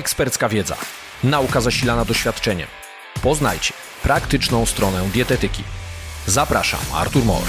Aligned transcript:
ekspercka 0.00 0.48
wiedza, 0.48 0.76
nauka 1.24 1.60
zasilana 1.60 2.04
doświadczeniem. 2.04 2.68
Poznajcie 3.22 3.74
praktyczną 4.02 4.66
stronę 4.66 5.08
dietetyki. 5.12 5.62
Zapraszam, 6.26 6.80
Artur 6.94 7.24
Mor. 7.24 7.42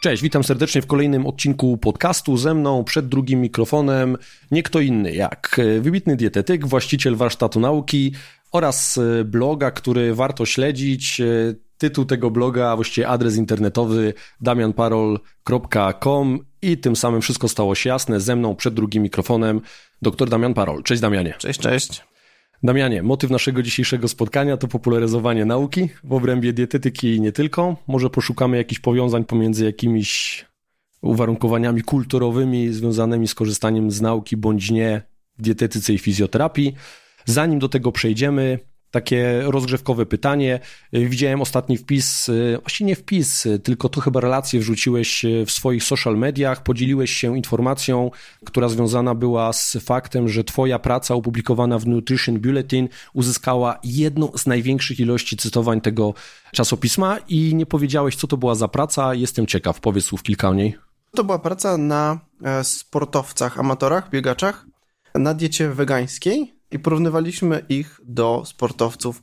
Cześć, 0.00 0.22
witam 0.22 0.44
serdecznie 0.44 0.82
w 0.82 0.86
kolejnym 0.86 1.26
odcinku 1.26 1.76
podcastu. 1.76 2.36
Ze 2.36 2.54
mną 2.54 2.84
przed 2.84 3.08
drugim 3.08 3.40
mikrofonem 3.40 4.16
nie 4.50 4.62
kto 4.62 4.80
inny 4.80 5.12
jak 5.14 5.60
wybitny 5.80 6.16
dietetyk, 6.16 6.66
właściciel 6.66 7.16
warsztatu 7.16 7.60
nauki 7.60 8.12
oraz 8.52 9.00
bloga, 9.24 9.70
który 9.70 10.14
warto 10.14 10.46
śledzić. 10.46 11.20
Tytuł 11.78 12.04
tego 12.04 12.30
bloga, 12.30 12.70
a 12.70 12.76
właściwie 12.76 13.08
adres 13.08 13.36
internetowy 13.36 14.14
damianparol.com 14.40 16.38
i 16.66 16.78
tym 16.78 16.96
samym 16.96 17.20
wszystko 17.20 17.48
stało 17.48 17.74
się 17.74 17.90
jasne. 17.90 18.20
Ze 18.20 18.36
mną 18.36 18.56
przed 18.56 18.74
drugim 18.74 19.02
mikrofonem 19.02 19.60
dr 20.02 20.30
Damian 20.30 20.54
Parol. 20.54 20.82
Cześć 20.82 21.02
Damianie. 21.02 21.34
Cześć, 21.38 21.60
cześć. 21.60 22.04
Damianie, 22.62 23.02
motyw 23.02 23.30
naszego 23.30 23.62
dzisiejszego 23.62 24.08
spotkania 24.08 24.56
to 24.56 24.68
popularyzowanie 24.68 25.44
nauki 25.44 25.88
w 26.04 26.12
obrębie 26.12 26.52
dietetyki 26.52 27.14
i 27.14 27.20
nie 27.20 27.32
tylko. 27.32 27.76
Może 27.86 28.10
poszukamy 28.10 28.56
jakichś 28.56 28.80
powiązań 28.80 29.24
pomiędzy 29.24 29.64
jakimiś 29.64 30.44
uwarunkowaniami 31.02 31.82
kulturowymi 31.82 32.72
związanymi 32.72 33.28
z 33.28 33.34
korzystaniem 33.34 33.90
z 33.90 34.00
nauki 34.00 34.36
bądź 34.36 34.70
nie 34.70 35.02
w 35.38 35.42
dietetyce 35.42 35.92
i 35.92 35.98
fizjoterapii. 35.98 36.74
Zanim 37.24 37.58
do 37.58 37.68
tego 37.68 37.92
przejdziemy, 37.92 38.58
takie 38.96 39.40
rozgrzewkowe 39.42 40.06
pytanie. 40.06 40.60
Widziałem 40.92 41.42
ostatni 41.42 41.76
wpis, 41.76 42.30
właściwie 42.60 42.88
nie 42.88 42.96
wpis, 42.96 43.48
tylko 43.64 43.88
to 43.88 44.00
chyba 44.00 44.20
relację 44.20 44.60
wrzuciłeś 44.60 45.24
w 45.46 45.50
swoich 45.50 45.84
social 45.84 46.18
mediach, 46.18 46.62
podzieliłeś 46.62 47.10
się 47.10 47.36
informacją, 47.36 48.10
która 48.44 48.68
związana 48.68 49.14
była 49.14 49.52
z 49.52 49.76
faktem, 49.80 50.28
że 50.28 50.44
twoja 50.44 50.78
praca 50.78 51.14
opublikowana 51.14 51.78
w 51.78 51.86
Nutrition 51.86 52.40
Bulletin 52.40 52.88
uzyskała 53.12 53.78
jedną 53.84 54.32
z 54.36 54.46
największych 54.46 55.00
ilości 55.00 55.36
cytowań 55.36 55.80
tego 55.80 56.14
czasopisma 56.52 57.18
i 57.28 57.54
nie 57.54 57.66
powiedziałeś, 57.66 58.16
co 58.16 58.26
to 58.26 58.36
była 58.36 58.54
za 58.54 58.68
praca. 58.68 59.14
Jestem 59.14 59.46
ciekaw, 59.46 59.80
powiedz 59.80 60.04
słów 60.04 60.22
kilka 60.22 60.48
o 60.48 60.54
niej. 60.54 60.78
To 61.14 61.24
była 61.24 61.38
praca 61.38 61.76
na 61.76 62.20
e, 62.44 62.64
sportowcach, 62.64 63.58
amatorach, 63.58 64.10
biegaczach 64.10 64.66
na 65.14 65.34
diecie 65.34 65.68
wegańskiej 65.68 66.55
i 66.70 66.78
porównywaliśmy 66.78 67.64
ich 67.68 68.00
do 68.04 68.42
sportowców 68.46 69.22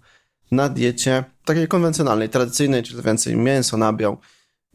na 0.51 0.69
diecie 0.69 1.23
takiej 1.45 1.67
konwencjonalnej, 1.67 2.29
tradycyjnej, 2.29 2.83
czyli 2.83 3.01
więcej 3.01 3.35
mięso, 3.35 3.77
nabiał 3.77 4.17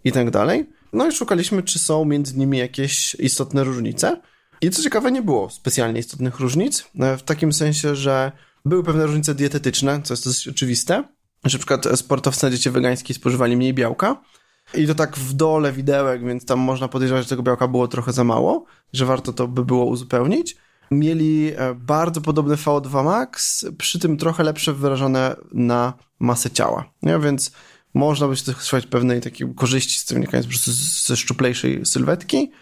i 0.04 0.12
tak 0.12 0.30
dalej. 0.30 0.70
No 0.92 1.06
i 1.06 1.12
szukaliśmy, 1.12 1.62
czy 1.62 1.78
są 1.78 2.04
między 2.04 2.38
nimi 2.38 2.58
jakieś 2.58 3.14
istotne 3.14 3.64
różnice. 3.64 4.20
I 4.60 4.70
co 4.70 4.82
ciekawe, 4.82 5.12
nie 5.12 5.22
było 5.22 5.50
specjalnie 5.50 6.00
istotnych 6.00 6.40
różnic, 6.40 6.90
e, 7.00 7.16
w 7.16 7.22
takim 7.22 7.52
sensie, 7.52 7.96
że 7.96 8.32
były 8.64 8.84
pewne 8.84 9.06
różnice 9.06 9.34
dietetyczne, 9.34 10.00
co 10.02 10.14
jest 10.14 10.24
dosyć 10.24 10.48
oczywiste, 10.48 11.04
że 11.44 11.58
na 11.58 11.58
przykład 11.58 11.98
sportowcy 11.98 12.46
na 12.46 12.50
diecie 12.50 12.70
wegańskiej 12.70 13.16
spożywali 13.16 13.56
mniej 13.56 13.74
białka, 13.74 14.22
i 14.74 14.86
to 14.86 14.94
tak 14.94 15.16
w 15.16 15.32
dole 15.32 15.72
widełek, 15.72 16.24
więc 16.24 16.44
tam 16.44 16.58
można 16.58 16.88
podejrzewać, 16.88 17.24
że 17.24 17.28
tego 17.28 17.42
białka 17.42 17.68
było 17.68 17.88
trochę 17.88 18.12
za 18.12 18.24
mało, 18.24 18.64
że 18.92 19.06
warto 19.06 19.32
to 19.32 19.48
by 19.48 19.64
było 19.64 19.84
uzupełnić 19.84 20.56
mieli 20.90 21.52
e, 21.56 21.74
bardzo 21.74 22.20
podobne 22.20 22.54
VO2 22.54 23.04
max, 23.04 23.66
przy 23.78 23.98
tym 23.98 24.16
trochę 24.16 24.42
lepsze 24.42 24.72
wyrażone 24.72 25.36
na 25.52 25.92
masę 26.18 26.50
ciała. 26.50 26.84
Nie? 27.02 27.18
Więc 27.18 27.50
można 27.94 28.28
by 28.28 28.36
się 28.36 28.52
szukać 28.52 28.86
pewnej 28.86 29.20
takiej 29.20 29.54
korzyści 29.54 29.98
z 29.98 30.04
tym 30.04 30.14
wynikając 30.14 30.46
po 30.46 30.50
prostu 30.50 30.70
ze 31.06 31.16
szczuplejszej 31.16 31.86
sylwetki. 31.86 32.52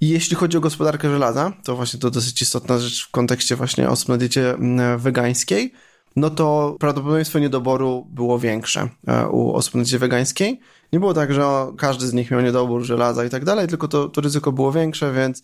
I 0.00 0.08
jeśli 0.08 0.36
chodzi 0.36 0.56
o 0.56 0.60
gospodarkę 0.60 1.10
żelaza, 1.10 1.52
to 1.64 1.76
właśnie 1.76 2.00
to 2.00 2.10
dosyć 2.10 2.42
istotna 2.42 2.78
rzecz 2.78 3.06
w 3.06 3.10
kontekście 3.10 3.56
właśnie 3.56 3.88
osób 3.88 4.08
na 4.08 4.16
diecie 4.16 4.54
wegańskiej, 4.98 5.72
no 6.16 6.30
to 6.30 6.76
prawdopodobieństwo 6.80 7.38
niedoboru 7.38 8.06
było 8.10 8.38
większe 8.38 8.88
e, 9.06 9.28
u 9.28 9.52
osób 9.52 9.74
na 9.74 9.82
diecie 9.82 9.98
wegańskiej. 9.98 10.60
Nie 10.92 11.00
było 11.00 11.14
tak, 11.14 11.32
że 11.32 11.44
każdy 11.78 12.06
z 12.06 12.12
nich 12.12 12.30
miał 12.30 12.40
niedobór 12.40 12.82
żelaza 12.82 13.24
i 13.24 13.30
tak 13.30 13.44
dalej, 13.44 13.68
tylko 13.68 13.88
to, 13.88 14.08
to 14.08 14.20
ryzyko 14.20 14.52
było 14.52 14.72
większe, 14.72 15.12
więc 15.12 15.42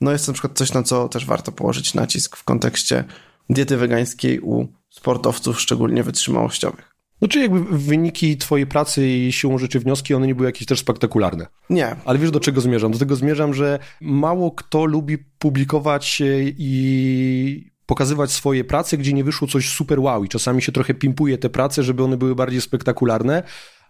no 0.00 0.12
jest 0.12 0.26
to 0.26 0.32
na 0.32 0.34
przykład 0.34 0.58
coś, 0.58 0.72
na 0.72 0.82
co 0.82 1.08
też 1.08 1.26
warto 1.26 1.52
położyć 1.52 1.94
nacisk 1.94 2.36
w 2.36 2.44
kontekście 2.44 3.04
diety 3.50 3.76
wegańskiej 3.76 4.40
u 4.40 4.68
sportowców, 4.88 5.60
szczególnie 5.60 6.02
wytrzymałościowych. 6.02 6.96
No 7.20 7.28
czyli 7.28 7.42
jakby 7.42 7.78
wyniki 7.78 8.36
twojej 8.36 8.66
pracy 8.66 9.08
i 9.08 9.32
siłą 9.32 9.58
rzeczy 9.58 9.80
wnioski, 9.80 10.14
one 10.14 10.26
nie 10.26 10.34
były 10.34 10.48
jakieś 10.48 10.66
też 10.66 10.80
spektakularne. 10.80 11.46
Nie. 11.70 11.96
Ale 12.04 12.18
wiesz 12.18 12.30
do 12.30 12.40
czego 12.40 12.60
zmierzam? 12.60 12.92
Do 12.92 12.98
tego 12.98 13.16
zmierzam, 13.16 13.54
że 13.54 13.78
mało 14.00 14.50
kto 14.50 14.84
lubi 14.84 15.18
publikować 15.18 16.22
i 16.58 17.70
pokazywać 17.86 18.30
swoje 18.30 18.64
prace, 18.64 18.98
gdzie 18.98 19.12
nie 19.12 19.24
wyszło 19.24 19.48
coś 19.48 19.68
super 19.68 20.00
wow 20.00 20.24
i 20.24 20.28
czasami 20.28 20.62
się 20.62 20.72
trochę 20.72 20.94
pimpuje 20.94 21.38
te 21.38 21.50
prace, 21.50 21.82
żeby 21.82 22.04
one 22.04 22.16
były 22.16 22.34
bardziej 22.34 22.60
spektakularne, 22.60 23.42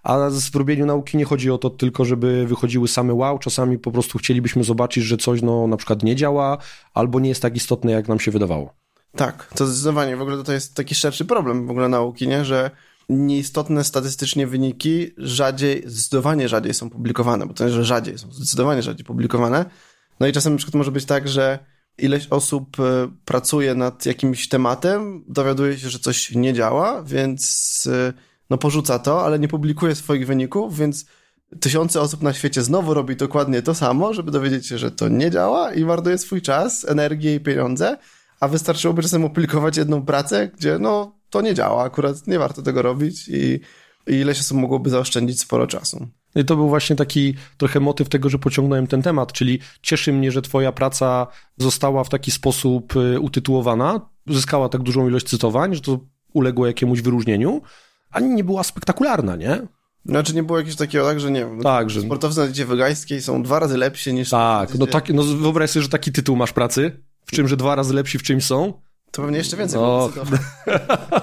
a 0.07 0.31
w 0.31 0.57
robieniu 0.57 0.87
nauki 0.87 1.17
nie 1.17 1.25
chodzi 1.25 1.51
o 1.51 1.59
to 1.59 1.71
tylko, 1.71 2.05
żeby 2.05 2.47
wychodziły 2.47 2.89
same 2.89 3.15
wow, 3.15 3.39
czasami 3.39 3.79
po 3.79 3.93
prostu 3.93 4.19
chcielibyśmy 4.19 4.65
zobaczyć, 4.65 5.05
że 5.05 5.17
coś 5.17 5.43
no 5.43 5.67
na 5.67 5.77
przykład 5.77 6.03
nie 6.03 6.17
działa, 6.17 6.59
albo 6.95 7.21
nie 7.21 7.29
jest 7.29 7.43
tak 7.43 7.57
istotne, 7.57 7.93
jak 7.93 8.09
nam 8.09 8.21
się 8.21 8.31
wydawało. 8.31 8.75
Tak, 9.17 9.53
to 9.55 9.67
zdecydowanie. 9.67 10.17
W 10.17 10.23
ogóle 10.23 10.45
to 10.45 10.53
jest 10.53 10.75
taki 10.75 10.95
szerszy 10.95 11.25
problem 11.25 11.67
w 11.67 11.71
ogóle 11.71 11.89
nauki, 11.89 12.29
nie? 12.29 12.45
że 12.45 12.71
nieistotne 13.09 13.85
statystycznie 13.85 14.47
wyniki 14.47 15.11
rzadziej, 15.17 15.83
zdecydowanie 15.87 16.49
rzadziej 16.49 16.75
są 16.75 16.91
publikowane, 16.91 17.47
bo 17.47 17.55
to 17.55 17.65
nie, 17.65 17.71
że 17.71 17.85
rzadziej, 17.85 18.19
są 18.19 18.33
zdecydowanie 18.33 18.83
rzadziej 18.83 19.05
publikowane. 19.05 19.65
No 20.21 20.27
i 20.27 20.33
czasem 20.33 20.53
na 20.53 20.57
przykład 20.57 20.75
może 20.75 20.93
być 20.93 21.05
tak, 21.05 21.29
że 21.29 21.59
ileś 21.99 22.27
osób 22.31 22.81
e, 22.81 23.09
pracuje 23.25 23.75
nad 23.75 24.07
jakimś 24.07 24.49
tematem, 24.49 25.25
dowiaduje 25.29 25.79
się, 25.79 25.91
że 25.91 25.99
coś 25.99 26.31
nie 26.35 26.55
działa, 26.55 27.03
więc 27.03 27.89
e, 27.93 28.13
no 28.51 28.59
porzuca 28.59 28.99
to, 28.99 29.25
ale 29.25 29.39
nie 29.39 29.49
publikuje 29.49 29.95
swoich 29.95 30.27
wyników, 30.27 30.79
więc 30.79 31.07
tysiące 31.61 32.01
osób 32.01 32.23
na 32.23 32.33
świecie 32.33 32.63
znowu 32.63 32.95
robi 32.95 33.17
dokładnie 33.17 33.63
to 33.63 33.75
samo, 33.75 34.15
żeby 34.15 34.31
dowiedzieć 34.31 34.67
się, 34.67 34.79
że 34.79 34.91
to 34.91 35.09
nie 35.09 35.31
działa 35.31 35.75
i 35.75 35.85
marnuje 35.85 36.19
swój 36.19 36.43
czas, 36.43 36.85
energię 36.89 37.35
i 37.35 37.41
pieniądze, 37.41 37.97
a 38.41 38.49
wystarczyłoby 38.49 39.03
czasem 39.03 39.25
opublikować 39.25 39.77
jedną 39.77 40.03
pracę, 40.03 40.51
gdzie 40.59 40.79
no 40.79 41.17
to 41.31 41.41
nie 41.41 41.55
działa, 41.55 41.85
akurat 41.85 42.27
nie 42.27 42.39
warto 42.39 42.63
tego 42.63 42.83
robić 42.83 43.29
i, 43.29 43.61
i 44.07 44.15
ileś 44.15 44.41
osób 44.41 44.59
mogłoby 44.59 44.91
zaoszczędzić 44.91 45.41
sporo 45.41 45.67
czasu. 45.67 46.09
I 46.35 46.45
to 46.45 46.57
był 46.57 46.69
właśnie 46.69 46.97
taki 46.97 47.35
trochę 47.57 47.81
motyw 47.81 48.09
tego, 48.09 48.29
że 48.29 48.39
pociągnąłem 48.39 48.87
ten 48.87 49.03
temat, 49.03 49.33
czyli 49.33 49.59
cieszy 49.83 50.13
mnie, 50.13 50.33
że 50.33 50.43
twoja 50.43 50.73
praca 50.73 51.27
została 51.59 52.05
w 52.05 52.09
taki 52.09 52.31
sposób 52.31 52.97
y, 52.97 53.21
utytułowana, 53.21 54.01
uzyskała 54.29 54.69
tak 54.69 54.83
dużą 54.83 55.09
ilość 55.09 55.27
cytowań, 55.27 55.75
że 55.75 55.81
to 55.81 56.01
uległo 56.33 56.67
jakiemuś 56.67 57.01
wyróżnieniu, 57.01 57.63
ani 58.11 58.35
nie 58.35 58.45
była 58.45 58.63
spektakularna, 58.63 59.37
nie? 59.37 59.67
Znaczy 60.05 60.35
nie 60.35 60.43
było 60.43 60.59
jakiegoś 60.59 60.77
takiego, 60.77 61.07
tak, 61.07 61.21
że 61.21 61.31
nie 61.31 61.41
wiem, 61.41 61.61
tak, 61.61 61.91
że... 61.91 62.03
sportowcy 62.03 62.41
na 62.41 62.47
diecie 62.47 62.65
wegańskiej 62.65 63.23
są 63.23 63.43
dwa 63.43 63.59
razy 63.59 63.77
lepsi 63.77 64.15
niż... 64.15 64.31
Tak, 64.31 64.75
no, 64.75 64.87
tak, 64.87 65.09
no 65.09 65.23
wyobraź 65.23 65.71
sobie, 65.71 65.83
że 65.83 65.89
taki 65.89 66.13
tytuł 66.13 66.37
masz 66.37 66.53
pracy, 66.53 67.03
w 67.25 67.31
czym, 67.31 67.49
że 67.49 67.57
dwa 67.57 67.75
razy 67.75 67.95
lepsi 67.95 68.19
w 68.19 68.23
czymś 68.23 68.45
są. 68.45 68.73
To 69.11 69.23
pewnie 69.23 69.39
jeszcze 69.39 69.57
więcej. 69.57 69.81
No. 69.81 70.11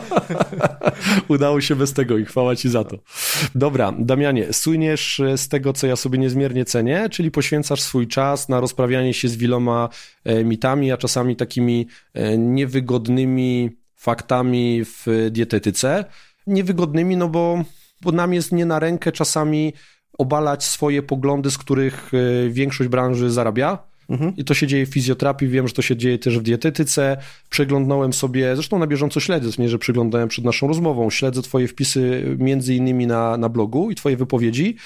Udało 1.28 1.62
się 1.62 1.76
bez 1.76 1.94
tego 1.94 2.18
i 2.18 2.26
chwała 2.26 2.56
ci 2.56 2.70
za 2.70 2.84
to. 2.84 2.98
Dobra, 3.56 3.94
Damianie, 4.00 4.54
słyniesz 4.54 5.22
z 5.38 5.48
tego, 5.48 5.74
co 5.74 5.88
ja 5.88 5.96
sobie 5.96 6.20
niezmiernie 6.20 6.66
cenię, 6.66 7.10
czyli 7.12 7.32
poświęcasz 7.32 7.82
swój 7.82 8.08
czas 8.08 8.50
na 8.50 8.60
rozprawianie 8.60 9.14
się 9.14 9.28
z 9.28 9.36
wieloma 9.36 9.90
e, 10.24 10.44
mitami, 10.44 10.92
a 10.92 10.98
czasami 10.98 11.36
takimi 11.36 11.88
e, 12.14 12.38
niewygodnymi 12.38 13.70
faktami 13.96 14.82
w 14.86 15.30
dietetyce 15.32 16.06
niewygodnymi, 16.48 17.18
no 17.18 17.30
bo, 17.30 17.64
bo 18.02 18.12
nam 18.12 18.34
jest 18.34 18.52
nie 18.52 18.66
na 18.66 18.80
rękę 18.80 19.12
czasami 19.12 19.74
obalać 20.18 20.64
swoje 20.64 21.04
poglądy, 21.04 21.52
z 21.52 21.58
których 21.58 22.12
e, 22.14 22.50
większość 22.50 22.90
branży 22.90 23.32
zarabia. 23.32 23.94
Mhm. 24.10 24.36
I 24.38 24.44
to 24.44 24.54
się 24.54 24.68
dzieje 24.68 24.86
w 24.86 24.90
fizjoterapii, 24.90 25.48
wiem, 25.48 25.68
że 25.68 25.74
to 25.74 25.82
się 25.82 25.96
dzieje 25.96 26.20
też 26.20 26.40
w 26.40 26.42
dietetyce. 26.42 27.18
Przeglądnąłem 27.50 28.14
sobie, 28.14 28.56
zresztą 28.56 28.80
na 28.80 28.88
bieżąco 28.88 29.20
śledzę, 29.20 29.50
nie, 29.58 29.70
że 29.70 29.80
przeglądałem 29.80 30.28
przed 30.28 30.46
naszą 30.46 30.68
rozmową, 30.68 31.10
śledzę 31.10 31.42
twoje 31.42 31.68
wpisy 31.68 32.36
między 32.40 32.76
innymi 32.76 33.08
na, 33.08 33.38
na 33.38 33.50
blogu 33.50 33.92
i 33.92 33.96
twoje 33.96 34.18
wypowiedzi. 34.18 34.78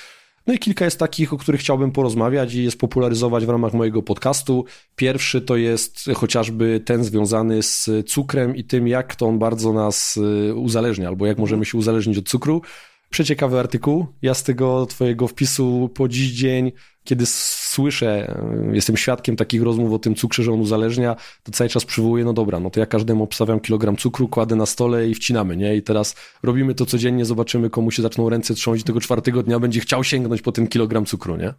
No 0.48 0.54
i 0.54 0.60
kilka 0.60 0.86
jest 0.86 1.00
takich, 1.00 1.34
o 1.34 1.38
których 1.38 1.62
chciałbym 1.62 1.92
porozmawiać 1.92 2.54
i 2.54 2.64
je 2.64 2.72
spopularyzować 2.72 3.46
w 3.46 3.50
ramach 3.50 3.74
mojego 3.74 4.04
podcastu. 4.04 4.66
Pierwszy 4.96 5.42
to 5.42 5.56
jest 5.56 6.10
chociażby 6.16 6.82
ten 6.86 7.04
związany 7.04 7.64
z 7.64 7.90
cukrem 8.06 8.56
i 8.56 8.64
tym, 8.64 8.88
jak 8.88 9.16
to 9.16 9.28
on 9.28 9.40
bardzo 9.40 9.74
nas 9.74 10.18
y, 10.18 10.56
uzależnia, 10.56 11.08
albo 11.08 11.26
jak 11.26 11.38
możemy 11.38 11.66
się 11.66 11.78
uzależnić 11.78 12.18
od 12.18 12.30
cukru. 12.30 12.62
Przeciekawy 13.10 13.60
artykuł. 13.60 14.08
Ja 14.22 14.34
z 14.34 14.44
tego 14.44 14.86
twojego 14.86 15.28
wpisu 15.28 15.90
po 15.94 16.08
dziś 16.08 16.32
dzień, 16.32 16.72
kiedy 17.04 17.26
słyszę, 17.26 18.36
y, 18.72 18.76
jestem 18.76 18.98
świadkiem 18.98 19.36
takich 19.36 19.64
rozmów 19.64 19.94
o 19.94 20.00
tym 20.00 20.16
cukrze, 20.16 20.44
że 20.44 20.52
on 20.52 20.60
uzależnia, 20.60 21.16
to 21.44 21.52
cały 21.52 21.70
czas 21.70 21.86
przywołuję, 21.86 22.26
no 22.26 22.34
dobra, 22.34 22.60
no 22.60 22.70
to 22.70 22.80
ja 22.80 22.86
każdemu 22.86 23.24
obstawiam 23.24 23.60
kilogram 23.60 23.98
cukru, 23.98 24.28
kładę 24.28 24.56
na 24.56 24.66
stole 24.66 25.10
i 25.10 25.16
wcinamy, 25.16 25.58
nie? 25.58 25.76
I 25.76 25.84
teraz 25.84 26.16
robimy 26.44 26.76
to 26.76 26.86
codziennie, 26.86 27.26
zobaczymy, 27.26 27.70
komu 27.70 27.92
się 27.92 28.02
zaczną 28.02 28.30
ręce 28.30 28.54
trząść 28.54 28.84
tego 28.84 29.00
czwartego 29.00 29.44
dnia 29.44 29.60
będzie 29.60 29.80
chciał 29.80 30.04
sięgnąć 30.04 30.42
po 30.42 30.52
ten 30.52 30.68
kilogram 30.68 31.06
cukru, 31.06 31.36
nie? 31.36 31.54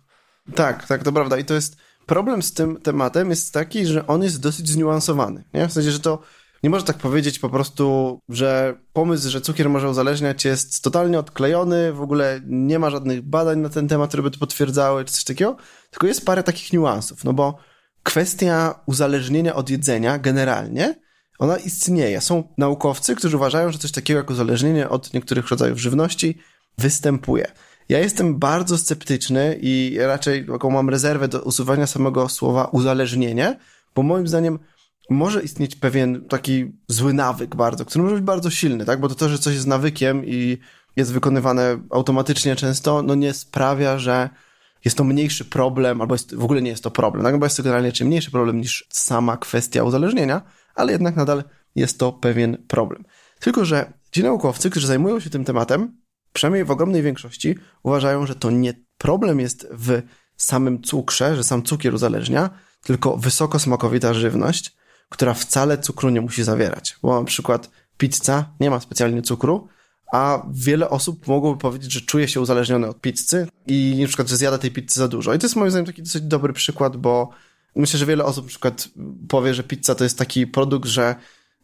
Tak, 0.55 0.87
tak, 0.87 1.05
to 1.05 1.13
prawda. 1.13 1.39
I 1.39 1.45
to 1.45 1.55
jest 1.55 1.77
problem 2.07 2.43
z 2.43 2.53
tym 2.53 2.77
tematem 2.77 3.31
jest 3.31 3.55
taki, 3.55 3.87
że 3.87 4.07
on 4.07 4.23
jest 4.23 4.41
dosyć 4.41 4.69
zniuansowany. 4.69 5.45
Nie? 5.55 5.69
W 5.69 5.73
sensie, 5.73 5.91
że 5.91 6.01
to 6.01 6.23
nie 6.63 6.71
można 6.71 6.87
tak 6.87 6.99
powiedzieć 6.99 7.39
po 7.39 7.51
prostu, 7.51 8.19
że 8.29 8.79
pomysł, 8.93 9.31
że 9.31 9.41
cukier 9.41 9.71
może 9.71 9.91
uzależniać 9.91 10.45
jest 10.45 10.83
totalnie 10.83 11.19
odklejony, 11.19 11.93
w 11.93 12.01
ogóle 12.01 12.41
nie 12.47 12.79
ma 12.79 12.91
żadnych 12.91 13.23
badań 13.23 13.59
na 13.59 13.69
ten 13.69 13.89
temat, 13.89 14.09
które 14.09 14.23
by 14.23 14.31
to 14.31 14.39
potwierdzały, 14.39 15.05
czy 15.05 15.13
coś 15.13 15.25
takiego, 15.25 15.57
tylko 15.91 16.07
jest 16.07 16.27
parę 16.27 16.43
takich 16.43 16.73
niuansów, 16.73 17.25
no 17.25 17.33
bo 17.33 17.59
kwestia 18.03 18.81
uzależnienia 18.87 19.55
od 19.55 19.71
jedzenia 19.71 20.19
generalnie, 20.19 20.95
ona 21.39 21.57
istnieje. 21.57 22.21
Są 22.21 22.55
naukowcy, 22.59 23.17
którzy 23.17 23.37
uważają, 23.37 23.73
że 23.73 23.79
coś 23.79 23.93
takiego 23.93 24.19
jak 24.19 24.31
uzależnienie 24.31 24.89
od 24.89 25.15
niektórych 25.15 25.49
rodzajów 25.49 25.79
żywności 25.79 26.39
występuje. 26.79 27.53
Ja 27.89 27.99
jestem 27.99 28.39
bardzo 28.39 28.79
sceptyczny 28.79 29.59
i 29.63 29.97
raczej 30.01 30.47
taką 30.47 30.71
mam 30.71 30.91
rezerwę 30.91 31.29
do 31.29 31.43
usuwania 31.43 31.87
samego 31.87 32.29
słowa 32.29 32.65
uzależnienie, 32.65 33.59
bo 33.95 34.03
moim 34.03 34.29
zdaniem 34.29 34.59
może 35.11 35.43
istnieć 35.43 35.77
pewien 35.77 36.25
taki 36.29 36.73
zły 36.89 37.13
nawyk 37.13 37.57
bardzo, 37.57 37.85
który 37.85 38.03
może 38.03 38.15
być 38.15 38.25
bardzo 38.25 38.51
silny, 38.51 38.85
tak? 38.85 39.01
Bo 39.01 39.09
to 39.09 39.15
to, 39.15 39.29
że 39.29 39.39
coś 39.39 39.55
jest 39.55 39.67
nawykiem 39.67 40.27
i 40.27 40.59
jest 40.97 41.13
wykonywane 41.13 41.79
automatycznie 41.91 42.57
często, 42.57 43.03
no 43.03 43.15
nie 43.15 43.33
sprawia, 43.33 43.99
że 43.99 44.31
jest 44.85 44.97
to 44.97 45.05
mniejszy 45.05 45.45
problem, 45.45 46.01
albo 46.01 46.15
jest, 46.15 46.35
w 46.35 46.45
ogóle 46.45 46.63
nie 46.63 46.71
jest 46.71 46.83
to 46.83 46.91
problem, 46.91 47.25
tak? 47.25 47.39
bo 47.39 47.47
jest 47.47 47.57
to 47.57 47.63
generalnie 47.63 47.93
czym 47.93 48.07
mniejszy 48.07 48.31
problem 48.31 48.61
niż 48.61 48.87
sama 48.91 49.37
kwestia 49.37 49.85
uzależnienia, 49.85 50.43
ale 50.75 50.93
jednak 50.93 51.17
nadal 51.17 51.45
jest 51.75 51.99
to 51.99 52.13
pewien 52.13 52.65
problem. 52.69 53.05
Tylko, 53.41 53.65
że 53.65 53.93
ci 54.11 54.23
naukowcy, 54.23 54.71
którzy 54.71 54.87
zajmują 54.87 55.21
się 55.21 55.31
tym 55.31 55.45
tematem, 55.45 55.97
przynajmniej 56.33 56.65
w 56.65 56.71
ogromnej 56.71 57.03
większości, 57.03 57.55
uważają, 57.83 58.27
że 58.27 58.35
to 58.35 58.51
nie 58.51 58.75
problem 58.99 59.41
jest 59.41 59.69
w 59.73 60.03
samym 60.37 60.83
cukrze, 60.83 61.37
że 61.37 61.45
sam 61.45 61.63
cukier 61.63 61.95
uzależnia, 61.95 62.51
tylko 62.83 63.17
wysoko 63.17 63.59
smakowita 63.59 64.15
żywność, 64.15 64.78
która 65.09 65.35
wcale 65.35 65.79
cukru 65.79 66.11
nie 66.11 66.21
musi 66.21 66.43
zawierać. 66.45 66.97
Bo 67.03 67.21
na 67.21 67.27
przykład 67.27 67.71
pizza 67.99 68.53
nie 68.61 68.71
ma 68.71 68.81
specjalnie 68.81 69.23
cukru, 69.23 69.69
a 70.13 70.43
wiele 70.53 70.91
osób 70.91 71.27
mogłoby 71.27 71.61
powiedzieć, 71.61 71.93
że 71.93 72.01
czuje 72.01 72.29
się 72.29 72.41
uzależnione 72.41 72.89
od 72.89 73.01
pizzy 73.01 73.49
i 73.67 73.99
na 74.01 74.07
przykład, 74.07 74.29
że 74.29 74.37
zjada 74.37 74.59
tej 74.59 74.71
pizzy 74.71 75.01
za 75.01 75.09
dużo. 75.09 75.35
I 75.35 75.39
to 75.39 75.47
jest 75.47 75.57
moim 75.57 75.71
zdaniem 75.71 75.87
taki 75.87 76.03
dosyć 76.03 76.23
dobry 76.23 76.53
przykład, 76.53 76.97
bo 76.97 77.31
myślę, 77.77 77.99
że 77.99 78.07
wiele 78.07 78.25
osób 78.25 78.45
na 78.45 78.49
przykład 78.49 78.89
powie, 79.29 79.55
że 79.55 79.63
pizza 79.63 79.95
to 79.95 80.05
jest 80.05 80.19
taki 80.19 80.47
produkt, 80.47 80.89
że 80.89 81.15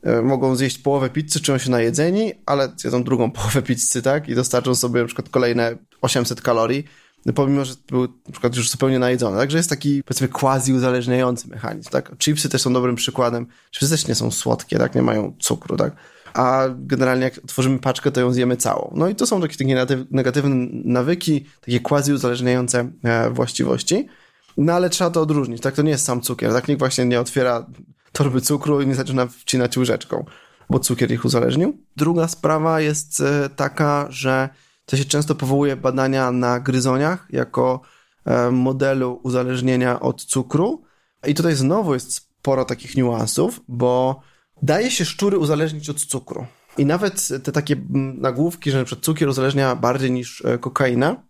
e, 0.02 0.22
mogą 0.22 0.56
zjeść 0.56 0.78
połowę 0.78 1.10
pizzy, 1.10 1.40
czują 1.40 1.58
się 1.58 1.70
najedzeni, 1.70 2.32
ale 2.46 2.72
zjedzą 2.76 3.04
drugą 3.04 3.30
połowę 3.40 3.62
pizzy, 3.62 4.02
tak? 4.02 4.28
I 4.28 4.34
dostarczą 4.34 4.74
sobie 4.74 5.00
na 5.00 5.06
przykład 5.06 5.28
kolejne 5.28 5.76
800 6.00 6.40
kalorii, 6.40 6.84
pomimo, 7.32 7.64
że 7.64 7.74
był 7.90 8.02
na 8.02 8.32
przykład 8.32 8.56
już 8.56 8.70
zupełnie 8.70 8.98
najedzony. 8.98 9.38
Także 9.38 9.56
jest 9.56 9.70
taki, 9.70 10.02
powiedzmy, 10.02 10.28
quasi 10.28 10.72
uzależniający 10.72 11.48
mechanizm, 11.48 11.90
tak? 11.90 12.18
Chipsy 12.18 12.48
też 12.48 12.62
są 12.62 12.72
dobrym 12.72 12.96
przykładem. 12.96 13.46
Chipsy 13.70 13.90
też 13.90 14.08
nie 14.08 14.14
są 14.14 14.30
słodkie, 14.30 14.78
tak? 14.78 14.94
Nie 14.94 15.02
mają 15.02 15.34
cukru, 15.38 15.76
tak? 15.76 15.96
a 16.34 16.64
generalnie 16.78 17.24
jak 17.24 17.40
tworzymy 17.46 17.78
paczkę, 17.78 18.10
to 18.12 18.20
ją 18.20 18.32
zjemy 18.32 18.56
całą. 18.56 18.92
No 18.96 19.08
i 19.08 19.14
to 19.14 19.26
są 19.26 19.40
takie, 19.40 19.56
takie 19.56 19.86
negatywne 20.10 20.66
nawyki, 20.84 21.44
takie 21.60 21.80
quasi 21.80 22.12
uzależniające 22.12 22.90
e, 23.02 23.30
właściwości. 23.30 24.08
No 24.56 24.72
ale 24.72 24.90
trzeba 24.90 25.10
to 25.10 25.20
odróżnić, 25.20 25.62
tak? 25.62 25.74
To 25.74 25.82
nie 25.82 25.90
jest 25.90 26.04
sam 26.04 26.20
cukier, 26.20 26.52
tak? 26.52 26.68
Nikt 26.68 26.78
właśnie 26.78 27.04
nie 27.04 27.20
otwiera 27.20 27.66
torby 28.12 28.40
cukru 28.40 28.80
i 28.80 28.86
nie 28.86 28.94
zaczyna 28.94 29.26
wcinać 29.26 29.76
łyżeczką, 29.76 30.24
bo 30.70 30.78
cukier 30.78 31.12
ich 31.12 31.24
uzależnił. 31.24 31.78
Druga 31.96 32.28
sprawa 32.28 32.80
jest 32.80 33.20
e, 33.20 33.48
taka, 33.56 34.06
że 34.10 34.48
to 34.86 34.96
się 34.96 35.04
często 35.04 35.34
powołuje 35.34 35.76
badania 35.76 36.30
na 36.30 36.60
gryzoniach 36.60 37.26
jako 37.30 37.80
e, 38.24 38.50
modelu 38.50 39.20
uzależnienia 39.22 40.00
od 40.00 40.24
cukru. 40.24 40.82
I 41.26 41.34
tutaj 41.34 41.54
znowu 41.54 41.94
jest 41.94 42.14
sporo 42.14 42.64
takich 42.64 42.96
niuansów, 42.96 43.60
bo 43.68 44.20
daje 44.62 44.90
się 44.90 45.04
szczury 45.04 45.38
uzależnić 45.38 45.90
od 45.90 46.00
cukru. 46.00 46.46
I 46.78 46.86
nawet 46.86 47.28
te 47.44 47.52
takie 47.52 47.76
nagłówki, 48.14 48.70
że 48.70 48.78
np. 48.78 48.96
cukier 48.96 49.28
uzależnia 49.28 49.76
bardziej 49.76 50.10
niż 50.10 50.44
e, 50.44 50.58
kokaina, 50.58 51.22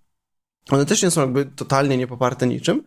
one 0.71 0.87
też 0.87 1.03
nie 1.03 1.11
są 1.11 1.21
jakby 1.21 1.47
totalnie 1.47 1.97
niepoparte 1.97 2.47
niczym, 2.47 2.83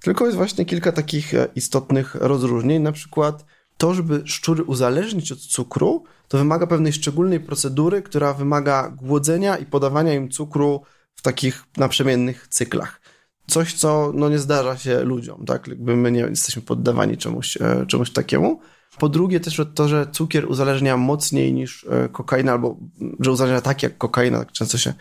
tylko 0.00 0.24
jest 0.24 0.36
właśnie 0.36 0.64
kilka 0.64 0.92
takich 0.92 1.34
e, 1.34 1.48
istotnych 1.54 2.14
rozróżnień. 2.14 2.82
Na 2.82 2.92
przykład 2.92 3.44
to, 3.80 3.94
żeby 3.94 4.22
szczury 4.24 4.64
uzależnić 4.64 5.32
od 5.32 5.38
cukru, 5.38 6.04
to 6.28 6.38
wymaga 6.38 6.66
pewnej 6.66 6.92
szczególnej 6.92 7.40
procedury, 7.40 8.02
która 8.02 8.34
wymaga 8.34 8.90
głodzenia 8.90 9.56
i 9.56 9.66
podawania 9.66 10.14
im 10.14 10.28
cukru 10.28 10.82
w 11.14 11.22
takich 11.22 11.64
naprzemiennych 11.76 12.48
cyklach. 12.48 13.00
Coś, 13.46 13.74
co 13.74 14.12
no, 14.14 14.28
nie 14.28 14.38
zdarza 14.38 14.76
się 14.76 15.04
ludziom, 15.04 15.44
tak? 15.44 15.68
Jakby 15.68 15.96
my 15.96 16.12
nie 16.12 16.20
jesteśmy 16.20 16.62
poddawani 16.62 17.16
czemuś, 17.16 17.56
e, 17.60 17.86
czemuś 17.86 18.10
takiemu. 18.10 18.60
Po 18.98 19.08
drugie 19.08 19.40
też 19.40 19.60
to, 19.74 19.88
że 19.88 20.06
cukier 20.12 20.50
uzależnia 20.50 20.96
mocniej 20.96 21.52
niż 21.52 21.86
e, 21.90 22.08
kokaina, 22.08 22.52
albo 22.52 22.76
że 23.20 23.32
uzależnia 23.32 23.60
tak 23.60 23.82
jak 23.82 23.98
kokaina, 23.98 24.38
tak 24.38 24.52
często 24.52 24.78
się 24.78 24.94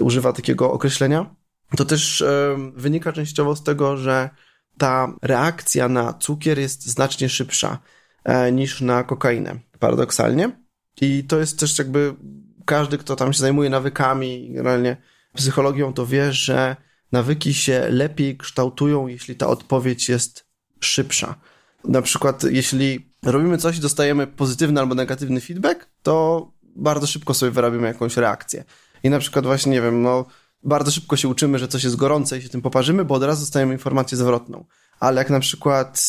używa 0.00 0.32
takiego 0.32 0.72
określenia. 0.72 1.34
To 1.76 1.84
też 1.84 2.20
e, 2.22 2.56
wynika 2.74 3.12
częściowo 3.12 3.56
z 3.56 3.62
tego, 3.62 3.96
że 3.96 4.30
ta 4.78 5.12
reakcja 5.22 5.88
na 5.88 6.12
cukier 6.12 6.58
jest 6.58 6.86
znacznie 6.86 7.28
szybsza 7.28 7.78
niż 8.52 8.80
na 8.80 9.04
kokainę, 9.04 9.58
paradoksalnie. 9.78 10.50
I 11.00 11.24
to 11.24 11.38
jest 11.38 11.58
też 11.58 11.78
jakby 11.78 12.14
każdy, 12.64 12.98
kto 12.98 13.16
tam 13.16 13.32
się 13.32 13.38
zajmuje 13.38 13.70
nawykami, 13.70 14.52
generalnie 14.52 14.96
psychologią, 15.34 15.92
to 15.92 16.06
wie, 16.06 16.32
że 16.32 16.76
nawyki 17.12 17.54
się 17.54 17.88
lepiej 17.90 18.36
kształtują, 18.36 19.06
jeśli 19.06 19.36
ta 19.36 19.46
odpowiedź 19.46 20.08
jest 20.08 20.46
szybsza. 20.80 21.34
Na 21.84 22.02
przykład, 22.02 22.44
jeśli 22.44 23.10
robimy 23.22 23.58
coś 23.58 23.76
i 23.76 23.80
dostajemy 23.80 24.26
pozytywny 24.26 24.80
albo 24.80 24.94
negatywny 24.94 25.40
feedback, 25.40 25.88
to 26.02 26.46
bardzo 26.62 27.06
szybko 27.06 27.34
sobie 27.34 27.52
wyrabimy 27.52 27.86
jakąś 27.86 28.16
reakcję. 28.16 28.64
I 29.02 29.10
na 29.10 29.18
przykład 29.18 29.46
właśnie, 29.46 29.72
nie 29.72 29.82
wiem, 29.82 30.02
no 30.02 30.26
bardzo 30.62 30.90
szybko 30.90 31.16
się 31.16 31.28
uczymy, 31.28 31.58
że 31.58 31.68
coś 31.68 31.84
jest 31.84 31.96
gorące 31.96 32.38
i 32.38 32.42
się 32.42 32.48
tym 32.48 32.62
poparzymy, 32.62 33.04
bo 33.04 33.14
od 33.14 33.22
razu 33.22 33.40
dostajemy 33.40 33.72
informację 33.72 34.18
zwrotną. 34.18 34.64
Ale 35.00 35.18
jak 35.20 35.30
na 35.30 35.40
przykład 35.40 36.02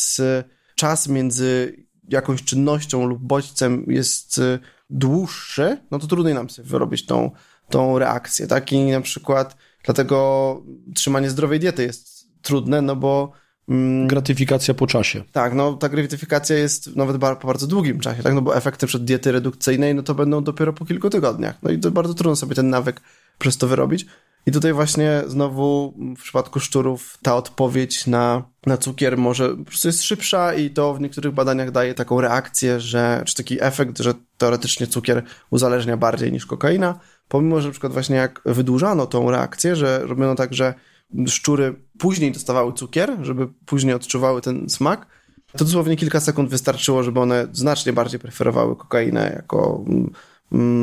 czas 0.76 1.08
między 1.08 1.76
jakąś 2.08 2.44
czynnością 2.44 3.06
lub 3.06 3.20
bodźcem 3.20 3.86
jest 3.88 4.38
y, 4.38 4.60
dłuższy, 4.90 5.78
no 5.92 6.00
to 6.00 6.08
trudniej 6.08 6.34
nam 6.34 6.50
sobie 6.50 6.70
wyrobić 6.70 7.06
tą, 7.06 7.32
tą 7.70 8.00
reakcję, 8.00 8.48
tak? 8.48 8.72
I 8.72 8.84
na 8.84 9.02
przykład 9.02 9.58
dlatego 9.84 10.62
trzymanie 10.96 11.30
zdrowej 11.30 11.60
diety 11.60 11.84
jest 11.84 12.28
trudne, 12.42 12.82
no 12.82 12.96
bo 12.96 13.32
Mm. 13.70 14.08
Gratyfikacja 14.08 14.74
po 14.74 14.88
czasie. 14.88 15.24
Tak, 15.32 15.54
no 15.54 15.74
ta 15.74 15.90
gratyfikacja 15.90 16.56
jest 16.56 16.96
nawet 16.96 17.18
po 17.18 17.48
bardzo 17.48 17.68
długim 17.68 18.00
czasie, 18.00 18.24
tak? 18.24 18.34
No 18.34 18.42
bo 18.42 18.58
efekty 18.58 18.88
przed 18.88 19.06
diety 19.06 19.32
redukcyjnej, 19.32 19.96
no 19.96 20.04
to 20.04 20.16
będą 20.16 20.44
dopiero 20.44 20.74
po 20.74 20.86
kilku 20.86 21.10
tygodniach. 21.10 21.56
No 21.64 21.72
i 21.72 21.80
to 21.80 21.92
bardzo 21.92 22.14
trudno 22.14 22.36
sobie 22.36 22.56
ten 22.56 22.70
nawyk 22.70 23.02
przez 23.40 23.58
to 23.58 23.68
wyrobić. 23.68 24.06
I 24.48 24.52
tutaj 24.52 24.74
właśnie 24.74 25.24
znowu 25.28 25.94
w 26.18 26.22
przypadku 26.22 26.60
szczurów 26.60 27.18
ta 27.22 27.36
odpowiedź 27.36 28.08
na, 28.08 28.44
na 28.66 28.78
cukier 28.78 29.18
może 29.18 29.50
po 29.50 29.66
prostu 29.66 29.88
jest 29.88 30.04
szybsza 30.04 30.54
i 30.54 30.70
to 30.70 30.94
w 30.94 31.02
niektórych 31.02 31.34
badaniach 31.34 31.72
daje 31.72 31.94
taką 31.94 32.22
reakcję, 32.22 32.80
że, 32.80 33.24
czy 33.26 33.36
taki 33.36 33.64
efekt, 33.64 34.00
że 34.00 34.14
teoretycznie 34.38 34.88
cukier 34.88 35.24
uzależnia 35.50 35.98
bardziej 35.98 36.32
niż 36.32 36.46
kokaina, 36.46 37.00
pomimo, 37.28 37.62
że 37.62 37.68
na 37.68 37.72
przykład 37.72 37.94
właśnie 37.94 38.16
jak 38.16 38.42
wydłużano 38.46 39.06
tą 39.06 39.32
reakcję, 39.32 39.76
że 39.76 40.00
robiono 40.06 40.36
tak, 40.36 40.54
że 40.54 40.74
szczury 41.28 41.76
później 42.00 42.32
dostawały 42.32 42.74
cukier, 42.74 43.18
żeby 43.22 43.48
później 43.66 43.96
odczuwały 43.96 44.42
ten 44.42 44.70
smak, 44.70 45.08
to 45.52 45.66
dosłownie 45.66 45.96
kilka 45.96 46.20
sekund 46.20 46.50
wystarczyło, 46.50 47.04
żeby 47.04 47.20
one 47.20 47.48
znacznie 47.52 47.94
bardziej 47.94 48.20
preferowały 48.20 48.76
kokainę 48.76 49.34
jako, 49.36 49.84
mm, 49.88 50.12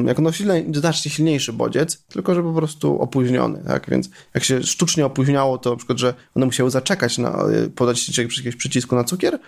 jako 0.06 0.22
no 0.22 0.32
silne, 0.32 0.62
znacznie 0.74 1.10
silniejszy 1.10 1.52
bodziec, 1.52 2.04
tylko 2.04 2.34
że 2.34 2.42
po 2.42 2.52
prostu 2.52 3.00
opóźniony, 3.00 3.62
tak? 3.66 3.90
Więc 3.90 4.10
jak 4.34 4.44
się 4.44 4.62
sztucznie 4.62 5.06
opóźniało, 5.06 5.58
to 5.58 5.70
na 5.70 5.76
przykład, 5.76 5.98
że 5.98 6.14
one 6.34 6.46
musiały 6.46 6.70
zaczekać 6.70 7.18
na 7.18 7.44
podać 7.74 8.18
jakiegoś 8.18 8.56
przycisku 8.56 8.96
na 8.96 9.04
cukier, 9.04 9.38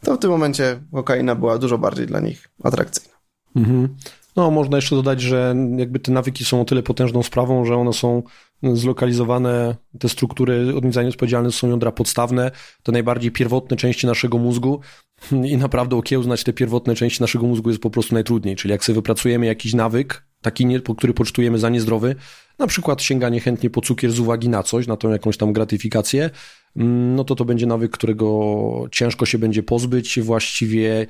to 0.00 0.16
w 0.16 0.18
tym 0.18 0.30
momencie 0.30 0.80
kokaina 0.92 1.34
była 1.34 1.58
dużo 1.58 1.78
bardziej 1.78 2.06
dla 2.06 2.20
nich 2.20 2.48
atrakcyjna. 2.62 3.14
Mhm. 3.56 3.88
No, 4.36 4.50
można 4.50 4.76
jeszcze 4.76 4.96
dodać, 4.96 5.20
że 5.20 5.54
jakby 5.76 5.98
te 5.98 6.12
nawyki 6.12 6.44
są 6.44 6.60
o 6.60 6.64
tyle 6.64 6.82
potężną 6.82 7.22
sprawą, 7.22 7.64
że 7.64 7.76
one 7.76 7.92
są 7.92 8.22
zlokalizowane, 8.72 9.76
te 9.98 10.08
struktury 10.08 10.72
nich 11.04 11.14
odpowiedzialne 11.14 11.52
są 11.52 11.68
jądra 11.68 11.92
podstawne, 11.92 12.50
te 12.82 12.92
najbardziej 12.92 13.30
pierwotne 13.30 13.76
części 13.76 14.06
naszego 14.06 14.38
mózgu. 14.38 14.80
I 15.52 15.56
naprawdę 15.56 15.96
okiełznać 15.96 16.44
te 16.44 16.52
pierwotne 16.52 16.94
części 16.94 17.22
naszego 17.22 17.46
mózgu 17.46 17.70
jest 17.70 17.82
po 17.82 17.90
prostu 17.90 18.14
najtrudniej, 18.14 18.56
czyli 18.56 18.72
jak 18.72 18.84
sobie 18.84 18.94
wypracujemy 18.94 19.46
jakiś 19.46 19.74
nawyk, 19.74 20.26
taki, 20.42 20.66
który 20.96 21.14
pocztujemy 21.14 21.58
za 21.58 21.68
niezdrowy, 21.68 22.16
na 22.58 22.66
przykład 22.66 23.02
sięganie 23.02 23.40
chętnie 23.40 23.70
po 23.70 23.80
cukier 23.80 24.12
z 24.12 24.18
uwagi 24.18 24.48
na 24.48 24.62
coś, 24.62 24.86
na 24.86 24.96
tą 24.96 25.10
jakąś 25.10 25.36
tam 25.36 25.52
gratyfikację, 25.52 26.30
mm, 26.76 27.14
no 27.14 27.24
to 27.24 27.34
to 27.34 27.44
będzie 27.44 27.66
nawyk, 27.66 27.92
którego 27.92 28.86
ciężko 28.90 29.26
się 29.26 29.38
będzie 29.38 29.62
pozbyć, 29.62 30.20
właściwie 30.20 31.06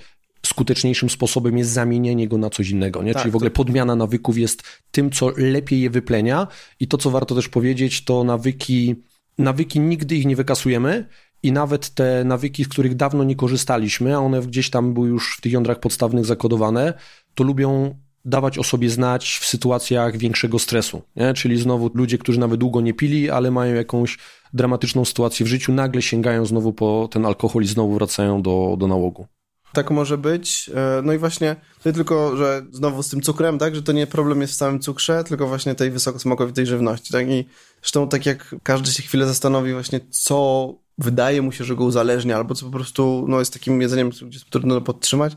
skuteczniejszym 0.46 1.10
sposobem 1.10 1.58
jest 1.58 1.70
zamienienie 1.70 2.28
go 2.28 2.38
na 2.38 2.50
coś 2.50 2.70
innego, 2.70 3.02
nie? 3.02 3.12
Tak, 3.12 3.22
Czyli 3.22 3.32
w 3.32 3.36
ogóle 3.36 3.50
podmiana 3.50 3.96
nawyków 3.96 4.38
jest 4.38 4.62
tym, 4.90 5.10
co 5.10 5.30
lepiej 5.36 5.80
je 5.80 5.90
wyplenia 5.90 6.46
i 6.80 6.88
to, 6.88 6.98
co 6.98 7.10
warto 7.10 7.34
też 7.34 7.48
powiedzieć, 7.48 8.04
to 8.04 8.24
nawyki, 8.24 8.94
nawyki 9.38 9.80
nigdy 9.80 10.16
ich 10.16 10.26
nie 10.26 10.36
wykasujemy 10.36 11.06
i 11.42 11.52
nawet 11.52 11.90
te 11.90 12.24
nawyki, 12.24 12.64
z 12.64 12.68
których 12.68 12.94
dawno 12.94 13.24
nie 13.24 13.36
korzystaliśmy, 13.36 14.16
a 14.16 14.18
one 14.18 14.40
gdzieś 14.40 14.70
tam 14.70 14.94
były 14.94 15.08
już 15.08 15.36
w 15.36 15.40
tych 15.40 15.52
jądrach 15.52 15.80
podstawnych 15.80 16.24
zakodowane, 16.24 16.94
to 17.34 17.44
lubią 17.44 17.94
dawać 18.24 18.58
o 18.58 18.64
sobie 18.64 18.90
znać 18.90 19.38
w 19.40 19.46
sytuacjach 19.46 20.16
większego 20.16 20.58
stresu. 20.58 21.02
Nie? 21.16 21.34
Czyli 21.34 21.58
znowu 21.58 21.90
ludzie, 21.94 22.18
którzy 22.18 22.40
nawet 22.40 22.60
długo 22.60 22.80
nie 22.80 22.94
pili, 22.94 23.30
ale 23.30 23.50
mają 23.50 23.74
jakąś 23.74 24.18
dramatyczną 24.52 25.04
sytuację 25.04 25.46
w 25.46 25.48
życiu, 25.48 25.72
nagle 25.72 26.02
sięgają 26.02 26.46
znowu 26.46 26.72
po 26.72 27.08
ten 27.10 27.26
alkohol 27.26 27.62
i 27.62 27.66
znowu 27.66 27.94
wracają 27.94 28.42
do, 28.42 28.76
do 28.78 28.86
nałogu. 28.86 29.26
Tak 29.74 29.90
może 29.90 30.18
być. 30.18 30.70
E, 30.74 31.02
no 31.02 31.12
i 31.12 31.18
właśnie, 31.18 31.56
tylko, 31.82 32.36
że 32.36 32.66
znowu 32.70 33.02
z 33.02 33.08
tym 33.08 33.20
cukrem, 33.20 33.58
tak, 33.58 33.74
że 33.74 33.82
to 33.82 33.92
nie 33.92 34.06
problem 34.06 34.40
jest 34.40 34.52
w 34.52 34.56
samym 34.56 34.80
cukrze, 34.80 35.24
tylko 35.24 35.46
właśnie 35.46 35.74
tej 35.74 35.90
wysokosmakowitej 35.90 36.66
żywności, 36.66 37.12
tak, 37.12 37.28
i 37.28 37.44
zresztą 37.80 38.08
tak 38.08 38.26
jak 38.26 38.54
każdy 38.62 38.92
się 38.92 39.02
chwilę 39.02 39.26
zastanowi 39.26 39.72
właśnie, 39.72 40.00
co 40.10 40.74
wydaje 40.98 41.42
mu 41.42 41.52
się, 41.52 41.64
że 41.64 41.76
go 41.76 41.84
uzależnia, 41.84 42.36
albo 42.36 42.54
co 42.54 42.66
po 42.66 42.72
prostu, 42.72 43.24
no 43.28 43.38
jest 43.38 43.52
takim 43.52 43.80
jedzeniem, 43.80 44.10
jest 44.32 44.50
trudno 44.50 44.80
podtrzymać, 44.80 45.36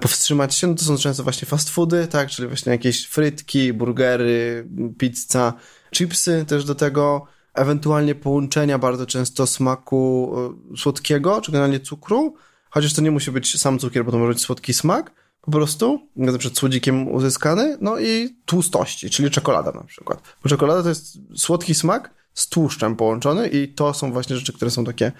powstrzymać 0.00 0.54
się, 0.54 0.66
no 0.66 0.74
to 0.74 0.84
są 0.84 0.96
często 0.96 1.22
właśnie 1.22 1.48
fast 1.48 1.70
foody, 1.70 2.06
tak, 2.06 2.30
czyli 2.30 2.48
właśnie 2.48 2.72
jakieś 2.72 3.06
frytki, 3.06 3.72
burgery, 3.72 4.68
pizza, 4.98 5.52
chipsy 5.94 6.44
też 6.48 6.64
do 6.64 6.74
tego, 6.74 7.26
ewentualnie 7.54 8.14
połączenia 8.14 8.78
bardzo 8.78 9.06
często 9.06 9.46
smaku 9.46 10.34
e, 10.72 10.76
słodkiego, 10.76 11.40
czy 11.40 11.52
generalnie 11.52 11.80
cukru, 11.80 12.34
chociaż 12.70 12.92
to 12.92 13.02
nie 13.02 13.10
musi 13.10 13.30
być 13.30 13.60
sam 13.60 13.78
cukier, 13.78 14.04
bo 14.04 14.12
to 14.12 14.18
może 14.18 14.32
być 14.32 14.42
słodki 14.42 14.74
smak, 14.74 15.12
po 15.40 15.50
prostu, 15.50 16.08
na 16.16 16.38
przykład 16.38 16.58
słodzikiem 16.58 17.08
uzyskany, 17.08 17.78
no 17.80 17.98
i 17.98 18.36
tłustości, 18.46 19.10
czyli 19.10 19.30
czekolada 19.30 19.72
na 19.72 19.84
przykład. 19.84 20.22
Bo 20.42 20.48
czekolada 20.48 20.82
to 20.82 20.88
jest 20.88 21.18
słodki 21.36 21.74
smak 21.74 22.14
z 22.34 22.48
tłuszczem 22.48 22.96
połączony 22.96 23.48
i 23.48 23.68
to 23.68 23.94
są 23.94 24.12
właśnie 24.12 24.36
rzeczy, 24.36 24.52
które 24.52 24.70
są 24.70 24.84
takie, 24.84 25.12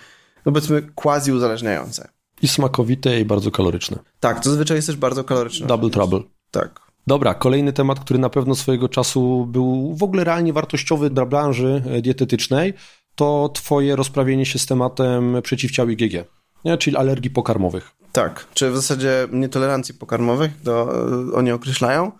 no 0.46 0.52
powiedzmy, 0.52 0.82
quasi 0.94 1.32
uzależniające. 1.32 2.08
I 2.42 2.48
smakowite 2.48 3.20
i 3.20 3.24
bardzo 3.24 3.50
kaloryczne. 3.50 3.98
Tak, 4.20 4.40
to 4.40 4.50
zazwyczaj 4.50 4.76
jest 4.76 4.86
też 4.86 4.96
bardzo 4.96 5.24
kaloryczne. 5.24 5.66
Double 5.66 5.90
trouble. 5.90 6.20
Tak. 6.50 6.80
Dobra, 7.06 7.34
kolejny 7.34 7.72
temat, 7.72 8.00
który 8.00 8.18
na 8.18 8.30
pewno 8.30 8.54
swojego 8.54 8.88
czasu 8.88 9.46
był 9.46 9.94
w 9.94 10.02
ogóle 10.02 10.24
realnie 10.24 10.52
wartościowy 10.52 11.10
dla 11.10 11.26
branży 11.26 11.82
e, 11.86 12.02
dietetycznej, 12.02 12.74
to 13.14 13.50
twoje 13.54 13.96
rozprawienie 13.96 14.46
się 14.46 14.58
z 14.58 14.66
tematem 14.66 15.36
przeciwciał 15.42 15.88
IgG, 15.88 16.24
nie? 16.64 16.78
czyli 16.78 16.96
alergii 16.96 17.30
pokarmowych. 17.30 17.90
Tak, 18.12 18.46
czy 18.54 18.70
w 18.70 18.76
zasadzie 18.76 19.28
nietolerancji 19.32 19.94
pokarmowych, 19.94 20.50
to 20.64 21.04
e, 21.30 21.32
oni 21.32 21.52
określają. 21.52 22.12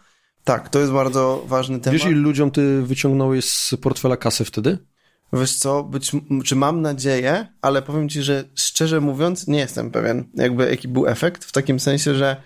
Tak, 0.44 0.68
to 0.68 0.80
jest 0.80 0.92
bardzo 0.92 1.44
ważny 1.47 1.80
temat. 1.80 2.00
Wiesz, 2.00 2.11
ilu 2.11 2.23
ludziom 2.23 2.50
ty 2.50 2.82
wyciągnąłeś 2.82 3.44
z 3.44 3.75
portfela 3.82 4.16
kasy 4.16 4.44
wtedy? 4.44 4.78
Wiesz 5.32 5.56
co, 5.56 5.82
być, 5.82 6.12
czy 6.44 6.56
mam 6.56 6.82
nadzieję, 6.82 7.47
ale 7.62 7.82
powiem 7.82 8.09
ci, 8.09 8.23
że 8.23 8.44
szczerze 8.54 9.00
mówiąc 9.00 9.49
nie 9.49 9.59
jestem 9.59 9.90
pewien, 9.90 10.25
jakby 10.35 10.70
jaki 10.70 10.88
był 10.88 11.06
efekt, 11.06 11.44
w 11.44 11.52
takim 11.52 11.80
sensie, 11.80 12.14
że 12.14 12.37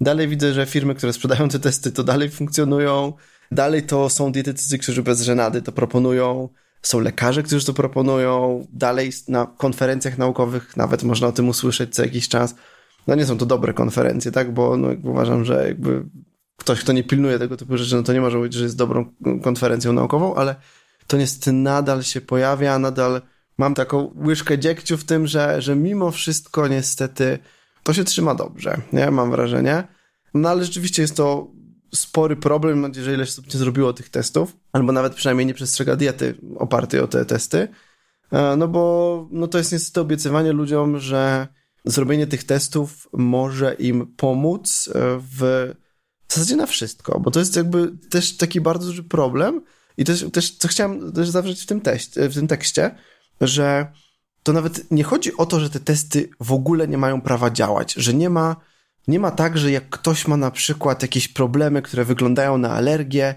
dalej 0.00 0.28
widzę, 0.28 0.52
że 0.52 0.66
firmy, 0.66 0.94
które 0.94 1.12
sprzedają 1.12 1.48
te 1.48 1.58
testy, 1.58 1.92
to 1.92 2.04
dalej 2.04 2.30
funkcjonują, 2.30 3.12
dalej 3.50 3.82
to 3.82 4.10
są 4.10 4.32
dietetycy, 4.32 4.78
którzy 4.78 5.02
bez 5.02 5.22
żenady 5.22 5.62
to 5.62 5.72
proponują, 5.72 6.48
są 6.86 7.00
lekarze, 7.00 7.42
którzy 7.42 7.66
to 7.66 7.74
proponują, 7.74 8.66
dalej 8.72 9.10
na 9.28 9.46
konferencjach 9.46 10.18
naukowych 10.18 10.76
nawet 10.76 11.02
można 11.02 11.26
o 11.26 11.32
tym 11.32 11.48
usłyszeć 11.48 11.94
co 11.94 12.02
jakiś 12.02 12.28
czas. 12.28 12.54
No 13.06 13.14
nie 13.14 13.26
są 13.26 13.38
to 13.38 13.46
dobre 13.46 13.74
konferencje, 13.74 14.32
tak, 14.32 14.52
bo 14.52 14.76
no, 14.76 14.88
uważam, 15.02 15.44
że 15.44 15.66
jakby 15.68 16.04
ktoś, 16.56 16.80
kto 16.80 16.92
nie 16.92 17.04
pilnuje 17.04 17.38
tego 17.38 17.56
typu 17.56 17.76
rzeczy, 17.76 17.96
no 17.96 18.02
to 18.02 18.12
nie 18.12 18.20
może 18.20 18.38
mówić, 18.38 18.54
że 18.54 18.64
jest 18.64 18.76
dobrą 18.76 19.12
konferencją 19.42 19.92
naukową, 19.92 20.34
ale 20.34 20.56
to 21.06 21.16
niestety 21.16 21.52
nadal 21.52 22.02
się 22.02 22.20
pojawia, 22.20 22.78
nadal 22.78 23.22
mam 23.58 23.74
taką 23.74 24.14
łyżkę 24.26 24.58
dziegciu 24.58 24.96
w 24.96 25.04
tym, 25.04 25.26
że, 25.26 25.62
że 25.62 25.76
mimo 25.76 26.10
wszystko 26.10 26.68
niestety 26.68 27.38
to 27.82 27.92
się 27.92 28.04
trzyma 28.04 28.34
dobrze, 28.34 28.80
nie? 28.92 29.10
Mam 29.10 29.30
wrażenie. 29.30 29.84
No 30.34 30.48
ale 30.48 30.64
rzeczywiście 30.64 31.02
jest 31.02 31.16
to 31.16 31.46
spory 31.94 32.36
problem, 32.36 32.78
mam 32.78 32.90
nadzieję, 32.90 33.16
że 33.16 33.22
osób 33.22 33.54
nie 33.54 33.60
zrobiło 33.60 33.92
tych 33.92 34.08
testów, 34.08 34.56
albo 34.72 34.92
nawet 34.92 35.14
przynajmniej 35.14 35.46
nie 35.46 35.54
przestrzega 35.54 35.96
diety 35.96 36.34
opartej 36.56 37.00
o 37.00 37.08
te 37.08 37.24
testy, 37.24 37.68
e, 38.32 38.56
no 38.56 38.68
bo 38.68 39.28
no 39.30 39.48
to 39.48 39.58
jest 39.58 39.72
niestety 39.72 40.00
obiecywanie 40.00 40.52
ludziom, 40.52 40.98
że 40.98 41.48
zrobienie 41.84 42.26
tych 42.26 42.44
testów 42.44 43.08
może 43.12 43.74
im 43.74 44.06
pomóc 44.16 44.90
e, 44.94 45.18
w, 45.18 45.72
w 46.28 46.34
zasadzie 46.34 46.56
na 46.56 46.66
wszystko, 46.66 47.20
bo 47.20 47.30
to 47.30 47.38
jest 47.38 47.56
jakby 47.56 47.92
też 48.10 48.36
taki 48.36 48.60
bardzo 48.60 48.86
duży 48.86 49.02
problem, 49.02 49.60
i 49.96 50.04
też, 50.04 50.24
też 50.32 50.50
co 50.50 50.68
chciałem 50.68 51.12
też 51.12 51.28
zawrzeć 51.28 51.62
w 51.62 51.66
tym, 51.66 51.80
teście, 51.80 52.28
w 52.28 52.34
tym 52.34 52.48
tekście, 52.48 52.94
że 53.40 53.92
to 54.42 54.52
nawet 54.52 54.90
nie 54.90 55.04
chodzi 55.04 55.36
o 55.36 55.46
to, 55.46 55.60
że 55.60 55.70
te 55.70 55.80
testy 55.80 56.30
w 56.40 56.52
ogóle 56.52 56.88
nie 56.88 56.98
mają 56.98 57.20
prawa 57.20 57.50
działać, 57.50 57.94
że 57.94 58.14
nie 58.14 58.30
ma, 58.30 58.56
nie 59.08 59.20
ma 59.20 59.30
tak, 59.30 59.58
że 59.58 59.70
jak 59.70 59.88
ktoś 59.88 60.28
ma 60.28 60.36
na 60.36 60.50
przykład 60.50 61.02
jakieś 61.02 61.28
problemy, 61.28 61.82
które 61.82 62.04
wyglądają 62.04 62.58
na 62.58 62.70
alergię, 62.70 63.34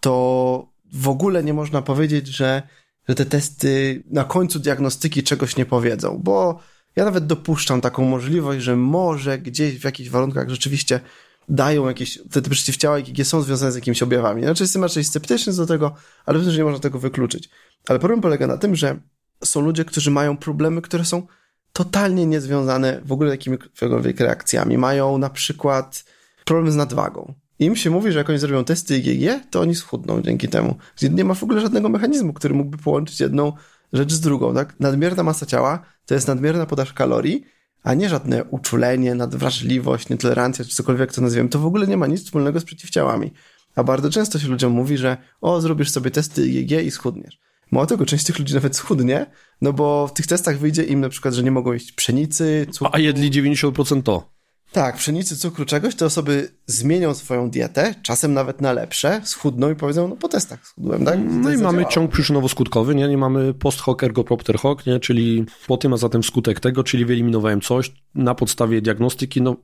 to 0.00 0.66
w 0.92 1.08
ogóle 1.08 1.44
nie 1.44 1.54
można 1.54 1.82
powiedzieć, 1.82 2.26
że, 2.26 2.62
że 3.08 3.14
te 3.14 3.26
testy 3.26 4.02
na 4.10 4.24
końcu 4.24 4.58
diagnostyki 4.58 5.22
czegoś 5.22 5.56
nie 5.56 5.66
powiedzą, 5.66 6.20
bo 6.22 6.60
ja 6.96 7.04
nawet 7.04 7.26
dopuszczam 7.26 7.80
taką 7.80 8.04
możliwość, 8.04 8.62
że 8.62 8.76
może 8.76 9.38
gdzieś 9.38 9.78
w 9.78 9.84
jakichś 9.84 10.10
warunkach 10.10 10.50
rzeczywiście 10.50 11.00
dają 11.48 11.88
jakieś, 11.88 12.18
te, 12.30 12.42
te 12.42 12.50
przeciwciała 12.50 12.98
IgG 12.98 13.24
są 13.24 13.42
związane 13.42 13.72
z 13.72 13.74
jakimiś 13.74 14.02
objawami. 14.02 14.42
Znaczy 14.42 14.62
jestem 14.62 14.82
raczej 14.82 15.04
sceptyczny 15.04 15.52
do 15.52 15.66
tego, 15.66 15.94
ale 16.26 16.38
myślę, 16.38 16.52
że 16.52 16.58
nie 16.58 16.64
można 16.64 16.80
tego 16.80 16.98
wykluczyć. 16.98 17.50
Ale 17.88 17.98
problem 17.98 18.20
polega 18.20 18.46
na 18.46 18.58
tym, 18.58 18.76
że 18.76 19.00
są 19.44 19.60
ludzie, 19.60 19.84
którzy 19.84 20.10
mają 20.10 20.36
problemy, 20.36 20.82
które 20.82 21.04
są 21.04 21.26
totalnie 21.72 22.26
niezwiązane 22.26 23.00
w 23.04 23.12
ogóle 23.12 23.30
jakimikolwiek 23.30 24.20
reakcjami. 24.20 24.78
Mają 24.78 25.18
na 25.18 25.30
przykład 25.30 26.04
problem 26.44 26.72
z 26.72 26.76
nadwagą. 26.76 27.34
Im 27.58 27.76
się 27.76 27.90
mówi, 27.90 28.12
że 28.12 28.18
jak 28.18 28.30
oni 28.30 28.38
zrobią 28.38 28.64
testy 28.64 28.98
IgG, 28.98 29.40
to 29.50 29.60
oni 29.60 29.74
schudną 29.74 30.22
dzięki 30.22 30.48
temu. 30.48 30.74
Nie 31.02 31.24
ma 31.24 31.34
w 31.34 31.42
ogóle 31.42 31.60
żadnego 31.60 31.88
mechanizmu, 31.88 32.32
który 32.32 32.54
mógłby 32.54 32.78
połączyć 32.78 33.20
jedną 33.20 33.52
rzecz 33.92 34.12
z 34.12 34.20
drugą. 34.20 34.54
Tak? 34.54 34.74
Nadmierna 34.80 35.22
masa 35.22 35.46
ciała 35.46 35.82
to 36.06 36.14
jest 36.14 36.28
nadmierna 36.28 36.66
podaż 36.66 36.92
kalorii, 36.92 37.44
a 37.82 37.94
nie 37.94 38.08
żadne 38.08 38.44
uczulenie, 38.44 39.14
nadwrażliwość, 39.14 40.08
nietolerancja, 40.08 40.64
czy 40.64 40.74
cokolwiek 40.74 41.12
to 41.12 41.20
nazwiemy, 41.20 41.48
to 41.48 41.58
w 41.58 41.66
ogóle 41.66 41.86
nie 41.86 41.96
ma 41.96 42.06
nic 42.06 42.24
wspólnego 42.24 42.60
z 42.60 42.64
przeciwciałami. 42.64 43.32
A 43.76 43.84
bardzo 43.84 44.10
często 44.10 44.38
się 44.38 44.48
ludziom 44.48 44.72
mówi, 44.72 44.96
że 44.96 45.16
o, 45.40 45.60
zrobisz 45.60 45.90
sobie 45.90 46.10
testy 46.10 46.46
IgG 46.46 46.70
i 46.84 46.90
schudniesz. 46.90 47.40
Mało 47.70 47.86
tego, 47.86 48.06
część 48.06 48.24
tych 48.24 48.38
ludzi 48.38 48.54
nawet 48.54 48.76
schudnie, 48.76 49.26
no 49.60 49.72
bo 49.72 50.06
w 50.06 50.12
tych 50.12 50.26
testach 50.26 50.58
wyjdzie 50.58 50.84
im 50.84 51.00
na 51.00 51.08
przykład, 51.08 51.34
że 51.34 51.42
nie 51.42 51.50
mogą 51.50 51.72
jeść 51.72 51.92
pszenicy, 51.92 52.66
cukru. 52.72 52.90
A 52.92 52.98
jedli 52.98 53.30
90% 53.30 54.02
to. 54.02 54.40
Tak, 54.72 54.96
pszenicy, 54.96 55.36
cukru, 55.36 55.64
czegoś, 55.64 55.94
te 55.94 56.06
osoby 56.06 56.50
zmienią 56.66 57.14
swoją 57.14 57.50
dietę, 57.50 57.94
czasem 58.02 58.34
nawet 58.34 58.60
na 58.60 58.72
lepsze, 58.72 59.20
schudną 59.24 59.70
i 59.70 59.74
powiedzą, 59.74 60.08
no 60.08 60.16
po 60.16 60.28
testach 60.28 60.66
schudłem, 60.66 61.04
tak? 61.04 61.18
No 61.24 61.52
i 61.52 61.56
mamy 61.56 61.86
ciąg 61.86 62.12
przyczynowo-skutkowy, 62.12 62.94
nie? 62.94 63.08
nie 63.08 63.18
mamy 63.18 63.54
post 63.54 63.80
hoc 63.80 64.02
ergo 64.02 64.24
propter 64.24 64.58
hoc, 64.58 64.86
nie? 64.86 65.00
czyli 65.00 65.44
po 65.66 65.76
tym, 65.76 65.92
a 65.92 65.96
zatem 65.96 66.22
skutek 66.22 66.60
tego, 66.60 66.84
czyli 66.84 67.04
wyeliminowałem 67.04 67.60
coś 67.60 67.92
na 68.14 68.34
podstawie 68.34 68.82
diagnostyki, 68.82 69.42
no 69.42 69.56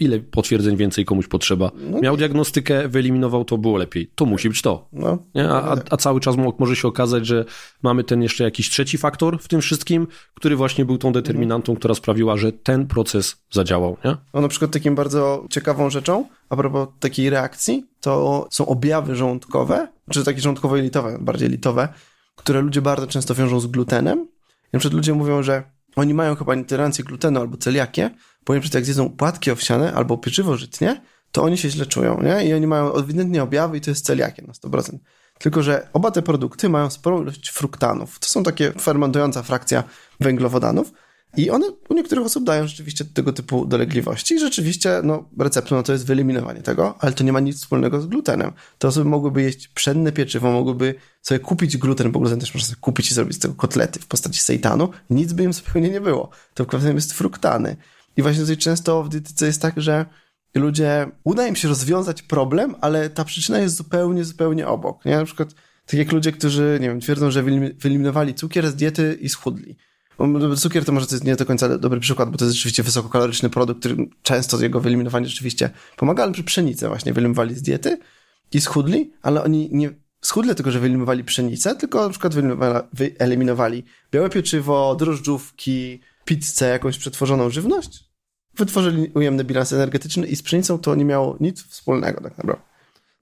ile 0.00 0.18
potwierdzeń 0.20 0.76
więcej 0.76 1.04
komuś 1.04 1.26
potrzeba. 1.26 1.70
No 1.90 2.00
Miał 2.00 2.16
diagnostykę, 2.16 2.88
wyeliminował, 2.88 3.44
to 3.44 3.58
było 3.58 3.78
lepiej. 3.78 4.10
To 4.14 4.26
musi 4.26 4.48
być 4.48 4.62
to. 4.62 4.88
No. 4.92 5.18
A, 5.34 5.62
a, 5.62 5.76
a, 5.90 5.96
cały 5.96 6.20
czas 6.20 6.36
może 6.58 6.76
się 6.76 6.88
okazać, 6.88 7.26
że 7.26 7.44
mamy 7.82 8.04
ten 8.04 8.22
jeszcze 8.22 8.44
jakiś 8.44 8.70
trzeci 8.70 8.98
faktor 8.98 9.38
w 9.40 9.48
tym 9.48 9.60
wszystkim, 9.60 10.06
który 10.34 10.56
właśnie 10.56 10.84
był 10.84 10.98
tą 10.98 11.12
determinantą, 11.12 11.76
która 11.76 11.94
sprawiła, 11.94 12.36
że 12.36 12.52
ten 12.52 12.86
proces 12.86 13.36
zadziałał. 13.50 13.96
Nie? 14.04 14.16
No, 14.34 14.40
na 14.40 14.48
przykład 14.48 14.70
takim 14.70 14.94
bardzo 14.94 15.46
ciekawą 15.50 15.90
rzeczą, 15.90 16.28
a 16.48 16.56
propos 16.56 16.88
takiej 17.00 17.30
reakcji, 17.30 17.86
to 18.00 18.46
są 18.50 18.66
objawy 18.66 19.16
żołądkowe, 19.16 19.88
czy 20.10 20.24
takie 20.24 20.40
żołądkowo-elitowe, 20.40 21.18
bardziej 21.20 21.46
elitowe, 21.48 21.88
które 22.36 22.60
ludzie 22.60 22.82
bardzo 22.82 23.06
często 23.06 23.34
wiążą 23.34 23.60
z 23.60 23.66
glutenem. 23.66 24.28
Na 24.72 24.78
przykład 24.78 24.96
ludzie 24.96 25.14
mówią, 25.14 25.42
że 25.42 25.62
oni 25.96 26.14
mają 26.14 26.34
chyba 26.34 26.54
intolerancję 26.54 27.04
glutenu 27.04 27.40
albo 27.40 27.56
celiakię, 27.56 28.10
ponieważ 28.48 28.74
jak 28.74 28.84
zjedzą 28.84 29.10
płatki 29.10 29.50
owsiane 29.50 29.92
albo 29.92 30.18
pieczywo 30.18 30.56
żytnie, 30.56 31.00
to 31.32 31.42
oni 31.42 31.58
się 31.58 31.70
źle 31.70 31.86
czują, 31.86 32.22
nie? 32.22 32.48
I 32.48 32.54
oni 32.54 32.66
mają 32.66 32.94
ewidentnie 32.94 33.42
objawy 33.42 33.76
i 33.76 33.80
to 33.80 33.90
jest 33.90 34.04
celiakie 34.04 34.42
na 34.42 34.52
100%. 34.52 34.98
Tylko, 35.38 35.62
że 35.62 35.88
oba 35.92 36.10
te 36.10 36.22
produkty 36.22 36.68
mają 36.68 36.90
sporą 36.90 37.22
ilość 37.22 37.48
fruktanów. 37.48 38.18
To 38.18 38.28
są 38.28 38.42
takie 38.42 38.72
fermentująca 38.72 39.42
frakcja 39.42 39.84
węglowodanów, 40.20 40.92
i 41.36 41.50
one 41.50 41.66
u 41.88 41.94
niektórych 41.94 42.26
osób 42.26 42.44
dają 42.44 42.66
rzeczywiście 42.66 43.04
tego 43.04 43.32
typu 43.32 43.66
dolegliwości. 43.66 44.34
I 44.34 44.38
rzeczywiście, 44.38 45.00
no, 45.04 45.28
receptą 45.38 45.82
to 45.82 45.92
jest 45.92 46.06
wyeliminowanie 46.06 46.62
tego, 46.62 46.94
ale 46.98 47.12
to 47.12 47.24
nie 47.24 47.32
ma 47.32 47.40
nic 47.40 47.56
wspólnego 47.56 48.00
z 48.00 48.06
glutenem. 48.06 48.52
Te 48.78 48.88
osoby 48.88 49.10
mogłyby 49.10 49.42
jeść 49.42 49.68
pszenne 49.68 50.12
pieczywo, 50.12 50.52
mogłyby 50.52 50.94
sobie 51.22 51.38
kupić 51.38 51.76
gluten, 51.76 52.12
bo 52.12 52.20
gluten 52.20 52.40
też 52.40 52.54
można 52.54 52.68
sobie 52.68 52.80
kupić 52.80 53.10
i 53.10 53.14
zrobić 53.14 53.36
z 53.36 53.38
tego 53.38 53.54
kotlety 53.54 54.00
w 54.00 54.06
postaci 54.06 54.40
sejtanu. 54.40 54.88
Nic 55.10 55.32
by 55.32 55.42
im 55.42 55.52
zupełnie 55.52 55.90
nie 55.90 56.00
było. 56.00 56.30
To 56.54 56.64
w 56.64 56.94
jest 56.94 57.12
fruktany. 57.12 57.76
I 58.18 58.22
właśnie 58.22 58.40
tutaj 58.40 58.56
często 58.56 59.02
w 59.02 59.08
dietyce 59.08 59.46
jest 59.46 59.62
tak, 59.62 59.80
że 59.80 60.06
ludzie, 60.54 61.06
uda 61.24 61.46
im 61.46 61.56
się 61.56 61.68
rozwiązać 61.68 62.22
problem, 62.22 62.74
ale 62.80 63.10
ta 63.10 63.24
przyczyna 63.24 63.58
jest 63.58 63.76
zupełnie, 63.76 64.24
zupełnie 64.24 64.68
obok. 64.68 65.04
Nie? 65.04 65.16
Na 65.16 65.24
przykład 65.24 65.54
tak 65.86 65.98
jak 65.98 66.12
ludzie, 66.12 66.32
którzy, 66.32 66.78
nie 66.80 66.88
wiem, 66.88 67.00
twierdzą, 67.00 67.30
że 67.30 67.42
wyeliminowali 67.78 68.34
cukier 68.34 68.70
z 68.70 68.74
diety 68.74 69.18
i 69.20 69.28
schudli 69.28 69.76
Cukier 70.56 70.84
to 70.84 70.92
może 70.92 71.06
to 71.06 71.14
jest 71.14 71.24
nie 71.24 71.36
do 71.36 71.46
końca 71.46 71.78
dobry 71.78 72.00
przykład, 72.00 72.30
bo 72.30 72.38
to 72.38 72.44
jest 72.44 72.56
rzeczywiście 72.56 72.82
wysokokaloryczny 72.82 73.50
produkt, 73.50 73.80
który 73.80 73.96
często 74.22 74.62
jego 74.62 74.80
wyeliminowanie 74.80 75.26
rzeczywiście 75.26 75.70
pomaga, 75.96 76.22
ale 76.22 76.32
przy 76.32 76.44
pszenicę 76.44 76.88
właśnie 76.88 77.12
wyeliminowali 77.12 77.54
z 77.54 77.62
diety 77.62 77.98
i 78.52 78.60
schudli, 78.60 79.12
ale 79.22 79.44
oni 79.44 79.68
nie 79.72 79.90
schudli 80.20 80.54
tylko, 80.54 80.70
że 80.70 80.80
wyeliminowali 80.80 81.24
pszenicę, 81.24 81.76
tylko 81.76 82.02
na 82.02 82.10
przykład 82.10 82.34
wyeliminowali 82.92 83.84
białe 84.12 84.30
pieczywo, 84.30 84.96
drożdżówki, 84.98 86.00
pizzę, 86.24 86.68
jakąś 86.68 86.98
przetworzoną 86.98 87.50
żywność, 87.50 88.07
wytworzyli 88.58 89.10
ujemny 89.14 89.44
bilans 89.44 89.72
energetyczny 89.72 90.26
i 90.26 90.36
z 90.36 90.42
pszenicą 90.42 90.78
to 90.78 90.94
nie 90.94 91.04
miało 91.04 91.36
nic 91.40 91.62
wspólnego 91.62 92.20
tak 92.20 92.38
naprawdę. 92.38 92.62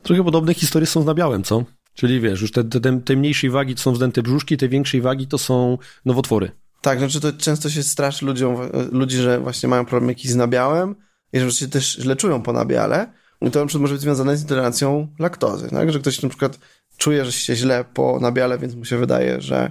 Trochę 0.03 0.25
podobne 0.25 0.55
historie 0.55 0.87
są 0.87 1.03
z 1.03 1.07
nabiałem, 1.07 1.43
co? 1.43 1.65
Czyli 1.95 2.21
wiesz, 2.21 2.41
już 2.41 2.53
te, 2.53 2.65
te, 2.65 3.01
te 3.01 3.17
mniejszej 3.17 3.51
wagi 3.51 3.75
to 3.75 3.83
są 3.83 3.93
wzdęte 3.93 4.23
brzuszki, 4.23 4.57
te 4.57 4.69
większej 4.69 5.01
wagi 5.01 5.27
to 5.27 5.39
są 5.39 5.79
nowotwory. 6.05 6.51
Tak, 6.81 6.99
znaczy 6.99 7.21
to 7.21 7.33
często 7.33 7.71
się 7.71 7.83
straszy 7.83 8.27
ludziom, 8.27 8.57
ludzi, 8.93 9.17
że 9.17 9.41
właśnie 9.41 9.69
mają 9.69 9.85
problem 9.85 10.09
jakiś 10.09 10.31
z 10.31 10.37
nabiałem 10.37 10.95
i 11.33 11.41
że 11.41 11.53
się 11.53 11.69
też 11.69 11.99
źle 12.01 12.17
czują 12.17 12.43
po 12.43 12.53
nabiale. 12.53 13.13
I 13.41 13.51
to 13.51 13.61
na 13.61 13.67
przykład 13.67 13.83
może 13.83 13.95
być 13.95 14.03
związane 14.03 14.37
z 14.37 14.43
intolerancją 14.43 15.09
laktozy, 15.19 15.69
tak? 15.71 15.93
Że 15.93 15.99
ktoś 15.99 16.23
na 16.23 16.29
przykład 16.29 16.59
czuje, 16.97 17.25
że 17.25 17.33
się 17.33 17.57
źle 17.57 17.85
po 17.95 18.19
nabiale, 18.21 18.59
więc 18.59 18.75
mu 18.75 18.85
się 18.85 18.99
wydaje, 18.99 19.41
że 19.41 19.71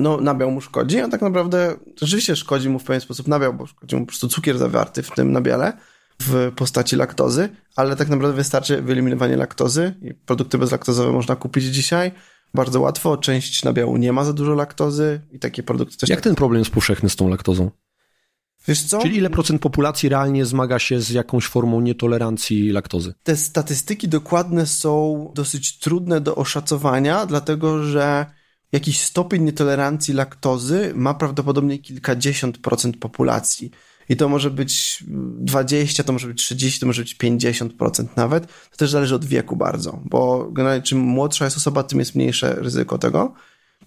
no, 0.00 0.20
nabiał 0.20 0.50
mu 0.50 0.60
szkodzi, 0.60 1.00
a 1.00 1.08
tak 1.08 1.22
naprawdę 1.22 1.76
rzeczywiście 2.00 2.36
szkodzi 2.36 2.68
mu 2.68 2.78
w 2.78 2.84
pewien 2.84 3.00
sposób 3.00 3.28
nabiał, 3.28 3.54
bo 3.54 3.66
szkodzi 3.66 3.96
mu 3.96 4.02
po 4.02 4.06
prostu 4.06 4.28
cukier 4.28 4.58
zawarty 4.58 5.02
w 5.02 5.10
tym 5.10 5.32
nabiale 5.32 5.72
w 6.20 6.52
postaci 6.56 6.96
laktozy, 6.96 7.48
ale 7.76 7.96
tak 7.96 8.08
naprawdę 8.08 8.36
wystarczy 8.36 8.82
wyeliminowanie 8.82 9.36
laktozy 9.36 9.94
i 10.02 10.14
produkty 10.14 10.58
bezlaktozowe 10.58 11.12
można 11.12 11.36
kupić 11.36 11.64
dzisiaj 11.64 12.12
bardzo 12.54 12.80
łatwo. 12.80 13.16
Część 13.16 13.64
nabiału 13.64 13.96
nie 13.96 14.12
ma 14.12 14.24
za 14.24 14.32
dużo 14.32 14.54
laktozy 14.54 15.20
i 15.32 15.38
takie 15.38 15.62
produkty 15.62 15.96
też. 15.96 16.10
Jak 16.10 16.18
tak... 16.18 16.24
ten 16.24 16.34
problem 16.34 16.58
jest 16.58 16.70
powszechny 16.70 17.08
z 17.08 17.16
tą 17.16 17.28
laktozą? 17.28 17.70
Wiesz 18.68 18.82
co? 18.82 19.02
Czyli 19.02 19.16
ile 19.16 19.30
procent 19.30 19.62
populacji 19.62 20.08
realnie 20.08 20.44
zmaga 20.44 20.78
się 20.78 21.00
z 21.00 21.10
jakąś 21.10 21.46
formą 21.46 21.80
nietolerancji 21.80 22.70
laktozy? 22.70 23.14
Te 23.22 23.36
statystyki 23.36 24.08
dokładne 24.08 24.66
są 24.66 25.32
dosyć 25.34 25.78
trudne 25.78 26.20
do 26.20 26.34
oszacowania, 26.34 27.26
dlatego 27.26 27.82
że 27.82 28.26
jakiś 28.76 29.00
stopień 29.00 29.42
nietolerancji 29.42 30.14
laktozy 30.14 30.92
ma 30.94 31.14
prawdopodobnie 31.14 31.78
kilkadziesiąt 31.78 32.58
procent 32.58 32.96
populacji. 32.96 33.70
I 34.08 34.16
to 34.16 34.28
może 34.28 34.50
być 34.50 35.04
20, 35.06 36.04
to 36.04 36.12
może 36.12 36.28
być 36.28 36.38
30, 36.38 36.80
to 36.80 36.86
może 36.86 37.02
być 37.02 37.16
50% 37.16 38.06
nawet. 38.16 38.46
To 38.46 38.76
też 38.76 38.90
zależy 38.90 39.14
od 39.14 39.24
wieku 39.24 39.56
bardzo, 39.56 40.00
bo 40.04 40.48
generalnie 40.52 40.82
czym 40.82 40.98
młodsza 40.98 41.44
jest 41.44 41.56
osoba, 41.56 41.82
tym 41.82 41.98
jest 41.98 42.14
mniejsze 42.14 42.54
ryzyko 42.54 42.98
tego. 42.98 43.34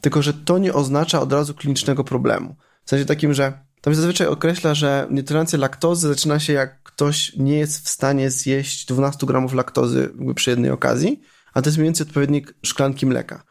Tylko, 0.02 0.22
że 0.22 0.34
to 0.34 0.58
nie 0.58 0.74
oznacza 0.74 1.22
od 1.22 1.34
razu 1.34 1.54
klinicznego 1.54 2.04
problemu. 2.04 2.56
W 2.86 2.90
sensie 2.90 3.06
takim, 3.06 3.34
że 3.34 3.54
tam 3.82 3.94
się 3.94 3.98
zazwyczaj 3.98 4.28
określa, 4.28 4.74
że 4.74 5.08
nietolerancja 5.12 5.60
laktozy 5.60 6.08
zaczyna 6.08 6.40
się 6.40 6.54
jak 6.54 6.84
ktoś 6.84 7.36
nie 7.38 7.58
jest 7.58 7.86
w 7.86 7.90
stanie 7.90 8.32
zjeść 8.32 8.86
12 8.86 9.28
gramów 9.28 9.54
laktozy 9.54 10.14
przy 10.36 10.50
jednej 10.50 10.72
okazji, 10.72 11.22
a 11.54 11.62
to 11.62 11.70
jest 11.70 11.78
mniej 11.78 11.88
więcej 11.88 12.08
odpowiednik 12.08 12.54
szklanki 12.64 13.06
mleka. 13.06 13.44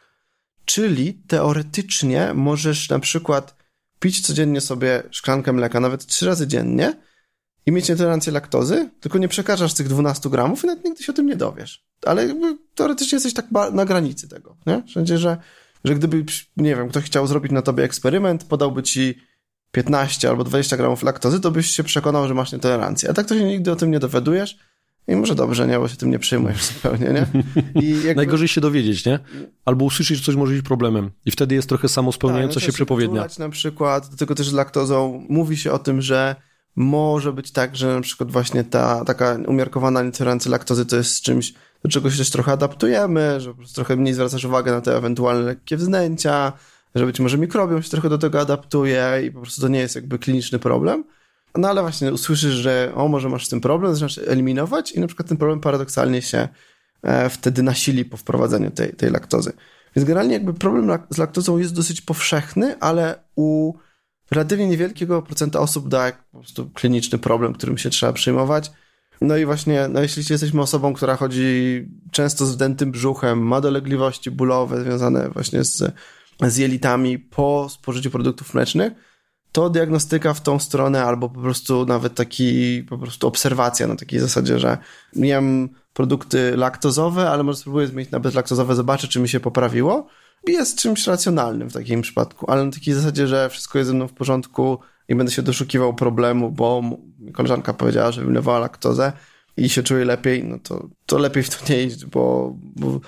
Czyli 0.69 1.15
teoretycznie 1.15 2.35
możesz 2.35 2.89
na 2.89 2.99
przykład 2.99 3.57
pić 4.01 4.21
codziennie 4.27 4.61
sobie 4.61 5.03
szklankę 5.11 5.53
mleka, 5.53 5.81
nawet 5.81 6.07
trzy 6.07 6.27
razy 6.27 6.47
dziennie 6.47 6.97
i 7.67 7.73
mieć 7.73 7.89
nietolerancję 7.89 8.33
laktozy, 8.33 8.91
tylko 9.01 9.19
nie 9.19 9.29
przekażasz 9.29 9.75
tych 9.75 9.89
12 9.89 10.31
gramów 10.31 10.65
i 10.65 10.67
nawet 10.67 10.85
nigdy 10.85 11.03
się 11.03 11.13
o 11.13 11.17
tym 11.17 11.27
nie 11.27 11.37
dowiesz. 11.37 11.85
Ale 12.07 12.27
jakby 12.27 12.59
teoretycznie 12.75 13.17
jesteś 13.17 13.35
tak 13.35 13.47
na 13.73 13.85
granicy 13.85 14.29
tego, 14.29 14.57
nie? 14.67 14.83
Wszędzie, 14.87 15.19
że, 15.19 15.37
że 15.85 15.95
gdyby, 15.95 16.25
nie 16.57 16.77
wiem, 16.77 16.89
ktoś 16.89 17.05
chciał 17.05 17.27
zrobić 17.27 17.53
na 17.53 17.63
tobie 17.63 17.85
eksperyment, 17.85 18.45
podałby 18.45 18.83
ci 18.83 19.19
15 19.73 20.29
albo 20.29 20.45
20 20.45 20.77
gramów 20.77 21.03
laktozy, 21.03 21.41
to 21.41 21.51
byś 21.51 21.71
się 21.71 21.85
przekonał, 21.85 22.29
że 22.29 22.35
masz 22.35 22.53
nietolerancję. 22.53 23.11
A 23.11 23.13
tak 23.13 23.27
to 23.27 23.35
się 23.35 23.45
nigdy 23.45 23.73
o 23.73 23.77
tym 23.77 23.91
nie 23.91 23.99
dowiadujesz, 23.99 24.59
i 25.09 25.17
może 25.17 25.35
dobrze, 25.35 25.67
nie, 25.67 25.79
bo 25.79 25.89
się 25.89 25.97
tym 25.97 26.11
nie 26.11 26.19
przejmujesz 26.19 26.65
zupełnie, 26.73 27.07
nie? 27.07 27.27
Jakby... 27.83 28.15
Najgorzej 28.15 28.49
się 28.49 28.61
dowiedzieć, 28.61 29.05
nie? 29.05 29.19
Albo 29.65 29.85
usłyszeć, 29.85 30.19
że 30.19 30.25
coś 30.25 30.35
może 30.35 30.53
być 30.53 30.63
problemem. 30.63 31.11
I 31.27 31.31
wtedy 31.31 31.55
jest 31.55 31.69
trochę 31.69 31.89
samospełniająca 31.89 32.55
tak, 32.55 32.63
no 32.63 32.67
się 32.67 32.73
przepowiednia. 32.73 33.27
na 33.39 33.49
przykład, 33.49 34.11
do 34.11 34.17
tego 34.17 34.35
też 34.35 34.49
z 34.49 34.53
laktozą 34.53 35.27
mówi 35.29 35.57
się 35.57 35.73
o 35.73 35.79
tym, 35.79 36.03
że 36.03 36.37
może 36.77 37.33
być 37.33 37.51
tak, 37.51 37.77
że 37.77 37.95
na 37.95 38.01
przykład 38.01 38.33
właśnie 38.33 38.65
ta 38.65 39.05
taka 39.05 39.39
umiarkowana 39.47 40.03
nietolerancja 40.03 40.51
laktozy 40.51 40.87
to 40.87 40.97
jest 40.97 41.23
czymś, 41.23 41.55
do 41.83 41.89
czego 41.89 42.11
się 42.11 42.19
też 42.19 42.31
trochę 42.31 42.53
adaptujemy, 42.53 43.41
że 43.41 43.51
po 43.51 43.57
prostu 43.57 43.75
trochę 43.75 43.97
mniej 43.97 44.15
zwracasz 44.15 44.45
uwagę 44.45 44.73
na 44.73 44.81
te 44.81 44.97
ewentualne 44.97 45.43
lekkie 45.43 45.77
wzdęcia, 45.77 46.53
że 46.95 47.07
być 47.07 47.21
może 47.21 47.39
mikrobiom 47.39 47.83
się 47.83 47.91
trochę 47.91 48.09
do 48.09 48.19
tego 48.19 48.41
adaptuje 48.41 49.23
i 49.27 49.31
po 49.31 49.41
prostu 49.41 49.61
to 49.61 49.69
nie 49.69 49.79
jest 49.79 49.95
jakby 49.95 50.19
kliniczny 50.19 50.59
problem. 50.59 51.05
No 51.57 51.69
ale 51.69 51.83
właśnie 51.83 52.13
usłyszysz, 52.13 52.55
że 52.55 52.93
o, 52.95 53.09
może 53.09 53.29
masz 53.29 53.47
z 53.47 53.49
tym 53.49 53.61
problem, 53.61 53.95
zaczynasz 53.95 54.29
eliminować 54.29 54.93
i 54.93 55.01
na 55.01 55.07
przykład 55.07 55.29
ten 55.29 55.37
problem 55.37 55.61
paradoksalnie 55.61 56.23
się 56.23 56.49
e, 57.03 57.31
wtedy 57.31 57.63
nasili 57.63 58.05
po 58.05 58.17
wprowadzeniu 58.17 58.71
tej, 58.71 58.93
tej 58.93 59.11
laktozy. 59.11 59.53
Więc 59.97 60.09
generalnie 60.09 60.35
jakby 60.35 60.55
problem 60.55 60.99
z 61.11 61.19
laktozą 61.19 61.59
jest 61.59 61.75
dosyć 61.75 62.01
powszechny, 62.01 62.79
ale 62.81 63.19
u 63.37 63.73
relatywnie 64.31 64.67
niewielkiego 64.67 65.23
procenta 65.23 65.61
osób 65.61 65.89
da 65.89 66.13
po 66.13 66.39
prostu 66.39 66.71
kliniczny 66.71 67.19
problem, 67.19 67.55
którym 67.55 67.79
się 67.79 67.91
trzeba 67.91 68.13
przyjmować. 68.13 68.71
No 69.21 69.37
i 69.37 69.45
właśnie, 69.45 69.89
no 69.89 70.01
jeśli 70.03 70.23
jesteśmy 70.31 70.63
osobą, 70.63 70.95
która 70.95 71.17
chodzi 71.17 71.89
często 72.13 72.47
z 72.47 72.55
wdętym 72.55 72.91
brzuchem, 72.91 73.39
ma 73.39 73.61
dolegliwości 73.61 74.31
bólowe 74.31 74.83
związane 74.83 75.29
właśnie 75.29 75.65
z, 75.65 75.93
z 76.43 76.57
jelitami 76.57 77.19
po 77.19 77.69
spożyciu 77.71 78.11
produktów 78.11 78.55
mlecznych, 78.55 78.93
to 79.53 79.71
diagnostyka 79.71 80.35
w 80.35 80.41
tą 80.41 80.59
stronę, 80.59 81.05
albo 81.05 81.29
po 81.29 81.41
prostu 81.41 81.87
nawet 81.87 82.15
taki, 82.15 82.83
po 82.83 82.99
prostu 82.99 83.29
obserwacja 83.29 83.87
na 83.87 83.97
takiej 83.97 84.21
zasadzie, 84.21 84.59
że 84.59 84.79
jem 85.15 85.69
produkty 85.93 86.57
laktozowe, 86.57 87.31
ale 87.31 87.43
może 87.43 87.59
spróbuję 87.59 87.87
zmienić 87.87 88.11
na 88.11 88.21
bezlaktozowe, 88.21 88.75
zobaczę, 88.75 89.09
czy 89.09 89.21
mi 89.21 89.29
się 89.29 89.41
poprawiło. 89.41 90.07
Jest 90.47 90.79
czymś 90.79 91.07
racjonalnym 91.07 91.71
w 91.71 91.73
takim 91.73 92.03
przypadku, 92.03 92.51
ale 92.51 92.65
na 92.65 92.73
takiej 92.73 92.95
zasadzie, 92.95 93.27
że 93.27 93.49
wszystko 93.49 93.79
jest 93.79 93.89
ze 93.89 93.95
mną 93.95 94.09
w 94.09 94.13
porządku 94.13 94.79
i 95.09 95.15
będę 95.15 95.33
się 95.33 95.43
doszukiwał 95.43 95.95
problemu, 95.95 96.51
bo 96.51 96.83
koleżanka 97.33 97.75
powiedziała, 97.75 98.13
że 98.13 98.25
wyliewała 98.25 98.59
laktozę 98.59 99.13
i 99.57 99.69
się 99.69 99.83
czuje 99.83 100.05
lepiej, 100.05 100.45
no 100.45 100.59
to, 100.63 100.89
to 101.07 101.19
lepiej 101.19 101.43
w 101.43 101.51
to 101.51 101.73
nie 101.73 101.83
iść, 101.83 102.07
bo, 102.07 102.55
bo 102.77 103.01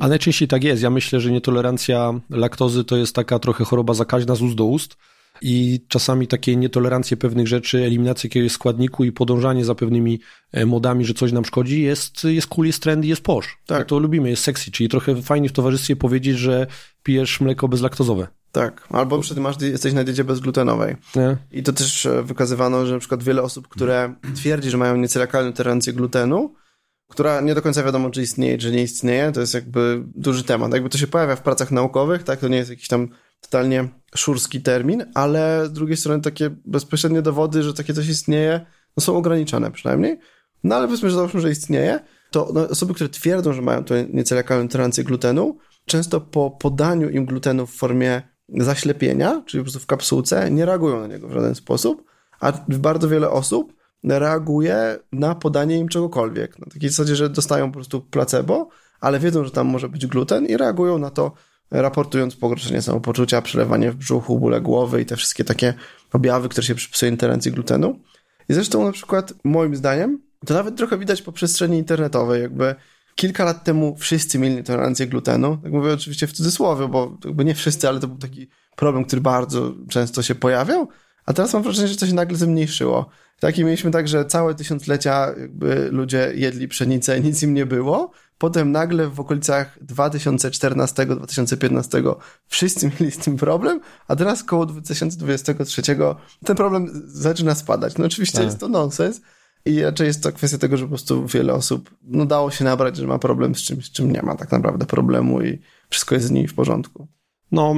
a 0.00 0.08
najczęściej 0.08 0.48
tak 0.48 0.64
jest. 0.64 0.82
Ja 0.82 0.90
myślę, 0.90 1.20
że 1.20 1.30
nietolerancja 1.30 2.12
laktozy 2.30 2.84
to 2.84 2.96
jest 2.96 3.14
taka 3.14 3.38
trochę 3.38 3.64
choroba 3.64 3.94
zakaźna 3.94 4.34
z 4.34 4.42
ust 4.42 4.54
do 4.54 4.64
ust 4.64 4.96
i 5.42 5.80
czasami 5.88 6.26
takie 6.26 6.56
nietolerancje 6.56 7.16
pewnych 7.16 7.48
rzeczy, 7.48 7.84
eliminacja 7.84 8.28
jakiegoś 8.28 8.52
składniku 8.52 9.04
i 9.04 9.12
podążanie 9.12 9.64
za 9.64 9.74
pewnymi 9.74 10.20
e, 10.52 10.66
modami, 10.66 11.04
że 11.04 11.14
coś 11.14 11.32
nam 11.32 11.44
szkodzi, 11.44 11.82
jest, 11.82 12.24
jest 12.24 12.46
cool, 12.46 12.66
jest 12.66 12.82
trend 12.82 13.04
jest 13.04 13.22
posz. 13.22 13.58
Tak. 13.66 13.86
To 13.86 13.98
lubimy, 13.98 14.30
jest 14.30 14.42
sexy, 14.42 14.70
czyli 14.70 14.88
trochę 14.88 15.22
fajnie 15.22 15.48
w 15.48 15.52
towarzystwie 15.52 15.96
powiedzieć, 15.96 16.38
że 16.38 16.66
pijesz 17.02 17.40
mleko 17.40 17.68
bezlaktozowe. 17.68 18.26
Tak, 18.52 18.88
albo 18.90 19.18
przed 19.18 19.38
masz, 19.38 19.60
jesteś 19.60 19.92
na 19.92 20.04
diecie 20.04 20.24
bezglutenowej. 20.24 20.96
Nie? 21.16 21.36
I 21.50 21.62
to 21.62 21.72
też 21.72 22.06
e, 22.06 22.22
wykazywano, 22.22 22.86
że 22.86 22.92
na 22.92 22.98
przykład 22.98 23.22
wiele 23.22 23.42
osób, 23.42 23.68
które 23.68 24.14
twierdzi, 24.34 24.70
że 24.70 24.76
mają 24.76 24.96
niecelakalną 24.96 25.52
tolerancję 25.52 25.92
glutenu, 25.92 26.54
która 27.08 27.40
nie 27.40 27.54
do 27.54 27.62
końca 27.62 27.82
wiadomo, 27.82 28.10
czy 28.10 28.22
istnieje, 28.22 28.58
czy 28.58 28.72
nie 28.72 28.82
istnieje, 28.82 29.32
to 29.32 29.40
jest 29.40 29.54
jakby 29.54 30.02
duży 30.14 30.44
temat. 30.44 30.72
Jakby 30.72 30.88
to 30.88 30.98
się 30.98 31.06
pojawia 31.06 31.36
w 31.36 31.42
pracach 31.42 31.70
naukowych, 31.70 32.22
tak, 32.22 32.40
to 32.40 32.48
nie 32.48 32.56
jest 32.56 32.70
jakiś 32.70 32.88
tam 32.88 33.08
totalnie 33.40 33.88
szurski 34.16 34.62
termin, 34.62 35.04
ale 35.14 35.66
z 35.66 35.72
drugiej 35.72 35.96
strony 35.96 36.22
takie 36.22 36.50
bezpośrednie 36.64 37.22
dowody, 37.22 37.62
że 37.62 37.74
takie 37.74 37.94
coś 37.94 38.08
istnieje, 38.08 38.66
no 38.96 39.00
są 39.00 39.16
ograniczone 39.16 39.70
przynajmniej. 39.70 40.18
No 40.64 40.76
ale 40.76 40.86
powiedzmy, 40.86 41.10
że 41.10 41.16
załóżmy, 41.16 41.40
że 41.40 41.50
istnieje, 41.50 42.00
to 42.30 42.50
no, 42.54 42.68
osoby, 42.68 42.94
które 42.94 43.08
twierdzą, 43.08 43.52
że 43.52 43.62
mają 43.62 43.84
to 43.84 43.94
niecelekalną 44.12 44.68
tolerancję 44.68 45.04
glutenu, 45.04 45.58
często 45.84 46.20
po 46.20 46.50
podaniu 46.50 47.10
im 47.10 47.26
glutenu 47.26 47.66
w 47.66 47.74
formie 47.74 48.22
zaślepienia, 48.48 49.42
czyli 49.46 49.60
po 49.60 49.64
prostu 49.64 49.80
w 49.80 49.86
kapsułce, 49.86 50.50
nie 50.50 50.66
reagują 50.66 51.00
na 51.00 51.06
niego 51.06 51.28
w 51.28 51.32
żaden 51.32 51.54
sposób, 51.54 52.04
a 52.40 52.52
bardzo 52.68 53.08
wiele 53.08 53.30
osób 53.30 53.72
reaguje 54.04 54.98
na 55.12 55.34
podanie 55.34 55.78
im 55.78 55.88
czegokolwiek. 55.88 56.58
Na 56.58 56.66
takiej 56.66 56.90
zasadzie, 56.90 57.16
że 57.16 57.30
dostają 57.30 57.66
po 57.66 57.74
prostu 57.74 58.00
placebo, 58.00 58.68
ale 59.00 59.18
wiedzą, 59.18 59.44
że 59.44 59.50
tam 59.50 59.66
może 59.66 59.88
być 59.88 60.06
gluten 60.06 60.46
i 60.46 60.56
reagują 60.56 60.98
na 60.98 61.10
to 61.10 61.32
raportując 61.70 62.36
pogorszenie 62.36 62.82
samopoczucia, 62.82 63.42
przelewanie 63.42 63.92
w 63.92 63.96
brzuchu, 63.96 64.38
bóle 64.38 64.60
głowy 64.60 65.02
i 65.02 65.06
te 65.06 65.16
wszystkie 65.16 65.44
takie 65.44 65.74
objawy, 66.12 66.48
które 66.48 66.66
się 66.66 66.74
przypisuje 66.74 67.12
intoleracji 67.12 67.52
glutenu. 67.52 68.00
I 68.48 68.54
zresztą 68.54 68.84
na 68.84 68.92
przykład 68.92 69.32
moim 69.44 69.76
zdaniem 69.76 70.28
to 70.46 70.54
nawet 70.54 70.76
trochę 70.76 70.98
widać 70.98 71.22
po 71.22 71.32
przestrzeni 71.32 71.78
internetowej, 71.78 72.42
jakby 72.42 72.74
kilka 73.14 73.44
lat 73.44 73.64
temu 73.64 73.96
wszyscy 73.96 74.38
mieli 74.38 74.64
tolerancję 74.64 75.06
glutenu. 75.06 75.58
Tak 75.62 75.72
mówię 75.72 75.92
oczywiście 75.92 76.26
w 76.26 76.32
cudzysłowie, 76.32 76.88
bo 76.88 77.18
jakby 77.24 77.44
nie 77.44 77.54
wszyscy, 77.54 77.88
ale 77.88 78.00
to 78.00 78.08
był 78.08 78.18
taki 78.18 78.48
problem, 78.76 79.04
który 79.04 79.22
bardzo 79.22 79.74
często 79.88 80.22
się 80.22 80.34
pojawiał. 80.34 80.88
A 81.26 81.32
teraz 81.32 81.54
mam 81.54 81.62
wrażenie, 81.62 81.88
że 81.88 81.96
to 81.96 82.06
się 82.06 82.14
nagle 82.14 82.36
zmniejszyło. 82.36 83.08
Tak 83.40 83.58
i 83.58 83.64
mieliśmy 83.64 83.90
tak, 83.90 84.08
że 84.08 84.24
całe 84.24 84.54
tysiąclecia 84.54 85.26
jakby 85.40 85.88
ludzie 85.92 86.32
jedli 86.34 86.68
pszenicę, 86.68 87.20
nic 87.20 87.42
im 87.42 87.54
nie 87.54 87.66
było. 87.66 88.10
Potem 88.38 88.72
nagle 88.72 89.08
w 89.08 89.20
okolicach 89.20 89.78
2014-2015 89.84 92.14
wszyscy 92.48 92.90
mieli 93.00 93.12
z 93.12 93.18
tym 93.18 93.36
problem, 93.36 93.80
a 94.08 94.16
teraz 94.16 94.44
koło 94.44 94.66
2023 94.66 95.82
ten 96.44 96.56
problem 96.56 97.02
zaczyna 97.06 97.54
spadać. 97.54 97.98
No 97.98 98.04
oczywiście 98.04 98.38
tak. 98.38 98.46
jest 98.46 98.58
to 98.58 98.68
nonsens 98.68 99.20
i 99.64 99.82
raczej 99.82 100.06
jest 100.06 100.22
to 100.22 100.32
kwestia 100.32 100.58
tego, 100.58 100.76
że 100.76 100.84
po 100.84 100.88
prostu 100.88 101.26
wiele 101.26 101.54
osób 101.54 101.90
no, 102.02 102.26
dało 102.26 102.50
się 102.50 102.64
nabrać, 102.64 102.96
że 102.96 103.06
ma 103.06 103.18
problem 103.18 103.54
z 103.54 103.58
czymś, 103.58 103.86
z 103.86 103.90
czym 103.90 104.12
nie 104.12 104.22
ma 104.22 104.34
tak 104.34 104.52
naprawdę 104.52 104.86
problemu 104.86 105.42
i 105.42 105.58
wszystko 105.90 106.14
jest 106.14 106.26
z 106.26 106.30
nimi 106.30 106.48
w 106.48 106.54
porządku. 106.54 107.08
No, 107.52 107.74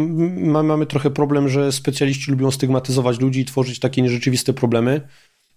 mamy 0.64 0.86
trochę 0.86 1.10
problem, 1.10 1.48
że 1.48 1.72
specjaliści 1.72 2.30
lubią 2.30 2.50
stygmatyzować 2.50 3.20
ludzi 3.20 3.40
i 3.40 3.44
tworzyć 3.44 3.78
takie 3.78 4.02
nierzeczywiste 4.02 4.52
problemy. 4.52 5.08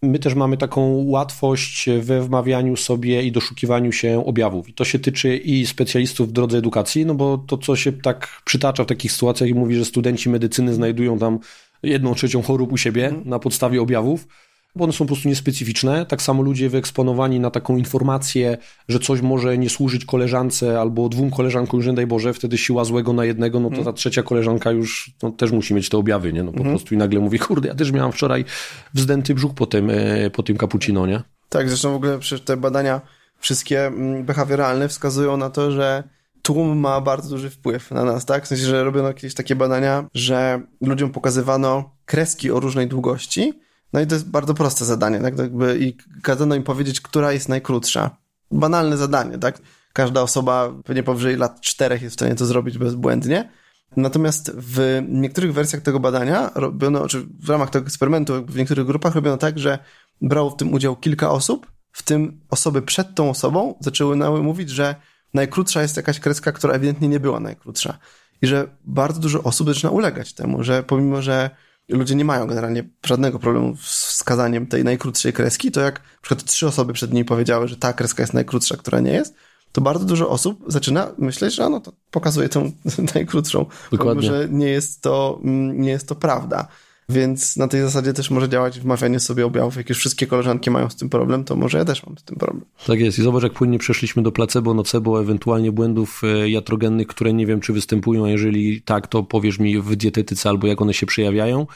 My 0.04 0.20
też 0.20 0.36
mamy 0.36 0.58
taką 0.58 1.04
łatwość 1.06 1.89
we 2.00 2.22
wmawianiu 2.22 2.76
sobie 2.76 3.24
i 3.24 3.32
doszukiwaniu 3.32 3.92
się 3.92 4.26
objawów. 4.26 4.70
I 4.70 4.74
to 4.74 4.86
się 4.86 5.00
tyczy 5.00 5.38
i 5.38 5.66
specjalistów 5.66 6.30
w 6.30 6.32
drodze 6.32 6.58
edukacji, 6.58 7.06
no 7.06 7.16
bo 7.16 7.38
to, 7.38 7.58
co 7.58 7.76
się 7.76 7.94
tak 7.94 8.42
przytacza 8.46 8.84
w 8.84 8.88
takich 8.88 9.12
sytuacjach 9.12 9.50
i 9.50 9.54
mówi, 9.54 9.76
że 9.76 9.86
studenci 9.86 10.30
medycyny 10.30 10.74
znajdują 10.74 11.20
tam 11.20 11.39
jedną 11.84 12.16
trzecią 12.16 12.42
chorób 12.42 12.72
u 12.72 12.78
siebie 12.78 13.06
mhm. 13.06 13.30
na 13.30 13.39
podstawie 13.39 13.82
objawów, 13.82 14.28
bo 14.75 14.83
one 14.83 14.93
są 14.93 15.05
po 15.05 15.05
prostu 15.05 15.29
niespecyficzne. 15.29 16.05
Tak 16.05 16.21
samo 16.21 16.43
ludzie 16.43 16.69
wyeksponowani 16.69 17.39
na 17.39 17.51
taką 17.51 17.77
informację, 17.77 18.57
że 18.88 18.99
coś 18.99 19.21
może 19.21 19.57
nie 19.57 19.69
służyć 19.69 20.05
koleżance 20.05 20.79
albo 20.79 21.09
dwóm 21.09 21.31
koleżankom, 21.31 21.79
już 21.79 21.88
nie 21.88 21.93
daj 21.93 22.07
Boże, 22.07 22.33
wtedy 22.33 22.57
siła 22.57 22.86
złego 22.86 23.13
na 23.13 23.25
jednego, 23.25 23.59
no 23.59 23.69
to 23.69 23.75
mhm. 23.75 23.86
ta 23.86 23.93
trzecia 23.93 24.23
koleżanka 24.23 24.71
już 24.71 25.12
no, 25.23 25.31
też 25.31 25.51
musi 25.51 25.73
mieć 25.73 25.89
te 25.89 25.97
objawy, 25.97 26.33
nie? 26.33 26.43
No 26.43 26.51
po 26.51 26.57
mhm. 26.57 26.75
prostu 26.75 26.95
i 26.95 26.97
nagle 26.97 27.19
mówi, 27.19 27.39
kurde, 27.39 27.67
ja 27.69 27.75
też 27.75 27.91
miałam 27.91 28.12
wczoraj 28.12 28.45
wzdęty 28.93 29.33
brzuch 29.36 29.53
po 29.53 29.65
tym, 29.65 29.89
e, 29.89 30.29
po 30.29 30.43
tym 30.43 30.57
cappuccino, 30.57 31.07
nie? 31.07 31.23
Tak, 31.49 31.69
zresztą 31.69 31.91
w 31.91 31.95
ogóle 31.95 32.19
te 32.45 32.57
badania 32.57 33.01
wszystkie 33.39 33.86
mm, 33.88 34.25
behawioralne 34.25 34.88
wskazują 34.88 35.38
na 35.38 35.49
to, 35.49 35.71
że 35.71 36.03
tłum 36.41 36.77
ma 36.77 37.01
bardzo 37.01 37.29
duży 37.29 37.49
wpływ 37.49 37.91
na 37.91 38.03
nas, 38.03 38.25
tak? 38.25 38.43
W 38.43 38.47
sensie, 38.47 38.63
że 38.63 38.83
robiono 38.83 39.07
jakieś 39.07 39.33
takie 39.33 39.55
badania, 39.55 40.05
że 40.13 40.62
ludziom 40.81 41.09
pokazywano 41.12 41.95
kreski 42.05 42.51
o 42.51 42.59
różnej 42.59 42.88
długości 42.88 43.53
no 43.93 44.01
i 44.01 44.08
to 44.08 44.15
jest 44.15 44.29
bardzo 44.29 44.53
proste 44.53 44.86
zadanie, 44.86 45.19
tak? 45.19 45.38
Jakby 45.38 45.77
I 45.79 45.97
kazano 46.21 46.56
im 46.56 46.63
powiedzieć, 46.63 47.01
która 47.01 47.32
jest 47.32 47.49
najkrótsza. 47.49 48.17
Banalne 48.51 48.97
zadanie, 48.97 49.38
tak? 49.38 49.62
Każda 49.93 50.21
osoba 50.21 50.73
pewnie 50.86 51.03
powyżej 51.03 51.38
lat 51.38 51.62
czterech 51.62 52.01
jest 52.01 52.15
w 52.15 52.19
stanie 52.19 52.36
to 52.36 52.45
zrobić 52.45 52.77
bezbłędnie. 52.77 53.49
Natomiast 53.97 54.51
w 54.58 55.01
niektórych 55.10 55.53
wersjach 55.53 55.82
tego 55.82 55.99
badania 55.99 56.51
robiono, 56.56 57.08
czy 57.08 57.25
w 57.39 57.49
ramach 57.49 57.69
tego 57.69 57.86
eksperymentu 57.86 58.45
w 58.45 58.56
niektórych 58.56 58.86
grupach 58.86 59.15
robiono 59.15 59.38
tak, 59.38 59.60
że 59.60 59.79
brało 60.21 60.49
w 60.49 60.58
tym 60.58 60.73
udział 60.73 60.95
kilka 60.95 61.32
osób, 61.32 61.71
w 61.91 62.03
tym 62.03 62.41
osoby 62.49 62.82
przed 62.82 63.15
tą 63.15 63.29
osobą 63.29 63.75
zaczęły 63.79 64.43
mówić, 64.43 64.69
że 64.69 64.95
najkrótsza 65.34 65.82
jest 65.82 65.97
jakaś 65.97 66.19
kreska, 66.19 66.51
która 66.51 66.73
ewidentnie 66.73 67.08
nie 67.08 67.19
była 67.19 67.39
najkrótsza. 67.39 67.97
I 68.41 68.47
że 68.47 68.67
bardzo 68.86 69.19
dużo 69.19 69.43
osób 69.43 69.67
zaczyna 69.67 69.91
ulegać 69.91 70.34
temu, 70.34 70.63
że 70.63 70.84
pomimo, 70.84 71.21
że 71.21 71.49
ludzie 71.89 72.15
nie 72.15 72.26
mają 72.26 72.48
generalnie 72.48 72.84
żadnego 73.06 73.39
problemu 73.39 73.78
z 73.78 74.06
wskazaniem 74.06 74.67
tej 74.67 74.84
najkrótszej 74.84 75.34
kreski, 75.34 75.72
to 75.72 75.82
jak 75.82 76.00
na 76.00 76.22
przykład 76.22 76.43
trzy 76.43 76.67
osoby 76.67 76.93
przed 76.93 77.13
niej 77.13 77.26
powiedziały, 77.26 77.67
że 77.67 77.78
ta 77.78 77.93
kreska 77.93 78.24
jest 78.24 78.34
najkrótsza, 78.34 78.78
która 78.78 79.00
nie 79.00 79.12
jest, 79.12 79.36
to 79.72 79.82
bardzo 79.82 80.06
dużo 80.06 80.30
osób 80.30 80.63
zaczyna 80.67 81.12
myśleć, 81.17 81.54
że 81.54 81.69
no 81.69 81.80
to 81.80 81.93
pokazuje 82.12 82.50
tą 82.50 82.72
najkrótszą, 83.15 83.65
Dokładnie. 83.91 84.28
że 84.28 84.48
nie 84.50 84.67
jest 84.67 85.02
to, 85.02 85.39
mm, 85.43 85.82
nie 85.82 85.89
jest 85.89 86.08
to 86.08 86.15
prawda. 86.15 86.67
Więc 87.10 87.58
na 87.58 87.68
tej 87.68 87.82
zasadzie 87.82 88.13
też 88.13 88.32
może 88.32 88.50
działać 88.50 88.80
wmawianie 88.80 89.20
sobie 89.20 89.46
objawów. 89.46 89.76
Jak 89.76 89.89
już 89.89 89.98
wszystkie 89.98 90.28
koleżanki 90.28 90.72
mają 90.72 90.89
z 90.89 90.96
tym 90.96 91.10
problem, 91.10 91.44
to 91.44 91.56
może 91.56 91.78
ja 91.78 91.86
też 91.86 92.06
mam 92.06 92.18
z 92.18 92.24
tym 92.24 92.38
problem. 92.38 92.66
Tak 92.88 93.00
jest. 93.00 93.20
I 93.20 93.22
zobacz, 93.22 93.44
jak 93.44 93.54
płynnie 93.54 93.80
przeszliśmy 93.80 94.24
do 94.24 94.32
placebo, 94.32 94.74
nocebo, 94.74 95.22
ewentualnie 95.22 95.72
błędów 95.72 96.22
e, 96.24 96.50
jatrogennych, 96.50 97.08
które 97.08 97.34
nie 97.34 97.46
wiem, 97.46 97.60
czy 97.60 97.74
występują, 97.74 98.26
a 98.26 98.30
jeżeli 98.30 98.82
tak, 98.82 99.08
to 99.08 99.24
powiesz 99.24 99.60
mi 99.60 99.82
w 99.82 99.96
dietetyce 99.96 100.50
albo 100.50 100.68
jak 100.68 100.82
one 100.82 100.94
się 100.94 101.06
przejawiają. 101.06 101.68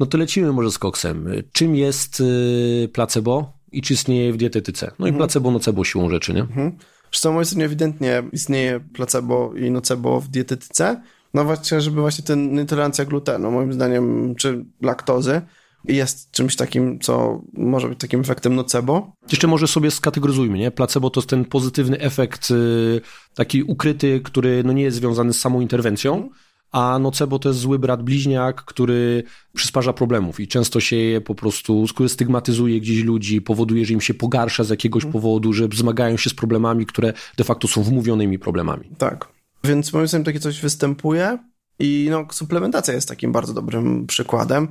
No 0.00 0.06
to 0.06 0.18
lecimy 0.18 0.52
może 0.52 0.70
z 0.70 0.78
koksem. 0.78 1.28
Czym 1.52 1.76
jest 1.76 2.22
e, 2.84 2.88
placebo 2.88 3.52
i 3.72 3.82
czy 3.82 3.94
istnieje 3.94 4.32
w 4.32 4.36
dietetyce? 4.36 4.90
No 4.98 5.06
i 5.06 5.08
mhm. 5.08 5.18
placebo, 5.18 5.50
nocebo 5.50 5.84
siłą 5.84 6.10
rzeczy, 6.10 6.34
nie? 6.34 6.40
Mhm. 6.40 6.72
Zresztą 7.12 7.32
moim 7.32 7.44
zdaniem 7.44 7.66
ewidentnie 7.66 8.22
istnieje 8.32 8.80
placebo 8.80 9.54
i 9.54 9.70
nocebo 9.70 10.20
w 10.20 10.28
dietetyce. 10.28 11.02
No 11.34 11.44
właśnie, 11.44 11.80
żeby 11.80 12.00
właśnie 12.00 12.24
ten 12.24 12.54
nietolerancja 12.54 13.04
glutenu, 13.04 13.50
moim 13.50 13.72
zdaniem, 13.72 14.34
czy 14.34 14.64
laktozy, 14.82 15.42
jest 15.84 16.30
czymś 16.30 16.56
takim, 16.56 16.98
co 17.00 17.42
może 17.52 17.88
być 17.88 18.00
takim 18.00 18.20
efektem 18.20 18.54
nocebo. 18.54 19.12
Jeszcze 19.32 19.46
może 19.46 19.66
sobie 19.66 19.90
skategoryzujmy, 19.90 20.58
nie? 20.58 20.70
Placebo 20.70 21.10
to 21.10 21.20
jest 21.20 21.30
ten 21.30 21.44
pozytywny 21.44 22.00
efekt 22.00 22.50
y, 22.50 23.00
taki 23.34 23.62
ukryty, 23.62 24.20
który 24.24 24.64
no 24.64 24.72
nie 24.72 24.82
jest 24.82 24.96
związany 24.96 25.32
z 25.32 25.40
samą 25.40 25.60
interwencją, 25.60 26.30
a 26.72 26.98
nocebo 26.98 27.38
to 27.38 27.48
jest 27.48 27.60
zły 27.60 27.78
brat 27.78 28.02
bliźniak, 28.02 28.64
który 28.64 29.22
przysparza 29.52 29.92
problemów 29.92 30.40
i 30.40 30.48
często 30.48 30.80
się 30.80 30.96
je 30.96 31.20
po 31.20 31.34
prostu, 31.34 31.86
stygmatyzuje 32.08 32.80
gdzieś 32.80 33.02
ludzi, 33.02 33.40
powoduje, 33.42 33.86
że 33.86 33.92
im 33.92 34.00
się 34.00 34.14
pogarsza 34.14 34.64
z 34.64 34.70
jakiegoś 34.70 35.04
powodu, 35.04 35.52
że 35.52 35.68
zmagają 35.74 36.16
się 36.16 36.30
z 36.30 36.34
problemami, 36.34 36.86
które 36.86 37.12
de 37.36 37.44
facto 37.44 37.68
są 37.68 37.82
wmówionymi 37.82 38.38
problemami. 38.38 38.90
Tak. 38.98 39.33
Więc 39.64 39.92
moim 39.92 40.08
zdaniem 40.08 40.24
takie 40.24 40.40
coś 40.40 40.60
występuje 40.60 41.38
i 41.78 42.08
no, 42.10 42.26
suplementacja 42.32 42.94
jest 42.94 43.08
takim 43.08 43.32
bardzo 43.32 43.54
dobrym 43.54 44.06
przykładem. 44.06 44.68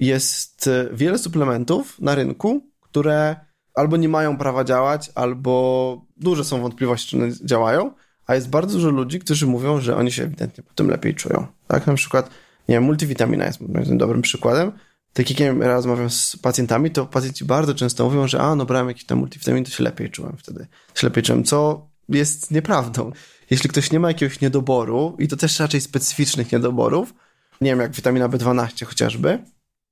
Jest 0.00 0.66
e, 0.66 0.88
wiele 0.92 1.18
suplementów 1.18 2.00
na 2.00 2.14
rynku, 2.14 2.70
które 2.80 3.36
albo 3.74 3.96
nie 3.96 4.08
mają 4.08 4.36
prawa 4.36 4.64
działać, 4.64 5.10
albo 5.14 6.06
duże 6.16 6.44
są 6.44 6.60
wątpliwości, 6.60 7.08
czy 7.08 7.16
one 7.16 7.32
działają, 7.44 7.90
a 8.26 8.34
jest 8.34 8.50
bardzo 8.50 8.74
dużo 8.74 8.90
ludzi, 8.90 9.18
którzy 9.18 9.46
mówią, 9.46 9.80
że 9.80 9.96
oni 9.96 10.12
się 10.12 10.22
ewidentnie 10.22 10.64
po 10.64 10.74
tym 10.74 10.90
lepiej 10.90 11.14
czują. 11.14 11.46
Tak, 11.66 11.86
na 11.86 11.94
przykład, 11.94 12.30
nie 12.68 12.74
wiem, 12.74 12.84
multivitamina 12.84 13.44
jest 13.44 13.60
dobrym 13.96 14.22
przykładem. 14.22 14.72
Tak 15.12 15.30
jak 15.30 15.40
ja 15.40 15.52
rozmawiam 15.52 16.10
z 16.10 16.36
pacjentami, 16.36 16.90
to 16.90 17.06
pacjenci 17.06 17.44
bardzo 17.44 17.74
często 17.74 18.04
mówią, 18.04 18.28
że 18.28 18.40
a, 18.40 18.54
no 18.54 18.66
brałem 18.66 18.88
jakiś 18.88 19.06
tam 19.06 19.18
multivitamin, 19.18 19.64
to 19.64 19.70
się 19.70 19.84
lepiej 19.84 20.10
czułem 20.10 20.36
wtedy. 20.36 20.66
Się 20.94 21.06
lepiej 21.06 21.22
czułem, 21.22 21.44
co 21.44 21.88
jest 22.08 22.50
nieprawdą 22.50 23.12
jeśli 23.50 23.70
ktoś 23.70 23.92
nie 23.92 24.00
ma 24.00 24.08
jakiegoś 24.08 24.40
niedoboru, 24.40 25.16
i 25.18 25.28
to 25.28 25.36
też 25.36 25.60
raczej 25.60 25.80
specyficznych 25.80 26.52
niedoborów, 26.52 27.14
nie 27.60 27.70
wiem, 27.70 27.80
jak 27.80 27.92
witamina 27.92 28.28
B12 28.28 28.84
chociażby, 28.84 29.38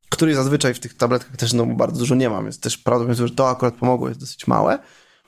której 0.08 0.34
zazwyczaj 0.34 0.74
w 0.74 0.80
tych 0.80 0.96
tabletkach 0.96 1.36
też 1.36 1.52
no, 1.52 1.66
bardzo 1.66 1.98
dużo 1.98 2.14
nie 2.14 2.30
mam, 2.30 2.44
więc 2.44 2.60
też 2.60 2.78
prawdopodobnie, 2.78 3.28
że 3.28 3.34
to 3.34 3.48
akurat 3.48 3.74
pomogło, 3.74 4.08
jest 4.08 4.20
dosyć 4.20 4.46
małe, 4.46 4.78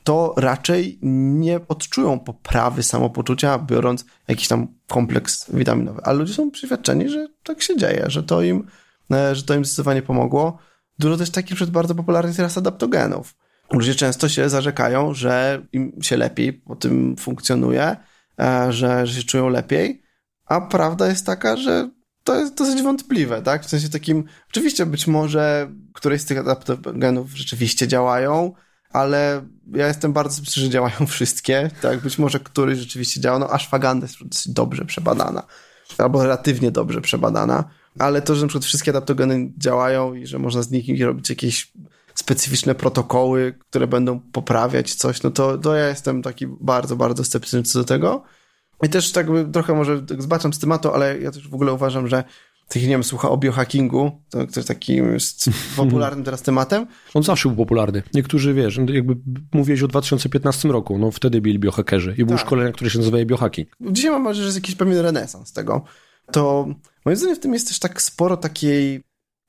to 0.05 0.35
raczej 0.37 0.99
nie 1.03 1.61
odczują 1.69 2.19
poprawy 2.19 2.83
samopoczucia, 2.83 3.59
biorąc 3.59 4.05
jakiś 4.29 4.49
tam 4.49 4.69
kompleks 4.89 5.51
witaminowy. 5.53 6.01
Ale 6.05 6.19
ludzie 6.19 6.35
są 6.35 6.51
przeświadczeni, 6.51 7.09
że 7.09 7.29
tak 7.43 7.63
się 7.63 7.77
dzieje, 7.77 8.05
że 8.07 8.23
to 8.23 8.43
im, 8.43 8.67
e, 9.13 9.35
że 9.35 9.43
to 9.43 9.55
im 9.55 9.65
zdecydowanie 9.65 10.03
pomogło. 10.03 10.59
Dużo 10.99 11.17
też 11.17 11.31
takich 11.31 11.57
przed 11.57 11.71
bardzo 11.71 11.95
popularnych 11.95 12.37
teraz 12.37 12.59
adaptogenów. 12.59 13.35
Ludzie 13.73 13.95
często 13.95 14.29
się 14.29 14.49
zarzekają, 14.49 15.15
że 15.15 15.63
im 15.73 16.03
się 16.03 16.17
lepiej 16.17 16.53
po 16.53 16.77
tym 16.77 17.17
funkcjonuje, 17.17 17.97
że, 18.71 19.07
że 19.07 19.21
się 19.21 19.27
czują 19.27 19.49
lepiej, 19.49 20.03
a 20.45 20.61
prawda 20.61 21.09
jest 21.09 21.27
taka, 21.27 21.57
że 21.57 21.91
to 22.25 22.37
jest 22.37 22.55
dosyć 22.55 22.83
wątpliwe, 22.83 23.43
tak? 23.43 23.65
W 23.65 23.69
sensie 23.69 23.89
takim, 23.89 24.25
oczywiście 24.51 24.87
być 24.87 25.07
może 25.07 25.71
któreś 25.93 26.21
z 26.21 26.25
tych 26.25 26.39
adaptogenów 26.39 27.37
rzeczywiście 27.37 27.89
działają, 27.89 28.53
ale 28.91 29.47
ja 29.75 29.89
jestem 29.89 30.13
bardzo 30.13 30.35
skeptyczny, 30.35 30.63
że 30.63 30.71
działają 30.71 31.07
wszystkie, 31.07 31.71
tak? 31.83 32.01
Być 32.01 32.19
może 32.19 32.41
któryś 32.41 32.79
rzeczywiście 32.79 33.21
działa, 33.21 33.39
no 33.39 33.51
ashwagandha 33.51 34.05
jest 34.07 34.25
dosyć 34.25 34.53
dobrze 34.53 34.85
przebadana, 34.85 35.43
albo 35.99 36.23
relatywnie 36.23 36.71
dobrze 36.71 37.01
przebadana, 37.01 37.65
ale 37.99 38.23
to, 38.23 38.35
że 38.35 38.43
na 38.43 38.49
przykład 38.49 38.65
wszystkie 38.65 38.91
adaptogeny 38.91 39.53
działają 39.59 40.15
i 40.15 40.27
że 40.27 40.39
można 40.39 40.63
z 40.63 40.71
nich 40.71 41.05
robić 41.05 41.31
jakieś 41.31 41.73
specyficzne 42.17 42.75
protokoły, 42.75 43.59
które 43.71 43.87
będą 43.87 44.21
poprawiać 44.21 44.95
coś, 44.95 45.23
no 45.23 45.31
to, 45.31 45.59
to 45.59 45.75
ja 45.75 45.89
jestem 45.89 46.23
taki 46.23 46.47
bardzo, 46.47 46.97
bardzo 46.97 47.25
sceptyczny 47.25 47.63
co 47.63 47.79
do 47.79 47.85
tego. 47.85 48.23
I 48.83 48.89
też 48.89 49.13
tak 49.13 49.27
trochę 49.53 49.75
może 49.75 50.03
zbaczam 50.19 50.53
z 50.53 50.59
tematu, 50.59 50.91
ale 50.93 51.19
ja 51.19 51.31
też 51.31 51.49
w 51.49 51.55
ogóle 51.55 51.73
uważam, 51.73 52.09
że 52.09 52.25
tych, 52.69 52.83
nie 52.83 52.89
wiem, 52.89 53.05
słucha 53.05 53.31
o 53.31 53.37
biohackingu, 53.37 54.23
to, 54.31 54.47
to 54.47 54.53
jest 54.57 54.69
takim 54.69 55.13
jest 55.13 55.51
popularnym 55.77 56.25
teraz 56.25 56.43
tematem. 56.43 56.87
On 57.15 57.23
zawsze 57.23 57.49
był 57.49 57.57
popularny. 57.57 58.03
Niektórzy, 58.15 58.55
wiesz, 58.55 58.81
jakby 58.93 59.17
mówiłeś 59.53 59.83
o 59.83 59.89
2015 59.89 60.69
roku, 60.69 60.99
no 60.99 61.11
wtedy 61.11 61.41
byli 61.41 61.59
biohackerzy 61.59 62.15
i 62.19 62.25
były 62.25 62.39
tak. 62.39 62.47
szkolenia, 62.47 62.73
które 62.73 62.91
się 62.91 62.99
nazywały 62.99 63.27
biohacking. 63.27 63.69
Dzisiaj 63.81 64.11
mam 64.11 64.25
wrażenie, 64.25 64.43
że 64.43 64.47
jest 64.47 64.57
jakiś 64.57 64.75
pewien 64.75 64.99
renesans 64.99 65.53
tego. 65.53 65.85
To 66.33 66.67
moim 67.05 67.17
zdaniem 67.17 67.37
w 67.37 67.41
tym 67.41 67.55
jest 67.55 67.69
też 67.69 67.79
tak 67.79 68.03
sporo 68.03 68.37
takiej 68.37 69.03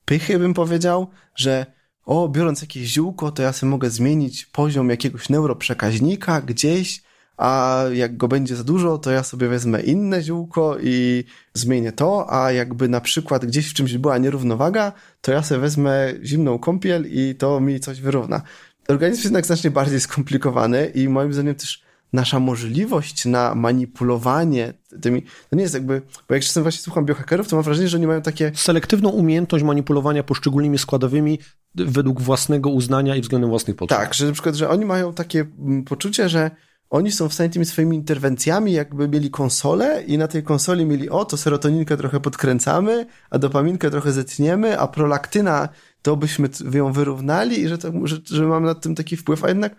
pychy, 0.06 0.39
bym 0.39 0.53
powiedział, 0.53 1.08
że 1.36 1.77
o, 2.08 2.30
biorąc 2.30 2.62
jakieś 2.62 2.88
ziółko, 2.88 3.32
to 3.32 3.43
ja 3.43 3.54
sobie 3.54 3.70
mogę 3.70 3.89
zmienić 3.89 4.46
poziom 4.46 4.89
jakiegoś 4.89 5.30
neuroprzekaźnika 5.30 6.41
gdzieś, 6.41 7.02
a 7.38 7.84
jak 7.93 8.17
go 8.17 8.28
będzie 8.28 8.56
za 8.56 8.63
dużo, 8.63 8.98
to 8.98 9.12
ja 9.12 9.24
sobie 9.24 9.48
wezmę 9.48 9.82
inne 9.82 10.22
ziółko 10.22 10.78
i 10.82 11.24
zmienię 11.54 11.91
to, 11.91 12.34
a 12.34 12.52
jakby 12.52 12.89
na 12.89 13.02
przykład 13.02 13.46
gdzieś 13.46 13.70
w 13.70 13.74
czymś 13.74 13.98
była 13.98 14.17
nierównowaga, 14.17 14.91
to 15.22 15.32
ja 15.32 15.43
sobie 15.43 15.62
wezmę 15.62 16.13
zimną 16.24 16.60
kąpiel 16.60 17.06
i 17.10 17.36
to 17.36 17.60
mi 17.60 17.80
coś 17.80 18.02
wyrówna. 18.02 18.41
Organizm 18.88 19.17
jest 19.17 19.24
jednak 19.24 19.46
znacznie 19.46 19.72
bardziej 19.72 20.00
skomplikowany 20.00 20.86
i 20.86 21.10
moim 21.10 21.34
zdaniem 21.34 21.56
też 21.56 21.87
nasza 22.13 22.39
możliwość 22.39 23.26
na 23.26 23.56
manipulowanie 23.56 24.74
tymi, 25.02 25.22
to 25.22 25.56
nie 25.56 25.62
jest 25.62 25.74
jakby, 25.74 26.02
bo 26.30 26.36
jak 26.36 26.43
czasem 26.43 26.63
właśnie 26.63 26.82
słucham 26.82 27.06
biohackerów, 27.06 27.48
to 27.48 27.56
mam 27.56 27.65
wrażenie, 27.65 27.88
że 27.88 27.98
oni 27.98 28.08
mają 28.08 28.22
takie... 28.22 28.52
Selektywną 28.56 29.10
umiejętność 29.10 29.63
manipulowania 29.63 30.24
poszczególnymi 30.24 30.78
składowymi 30.78 31.39
według 31.76 32.22
własnego 32.22 32.70
uznania 32.70 33.15
i 33.15 33.22
względem 33.22 33.50
własnych 33.50 33.76
potrzeb. 33.76 34.00
Tak, 34.00 34.13
że 34.13 34.26
na 34.26 34.32
przykład, 34.32 34.56
że 34.56 34.70
oni 34.70 34.86
mają 34.86 35.13
takie 35.13 35.46
mm, 35.60 35.84
poczucie, 35.84 36.30
że 36.30 36.52
oni 36.89 37.12
są 37.12 37.30
w 37.30 37.34
stanie 37.34 37.50
tymi 37.50 37.65
swoimi 37.65 37.98
interwencjami, 37.98 38.74
jakby 38.74 39.08
mieli 39.08 39.32
konsolę 39.32 40.04
i 40.08 40.17
na 40.17 40.28
tej 40.28 40.43
konsoli 40.43 40.86
mieli, 40.86 41.10
o, 41.10 41.26
to 41.26 41.38
serotoninkę 41.38 41.98
trochę 41.98 42.20
podkręcamy, 42.20 43.06
a 43.30 43.39
dopaminkę 43.39 43.91
trochę 43.91 44.12
zetniemy, 44.12 44.80
a 44.80 44.88
prolaktyna 44.88 45.70
to 46.02 46.17
byśmy 46.17 46.50
ją 46.74 46.91
wyrównali 46.91 47.60
i 47.62 47.67
że, 47.67 47.78
to, 47.78 47.91
że, 48.04 48.17
że 48.26 48.43
mam 48.43 48.63
nad 48.63 48.82
tym 48.82 48.96
taki 48.96 49.17
wpływ, 49.17 49.43
a 49.43 49.50
jednak 49.50 49.76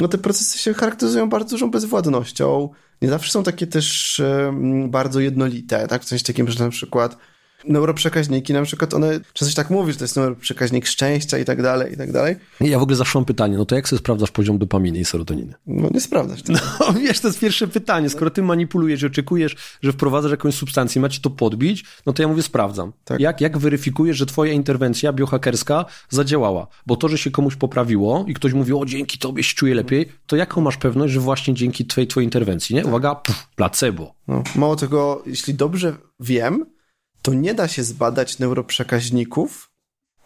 no 0.00 0.08
te 0.08 0.18
procesy 0.18 0.58
się 0.58 0.74
charakteryzują 0.74 1.28
bardzo 1.28 1.50
dużą 1.50 1.70
bezwładnością. 1.70 2.68
Nie 3.02 3.08
zawsze 3.08 3.32
są 3.32 3.42
takie 3.42 3.66
też 3.66 4.22
bardzo 4.88 5.20
jednolite, 5.20 5.88
tak? 5.88 6.02
W 6.02 6.08
sensie 6.08 6.24
takim, 6.24 6.50
że 6.50 6.64
na 6.64 6.70
przykład 6.70 7.16
neuroprzekaźniki, 7.64 8.52
na 8.52 8.62
przykład 8.62 8.94
one, 8.94 9.20
często 9.32 9.50
się 9.50 9.56
tak 9.56 9.70
mówi, 9.70 9.92
że 9.92 9.98
to 9.98 10.04
jest 10.04 10.16
neuroprzekaźnik 10.16 10.86
szczęścia 10.86 11.38
i 11.38 11.44
tak 11.44 11.62
dalej, 11.62 11.92
i 11.92 11.96
tak 11.96 12.12
dalej. 12.12 12.36
Ja 12.60 12.78
w 12.78 12.82
ogóle 12.82 12.96
zawsze 12.96 13.18
mam 13.18 13.24
pytanie, 13.24 13.56
no 13.58 13.64
to 13.64 13.74
jak 13.74 13.88
sobie 13.88 13.98
sprawdzasz 13.98 14.30
poziom 14.30 14.58
dopaminy 14.58 14.98
i 14.98 15.04
serotoniny? 15.04 15.54
No 15.66 15.88
nie 15.94 16.00
sprawdzasz. 16.00 16.42
Tego. 16.42 16.58
No 16.80 16.92
wiesz, 16.92 17.20
to 17.20 17.28
jest 17.28 17.40
pierwsze 17.40 17.68
pytanie. 17.68 18.10
Skoro 18.10 18.30
ty 18.30 18.42
manipulujesz, 18.42 19.04
oczekujesz, 19.04 19.56
że 19.82 19.92
wprowadzasz 19.92 20.30
jakąś 20.30 20.54
substancję, 20.54 21.02
macie 21.02 21.20
to 21.20 21.30
podbić, 21.30 21.84
no 22.06 22.12
to 22.12 22.22
ja 22.22 22.28
mówię, 22.28 22.42
sprawdzam. 22.42 22.92
Tak. 23.04 23.20
Jak, 23.20 23.40
jak 23.40 23.58
weryfikujesz, 23.58 24.16
że 24.16 24.26
twoja 24.26 24.52
interwencja 24.52 25.12
biohakerska 25.12 25.84
zadziałała? 26.08 26.66
Bo 26.86 26.96
to, 26.96 27.08
że 27.08 27.18
się 27.18 27.30
komuś 27.30 27.56
poprawiło 27.56 28.24
i 28.28 28.34
ktoś 28.34 28.52
mówi, 28.52 28.72
o 28.72 28.84
dzięki 28.84 29.18
tobie 29.18 29.42
się 29.42 29.54
czuje 29.54 29.74
lepiej, 29.74 30.08
to 30.26 30.36
jaką 30.36 30.60
masz 30.60 30.76
pewność, 30.76 31.12
że 31.12 31.20
właśnie 31.20 31.54
dzięki 31.54 31.86
twojej, 31.86 32.08
twojej 32.08 32.24
interwencji, 32.24 32.76
nie? 32.76 32.86
Uwaga, 32.86 33.14
puf, 33.14 33.46
placebo. 33.56 34.14
No, 34.28 34.42
mało 34.56 34.76
tego, 34.76 35.22
jeśli 35.26 35.54
dobrze 35.54 35.96
wiem, 36.20 36.66
to 37.22 37.34
nie 37.34 37.54
da 37.54 37.68
się 37.68 37.84
zbadać 37.84 38.38
neuroprzekaźników 38.38 39.70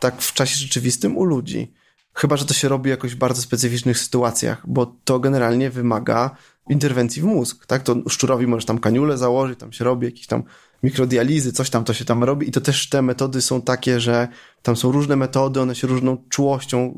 tak 0.00 0.22
w 0.22 0.32
czasie 0.32 0.56
rzeczywistym 0.56 1.16
u 1.16 1.24
ludzi. 1.24 1.72
Chyba, 2.14 2.36
że 2.36 2.44
to 2.44 2.54
się 2.54 2.68
robi 2.68 2.90
jakoś 2.90 3.14
w 3.14 3.18
bardzo 3.18 3.42
specyficznych 3.42 3.98
sytuacjach, 3.98 4.62
bo 4.66 4.86
to 5.04 5.20
generalnie 5.20 5.70
wymaga 5.70 6.36
interwencji 6.70 7.22
w 7.22 7.24
mózg, 7.24 7.66
tak? 7.66 7.82
To 7.82 7.96
szczurowi 8.08 8.46
możesz 8.46 8.64
tam 8.64 8.78
kaniulę 8.78 9.18
założyć, 9.18 9.58
tam 9.58 9.72
się 9.72 9.84
robi 9.84 10.06
jakieś 10.06 10.26
tam 10.26 10.42
mikrodializy, 10.82 11.52
coś 11.52 11.70
tam 11.70 11.84
to 11.84 11.94
się 11.94 12.04
tam 12.04 12.24
robi 12.24 12.48
i 12.48 12.52
to 12.52 12.60
też 12.60 12.88
te 12.88 13.02
metody 13.02 13.42
są 13.42 13.62
takie, 13.62 14.00
że 14.00 14.28
tam 14.62 14.76
są 14.76 14.92
różne 14.92 15.16
metody, 15.16 15.60
one 15.60 15.74
się 15.74 15.86
różną 15.86 16.16
czułością 16.28 16.94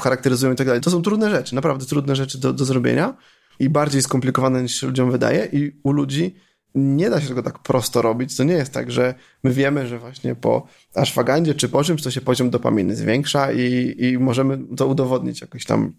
charakteryzują 0.00 0.52
i 0.52 0.56
tak 0.56 0.66
dalej. 0.66 0.82
To 0.82 0.90
są 0.90 1.02
trudne 1.02 1.30
rzeczy, 1.30 1.54
naprawdę 1.54 1.86
trudne 1.86 2.16
rzeczy 2.16 2.38
do, 2.38 2.52
do 2.52 2.64
zrobienia 2.64 3.16
i 3.58 3.68
bardziej 3.68 4.02
skomplikowane 4.02 4.62
niż 4.62 4.80
się 4.80 4.86
ludziom 4.86 5.10
wydaje 5.10 5.48
i 5.52 5.80
u 5.82 5.92
ludzi 5.92 6.34
nie 6.74 7.10
da 7.10 7.20
się 7.20 7.28
tego 7.28 7.42
tak 7.42 7.58
prosto 7.58 8.02
robić. 8.02 8.36
To 8.36 8.44
nie 8.44 8.54
jest 8.54 8.72
tak, 8.72 8.90
że 8.90 9.14
my 9.44 9.50
wiemy, 9.50 9.86
że 9.86 9.98
właśnie 9.98 10.34
po 10.34 10.66
ashwagandzie 10.94 11.54
czy 11.54 11.68
po 11.68 11.84
czymś 11.84 12.02
to 12.02 12.10
się 12.10 12.20
poziom 12.20 12.50
dopaminy 12.50 12.96
zwiększa 12.96 13.52
i, 13.52 13.94
i 13.98 14.18
możemy 14.18 14.58
to 14.76 14.86
udowodnić 14.86 15.40
jakoś 15.40 15.64
tam 15.64 15.92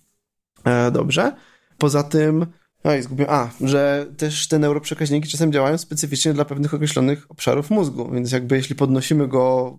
e, 0.64 0.92
dobrze. 0.92 1.36
Poza 1.78 2.04
tym, 2.04 2.46
no 2.84 2.96
i 2.96 3.02
zgubię, 3.02 3.30
a, 3.30 3.50
że 3.62 4.08
też 4.18 4.48
te 4.48 4.60
neuroprzekaźniki 4.60 5.30
czasem 5.30 5.52
działają 5.52 5.78
specyficznie 5.78 6.34
dla 6.34 6.46
pewnych 6.46 6.74
określonych 6.74 7.32
obszarów 7.32 7.70
mózgu, 7.70 8.12
więc 8.12 8.32
jakby 8.32 8.56
jeśli 8.56 8.76
podnosimy 8.76 9.28
go 9.28 9.78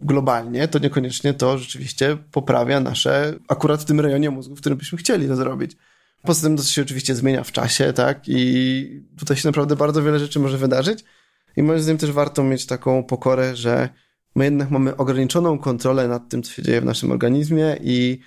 globalnie, 0.00 0.68
to 0.68 0.78
niekoniecznie 0.78 1.34
to 1.34 1.58
rzeczywiście 1.58 2.16
poprawia 2.32 2.80
nasze, 2.80 3.34
akurat 3.48 3.82
w 3.82 3.84
tym 3.84 4.00
rejonie 4.00 4.30
mózgu, 4.30 4.56
w 4.56 4.60
którym 4.60 4.78
byśmy 4.78 4.98
chcieli 4.98 5.28
to 5.28 5.36
zrobić. 5.36 5.76
Poza 6.24 6.42
tym 6.42 6.56
to 6.56 6.62
się 6.62 6.82
oczywiście 6.82 7.14
zmienia 7.14 7.44
w 7.44 7.52
czasie, 7.52 7.92
tak? 7.92 8.20
I 8.26 9.02
tutaj 9.18 9.36
się 9.36 9.48
naprawdę 9.48 9.76
bardzo 9.76 10.02
wiele 10.02 10.18
rzeczy 10.18 10.40
może 10.40 10.58
wydarzyć. 10.58 11.04
I 11.56 11.62
moim 11.62 11.80
zdaniem 11.80 11.98
też 11.98 12.12
warto 12.12 12.44
mieć 12.44 12.66
taką 12.66 13.02
pokorę, 13.04 13.56
że 13.56 13.88
my 14.34 14.44
jednak 14.44 14.70
mamy 14.70 14.96
ograniczoną 14.96 15.58
kontrolę 15.58 16.08
nad 16.08 16.28
tym, 16.28 16.42
co 16.42 16.52
się 16.52 16.62
dzieje 16.62 16.80
w 16.80 16.84
naszym 16.84 17.10
organizmie 17.10 17.76
i, 17.80 18.20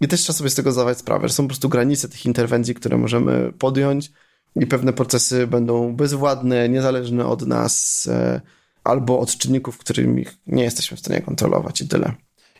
i 0.00 0.08
też 0.08 0.20
trzeba 0.20 0.36
sobie 0.36 0.50
z 0.50 0.54
tego 0.54 0.72
zdawać 0.72 0.98
sprawę, 0.98 1.28
że 1.28 1.34
są 1.34 1.42
po 1.42 1.48
prostu 1.48 1.68
granice 1.68 2.08
tych 2.08 2.26
interwencji, 2.26 2.74
które 2.74 2.98
możemy 2.98 3.52
podjąć 3.58 4.10
i 4.56 4.66
pewne 4.66 4.92
procesy 4.92 5.46
będą 5.46 5.96
bezwładne, 5.96 6.68
niezależne 6.68 7.26
od 7.26 7.46
nas 7.46 8.06
e, 8.12 8.40
albo 8.84 9.18
od 9.18 9.38
czynników, 9.38 9.78
których 9.78 10.06
nie 10.46 10.62
jesteśmy 10.62 10.96
w 10.96 11.00
stanie 11.00 11.22
kontrolować 11.22 11.80
i 11.80 11.88
tyle. 11.88 12.12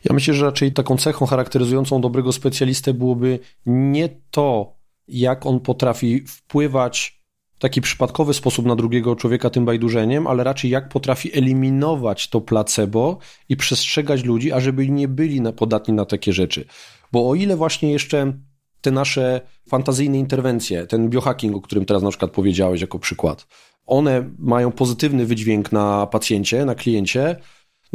Ja 0.05 0.15
myślę, 0.15 0.35
że 0.35 0.45
raczej 0.45 0.73
taką 0.73 0.97
cechą 0.97 1.27
charakteryzującą 1.27 2.01
dobrego 2.01 2.33
specjalistę 2.33 2.95
byłoby 2.95 3.39
nie 3.67 4.09
to, 4.31 4.77
jak 5.09 5.47
on 5.47 5.61
potrafi 5.61 6.21
wpływać 6.27 7.21
w 7.55 7.59
taki 7.59 7.81
przypadkowy 7.81 8.35
sposób 8.35 8.67
na 8.67 8.77
drugiego 8.77 9.17
człowieka 9.17 9.51
tym 9.51 9.65
bajdurzeniem, 9.65 10.27
ale 10.27 10.45
raczej 10.45 10.71
jak 10.71 10.89
potrafi 10.89 11.39
eliminować 11.39 12.29
to 12.29 12.41
placebo 12.41 13.19
i 13.49 13.57
przestrzegać 13.57 14.25
ludzi, 14.25 14.53
ażeby 14.53 14.89
nie 14.89 15.09
byli 15.09 15.41
podatni 15.57 15.95
na 15.95 16.05
takie 16.05 16.33
rzeczy. 16.33 16.65
Bo 17.13 17.29
o 17.29 17.35
ile 17.35 17.57
właśnie 17.57 17.93
jeszcze 17.93 18.33
te 18.81 18.91
nasze 18.91 19.41
fantazyjne 19.69 20.19
interwencje, 20.19 20.87
ten 20.87 21.11
biohacking, 21.11 21.57
o 21.57 21.61
którym 21.61 21.85
teraz 21.85 22.03
na 22.03 22.09
przykład 22.09 22.31
powiedziałeś 22.31 22.81
jako 22.81 22.99
przykład, 22.99 23.47
one 23.87 24.31
mają 24.39 24.73
pozytywny 24.73 25.27
wydźwięk 25.27 25.73
na 25.73 26.07
pacjencie, 26.07 26.65
na 26.65 26.75
kliencie, 26.75 27.37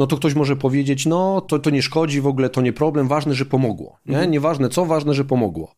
no 0.00 0.06
to 0.06 0.16
ktoś 0.16 0.34
może 0.34 0.56
powiedzieć, 0.56 1.06
no 1.06 1.40
to, 1.40 1.58
to 1.58 1.70
nie 1.70 1.82
szkodzi 1.82 2.20
w 2.20 2.26
ogóle, 2.26 2.50
to 2.50 2.60
nie 2.60 2.72
problem, 2.72 3.08
ważne, 3.08 3.34
że 3.34 3.44
pomogło. 3.44 3.98
Nie? 4.06 4.14
Mhm. 4.14 4.30
Nieważne 4.30 4.68
co, 4.68 4.86
ważne, 4.86 5.14
że 5.14 5.24
pomogło. 5.24 5.74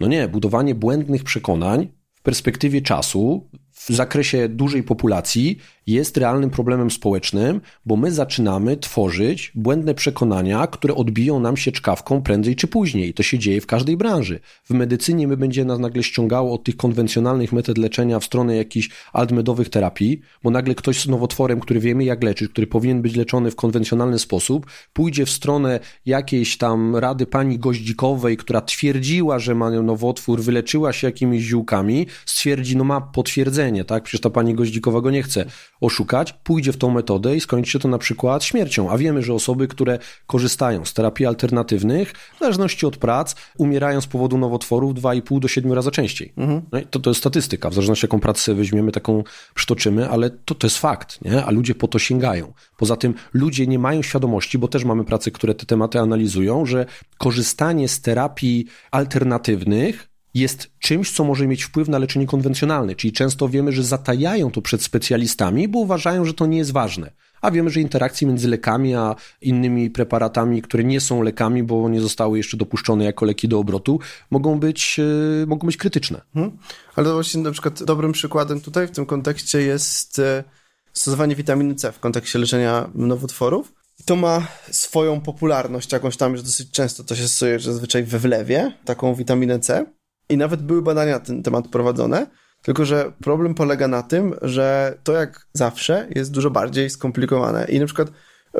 No 0.00 0.08
nie, 0.08 0.28
budowanie 0.28 0.74
błędnych 0.74 1.24
przekonań 1.24 1.88
w 2.14 2.22
perspektywie 2.22 2.82
czasu 2.82 3.48
w 3.72 3.88
zakresie 3.88 4.48
dużej 4.48 4.82
populacji 4.82 5.58
jest 5.88 6.16
realnym 6.16 6.50
problemem 6.50 6.90
społecznym, 6.90 7.60
bo 7.86 7.96
my 7.96 8.12
zaczynamy 8.12 8.76
tworzyć 8.76 9.52
błędne 9.54 9.94
przekonania, 9.94 10.66
które 10.66 10.94
odbiją 10.94 11.40
nam 11.40 11.56
się 11.56 11.72
czkawką 11.72 12.22
prędzej 12.22 12.56
czy 12.56 12.66
później. 12.66 13.14
To 13.14 13.22
się 13.22 13.38
dzieje 13.38 13.60
w 13.60 13.66
każdej 13.66 13.96
branży. 13.96 14.40
W 14.64 14.70
medycynie 14.70 15.28
my 15.28 15.36
będzie 15.36 15.64
nas 15.64 15.78
nagle 15.78 16.02
ściągało 16.02 16.54
od 16.54 16.64
tych 16.64 16.76
konwencjonalnych 16.76 17.52
metod 17.52 17.78
leczenia 17.78 18.20
w 18.20 18.24
stronę 18.24 18.56
jakichś 18.56 18.90
altmedowych 19.12 19.68
terapii, 19.68 20.20
bo 20.42 20.50
nagle 20.50 20.74
ktoś 20.74 21.00
z 21.00 21.08
nowotworem, 21.08 21.60
który 21.60 21.80
wiemy 21.80 22.04
jak 22.04 22.24
leczyć, 22.24 22.50
który 22.50 22.66
powinien 22.66 23.02
być 23.02 23.16
leczony 23.16 23.50
w 23.50 23.56
konwencjonalny 23.56 24.18
sposób, 24.18 24.66
pójdzie 24.92 25.26
w 25.26 25.30
stronę 25.30 25.80
jakiejś 26.06 26.58
tam 26.58 26.96
rady 26.96 27.26
pani 27.26 27.58
Goździkowej, 27.58 28.36
która 28.36 28.60
twierdziła, 28.60 29.38
że 29.38 29.54
ma 29.54 29.70
nowotwór, 29.70 30.42
wyleczyła 30.42 30.92
się 30.92 31.06
jakimiś 31.06 31.42
ziółkami, 31.42 32.06
stwierdzi, 32.26 32.76
no 32.76 32.84
ma 32.84 33.00
potwierdzenie, 33.00 33.84
tak? 33.84 34.02
Przecież 34.02 34.20
ta 34.20 34.30
pani 34.30 34.54
Goździkowa 34.54 35.00
go 35.00 35.10
nie 35.10 35.22
chce 35.22 35.44
oszukać, 35.80 36.32
pójdzie 36.32 36.72
w 36.72 36.76
tą 36.76 36.90
metodę 36.90 37.36
i 37.36 37.40
skończy 37.40 37.70
się 37.70 37.78
to 37.78 37.88
na 37.88 37.98
przykład 37.98 38.44
śmiercią. 38.44 38.90
A 38.90 38.98
wiemy, 38.98 39.22
że 39.22 39.34
osoby, 39.34 39.68
które 39.68 39.98
korzystają 40.26 40.84
z 40.84 40.94
terapii 40.94 41.26
alternatywnych, 41.26 42.12
w 42.12 42.38
zależności 42.38 42.86
od 42.86 42.96
prac, 42.96 43.34
umierają 43.58 44.00
z 44.00 44.06
powodu 44.06 44.38
nowotworów 44.38 44.94
2,5 44.94 45.40
do 45.40 45.48
7 45.48 45.72
razy 45.72 45.90
częściej. 45.90 46.32
Mhm. 46.36 46.62
No 46.72 46.80
to, 46.90 46.98
to 46.98 47.10
jest 47.10 47.20
statystyka, 47.20 47.70
w 47.70 47.74
zależności 47.74 48.06
jaką 48.06 48.20
pracę 48.20 48.54
weźmiemy, 48.54 48.92
taką 48.92 49.24
przytoczymy, 49.54 50.08
ale 50.08 50.30
to, 50.30 50.54
to 50.54 50.66
jest 50.66 50.78
fakt, 50.78 51.24
nie? 51.24 51.44
a 51.44 51.50
ludzie 51.50 51.74
po 51.74 51.88
to 51.88 51.98
sięgają. 51.98 52.52
Poza 52.76 52.96
tym 52.96 53.14
ludzie 53.32 53.66
nie 53.66 53.78
mają 53.78 54.02
świadomości, 54.02 54.58
bo 54.58 54.68
też 54.68 54.84
mamy 54.84 55.04
prace, 55.04 55.30
które 55.30 55.54
te 55.54 55.66
tematy 55.66 56.00
analizują, 56.00 56.66
że 56.66 56.86
korzystanie 57.18 57.88
z 57.88 58.00
terapii 58.00 58.66
alternatywnych 58.90 60.08
jest 60.38 60.70
czymś, 60.78 61.12
co 61.12 61.24
może 61.24 61.46
mieć 61.46 61.62
wpływ 61.62 61.88
na 61.88 61.98
leczenie 61.98 62.26
konwencjonalne, 62.26 62.94
czyli 62.94 63.12
często 63.12 63.48
wiemy, 63.48 63.72
że 63.72 63.84
zatajają 63.84 64.50
to 64.50 64.62
przed 64.62 64.82
specjalistami, 64.82 65.68
bo 65.68 65.78
uważają, 65.78 66.24
że 66.24 66.34
to 66.34 66.46
nie 66.46 66.58
jest 66.58 66.72
ważne. 66.72 67.10
A 67.40 67.50
wiemy, 67.50 67.70
że 67.70 67.80
interakcje 67.80 68.28
między 68.28 68.48
lekami 68.48 68.94
a 68.94 69.14
innymi 69.40 69.90
preparatami, 69.90 70.62
które 70.62 70.84
nie 70.84 71.00
są 71.00 71.22
lekami, 71.22 71.62
bo 71.62 71.88
nie 71.88 72.00
zostały 72.00 72.38
jeszcze 72.38 72.56
dopuszczone 72.56 73.04
jako 73.04 73.26
leki 73.26 73.48
do 73.48 73.58
obrotu, 73.58 74.00
mogą 74.30 74.60
być, 74.60 75.00
e, 75.42 75.46
mogą 75.46 75.66
być 75.66 75.76
krytyczne. 75.76 76.20
Hmm. 76.34 76.58
Ale 76.96 77.12
właśnie 77.12 77.42
na 77.42 77.50
przykład 77.50 77.82
dobrym 77.82 78.12
przykładem 78.12 78.60
tutaj 78.60 78.86
w 78.86 78.90
tym 78.90 79.06
kontekście 79.06 79.60
jest 79.60 80.18
e, 80.18 80.44
stosowanie 80.92 81.36
witaminy 81.36 81.74
C 81.74 81.92
w 81.92 81.98
kontekście 81.98 82.38
leczenia 82.38 82.90
nowotworów. 82.94 83.72
To 84.04 84.16
ma 84.16 84.46
swoją 84.70 85.20
popularność 85.20 85.92
jakąś 85.92 86.16
tam, 86.16 86.36
że 86.36 86.42
dosyć 86.42 86.70
często 86.70 87.04
to 87.04 87.16
się 87.16 87.28
stosuje 87.28 87.60
zazwyczaj 87.60 88.04
we 88.04 88.18
wlewie, 88.18 88.72
taką 88.84 89.14
witaminę 89.14 89.60
C. 89.60 89.86
I 90.28 90.36
nawet 90.36 90.62
były 90.62 90.82
badania 90.82 91.12
na 91.12 91.20
ten 91.20 91.42
temat 91.42 91.68
prowadzone, 91.68 92.26
tylko 92.62 92.84
że 92.84 93.12
problem 93.20 93.54
polega 93.54 93.88
na 93.88 94.02
tym, 94.02 94.34
że 94.42 94.98
to 95.04 95.12
jak 95.12 95.46
zawsze 95.52 96.08
jest 96.14 96.32
dużo 96.32 96.50
bardziej 96.50 96.90
skomplikowane 96.90 97.64
i 97.64 97.80
na 97.80 97.86
przykład 97.86 98.10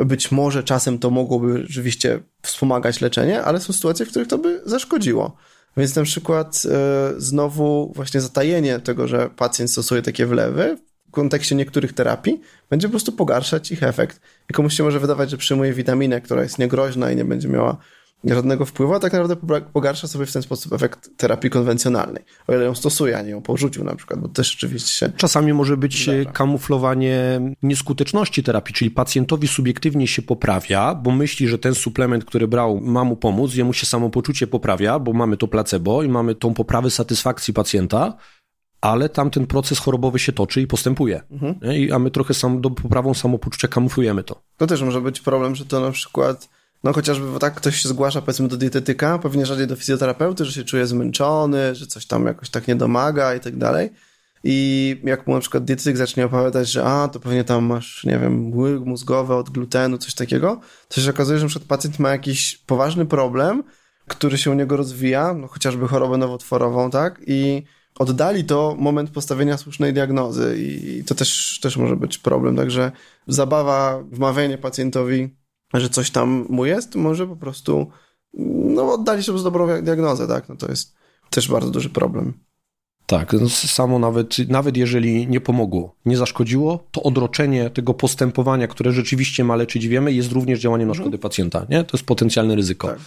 być 0.05 0.33
może 0.33 0.65
czasem 0.65 0.99
to 0.99 1.11
mogłoby 1.11 1.63
rzeczywiście 1.67 2.21
wspomagać 2.43 3.01
leczenie, 3.01 3.43
ale 3.43 3.61
są 3.61 3.73
sytuacje, 3.73 4.07
w 4.07 4.11
których 4.11 4.29
to 4.29 4.39
by 4.39 4.63
zaszkodziło. 4.65 5.37
Więc 5.77 5.97
na 5.97 6.03
przykład 6.03 6.63
e, 6.71 7.13
znowu 7.17 7.93
właśnie 7.97 8.21
zatajenie 8.21 8.81
tego, 8.81 9.09
że 9.09 9.31
pacjent 9.37 9.71
stosuje 9.71 10.03
takie 10.03 10.27
wlewy 10.27 10.79
w 11.09 11.11
kontekście 11.11 11.55
niektórych 11.55 11.93
terapii 11.93 12.41
będzie 12.71 12.89
po 12.89 12.93
prostu 12.93 13.13
pogarszać 13.13 13.73
ich 13.73 13.83
efekt. 13.83 14.21
I 14.51 14.53
komuś 14.53 14.75
się 14.75 14.83
może 14.83 15.01
wydawać, 15.01 15.31
że 15.31 15.37
przyjmuje 15.37 15.73
witaminę, 15.73 16.21
która 16.21 16.43
jest 16.43 16.59
niegroźna 16.59 17.13
i 17.13 17.17
nie 17.17 17.25
będzie 17.25 17.49
miała 17.49 17.77
żadnego 18.25 18.65
wpływu, 18.65 18.95
a 18.95 19.01
tak 19.01 19.13
naprawdę 19.13 19.37
pogarsza 19.73 20.09
sobie 20.09 20.27
w 20.27 20.33
ten 20.33 20.43
sposób 20.43 20.73
efekt 20.73 21.11
terapii 21.17 21.51
konwencjonalnej. 21.51 22.25
O 22.47 22.55
ile 22.55 22.65
ją 22.65 22.75
stosuje, 22.75 23.19
a 23.19 23.23
nie 23.23 23.31
ją 23.31 23.43
porzucił 23.43 23.85
na 23.85 23.97
przykład, 23.97 24.21
bo 24.21 24.29
też 24.29 24.55
oczywiście 24.57 24.91
się... 24.91 25.13
Czasami 25.17 25.53
może 25.53 25.77
być 25.77 26.03
zdarza. 26.03 26.33
kamuflowanie 26.33 27.41
nieskuteczności 27.63 28.43
terapii, 28.43 28.75
czyli 28.75 28.91
pacjentowi 28.91 29.49
subiektywnie 29.49 30.07
się 30.07 30.23
poprawia, 30.23 30.95
bo 30.95 31.11
myśli, 31.11 31.49
że 31.49 31.59
ten 31.59 31.75
suplement, 31.75 32.25
który 32.25 32.49
brał, 32.49 32.81
ma 32.81 33.05
mu 33.05 33.17
pomóc, 33.17 33.55
jemu 33.55 33.73
się 33.73 33.87
samopoczucie 33.87 34.47
poprawia, 34.47 34.99
bo 34.99 35.13
mamy 35.13 35.37
to 35.37 35.49
placebo 35.49 36.03
i 36.03 36.09
mamy 36.09 36.35
tą 36.35 36.55
poprawę 36.55 36.91
satysfakcji 36.91 37.55
pacjenta, 37.55 38.17
ale 38.81 39.09
tamten 39.09 39.47
proces 39.47 39.79
chorobowy 39.79 40.19
się 40.19 40.33
toczy 40.33 40.61
i 40.61 40.67
postępuje. 40.67 41.23
Mhm. 41.31 41.77
I, 41.77 41.93
a 41.93 41.99
my 41.99 42.11
trochę 42.11 42.35
sam, 42.35 42.61
do 42.61 42.71
poprawą 42.71 43.15
samopoczucia 43.15 43.69
kamuflujemy 43.69 44.23
to. 44.23 44.43
To 44.57 44.67
też 44.67 44.83
może 44.83 45.01
być 45.01 45.21
problem, 45.21 45.55
że 45.55 45.65
to 45.65 45.81
na 45.81 45.91
przykład 45.91 46.49
no 46.85 46.93
chociażby 46.93 47.33
bo 47.33 47.39
tak 47.39 47.55
ktoś 47.55 47.77
się 47.77 47.89
zgłasza 47.89 48.21
powiedzmy 48.21 48.49
do 48.49 48.57
dietetyka, 48.57 49.19
pewnie 49.19 49.47
rzadziej 49.47 49.67
do 49.67 49.77
fizjoterapeuty, 49.77 50.45
że 50.45 50.53
się 50.53 50.65
czuje 50.65 50.87
zmęczony, 50.87 51.75
że 51.75 51.87
coś 51.87 52.07
tam 52.07 52.27
jakoś 52.27 52.51
tak 52.51 52.69
nie 52.69 52.77
domaga 52.77 53.35
i 53.35 53.41
tak 53.41 53.57
dalej. 53.57 53.91
I 54.45 55.01
jak 55.05 55.27
mu 55.27 55.35
na 55.35 55.41
przykład 55.41 55.65
dietetyk 55.65 55.97
zacznie 55.97 56.27
opowiadać, 56.27 56.71
że 56.71 56.85
a, 56.85 57.09
to 57.09 57.21
pewnie 57.21 57.45
tam 57.45 57.65
masz, 57.65 58.05
nie 58.05 58.19
wiem, 58.19 58.59
łyk 58.59 58.85
mózgowy 58.85 59.35
od 59.35 59.51
glutenu, 59.51 59.99
coś 59.99 60.15
takiego, 60.15 60.61
to 60.89 61.01
się 61.01 61.11
okazuje, 61.11 61.39
że 61.39 61.45
na 61.45 61.49
przykład 61.49 61.69
pacjent 61.69 61.99
ma 61.99 62.11
jakiś 62.11 62.57
poważny 62.57 63.07
problem, 63.07 63.65
który 64.09 64.39
się 64.39 64.51
u 64.51 64.55
niego 64.55 64.77
rozwija, 64.77 65.35
no 65.35 65.49
chociażby 65.49 65.89
chorobę 65.89 66.17
nowotworową, 66.17 66.91
tak? 66.91 67.21
I 67.27 67.63
oddali 67.99 68.45
to 68.45 68.77
moment 68.79 69.11
postawienia 69.11 69.57
słusznej 69.57 69.93
diagnozy 69.93 70.57
i 70.59 71.05
to 71.05 71.15
też, 71.15 71.59
też 71.63 71.77
może 71.77 71.97
być 71.97 72.19
problem. 72.19 72.57
Także 72.57 72.93
zabawa, 73.27 74.03
wmawianie 74.11 74.59
pacjentowi 74.59 75.38
że 75.75 75.89
coś 75.89 76.11
tam 76.11 76.47
mu 76.49 76.67
jest, 76.67 76.95
może 76.95 77.27
po 77.27 77.37
prostu 77.37 77.87
no, 78.35 78.93
oddali 78.93 79.23
sobie 79.23 79.43
dobrą 79.43 79.83
diagnozę, 79.83 80.29
tak? 80.29 80.49
No 80.49 80.57
to 80.57 80.71
jest 80.71 80.95
też 81.31 81.49
bardzo 81.49 81.71
duży 81.71 81.91
problem. 81.91 82.33
Tak, 83.07 83.33
no 83.33 83.49
samo 83.49 83.99
nawet, 83.99 84.49
nawet 84.49 84.77
jeżeli 84.77 85.27
nie 85.27 85.41
pomogło, 85.41 85.95
nie 86.07 86.17
zaszkodziło, 86.17 86.85
to 86.91 87.03
odroczenie 87.03 87.71
tego 87.71 87.95
postępowania, 87.95 88.69
które 88.69 88.93
rzeczywiście 88.93 89.45
ma 89.45 89.57
leczyć, 89.57 89.89
wiemy, 89.89 90.13
jest 90.13 90.33
również 90.33 90.61
działaniem 90.61 90.89
na 90.89 90.93
mhm. 90.93 91.05
szkody 91.05 91.19
pacjenta, 91.19 91.67
nie? 91.69 91.85
To 91.85 91.97
jest 91.97 92.07
potencjalne 92.07 92.57
ryzyko. 92.57 92.89
Tak. 92.89 92.99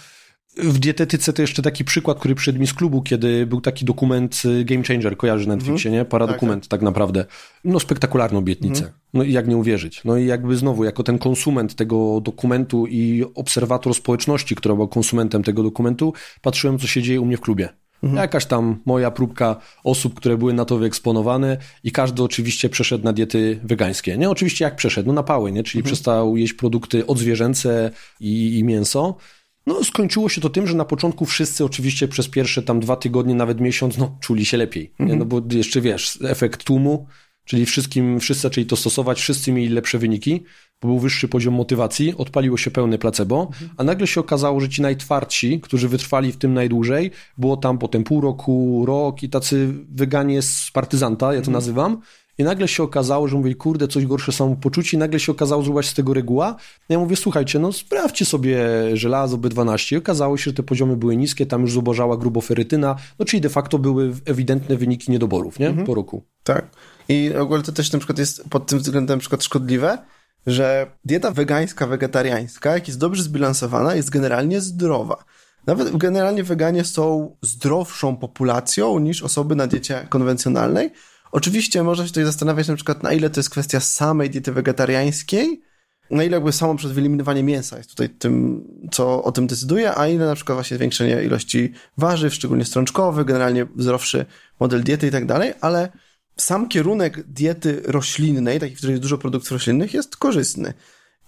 W 0.56 0.78
dietetyce 0.78 1.32
to 1.32 1.42
jeszcze 1.42 1.62
taki 1.62 1.84
przykład, 1.84 2.18
który 2.18 2.34
przyszedł 2.34 2.58
mi 2.58 2.66
z 2.66 2.74
klubu, 2.74 3.02
kiedy 3.02 3.46
był 3.46 3.60
taki 3.60 3.84
dokument 3.84 4.42
y, 4.44 4.64
Game 4.64 4.82
Changer, 4.82 5.16
kojarzy 5.16 5.48
na 5.48 5.56
Netflixie, 5.56 5.90
mm 5.90 6.00
-hmm. 6.00 6.04
nie? 6.04 6.10
Paradokument 6.10 6.62
tak, 6.62 6.68
tak. 6.68 6.80
tak 6.80 6.82
naprawdę. 6.82 7.24
No 7.64 7.80
spektakularną 7.80 8.38
obietnicę. 8.38 8.80
Mm 8.80 8.92
-hmm. 8.92 8.96
No 9.14 9.22
i 9.22 9.32
jak 9.32 9.48
nie 9.48 9.56
uwierzyć? 9.56 10.04
No 10.04 10.16
i 10.16 10.26
jakby 10.26 10.56
znowu, 10.56 10.84
jako 10.84 11.02
ten 11.02 11.18
konsument 11.18 11.74
tego 11.74 12.20
dokumentu 12.20 12.86
i 12.86 13.24
obserwator 13.34 13.94
społeczności, 13.94 14.54
która 14.54 14.74
była 14.74 14.88
konsumentem 14.88 15.42
tego 15.42 15.62
dokumentu, 15.62 16.12
patrzyłem, 16.42 16.78
co 16.78 16.86
się 16.86 17.02
dzieje 17.02 17.20
u 17.20 17.24
mnie 17.24 17.36
w 17.36 17.40
klubie. 17.40 17.68
Mhm. 18.02 18.22
Jakaś 18.22 18.46
tam 18.46 18.80
moja 18.84 19.10
próbka 19.10 19.56
osób, 19.84 20.14
które 20.14 20.38
były 20.38 20.52
na 20.52 20.64
to 20.64 20.78
wyeksponowane 20.78 21.56
i 21.84 21.92
każdy 21.92 22.22
oczywiście 22.22 22.68
przeszedł 22.68 23.04
na 23.04 23.12
diety 23.12 23.60
wegańskie. 23.64 24.18
Nie, 24.18 24.30
oczywiście 24.30 24.64
jak 24.64 24.76
przeszedł? 24.76 25.06
No 25.06 25.12
na 25.12 25.22
pały, 25.22 25.52
nie? 25.52 25.62
Czyli 25.62 25.80
mhm. 25.80 25.94
przestał 25.94 26.36
jeść 26.36 26.52
produkty 26.52 27.06
odzwierzęce 27.06 27.90
i, 28.20 28.58
i 28.58 28.64
mięso. 28.64 29.16
No, 29.66 29.84
skończyło 29.84 30.28
się 30.28 30.40
to 30.40 30.50
tym, 30.50 30.66
że 30.66 30.74
na 30.74 30.84
początku 30.84 31.26
wszyscy 31.26 31.64
oczywiście 31.64 32.08
przez 32.08 32.28
pierwsze 32.28 32.62
tam 32.62 32.80
dwa 32.80 32.96
tygodnie, 32.96 33.34
nawet 33.34 33.60
miesiąc, 33.60 33.98
no, 33.98 34.16
czuli 34.20 34.44
się 34.44 34.56
lepiej. 34.56 34.92
Nie? 34.98 35.16
No 35.16 35.24
bo 35.24 35.42
jeszcze 35.50 35.80
wiesz, 35.80 36.18
efekt 36.22 36.64
tłumu, 36.64 37.06
czyli 37.44 37.66
wszystkim, 37.66 38.20
wszyscy 38.20 38.42
zaczęli 38.42 38.66
to 38.66 38.76
stosować, 38.76 39.20
wszyscy 39.20 39.52
mieli 39.52 39.68
lepsze 39.68 39.98
wyniki, 39.98 40.42
bo 40.82 40.88
był 40.88 40.98
wyższy 40.98 41.28
poziom 41.28 41.54
motywacji, 41.54 42.14
odpaliło 42.16 42.56
się 42.56 42.70
pełne 42.70 42.98
placebo, 42.98 43.50
a 43.76 43.84
nagle 43.84 44.06
się 44.06 44.20
okazało, 44.20 44.60
że 44.60 44.68
ci 44.68 44.82
najtwardsi, 44.82 45.60
którzy 45.60 45.88
wytrwali 45.88 46.32
w 46.32 46.36
tym 46.36 46.54
najdłużej, 46.54 47.10
było 47.38 47.56
tam 47.56 47.78
potem 47.78 48.04
pół 48.04 48.20
roku, 48.20 48.84
rok 48.86 49.22
i 49.22 49.28
tacy 49.28 49.68
wyganie 49.88 50.42
z 50.42 50.70
partyzanta, 50.72 51.26
ja 51.26 51.40
to 51.40 51.46
mhm. 51.46 51.52
nazywam, 51.52 52.00
i 52.38 52.44
nagle 52.44 52.68
się 52.68 52.82
okazało, 52.82 53.28
że 53.28 53.36
mówię, 53.36 53.54
kurde, 53.54 53.88
coś 53.88 54.06
gorsze 54.06 54.32
samopoczucie 54.32 54.96
i 54.96 55.00
nagle 55.00 55.20
się 55.20 55.32
okazało, 55.32 55.62
że 55.62 55.82
z 55.82 55.94
tego 55.94 56.14
reguła. 56.14 56.56
Ja 56.88 56.98
mówię, 56.98 57.16
słuchajcie, 57.16 57.58
no 57.58 57.72
sprawdźcie 57.72 58.24
sobie 58.24 58.58
żelazo 58.96 59.36
B12 59.36 59.92
i 59.92 59.96
okazało 59.96 60.36
się, 60.36 60.44
że 60.44 60.52
te 60.52 60.62
poziomy 60.62 60.96
były 60.96 61.16
niskie, 61.16 61.46
tam 61.46 61.62
już 61.62 61.72
zubożała 61.72 62.16
gruboferytyna, 62.16 62.96
no 63.18 63.24
czyli 63.24 63.40
de 63.40 63.48
facto 63.48 63.78
były 63.78 64.12
ewidentne 64.24 64.76
wyniki 64.76 65.12
niedoborów, 65.12 65.58
nie? 65.58 65.68
Mhm. 65.68 65.86
Po 65.86 65.94
roku. 65.94 66.22
Tak. 66.44 66.66
I 67.08 67.30
ogólnie 67.38 67.64
to 67.64 67.72
też 67.72 67.92
na 67.92 67.98
przykład 67.98 68.18
jest 68.18 68.44
pod 68.50 68.66
tym 68.66 68.78
względem 68.78 69.16
na 69.16 69.20
przykład 69.20 69.44
szkodliwe, 69.44 69.98
że 70.46 70.86
dieta 71.04 71.30
wegańska, 71.30 71.86
wegetariańska, 71.86 72.72
jak 72.72 72.88
jest 72.88 73.00
dobrze 73.00 73.22
zbilansowana, 73.22 73.94
jest 73.94 74.10
generalnie 74.10 74.60
zdrowa. 74.60 75.24
Nawet 75.66 75.96
generalnie 75.96 76.44
weganie 76.44 76.84
są 76.84 77.36
zdrowszą 77.42 78.16
populacją 78.16 78.98
niż 78.98 79.22
osoby 79.22 79.56
na 79.56 79.66
diecie 79.66 80.06
konwencjonalnej, 80.08 80.90
Oczywiście 81.32 81.82
można 81.82 82.04
się 82.04 82.10
tutaj 82.10 82.24
zastanawiać 82.24 82.68
na 82.68 82.74
przykład, 82.74 83.02
na 83.02 83.12
ile 83.12 83.30
to 83.30 83.40
jest 83.40 83.50
kwestia 83.50 83.80
samej 83.80 84.30
diety 84.30 84.52
wegetariańskiej, 84.52 85.62
na 86.10 86.24
ile 86.24 86.36
jakby 86.36 86.52
samo 86.52 86.74
przez 86.74 86.92
wyeliminowanie 86.92 87.42
mięsa 87.42 87.76
jest 87.76 87.90
tutaj 87.90 88.08
tym, 88.08 88.64
co 88.90 89.24
o 89.24 89.32
tym 89.32 89.46
decyduje, 89.46 89.98
a 89.98 90.08
ile 90.08 90.26
na 90.26 90.34
przykład 90.34 90.56
właśnie 90.56 90.76
zwiększenie 90.76 91.22
ilości 91.22 91.72
warzyw, 91.98 92.34
szczególnie 92.34 92.64
strączkowych, 92.64 93.26
generalnie 93.26 93.66
zdrowszy 93.76 94.26
model 94.60 94.82
diety 94.82 95.06
i 95.06 95.10
tak 95.10 95.26
dalej, 95.26 95.52
ale 95.60 95.92
sam 96.36 96.68
kierunek 96.68 97.22
diety 97.22 97.82
roślinnej, 97.84 98.60
taki, 98.60 98.74
w 98.74 98.78
której 98.78 98.92
jest 98.92 99.02
dużo 99.02 99.18
produktów 99.18 99.52
roślinnych, 99.52 99.94
jest 99.94 100.16
korzystny. 100.16 100.74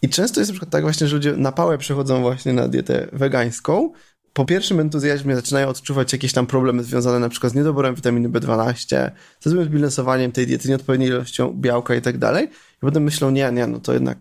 I 0.02 0.08
często 0.08 0.40
jest 0.40 0.50
na 0.50 0.52
przykład 0.52 0.70
tak 0.70 0.82
właśnie, 0.82 1.08
że 1.08 1.16
ludzie 1.16 1.32
na 1.36 1.52
pałę 1.52 1.78
przechodzą 1.78 2.20
właśnie 2.20 2.52
na 2.52 2.68
dietę 2.68 3.08
wegańską, 3.12 3.92
po 4.34 4.44
pierwszym 4.44 4.80
entuzjazmie 4.80 5.36
zaczynają 5.36 5.68
odczuwać 5.68 6.12
jakieś 6.12 6.32
tam 6.32 6.46
problemy 6.46 6.84
związane 6.84 7.18
na 7.18 7.28
przykład 7.28 7.52
z 7.52 7.56
niedoborem 7.56 7.94
witaminy 7.94 8.28
B12, 8.28 9.10
ze 9.40 9.50
złym 9.50 9.64
zbilansowaniem 9.64 10.32
tej 10.32 10.46
diety, 10.46 10.68
nieodpowiedniej 10.68 11.08
ilością 11.08 11.52
białka 11.60 11.94
i 11.94 12.02
tak 12.02 12.18
dalej. 12.18 12.44
I 12.76 12.80
potem 12.80 13.02
myślą, 13.02 13.30
nie, 13.30 13.52
nie, 13.52 13.66
no 13.66 13.80
to 13.80 13.92
jednak 13.92 14.18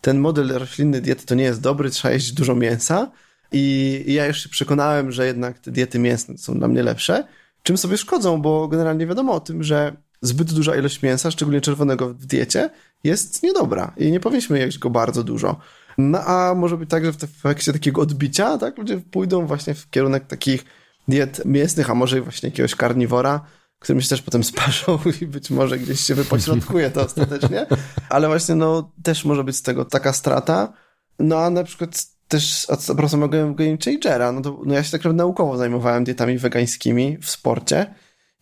ten 0.00 0.18
model 0.18 0.48
roślinny 0.48 1.00
diety 1.00 1.26
to 1.26 1.34
nie 1.34 1.44
jest 1.44 1.60
dobry, 1.60 1.90
trzeba 1.90 2.14
jeść 2.14 2.32
dużo 2.32 2.54
mięsa. 2.54 3.10
I, 3.52 4.04
I 4.06 4.12
ja 4.12 4.26
już 4.26 4.42
się 4.42 4.48
przekonałem, 4.48 5.12
że 5.12 5.26
jednak 5.26 5.58
te 5.58 5.70
diety 5.70 5.98
mięsne 5.98 6.38
są 6.38 6.58
dla 6.58 6.68
mnie 6.68 6.82
lepsze, 6.82 7.24
czym 7.62 7.78
sobie 7.78 7.96
szkodzą, 7.96 8.42
bo 8.42 8.68
generalnie 8.68 9.06
wiadomo 9.06 9.32
o 9.32 9.40
tym, 9.40 9.62
że 9.62 9.96
zbyt 10.22 10.52
duża 10.52 10.76
ilość 10.76 11.02
mięsa, 11.02 11.30
szczególnie 11.30 11.60
czerwonego 11.60 12.08
w 12.14 12.26
diecie, 12.26 12.70
jest 13.04 13.42
niedobra 13.42 13.94
i 13.96 14.12
nie 14.12 14.20
powinniśmy 14.20 14.58
jeść 14.58 14.78
go 14.78 14.90
bardzo 14.90 15.24
dużo. 15.24 15.56
No 16.00 16.18
a 16.24 16.54
może 16.54 16.76
być 16.76 16.90
tak, 16.90 17.04
że 17.04 17.12
w 17.12 17.24
efekcie 17.24 17.72
takiego 17.72 18.02
odbicia, 18.02 18.58
tak, 18.58 18.78
ludzie 18.78 19.00
pójdą 19.10 19.46
właśnie 19.46 19.74
w 19.74 19.90
kierunek 19.90 20.26
takich 20.26 20.64
diet 21.08 21.42
mięsnych, 21.44 21.90
a 21.90 21.94
może 21.94 22.20
właśnie 22.20 22.48
jakiegoś 22.48 22.74
karniwora, 22.74 23.40
którym 23.78 24.02
się 24.02 24.08
też 24.08 24.22
potem 24.22 24.44
sparzą 24.44 24.98
i 25.20 25.26
być 25.26 25.50
może 25.50 25.78
gdzieś 25.78 26.00
się 26.00 26.14
wypośrodkuje 26.14 26.90
to 26.90 27.04
ostatecznie. 27.04 27.66
Ale 28.08 28.28
właśnie 28.28 28.54
no 28.54 28.92
też 29.02 29.24
może 29.24 29.44
być 29.44 29.56
z 29.56 29.62
tego 29.62 29.84
taka 29.84 30.12
strata. 30.12 30.72
No 31.18 31.38
a 31.38 31.50
na 31.50 31.64
przykład 31.64 32.04
też 32.28 32.66
co 32.78 33.08
samego 33.08 33.54
Game 33.54 33.76
Changera, 33.84 34.32
no 34.32 34.40
to 34.40 34.60
no 34.66 34.74
ja 34.74 34.82
się 34.82 34.90
tak 34.90 35.00
naprawdę 35.00 35.16
naukowo 35.16 35.56
zajmowałem 35.56 36.04
dietami 36.04 36.38
wegańskimi 36.38 37.18
w 37.22 37.30
sporcie 37.30 37.94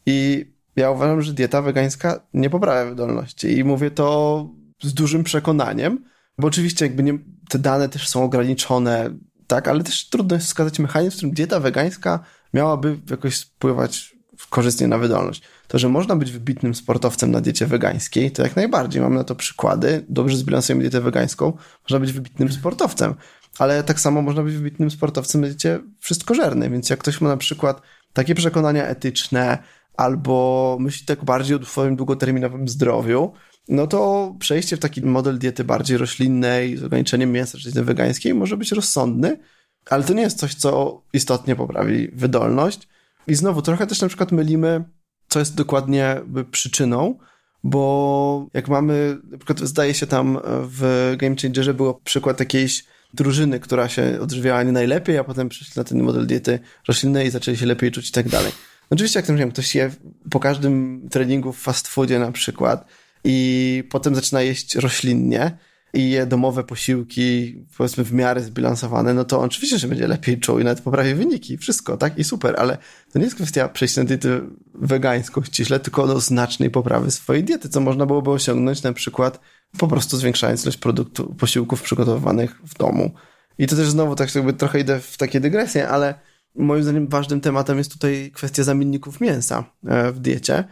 i 0.06 0.46
ja 0.76 0.90
uważam, 0.90 1.22
że 1.22 1.32
dieta 1.32 1.62
wegańska 1.62 2.20
nie 2.34 2.50
poprawia 2.50 2.90
wydolności 2.90 3.58
i 3.58 3.64
mówię 3.64 3.90
to 3.90 4.48
z 4.82 4.94
dużym 4.94 5.24
przekonaniem, 5.24 6.04
bo 6.38 6.48
oczywiście 6.48 6.84
jakby 6.84 7.02
nie, 7.02 7.18
te 7.48 7.58
dane 7.58 7.88
też 7.88 8.08
są 8.08 8.24
ograniczone, 8.24 9.10
tak, 9.46 9.68
ale 9.68 9.84
też 9.84 10.08
trudno 10.08 10.36
jest 10.36 10.46
wskazać 10.46 10.78
mechanizm, 10.78 11.10
w 11.10 11.16
którym 11.16 11.34
dieta 11.34 11.60
wegańska 11.60 12.20
miałaby 12.54 12.98
jakoś 13.10 13.40
wpływać 13.40 14.16
korzystnie 14.50 14.88
na 14.88 14.98
wydolność. 14.98 15.42
To, 15.68 15.78
że 15.78 15.88
można 15.88 16.16
być 16.16 16.32
wybitnym 16.32 16.74
sportowcem 16.74 17.30
na 17.30 17.40
diecie 17.40 17.66
wegańskiej, 17.66 18.30
to 18.32 18.42
jak 18.42 18.56
najbardziej. 18.56 19.02
Mam 19.02 19.14
na 19.14 19.24
to 19.24 19.34
przykłady. 19.34 20.04
Dobrze 20.08 20.36
zbilansujemy 20.36 20.82
dietę 20.82 21.00
wegańską, 21.00 21.52
można 21.82 22.00
być 22.00 22.12
wybitnym 22.12 22.52
sportowcem. 22.52 23.14
Ale 23.58 23.84
tak 23.84 24.00
samo 24.00 24.22
można 24.22 24.42
być 24.42 24.54
wybitnym 24.54 24.90
sportowcem 24.90 25.40
na 25.40 25.46
diecie 25.46 25.78
wszystkożernej. 25.98 26.70
Więc 26.70 26.90
jak 26.90 26.98
ktoś 26.98 27.20
ma 27.20 27.28
na 27.28 27.36
przykład 27.36 27.82
takie 28.12 28.34
przekonania 28.34 28.86
etyczne, 28.86 29.58
albo 29.96 30.76
myśli 30.80 31.06
tak 31.06 31.24
bardziej 31.24 31.56
o 31.56 31.64
swoim 31.64 31.96
długoterminowym 31.96 32.68
zdrowiu, 32.68 33.32
no 33.68 33.86
to 33.86 34.34
przejście 34.38 34.76
w 34.76 34.80
taki 34.80 35.02
model 35.02 35.38
diety 35.38 35.64
bardziej 35.64 35.98
roślinnej, 35.98 36.76
z 36.76 36.84
ograniczeniem 36.84 37.32
mięsa, 37.32 37.58
czyli 37.58 37.84
wegańskiej, 37.84 38.34
może 38.34 38.56
być 38.56 38.72
rozsądny, 38.72 39.38
ale 39.90 40.04
to 40.04 40.12
nie 40.12 40.22
jest 40.22 40.38
coś, 40.38 40.54
co 40.54 41.02
istotnie 41.12 41.56
poprawi 41.56 42.08
wydolność. 42.12 42.88
I 43.26 43.34
znowu, 43.34 43.62
trochę 43.62 43.86
też 43.86 44.00
na 44.00 44.08
przykład 44.08 44.32
mylimy, 44.32 44.84
co 45.28 45.38
jest 45.38 45.54
dokładnie 45.54 46.20
przyczyną, 46.50 47.18
bo 47.64 48.46
jak 48.54 48.68
mamy, 48.68 49.18
na 49.30 49.38
przykład 49.38 49.60
zdaje 49.60 49.94
się 49.94 50.06
tam 50.06 50.38
w 50.44 51.14
Game 51.18 51.36
Changerze 51.42 51.74
było 51.74 51.94
przykład 51.94 52.40
jakiejś 52.40 52.84
drużyny, 53.14 53.60
która 53.60 53.88
się 53.88 54.18
odżywiała 54.20 54.62
nie 54.62 54.72
najlepiej, 54.72 55.18
a 55.18 55.24
potem 55.24 55.48
przeszli 55.48 55.72
na 55.76 55.84
ten 55.84 56.02
model 56.02 56.26
diety 56.26 56.58
roślinnej 56.88 57.26
i 57.26 57.30
zaczęli 57.30 57.56
się 57.56 57.66
lepiej 57.66 57.92
czuć 57.92 58.08
i 58.08 58.12
tak 58.12 58.28
dalej. 58.28 58.52
Oczywiście, 58.90 59.18
jak 59.18 59.26
to 59.26 59.34
wiem, 59.34 59.50
ktoś 59.50 59.74
je 59.74 59.90
po 60.30 60.40
każdym 60.40 61.06
treningu 61.10 61.52
w 61.52 61.58
fast 61.58 61.88
foodzie 61.88 62.18
na 62.18 62.32
przykład 62.32 62.84
i 63.30 63.84
potem 63.90 64.14
zaczyna 64.14 64.42
jeść 64.42 64.74
roślinnie, 64.74 65.58
i 65.94 66.10
je 66.10 66.26
domowe 66.26 66.64
posiłki, 66.64 67.56
powiedzmy 67.76 68.04
w 68.04 68.12
miarę 68.12 68.40
zbilansowane, 68.40 69.14
no 69.14 69.24
to 69.24 69.40
oczywiście, 69.40 69.78
że 69.78 69.88
będzie 69.88 70.06
lepiej 70.06 70.40
czuł 70.40 70.58
i 70.58 70.64
nawet 70.64 70.80
poprawi 70.80 71.14
wyniki, 71.14 71.58
wszystko, 71.58 71.96
tak? 71.96 72.18
I 72.18 72.24
super, 72.24 72.54
ale 72.58 72.78
to 73.12 73.18
nie 73.18 73.24
jest 73.24 73.36
kwestia 73.36 73.68
przejścia 73.68 74.00
na 74.00 74.06
dietę 74.06 74.40
wegańską 74.74 75.42
ściśle, 75.42 75.80
tylko 75.80 76.06
do 76.06 76.20
znacznej 76.20 76.70
poprawy 76.70 77.10
swojej 77.10 77.44
diety, 77.44 77.68
co 77.68 77.80
można 77.80 78.06
byłoby 78.06 78.30
osiągnąć 78.30 78.82
na 78.82 78.92
przykład 78.92 79.40
po 79.78 79.88
prostu 79.88 80.16
zwiększając 80.16 80.62
ilość 80.62 80.78
produktu, 80.78 81.34
posiłków 81.34 81.82
przygotowywanych 81.82 82.60
w 82.64 82.78
domu. 82.78 83.10
I 83.58 83.66
to 83.66 83.76
też 83.76 83.90
znowu 83.90 84.14
tak 84.14 84.34
jakby 84.34 84.52
trochę 84.52 84.80
idę 84.80 85.00
w 85.00 85.16
takie 85.16 85.40
dygresje, 85.40 85.88
ale 85.88 86.14
moim 86.54 86.82
zdaniem 86.82 87.08
ważnym 87.08 87.40
tematem 87.40 87.78
jest 87.78 87.92
tutaj 87.92 88.30
kwestia 88.34 88.64
zamienników 88.64 89.20
mięsa 89.20 89.64
e, 89.86 90.12
w 90.12 90.18
diecie, 90.20 90.64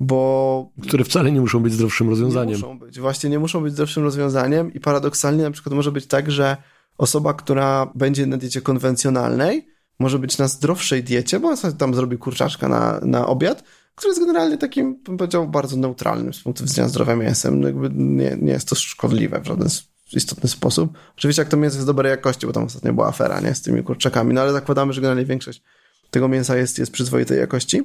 bo... 0.00 0.70
Które 0.82 1.04
wcale 1.04 1.32
nie 1.32 1.40
muszą 1.40 1.60
być 1.60 1.72
zdrowszym 1.72 2.08
rozwiązaniem. 2.08 2.48
Nie 2.48 2.56
muszą 2.56 2.78
być, 2.78 3.00
właśnie 3.00 3.30
nie 3.30 3.38
muszą 3.38 3.62
być 3.62 3.72
zdrowszym 3.72 4.02
rozwiązaniem 4.02 4.74
i 4.74 4.80
paradoksalnie 4.80 5.42
na 5.42 5.50
przykład 5.50 5.74
może 5.74 5.92
być 5.92 6.06
tak, 6.06 6.30
że 6.30 6.56
osoba, 6.98 7.34
która 7.34 7.92
będzie 7.94 8.26
na 8.26 8.36
diecie 8.36 8.60
konwencjonalnej, 8.60 9.68
może 9.98 10.18
być 10.18 10.38
na 10.38 10.48
zdrowszej 10.48 11.04
diecie, 11.04 11.40
bo 11.40 11.56
sobie 11.56 11.74
tam 11.74 11.94
zrobi 11.94 12.18
kurczaczka 12.18 12.68
na, 12.68 13.00
na 13.02 13.26
obiad, 13.26 13.64
który 13.94 14.10
jest 14.10 14.20
generalnie 14.20 14.58
takim, 14.58 15.02
bym 15.02 15.16
powiedział, 15.16 15.48
bardzo 15.48 15.76
neutralnym 15.76 16.34
z 16.34 16.42
punktu 16.42 16.64
widzenia 16.64 16.88
zdrowia 16.88 17.16
mięsem. 17.16 17.60
No 17.60 17.68
jakby 17.68 17.90
nie, 17.94 18.36
nie 18.40 18.52
jest 18.52 18.68
to 18.68 18.74
szkodliwe 18.74 19.40
w 19.40 19.46
żaden 19.46 19.68
istotny 20.12 20.48
sposób. 20.48 20.98
Oczywiście 21.16 21.42
jak 21.42 21.48
to 21.48 21.56
mięso 21.56 21.76
jest 21.76 21.86
dobrej 21.86 22.10
jakości, 22.10 22.46
bo 22.46 22.52
tam 22.52 22.64
ostatnio 22.64 22.92
była 22.92 23.08
afera, 23.08 23.40
nie, 23.40 23.54
z 23.54 23.62
tymi 23.62 23.82
kurczakami, 23.82 24.34
no 24.34 24.40
ale 24.40 24.52
zakładamy, 24.52 24.92
że 24.92 25.00
generalnie 25.00 25.24
większość 25.24 25.62
tego 26.10 26.28
mięsa 26.28 26.56
jest, 26.56 26.78
jest 26.78 26.92
przyzwoitej 26.92 27.38
jakości. 27.38 27.82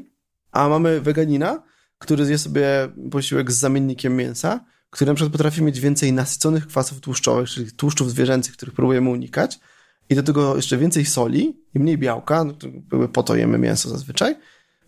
A 0.52 0.70
mamy 0.70 1.02
weganina, 1.02 1.64
który 2.00 2.26
zje 2.26 2.38
sobie 2.38 2.66
posiłek 3.12 3.52
z 3.52 3.58
zamiennikiem 3.58 4.16
mięsa, 4.16 4.60
który 4.90 5.12
na 5.12 5.16
przykład 5.16 5.32
potrafi 5.32 5.64
mieć 5.64 5.80
więcej 5.80 6.14
nasyconych 6.14 6.68
kwasów 6.68 7.00
tłuszczowych, 7.00 7.50
czyli 7.50 7.72
tłuszczów 7.72 8.12
zwierzęcych, 8.12 8.54
których 8.54 8.76
próbujemy 8.76 9.10
unikać, 9.10 9.60
i 10.10 10.16
do 10.16 10.24
tego 10.24 10.56
jeszcze 10.56 10.78
więcej 10.78 11.06
soli 11.06 11.58
i 11.76 11.80
mniej 11.80 11.98
białka, 11.98 12.44
no 12.44 12.54
po 13.14 13.24
to 13.24 13.36
jemy 13.36 13.58
mięso 13.58 13.90
zazwyczaj, 13.90 14.36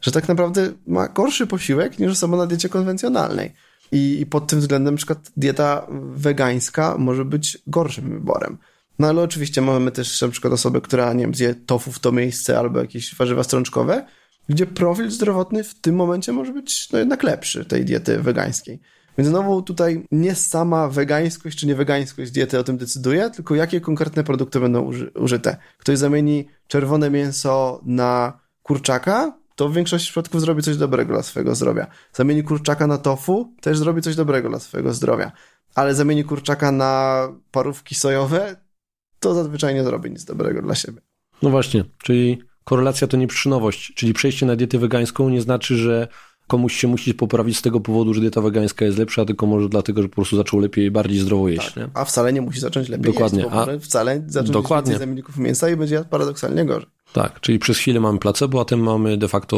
że 0.02 0.12
tak 0.12 0.28
naprawdę 0.28 0.72
ma 0.88 1.08
gorszy 1.08 1.48
posiłek 1.48 2.00
niż 2.00 2.12
osoba 2.12 2.38
na 2.38 2.48
diecie 2.48 2.70
konwencjonalnej. 2.70 3.54
I 3.92 4.26
pod 4.30 4.48
tym 4.48 4.60
względem 4.60 4.94
na 4.94 4.98
przykład 4.98 5.32
dieta 5.38 5.88
wegańska 6.14 6.98
może 6.98 7.26
być 7.26 7.58
gorszym 7.68 8.10
wyborem. 8.10 8.58
No 9.00 9.08
ale 9.08 9.22
oczywiście 9.22 9.62
mamy 9.62 9.92
też 9.92 10.22
na 10.22 10.28
przykład 10.28 10.54
osobę, 10.54 10.82
która, 10.82 11.14
nie 11.14 11.24
wiem, 11.24 11.36
zje 11.36 11.56
tofu 11.56 11.92
w 11.92 12.00
to 12.00 12.12
miejsce 12.12 12.60
albo 12.60 12.80
jakieś 12.80 13.16
warzywa 13.16 13.44
strączkowe, 13.44 14.06
gdzie 14.50 14.66
profil 14.66 15.12
zdrowotny 15.12 15.64
w 15.64 15.76
tym 15.76 15.96
momencie 15.96 16.32
może 16.32 16.54
być 16.54 16.90
no 16.90 17.00
jednak 17.00 17.24
lepszy 17.24 17.66
tej 17.66 17.86
diety 17.86 18.20
wegańskiej. 18.20 18.80
Więc 19.18 19.30
znowu 19.30 19.62
tutaj 19.62 20.04
nie 20.12 20.36
sama 20.36 20.88
wegańskość 20.88 21.58
czy 21.60 21.68
niewegańskość 21.68 22.32
diety 22.32 22.60
o 22.60 22.64
tym 22.64 22.78
decyduje, 22.78 23.30
tylko 23.30 23.56
jakie 23.56 23.82
konkretne 23.82 24.24
produkty 24.24 24.60
będą 24.60 24.82
uży 24.82 25.12
użyte. 25.16 25.58
Ktoś 25.78 25.98
zamieni 25.98 26.48
czerwone 26.68 27.10
mięso 27.10 27.82
na 27.86 28.40
kurczaka, 28.64 29.38
to 29.56 29.70
w 29.70 29.74
większości 29.74 30.06
przypadków 30.06 30.42
zrobi 30.42 30.64
coś 30.64 30.78
dobrego 30.78 31.14
dla 31.14 31.24
swojego 31.24 31.56
zdrowia. 31.56 31.88
Zamieni 32.14 32.44
kurczaka 32.44 32.88
na 32.88 32.98
tofu, 32.98 33.54
też 33.62 33.78
zrobi 33.78 34.02
coś 34.02 34.16
dobrego 34.16 34.50
dla 34.50 34.60
swojego 34.60 34.94
zdrowia. 34.94 35.32
Ale 35.76 35.96
zamieni 35.96 36.24
kurczaka 36.24 36.72
na 36.72 37.28
parówki 37.52 37.96
sojowe, 37.96 38.56
to 39.20 39.34
zazwyczaj 39.34 39.74
nie 39.74 39.84
zrobi 39.84 40.12
nic 40.12 40.26
dobrego 40.26 40.62
dla 40.62 40.76
siebie. 40.76 41.02
No 41.42 41.50
właśnie, 41.50 41.86
czyli 42.04 42.44
korelacja 42.64 43.08
to 43.08 43.18
nie 43.18 43.28
przyczynowość, 43.28 43.94
czyli 43.96 44.14
przejście 44.14 44.46
na 44.46 44.56
dietę 44.56 44.78
wegańską 44.78 45.30
nie 45.30 45.42
znaczy, 45.42 45.76
że 45.76 46.08
komuś 46.48 46.76
się 46.76 46.88
musi 46.88 47.14
poprawić 47.14 47.58
z 47.58 47.62
tego 47.62 47.80
powodu, 47.80 48.14
że 48.14 48.22
dieta 48.22 48.42
wegańska 48.42 48.86
jest 48.86 48.98
lepsza, 48.98 49.26
tylko 49.26 49.46
może 49.46 49.70
dlatego, 49.70 50.02
że 50.02 50.10
po 50.10 50.16
prostu 50.16 50.38
zaczął 50.38 50.60
lepiej 50.60 50.86
i 50.86 50.92
bardziej 50.92 51.20
zdrowo 51.20 51.50
jeść. 51.50 51.74
Tak, 51.74 51.90
a 51.94 52.06
wcale 52.06 52.34
nie 52.34 52.42
musi 52.42 52.60
zacząć 52.60 52.90
lepiej 52.90 53.14
dokładnie. 53.14 53.40
jeść, 53.40 53.52
bo 53.52 53.62
a, 53.62 53.80
wcale 53.80 54.24
zacząć 54.28 54.52
dokładnie. 54.52 54.92
jeść 54.92 55.00
zamienników 55.00 55.38
mięsa 55.38 55.70
i 55.70 55.76
będzie 55.76 56.04
paradoksalnie 56.10 56.66
gorzej. 56.66 56.90
Tak, 57.14 57.40
czyli 57.40 57.60
przez 57.60 57.78
chwilę 57.78 58.00
mamy 58.00 58.20
placebo, 58.20 58.62
a 58.62 58.66
tym 58.66 58.80
mamy 58.80 59.18
de 59.18 59.28
facto 59.28 59.58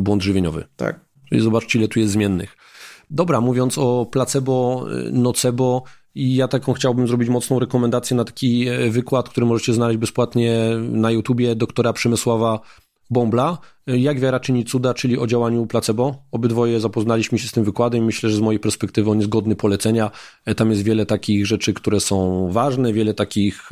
błąd 0.00 0.22
żywieniowy. 0.22 0.64
Tak. 0.76 1.00
Czyli 1.28 1.40
zobaczcie, 1.40 1.78
ile 1.78 1.88
tu 1.88 2.00
jest 2.00 2.12
zmiennych. 2.12 2.56
Dobra, 3.10 3.40
mówiąc 3.40 3.78
o 3.78 4.06
placebo, 4.12 4.86
nocebo, 5.12 5.82
i 6.14 6.34
ja 6.34 6.48
taką 6.48 6.72
chciałbym 6.72 7.08
zrobić 7.08 7.28
mocną 7.28 7.58
rekomendację 7.58 8.16
na 8.16 8.24
taki 8.24 8.68
e, 8.68 8.90
wykład, 8.90 9.28
który 9.28 9.46
możecie 9.46 9.74
znaleźć 9.74 9.98
bezpłatnie 9.98 10.60
na 10.90 11.10
YouTubie 11.10 11.54
doktora 11.54 11.92
Przemysława 11.92 12.60
Bombla. 13.10 13.58
E, 13.86 13.98
Jak 13.98 14.20
wiara 14.20 14.40
czyni 14.40 14.64
cuda, 14.64 14.94
czyli 14.94 15.18
o 15.18 15.26
działaniu 15.26 15.66
placebo. 15.66 16.14
Obydwoje 16.32 16.80
zapoznaliśmy 16.80 17.38
się 17.38 17.48
z 17.48 17.52
tym 17.52 17.64
wykładem 17.64 18.02
i 18.02 18.06
myślę, 18.06 18.30
że 18.30 18.36
z 18.36 18.40
mojej 18.40 18.60
perspektywy 18.60 19.10
on 19.10 19.18
jest 19.18 19.28
godny 19.30 19.56
polecenia. 19.56 20.10
E, 20.44 20.54
tam 20.54 20.70
jest 20.70 20.82
wiele 20.82 21.06
takich 21.06 21.46
rzeczy, 21.46 21.74
które 21.74 22.00
są 22.00 22.48
ważne, 22.52 22.92
wiele 22.92 23.14
takich 23.14 23.70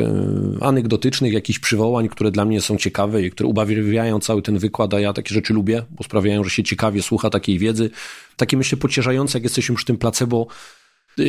anegdotycznych, 0.60 1.32
jakichś 1.32 1.58
przywołań, 1.58 2.08
które 2.08 2.30
dla 2.30 2.44
mnie 2.44 2.60
są 2.60 2.76
ciekawe 2.76 3.22
i 3.22 3.30
które 3.30 3.48
ubawiają 3.48 4.20
cały 4.20 4.42
ten 4.42 4.58
wykład, 4.58 4.94
a 4.94 5.00
ja 5.00 5.12
takie 5.12 5.34
rzeczy 5.34 5.54
lubię, 5.54 5.82
bo 5.90 6.04
sprawiają, 6.04 6.44
że 6.44 6.50
się 6.50 6.62
ciekawie 6.62 7.02
słucha 7.02 7.30
takiej 7.30 7.58
wiedzy. 7.58 7.90
Takie 8.36 8.56
myślę 8.56 8.78
pocieszające, 8.78 9.38
jak 9.38 9.44
jesteśmy 9.44 9.76
przy 9.76 9.86
tym 9.86 9.96
placebo, 9.96 10.46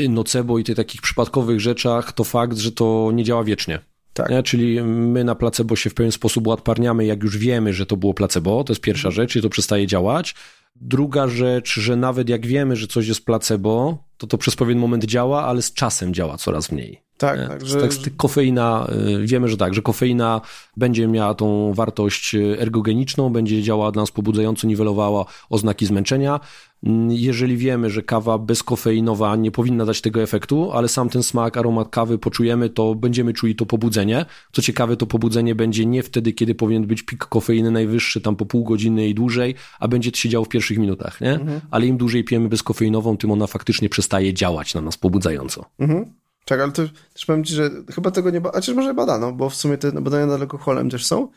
nocebo 0.10 0.60
i 0.60 0.64
tych 0.64 0.76
takich 0.76 1.02
przypadkowych 1.02 1.60
rzeczach, 1.60 2.12
to 2.12 2.24
fakt, 2.24 2.58
że 2.58 2.72
to 2.72 3.12
nie 3.14 3.24
działa 3.24 3.44
wiecznie. 3.44 3.80
Tak. 4.14 4.30
Nie? 4.30 4.44
Czyli 4.44 4.82
my 4.84 5.24
na 5.24 5.36
placebo 5.36 5.76
się 5.76 5.90
w 5.90 5.94
pewien 5.94 6.12
sposób 6.12 6.48
uodparniamy, 6.48 7.06
jak 7.06 7.24
już 7.24 7.38
wiemy, 7.38 7.74
że 7.74 7.86
to 7.86 7.98
było 7.98 8.14
placebo, 8.14 8.64
to 8.64 8.74
jest 8.74 8.82
pierwsza 8.82 9.12
rzecz 9.12 9.36
i 9.36 9.42
to 9.42 9.50
przestaje 9.50 9.88
działać. 9.88 10.36
Druga 10.76 11.28
rzecz, 11.28 11.80
że 11.80 11.96
nawet 11.96 12.30
jak 12.30 12.46
wiemy, 12.46 12.76
że 12.76 12.88
coś 12.88 13.08
jest 13.08 13.26
placebo, 13.26 14.04
to 14.18 14.28
to 14.28 14.38
przez 14.38 14.56
pewien 14.56 14.80
moment 14.80 15.06
działa, 15.06 15.44
ale 15.44 15.62
z 15.62 15.74
czasem 15.74 16.14
działa 16.14 16.38
coraz 16.38 16.72
mniej. 16.72 17.02
Tak, 17.22 17.48
tak. 17.48 17.66
Że... 17.66 17.82
tak 17.82 17.92
kofeina, 18.18 18.88
y, 19.22 19.28
wiemy, 19.28 19.48
że 19.48 19.58
tak, 19.58 19.74
że 19.74 19.82
kofeina 19.82 20.42
będzie 20.78 21.08
miała 21.08 21.34
tą 21.34 21.74
wartość 21.74 22.36
y, 22.36 22.60
ergogeniczną, 22.60 23.30
będzie 23.30 23.64
działała 23.64 23.92
dla 23.92 24.02
nas 24.02 24.12
pobudzająco, 24.12 24.68
niwelowała 24.68 25.26
oznaki 25.50 25.86
zmęczenia. 25.86 26.40
Mm, 26.84 27.12
jeżeli 27.12 27.58
wiemy, 27.58 27.90
że 27.90 28.04
kawa 28.04 28.38
bezkofeinowa 28.38 29.36
nie 29.36 29.52
powinna 29.52 29.86
dać 29.86 30.02
tego 30.02 30.22
efektu, 30.22 30.72
ale 30.72 30.88
sam 30.88 31.10
ten 31.10 31.24
smak, 31.24 31.58
aromat 31.58 31.90
kawy 31.90 32.18
poczujemy, 32.18 32.70
to 32.70 32.96
będziemy 32.96 33.34
czuli 33.34 33.56
to 33.56 33.66
pobudzenie. 33.66 34.26
Co 34.52 34.62
ciekawe, 34.62 34.98
to 34.98 35.08
pobudzenie 35.08 35.56
będzie 35.56 35.86
nie 35.86 36.04
wtedy, 36.04 36.34
kiedy 36.34 36.56
powinien 36.56 36.88
być 36.88 37.04
pik 37.04 37.26
kofeiny 37.26 37.72
najwyższy, 37.72 38.22
tam 38.22 38.36
po 38.36 38.46
pół 38.46 38.64
godziny 38.64 39.08
i 39.08 39.14
dłużej, 39.14 39.56
a 39.80 39.88
będzie 39.88 40.12
to 40.12 40.18
się 40.18 40.30
działo 40.30 40.46
w 40.46 40.50
pierwszych 40.50 40.78
minutach, 40.78 41.22
nie? 41.22 41.34
Mhm. 41.34 41.62
Ale 41.72 41.86
im 41.86 41.98
dłużej 41.98 42.24
pijemy 42.24 42.50
bezkofeinową, 42.50 43.18
tym 43.18 43.32
ona 43.32 43.48
faktycznie 43.48 43.90
przestaje 43.90 44.34
działać 44.34 44.74
na 44.74 44.82
nas 44.82 44.98
pobudzająco. 44.98 45.66
Mhm. 45.80 46.21
Tak, 46.46 46.60
ale 46.60 46.72
to 46.72 46.82
też 47.14 47.26
powiem 47.26 47.44
Ci, 47.44 47.54
że 47.54 47.70
chyba 47.96 48.12
tego 48.12 48.30
nie, 48.30 48.42
a 48.54 48.62
czy 48.62 48.76
może 48.76 48.94
badano, 48.94 49.32
bo 49.32 49.50
w 49.50 49.56
sumie 49.56 49.78
te 49.78 49.92
badania 49.92 50.26
nad 50.26 50.42
alkoholem 50.42 50.90
też 50.90 51.06
są, 51.06 51.28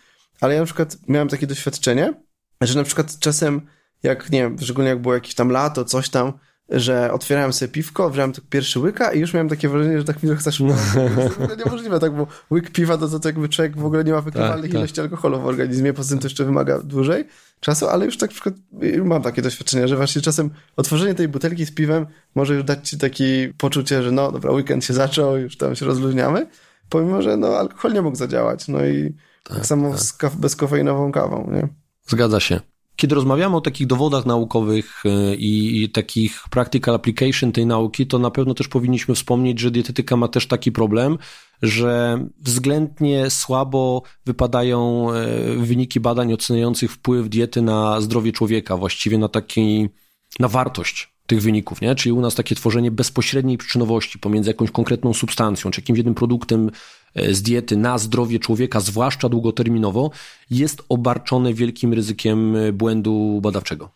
ale 0.41 0.55
ja 0.55 0.61
na 0.61 0.67
przykład 0.67 0.97
miałem 1.09 1.29
takie 1.29 1.47
doświadczenie, 1.47 2.15
że 2.61 2.79
na 2.79 2.85
przykład 2.85 3.19
czasem 3.19 3.67
jak, 4.03 4.31
nie 4.31 4.43
wiem, 4.43 4.57
szczególnie 4.59 4.91
jak 4.91 5.03
było 5.03 5.15
jakieś 5.15 5.35
tam 5.35 5.51
lato, 5.51 5.85
coś 5.85 6.09
tam, 6.09 6.33
że 6.69 7.12
otwierałem 7.12 7.53
sobie 7.53 7.73
piwko, 7.73 8.11
wziąłem 8.11 8.33
tak 8.33 8.45
pierwszy 8.51 8.81
łyka 8.81 9.12
i 9.12 9.21
już 9.21 9.35
miałem 9.35 9.49
takie 9.49 9.69
wrażenie, 9.69 9.99
że 9.99 10.05
tak 10.05 10.23
mi 10.23 10.37
chcesz 10.37 10.59
To 10.59 11.43
jest 11.43 11.59
niemożliwe, 11.65 12.01
tak, 12.01 12.17
bo 12.17 12.27
łyk 12.51 12.71
piwa 12.71 12.99
to, 12.99 13.09
to, 13.09 13.21
to 13.21 13.29
jakby 13.29 13.49
człowiek 13.49 13.77
w 13.77 13.85
ogóle 13.85 14.05
nie 14.05 14.12
ma 14.12 14.21
wykrywalnych 14.21 14.71
tak, 14.71 14.81
ilości 14.81 14.97
tak. 14.97 15.05
alkoholu 15.05 15.41
w 15.41 15.47
organizmie, 15.47 15.93
poza 15.93 16.09
tym 16.09 16.19
to 16.19 16.27
jeszcze 16.27 16.45
wymaga 16.45 16.79
dłużej 16.79 17.25
czasu, 17.61 17.89
ale 17.89 18.05
już 18.05 18.17
tak 18.17 18.31
przykład 18.31 18.55
mam 19.05 19.23
takie 19.23 19.43
doświadczenia, 19.43 19.89
że 19.89 19.97
właśnie 19.97 20.23
czasem 20.23 20.51
otworzenie 20.77 21.15
tej 21.15 21.29
butelki 21.29 21.67
z 21.67 21.75
piwem 21.75 22.07
może 22.35 22.55
już 22.55 22.65
dać 22.65 22.89
ci 22.89 22.99
takie 22.99 23.53
poczucie, 23.59 24.03
że 24.03 24.11
no 24.12 24.33
dobra, 24.33 24.53
weekend 24.53 24.85
się 24.85 24.95
zaczął, 24.95 25.37
już 25.37 25.57
tam 25.57 25.77
się 25.77 25.87
rozluźniamy, 25.87 26.47
pomimo, 26.89 27.23
że 27.23 27.37
no 27.37 27.49
alkohol 27.49 27.93
nie 27.93 28.03
mógł 28.03 28.17
zadziałać, 28.17 28.69
no 28.69 28.87
i 28.87 29.15
tak, 29.45 29.57
tak 29.57 29.67
samo 29.67 29.91
tak. 29.91 30.33
z 30.33 30.37
bezkofeinową 30.37 31.12
kawą, 31.12 31.51
nie? 31.53 31.69
Zgadza 32.07 32.41
się. 32.41 32.74
Kiedy 32.97 33.14
rozmawiamy 33.14 33.57
o 33.57 33.61
takich 33.61 33.86
dowodach 33.86 34.26
naukowych 34.26 35.03
e, 35.07 35.34
i, 35.34 35.90
takich 35.90 36.45
practical 36.51 36.95
application 36.95 37.53
tej 37.53 37.66
nauki, 37.66 38.07
to 38.07 38.18
na 38.18 38.30
pewno 38.30 38.55
też 38.55 38.68
powinniśmy 38.68 39.14
wspomnieć, 39.14 39.61
że 39.61 39.70
dietetyka 39.70 40.16
ma 40.16 40.28
też 40.28 40.47
taki 40.47 40.72
problem, 40.72 41.18
że 41.62 42.18
względnie 42.40 43.30
słabo 43.30 44.03
wypadają 44.26 45.11
e, 45.12 45.26
wyniki 45.57 46.01
badań 46.01 46.32
oceniających 46.32 46.92
wpływ 46.92 47.28
diety 47.28 47.62
na 47.62 48.01
zdrowie 48.01 48.32
człowieka, 48.32 48.76
właściwie 48.76 49.18
na 49.18 49.28
taki, 49.28 49.88
na 50.38 50.49
wartość 50.49 51.14
tych 51.26 51.42
wyników, 51.42 51.80
nie? 51.80 51.95
Czyli 51.95 52.12
u 52.12 52.20
nas 52.20 52.34
takie 52.34 52.55
tworzenie 52.55 52.90
bezpośredniej 52.90 53.59
przyczynowości 53.59 54.18
pomiędzy 54.18 54.51
jakąś 54.51 54.70
konkretną 54.70 55.14
substancją, 55.14 55.70
czy 55.70 55.80
jakimś 55.80 55.97
jednym 55.97 56.14
produktem 56.14 56.70
z 57.33 57.43
diety 57.43 57.77
na 57.77 57.99
zdrowie 57.99 58.39
człowieka, 58.39 58.81
zwłaszcza 58.81 59.29
długoterminowo, 59.29 60.11
jest 60.51 60.83
obarczone 60.89 61.55
wielkim 61.55 61.93
ryzykiem 61.93 62.57
e, 62.57 62.73
błędu 62.73 63.41
badawczego. 63.43 63.91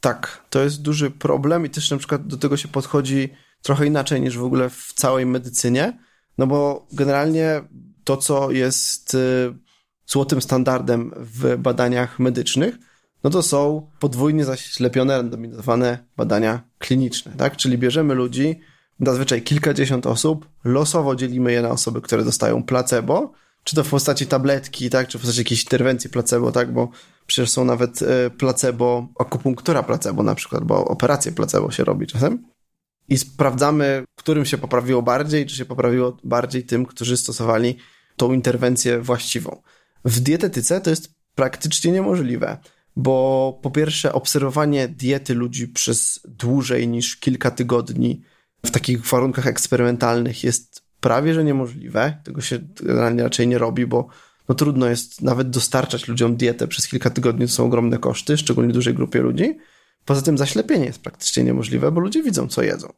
Tak, 0.00 0.44
to 0.50 0.62
jest 0.62 0.82
duży 0.82 1.10
problem 1.10 1.66
i 1.66 1.70
też 1.70 1.90
na 1.90 1.96
przykład 1.96 2.26
do 2.26 2.36
tego 2.36 2.56
się 2.56 2.68
podchodzi 2.68 3.28
trochę 3.62 3.86
inaczej 3.86 4.20
niż 4.20 4.38
w 4.38 4.44
ogóle 4.44 4.70
w 4.70 4.92
całej 4.94 5.26
medycynie, 5.26 5.98
no 6.38 6.46
bo 6.46 6.86
generalnie 6.92 7.62
to, 8.04 8.16
co 8.16 8.50
jest 8.50 9.14
y, 9.14 9.54
złotym 10.06 10.42
standardem 10.42 11.12
w 11.16 11.56
badaniach 11.56 12.18
medycznych, 12.18 12.78
no 13.24 13.30
to 13.30 13.42
są 13.42 13.90
podwójnie 13.98 14.44
zaślepione, 14.44 15.16
randomizowane 15.16 15.98
badania 16.16 16.62
kliniczne, 16.78 17.32
tak? 17.36 17.56
Czyli 17.56 17.78
bierzemy 17.78 18.14
ludzi, 18.14 18.60
zazwyczaj 19.00 19.42
kilkadziesiąt 19.42 20.06
osób, 20.06 20.48
losowo 20.64 21.16
dzielimy 21.16 21.52
je 21.52 21.62
na 21.62 21.70
osoby, 21.70 22.00
które 22.00 22.24
dostają 22.24 22.62
placebo, 22.62 23.32
czy 23.64 23.76
to 23.76 23.84
w 23.84 23.90
postaci 23.90 24.26
tabletki, 24.26 24.90
tak, 24.90 25.08
czy 25.08 25.18
w 25.18 25.20
postaci 25.20 25.40
jakiejś 25.40 25.62
interwencji 25.62 26.10
placebo, 26.10 26.52
tak, 26.52 26.72
bo 26.72 26.88
przecież 27.26 27.50
są 27.50 27.64
nawet 27.64 28.02
e, 28.02 28.30
placebo, 28.30 29.08
akupunktura 29.18 29.82
placebo 29.82 30.22
na 30.22 30.34
przykład, 30.34 30.64
bo 30.64 30.84
operacje 30.84 31.32
placebo 31.32 31.70
się 31.70 31.84
robi 31.84 32.06
czasem. 32.06 32.44
I 33.08 33.18
sprawdzamy, 33.18 34.04
którym 34.16 34.44
się 34.44 34.58
poprawiło 34.58 35.02
bardziej, 35.02 35.46
czy 35.46 35.56
się 35.56 35.64
poprawiło 35.64 36.16
bardziej 36.24 36.64
tym, 36.64 36.86
którzy 36.86 37.16
stosowali 37.16 37.76
tą 38.16 38.32
interwencję 38.32 39.00
właściwą. 39.00 39.62
W 40.04 40.20
dietetyce 40.20 40.80
to 40.80 40.90
jest 40.90 41.14
praktycznie 41.34 41.92
niemożliwe, 41.92 42.58
bo 42.96 43.58
po 43.62 43.70
pierwsze 43.70 44.12
obserwowanie 44.12 44.88
diety 44.88 45.34
ludzi 45.34 45.68
przez 45.68 46.20
dłużej 46.24 46.88
niż 46.88 47.16
kilka 47.16 47.50
tygodni 47.50 48.22
w 48.66 48.70
takich 48.70 49.06
warunkach 49.06 49.46
eksperymentalnych 49.46 50.44
jest 50.44 50.82
prawie 51.00 51.34
że 51.34 51.44
niemożliwe. 51.44 52.16
Tego 52.24 52.40
się 52.40 52.58
generalnie 52.82 53.22
raczej 53.22 53.48
nie 53.48 53.58
robi, 53.58 53.86
bo 53.86 54.08
no 54.48 54.54
trudno 54.54 54.88
jest 54.88 55.22
nawet 55.22 55.50
dostarczać 55.50 56.08
ludziom 56.08 56.36
dietę 56.36 56.68
przez 56.68 56.88
kilka 56.88 57.10
tygodni, 57.10 57.46
to 57.46 57.52
są 57.52 57.64
ogromne 57.64 57.98
koszty, 57.98 58.36
szczególnie 58.36 58.72
dużej 58.72 58.94
grupie 58.94 59.20
ludzi. 59.20 59.58
Poza 60.04 60.22
tym 60.22 60.38
zaślepienie 60.38 60.84
jest 60.84 61.02
praktycznie 61.02 61.44
niemożliwe, 61.44 61.92
bo 61.92 62.00
ludzie 62.00 62.22
widzą, 62.22 62.48
co 62.48 62.62
jedzą. 62.62 62.92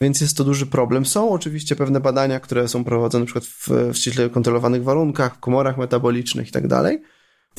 Więc 0.00 0.20
jest 0.20 0.36
to 0.36 0.44
duży 0.44 0.66
problem. 0.66 1.06
Są 1.06 1.30
oczywiście 1.30 1.76
pewne 1.76 2.00
badania, 2.00 2.40
które 2.40 2.68
są 2.68 2.84
prowadzone 2.84 3.24
przykład 3.24 3.44
w, 3.44 3.68
w 3.68 3.96
ściśle 3.96 4.30
kontrolowanych 4.30 4.84
warunkach, 4.84 5.36
w 5.36 5.40
komorach 5.40 5.78
metabolicznych 5.78 6.48
i 6.48 6.52
tak 6.52 6.68
dalej. 6.68 7.02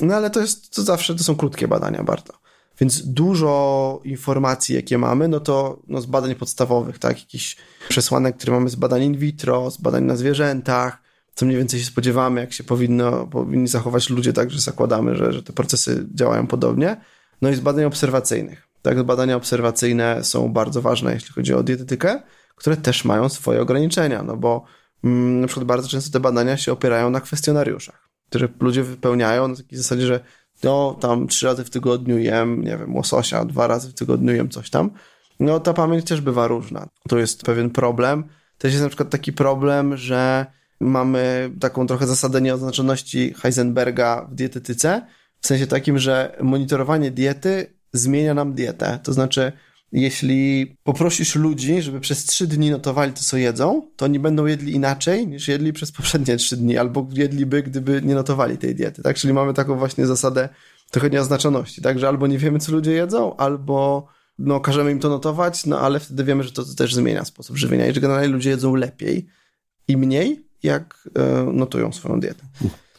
No 0.02 0.16
ale 0.16 0.30
to 0.30 0.40
jest, 0.40 0.76
to 0.76 0.84
zawsze, 0.84 1.16
to 1.16 1.24
są 1.24 1.36
krótkie 1.36 1.68
badania 1.68 2.04
bardzo. 2.04 2.34
Więc 2.82 3.08
dużo 3.08 4.02
informacji, 4.04 4.76
jakie 4.76 4.98
mamy, 4.98 5.28
no 5.28 5.40
to 5.40 5.80
no 5.88 6.02
z 6.02 6.06
badań 6.06 6.36
podstawowych, 6.36 7.00
tak, 7.00 7.20
jakichś 7.20 7.58
przesłanek, 7.90 8.38
które 8.38 8.54
mamy 8.54 8.70
z 8.70 8.76
badań 8.76 9.04
in 9.04 9.18
vitro, 9.18 9.72
z 9.72 9.78
badań 9.78 10.04
na 10.04 10.16
zwierzętach, 10.16 11.02
co 11.36 11.46
mniej 11.46 11.58
więcej 11.58 11.80
się 11.80 11.86
spodziewamy, 11.86 12.42
jak 12.42 12.54
się 12.54 12.64
powinno, 12.64 13.28
powinni 13.28 13.68
zachować 13.68 14.10
ludzie, 14.10 14.34
tak, 14.34 14.52
że 14.52 14.60
zakładamy, 14.60 15.16
że, 15.16 15.34
że 15.34 15.44
te 15.44 15.54
procesy 15.54 16.08
działają 16.14 16.48
podobnie. 16.48 16.98
No 17.42 17.50
i 17.50 17.56
z 17.56 17.60
badań 17.60 17.86
obserwacyjnych. 17.86 18.68
Tak, 18.82 19.04
badania 19.04 19.36
obserwacyjne 19.36 20.24
są 20.24 20.54
bardzo 20.54 20.82
ważne, 20.82 21.14
jeśli 21.14 21.34
chodzi 21.34 21.54
o 21.54 21.64
dietetykę, 21.64 22.22
które 22.56 22.78
też 22.78 23.06
mają 23.06 23.30
swoje 23.30 23.62
ograniczenia, 23.62 24.24
no 24.24 24.38
bo 24.38 24.66
mm, 25.04 25.42
na 25.42 25.48
przykład 25.48 25.68
bardzo 25.68 25.88
często 25.88 26.12
te 26.12 26.20
badania 26.20 26.58
się 26.58 26.72
opierają 26.72 27.10
na 27.10 27.22
kwestionariuszach, 27.22 28.10
które 28.30 28.48
ludzie 28.60 28.84
wypełniają 28.84 29.48
na 29.48 29.56
takiej 29.56 29.78
zasadzie, 29.78 30.06
że 30.08 30.20
no 30.64 30.98
tam 31.00 31.28
trzy 31.28 31.46
razy 31.46 31.64
w 31.64 31.70
tygodniu 31.70 32.18
jem, 32.18 32.64
nie 32.64 32.78
wiem, 32.78 32.96
łososia, 32.96 33.46
dwa 33.46 33.68
razy 33.68 33.90
w 33.90 33.94
tygodniu 33.94 34.34
jem 34.36 34.50
coś 34.50 34.70
tam, 34.70 34.92
no 35.40 35.60
ta 35.60 35.74
pamięć 35.74 36.06
też 36.06 36.22
bywa 36.22 36.48
różna. 36.48 36.90
To 37.10 37.18
jest 37.18 37.44
pewien 37.44 37.70
problem. 37.70 38.24
Też 38.58 38.72
jest 38.72 38.84
na 38.84 38.90
przykład 38.90 39.10
taki 39.10 39.34
problem, 39.34 39.98
że 39.98 40.46
mamy 40.80 41.52
taką 41.60 41.88
trochę 41.88 42.08
zasadę 42.08 42.42
nieoznaczoności 42.42 43.34
Heisenberga 43.34 44.28
w 44.32 44.36
dietetyce, 44.36 45.08
w 45.42 45.48
sensie 45.48 45.68
takim, 45.68 46.00
że 46.00 46.38
monitorowanie 46.42 47.12
diety 47.12 47.74
zmienia 47.94 48.34
nam 48.34 48.54
dietę. 48.54 49.00
To 49.04 49.14
znaczy, 49.14 49.52
jeśli 49.92 50.76
poprosisz 50.84 51.36
ludzi, 51.36 51.82
żeby 51.82 52.00
przez 52.00 52.26
trzy 52.26 52.48
dni 52.48 52.72
notowali 52.72 53.14
to, 53.14 53.20
co 53.24 53.38
jedzą, 53.38 53.88
to 53.96 54.06
oni 54.06 54.20
będą 54.20 54.46
jedli 54.46 54.76
inaczej 54.76 55.28
niż 55.28 55.48
jedli 55.48 55.74
przez 55.74 55.92
poprzednie 55.92 56.38
trzy 56.38 56.58
dni, 56.58 56.78
albo 56.78 57.08
jedliby, 57.14 57.64
gdyby 57.64 58.02
nie 58.02 58.16
notowali 58.16 58.58
tej 58.58 58.76
diety, 58.76 59.04
tak? 59.04 59.18
Czyli 59.18 59.34
mamy 59.34 59.54
taką 59.54 59.78
właśnie 59.78 60.06
zasadę 60.06 60.50
trochę 60.92 61.10
nieoznaczoności, 61.10 61.82
tak? 61.82 62.00
Że 62.00 62.08
albo 62.08 62.28
nie 62.28 62.38
wiemy, 62.38 62.60
co 62.60 62.72
ludzie 62.72 62.92
jedzą, 62.92 63.36
albo 63.36 64.08
no, 64.40 64.60
każemy 64.60 64.92
im 64.92 65.00
to 65.00 65.10
notować, 65.10 65.66
no 65.66 65.80
ale 65.80 66.00
wtedy 66.00 66.24
wiemy, 66.24 66.44
że 66.44 66.52
to, 66.52 66.66
to 66.66 66.76
też 66.76 66.96
zmienia 66.96 67.26
sposób 67.26 67.58
żywienia 67.58 67.88
i 67.88 67.94
że 67.94 68.02
generalnie 68.02 68.28
ludzie 68.28 68.50
jedzą 68.50 68.76
lepiej 68.76 69.28
i 69.88 69.98
mniej, 69.98 70.46
jak 70.64 71.10
e, 71.16 71.44
notują 71.54 71.92
swoją 71.92 72.20
dietę. 72.20 72.46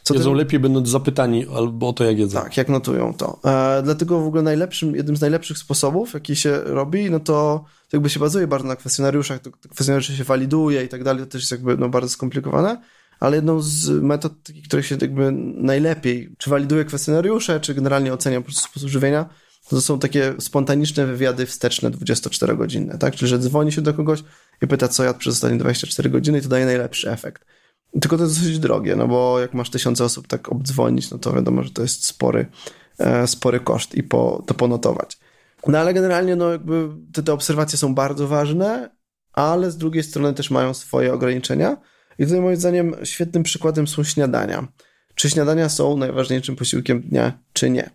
Co 0.03 0.13
jedzą 0.13 0.33
lepiej, 0.33 0.59
będąc 0.59 0.89
zapytani 0.89 1.45
albo 1.55 1.89
o 1.89 1.93
to, 1.93 2.03
jak 2.03 2.19
jedzą. 2.19 2.39
Tak, 2.39 2.57
jak 2.57 2.69
notują 2.69 3.13
to. 3.13 3.39
E, 3.45 3.81
dlatego 3.83 4.19
w 4.19 4.27
ogóle 4.27 4.41
najlepszym, 4.41 4.95
jednym 4.95 5.15
z 5.15 5.21
najlepszych 5.21 5.57
sposobów, 5.57 6.13
jaki 6.13 6.35
się 6.35 6.61
robi, 6.63 7.11
no 7.11 7.19
to, 7.19 7.65
to 7.89 7.97
jakby 7.97 8.09
się 8.09 8.19
bazuje 8.19 8.47
bardzo 8.47 8.67
na 8.67 8.75
kwestionariuszach, 8.75 9.39
to, 9.39 9.49
to 9.61 9.69
kwestionariusze 9.69 10.15
się 10.15 10.23
waliduje 10.23 10.83
i 10.83 10.87
tak 10.87 11.03
dalej, 11.03 11.23
to 11.23 11.29
też 11.29 11.41
jest 11.41 11.51
jakby 11.51 11.77
no, 11.77 11.89
bardzo 11.89 12.09
skomplikowane, 12.09 12.81
ale 13.19 13.35
jedną 13.35 13.61
z 13.61 13.89
metod, 13.89 14.33
których 14.65 14.85
się 14.85 14.97
jakby 15.01 15.31
najlepiej, 15.55 16.35
czy 16.37 16.49
waliduje 16.49 16.85
kwestionariusze, 16.85 17.59
czy 17.59 17.73
generalnie 17.73 18.13
ocenia 18.13 18.41
po 18.41 18.45
prostu 18.45 18.69
sposób 18.69 18.89
żywienia, 18.89 19.29
to 19.69 19.81
są 19.81 19.99
takie 19.99 20.33
spontaniczne 20.39 21.05
wywiady 21.05 21.45
wsteczne 21.45 21.91
24-godzinne, 21.91 22.97
tak? 22.97 23.15
Czyli, 23.15 23.29
że 23.29 23.39
dzwoni 23.39 23.71
się 23.71 23.81
do 23.81 23.93
kogoś 23.93 24.23
i 24.61 24.67
pyta, 24.67 24.87
co 24.87 25.03
jadł 25.03 25.19
przez 25.19 25.33
ostatnie 25.33 25.57
24 25.57 26.09
godziny 26.09 26.37
i 26.37 26.41
to 26.41 26.49
daje 26.49 26.65
najlepszy 26.65 27.11
efekt. 27.11 27.45
Tylko 28.01 28.17
to 28.17 28.23
jest 28.23 28.39
dosyć 28.39 28.59
drogie, 28.59 28.95
no 28.95 29.07
bo 29.07 29.39
jak 29.39 29.53
masz 29.53 29.69
tysiące 29.69 30.05
osób 30.05 30.27
tak 30.27 30.51
obdzwonić, 30.51 31.11
no 31.11 31.17
to 31.17 31.33
wiadomo, 31.33 31.63
że 31.63 31.69
to 31.69 31.81
jest 31.81 32.05
spory, 32.05 32.45
e, 32.99 33.27
spory 33.27 33.59
koszt 33.59 33.95
i 33.95 34.03
po, 34.03 34.43
to 34.47 34.53
ponotować. 34.53 35.17
No 35.67 35.79
ale 35.79 35.93
generalnie 35.93 36.35
no 36.35 36.51
jakby 36.51 36.89
te, 37.13 37.23
te 37.23 37.33
obserwacje 37.33 37.77
są 37.77 37.95
bardzo 37.95 38.27
ważne, 38.27 38.89
ale 39.33 39.71
z 39.71 39.77
drugiej 39.77 40.03
strony 40.03 40.33
też 40.33 40.51
mają 40.51 40.73
swoje 40.73 41.13
ograniczenia. 41.13 41.77
I 42.19 42.23
tutaj 42.23 42.41
moim 42.41 42.55
zdaniem 42.55 42.95
świetnym 43.03 43.43
przykładem 43.43 43.87
są 43.87 44.03
śniadania. 44.03 44.67
Czy 45.15 45.29
śniadania 45.29 45.69
są 45.69 45.97
najważniejszym 45.97 46.55
posiłkiem 46.55 47.01
dnia, 47.01 47.39
czy 47.53 47.69
nie? 47.69 47.89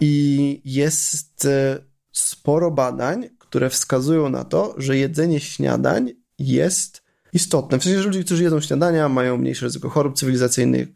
I 0.00 0.62
jest 0.64 1.44
e, 1.44 1.78
sporo 2.12 2.70
badań, 2.70 3.28
które 3.38 3.70
wskazują 3.70 4.28
na 4.28 4.44
to, 4.44 4.74
że 4.76 4.96
jedzenie 4.96 5.40
śniadań 5.40 6.10
jest 6.38 7.07
istotne. 7.32 7.78
W 7.78 7.84
sensie, 7.84 7.98
że 7.98 8.06
ludzie, 8.06 8.24
którzy 8.24 8.42
jedzą 8.42 8.60
śniadania, 8.60 9.08
mają 9.08 9.36
mniejsze 9.36 9.66
ryzyko 9.66 9.88
chorób 9.88 10.16
cywilizacyjnych, 10.16 10.88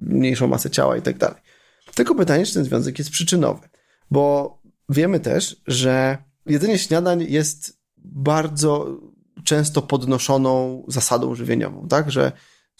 mniejszą 0.00 0.46
masę 0.48 0.70
ciała 0.70 0.96
i 0.96 1.02
tak 1.02 1.18
dalej. 1.18 1.36
Tylko 1.94 2.14
pytanie, 2.14 2.46
czy 2.46 2.54
ten 2.54 2.64
związek 2.64 2.98
jest 2.98 3.10
przyczynowy. 3.10 3.68
Bo 4.10 4.56
wiemy 4.88 5.20
też, 5.20 5.62
że 5.66 6.18
jedzenie 6.46 6.78
śniadań 6.78 7.26
jest 7.28 7.80
bardzo 7.96 9.00
często 9.44 9.82
podnoszoną 9.82 10.82
zasadą 10.88 11.34
żywieniową, 11.34 11.88
tak? 11.88 12.10
Że 12.10 12.32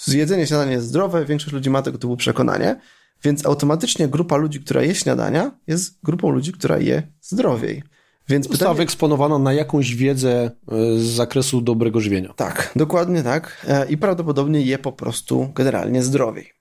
jedzenie 0.09 0.47
śniadania 0.47 0.73
jest 0.73 0.87
zdrowe, 0.87 1.25
większość 1.25 1.53
ludzi 1.53 1.71
ma 1.71 1.83
tego 1.83 1.99
typu 1.99 2.17
przekonanie, 2.17 2.81
więc 3.25 3.47
automatycznie 3.47 4.09
grupa 4.09 4.37
ludzi, 4.37 4.61
która 4.61 4.83
je 4.83 4.95
śniadania, 4.95 5.59
jest 5.67 5.99
grupą 6.03 6.31
ludzi, 6.31 6.53
która 6.53 6.79
je 6.79 7.03
zdrowiej. 7.21 7.83
Więc 8.29 8.47
Została 8.47 8.71
pytanie... 8.71 8.77
wyeksponowana 8.77 9.39
na 9.39 9.53
jakąś 9.53 9.95
wiedzę 9.95 10.31
e, 10.33 10.51
z 10.99 11.03
zakresu 11.03 11.61
dobrego 11.61 12.01
żywienia. 12.01 12.35
Tak, 12.37 12.73
dokładnie 12.77 13.23
tak. 13.23 13.67
E, 13.69 13.87
I 13.89 13.97
prawdopodobnie 13.97 14.61
je 14.63 14.79
po 14.79 14.93
prostu 14.93 15.53
generalnie 15.55 16.03
zdrowiej. 16.03 16.53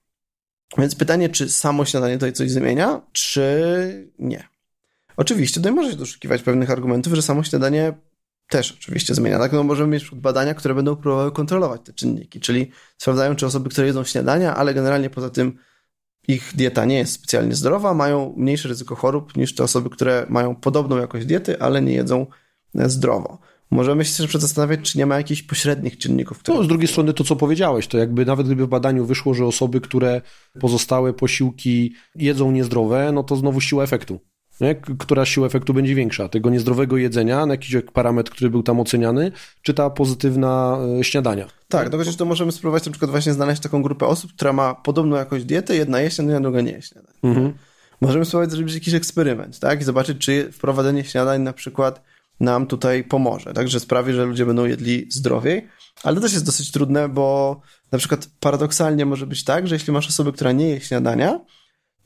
Więc 0.78 0.94
pytanie, 0.94 1.28
czy 1.28 1.48
samo 1.48 1.84
śniadanie 1.84 2.14
tutaj 2.14 2.32
coś 2.32 2.50
zmienia, 2.50 3.02
czy 3.12 4.12
nie. 4.18 4.48
Oczywiście 5.16 5.60
tutaj 5.60 5.72
może 5.72 5.90
się 5.90 5.96
doszukiwać 5.96 6.42
pewnych 6.42 6.70
argumentów, 6.70 7.14
że 7.14 7.22
samo 7.22 7.44
śniadanie 7.44 7.92
też 8.48 8.72
oczywiście 8.72 9.14
zmienia. 9.14 9.38
Tak, 9.38 9.52
no 9.52 9.62
możemy 9.62 9.92
mieć 9.92 10.10
badania, 10.10 10.54
które 10.54 10.74
będą 10.74 10.96
próbowały 10.96 11.32
kontrolować 11.32 11.80
te 11.84 11.92
czynniki, 11.92 12.40
czyli 12.40 12.70
sprawdzają, 12.98 13.36
czy 13.36 13.46
osoby, 13.46 13.70
które 13.70 13.86
jedzą 13.86 14.04
śniadania, 14.04 14.56
ale 14.56 14.74
generalnie 14.74 15.10
poza 15.10 15.30
tym 15.30 15.58
ich 16.28 16.52
dieta 16.54 16.84
nie 16.84 16.98
jest 16.98 17.12
specjalnie 17.12 17.54
zdrowa, 17.54 17.94
mają 17.94 18.34
mniejsze 18.36 18.68
ryzyko 18.68 18.96
chorób 18.96 19.36
niż 19.36 19.54
te 19.54 19.64
osoby, 19.64 19.90
które 19.90 20.26
mają 20.28 20.54
podobną 20.54 20.96
jakość 20.96 21.26
diety, 21.26 21.60
ale 21.60 21.82
nie 21.82 21.92
jedzą 21.92 22.26
e, 22.74 22.90
zdrowo. 22.90 23.38
Możemy 23.70 24.04
się 24.04 24.22
też 24.22 24.32
zastanawiać, 24.32 24.80
czy 24.80 24.98
nie 24.98 25.06
ma 25.06 25.16
jakichś 25.16 25.42
pośrednich 25.42 25.98
czynników. 25.98 26.38
Które... 26.38 26.58
No, 26.58 26.64
z 26.64 26.68
drugiej 26.68 26.88
strony 26.88 27.12
to, 27.12 27.24
co 27.24 27.36
powiedziałeś, 27.36 27.86
to 27.86 27.98
jakby 27.98 28.26
nawet 28.26 28.46
gdyby 28.46 28.66
w 28.66 28.68
badaniu 28.68 29.06
wyszło, 29.06 29.34
że 29.34 29.46
osoby, 29.46 29.80
które 29.80 30.20
pozostałe 30.60 31.12
posiłki 31.12 31.94
jedzą 32.14 32.50
niezdrowe, 32.50 33.12
no 33.12 33.22
to 33.22 33.36
znowu 33.36 33.60
siła 33.60 33.84
efektu 33.84 34.20
nie? 34.60 34.74
która 34.74 35.24
siła 35.24 35.46
efektu 35.46 35.74
będzie 35.74 35.94
większa, 35.94 36.28
tego 36.28 36.50
niezdrowego 36.50 36.96
jedzenia, 36.96 37.46
na 37.46 37.54
jakiś 37.54 37.76
parametr, 37.92 38.30
który 38.30 38.50
był 38.50 38.62
tam 38.62 38.80
oceniany, 38.80 39.32
czy 39.62 39.74
ta 39.74 39.90
pozytywna 39.90 40.78
e, 41.00 41.04
śniadania. 41.04 41.46
Tak, 41.68 41.92
no 41.92 41.98
chociaż 41.98 42.16
to 42.16 42.24
możemy 42.24 42.52
spróbować 42.52 42.86
na 42.86 42.92
przykład 42.92 43.10
właśnie 43.10 43.32
znaleźć 43.32 43.62
taką 43.62 43.82
grupę 43.82 44.06
osób, 44.06 44.32
która 44.32 44.52
ma 44.52 44.74
podobną 44.74 45.16
jakość 45.16 45.44
diety, 45.44 45.76
jedna 45.76 46.00
je 46.00 46.10
śniadania, 46.10 46.40
druga 46.40 46.60
nie 46.60 46.72
je 46.72 46.82
śniadań. 46.82 47.14
Mhm. 47.22 47.52
Możemy 48.00 48.24
spróbować 48.24 48.50
zrobić 48.50 48.74
jakiś 48.74 48.94
eksperyment, 48.94 49.58
tak, 49.58 49.80
i 49.80 49.84
zobaczyć, 49.84 50.18
czy 50.18 50.52
wprowadzenie 50.52 51.04
śniadań 51.04 51.42
na 51.42 51.52
przykład 51.52 52.02
nam 52.40 52.66
tutaj 52.66 53.04
pomoże, 53.04 53.52
także 53.52 53.80
sprawi, 53.80 54.12
że 54.12 54.24
ludzie 54.24 54.46
będą 54.46 54.64
jedli 54.64 55.06
zdrowiej, 55.10 55.68
ale 56.02 56.16
to 56.16 56.22
też 56.22 56.32
jest 56.32 56.46
dosyć 56.46 56.72
trudne, 56.72 57.08
bo 57.08 57.60
na 57.92 57.98
przykład 57.98 58.28
paradoksalnie 58.40 59.06
może 59.06 59.26
być 59.26 59.44
tak, 59.44 59.68
że 59.68 59.74
jeśli 59.74 59.92
masz 59.92 60.08
osobę, 60.08 60.32
która 60.32 60.52
nie 60.52 60.68
je 60.68 60.80
śniadania, 60.80 61.40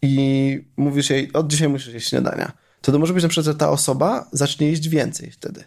i 0.02 0.64
mówisz 0.76 1.10
jej, 1.10 1.32
od 1.32 1.46
dzisiaj 1.46 1.68
musisz 1.68 1.94
jeść 1.94 2.08
śniadania, 2.08 2.52
to 2.80 2.92
to 2.92 2.98
może 2.98 3.14
być 3.14 3.22
na 3.22 3.28
przykład, 3.28 3.44
że 3.44 3.54
ta 3.54 3.70
osoba 3.70 4.28
zacznie 4.32 4.70
jeść 4.70 4.88
więcej 4.88 5.30
wtedy. 5.30 5.64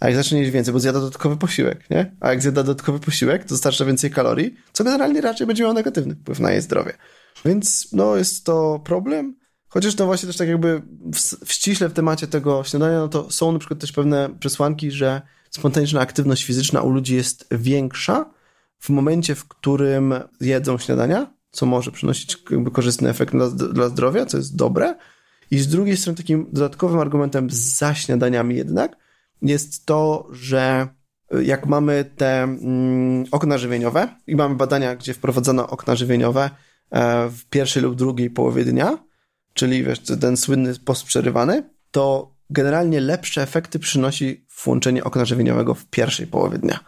a 0.00 0.06
jak 0.06 0.16
zacznie 0.16 0.38
jeść 0.38 0.50
więcej, 0.50 0.74
bo 0.74 0.80
zjada 0.80 1.00
dodatkowy 1.00 1.36
posiłek, 1.36 1.90
nie? 1.90 2.16
A 2.20 2.30
jak 2.30 2.42
zjada 2.42 2.62
dodatkowy 2.62 3.00
posiłek, 3.00 3.42
to 3.42 3.48
dostarcza 3.48 3.84
więcej 3.84 4.10
kalorii, 4.10 4.54
co 4.72 4.84
generalnie 4.84 5.20
raczej 5.20 5.46
będzie 5.46 5.62
miało 5.62 5.74
negatywny 5.74 6.14
wpływ 6.14 6.40
na 6.40 6.52
jej 6.52 6.60
zdrowie. 6.62 6.92
Więc 7.44 7.88
no 7.92 8.16
jest 8.16 8.44
to 8.44 8.80
problem. 8.84 9.36
Chociaż 9.68 9.94
to 9.94 10.06
właśnie 10.06 10.26
też 10.26 10.36
tak 10.36 10.48
jakby 10.48 10.82
w, 11.14 11.46
w 11.46 11.52
ściśle 11.52 11.88
w 11.88 11.92
temacie 11.92 12.26
tego 12.26 12.64
śniadania, 12.64 12.98
no 12.98 13.08
to 13.08 13.30
są 13.30 13.52
na 13.52 13.58
przykład 13.58 13.80
też 13.80 13.92
pewne 13.92 14.30
przesłanki, 14.40 14.90
że 14.90 15.22
spontaniczna 15.50 16.00
aktywność 16.00 16.44
fizyczna 16.44 16.82
u 16.82 16.90
ludzi 16.90 17.14
jest 17.14 17.46
większa 17.50 18.30
w 18.78 18.90
momencie, 18.90 19.34
w 19.34 19.48
którym 19.48 20.14
jedzą 20.40 20.78
śniadania, 20.78 21.35
co 21.56 21.66
może 21.66 21.92
przynosić 21.92 22.36
korzystny 22.72 23.08
efekt 23.08 23.32
dla, 23.32 23.50
dla 23.50 23.88
zdrowia, 23.88 24.26
co 24.26 24.36
jest 24.36 24.56
dobre. 24.56 24.94
I 25.50 25.58
z 25.58 25.68
drugiej 25.68 25.96
strony 25.96 26.16
takim 26.16 26.46
dodatkowym 26.52 27.00
argumentem 27.00 27.48
za 27.50 27.94
śniadaniami 27.94 28.56
jednak 28.56 28.96
jest 29.42 29.86
to, 29.86 30.28
że 30.32 30.88
jak 31.42 31.66
mamy 31.66 32.04
te 32.16 32.42
mm, 32.42 33.24
okna 33.30 33.58
żywieniowe 33.58 34.08
i 34.26 34.36
mamy 34.36 34.54
badania, 34.54 34.96
gdzie 34.96 35.14
wprowadzono 35.14 35.68
okna 35.68 35.96
żywieniowe 35.96 36.50
e, 36.90 37.28
w 37.28 37.44
pierwszej 37.44 37.82
lub 37.82 37.94
drugiej 37.94 38.30
połowie 38.30 38.64
dnia, 38.64 38.98
czyli 39.54 39.84
wiesz, 39.84 40.00
ten 40.20 40.36
słynny 40.36 40.74
post 40.84 41.04
przerywany, 41.04 41.70
to 41.90 42.34
generalnie 42.50 43.00
lepsze 43.00 43.42
efekty 43.42 43.78
przynosi 43.78 44.46
włączenie 44.64 45.04
okna 45.04 45.24
żywieniowego 45.24 45.74
w 45.74 45.86
pierwszej 45.86 46.26
połowie 46.26 46.58
dnia, 46.58 46.80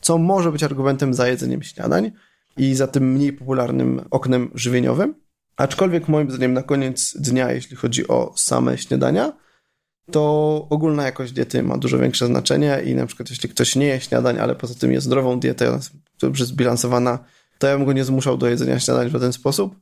co 0.00 0.18
może 0.18 0.52
być 0.52 0.62
argumentem 0.62 1.14
za 1.14 1.28
jedzeniem 1.28 1.62
śniadań 1.62 2.12
i 2.56 2.74
za 2.74 2.86
tym 2.86 3.12
mniej 3.12 3.32
popularnym 3.32 4.04
oknem 4.10 4.50
żywieniowym. 4.54 5.14
Aczkolwiek 5.56 6.08
moim 6.08 6.30
zdaniem 6.30 6.52
na 6.52 6.62
koniec 6.62 7.16
dnia, 7.18 7.52
jeśli 7.52 7.76
chodzi 7.76 8.08
o 8.08 8.32
same 8.36 8.78
śniadania, 8.78 9.32
to 10.10 10.66
ogólna 10.70 11.04
jakość 11.04 11.32
diety 11.32 11.62
ma 11.62 11.78
dużo 11.78 11.98
większe 11.98 12.26
znaczenie 12.26 12.82
i 12.84 12.94
na 12.94 13.06
przykład 13.06 13.30
jeśli 13.30 13.48
ktoś 13.48 13.76
nie 13.76 13.86
je 13.86 14.00
śniadań, 14.00 14.38
ale 14.38 14.54
poza 14.54 14.74
tym 14.74 14.92
jest 14.92 15.06
zdrową 15.06 15.40
dietę, 15.40 15.78
dobrze 16.20 16.46
zbilansowana, 16.46 17.18
to 17.58 17.66
ja 17.66 17.76
bym 17.76 17.86
go 17.86 17.92
nie 17.92 18.04
zmuszał 18.04 18.36
do 18.36 18.48
jedzenia 18.48 18.80
śniadań 18.80 19.08
w 19.08 19.12
żaden 19.12 19.32
sposób, 19.32 19.76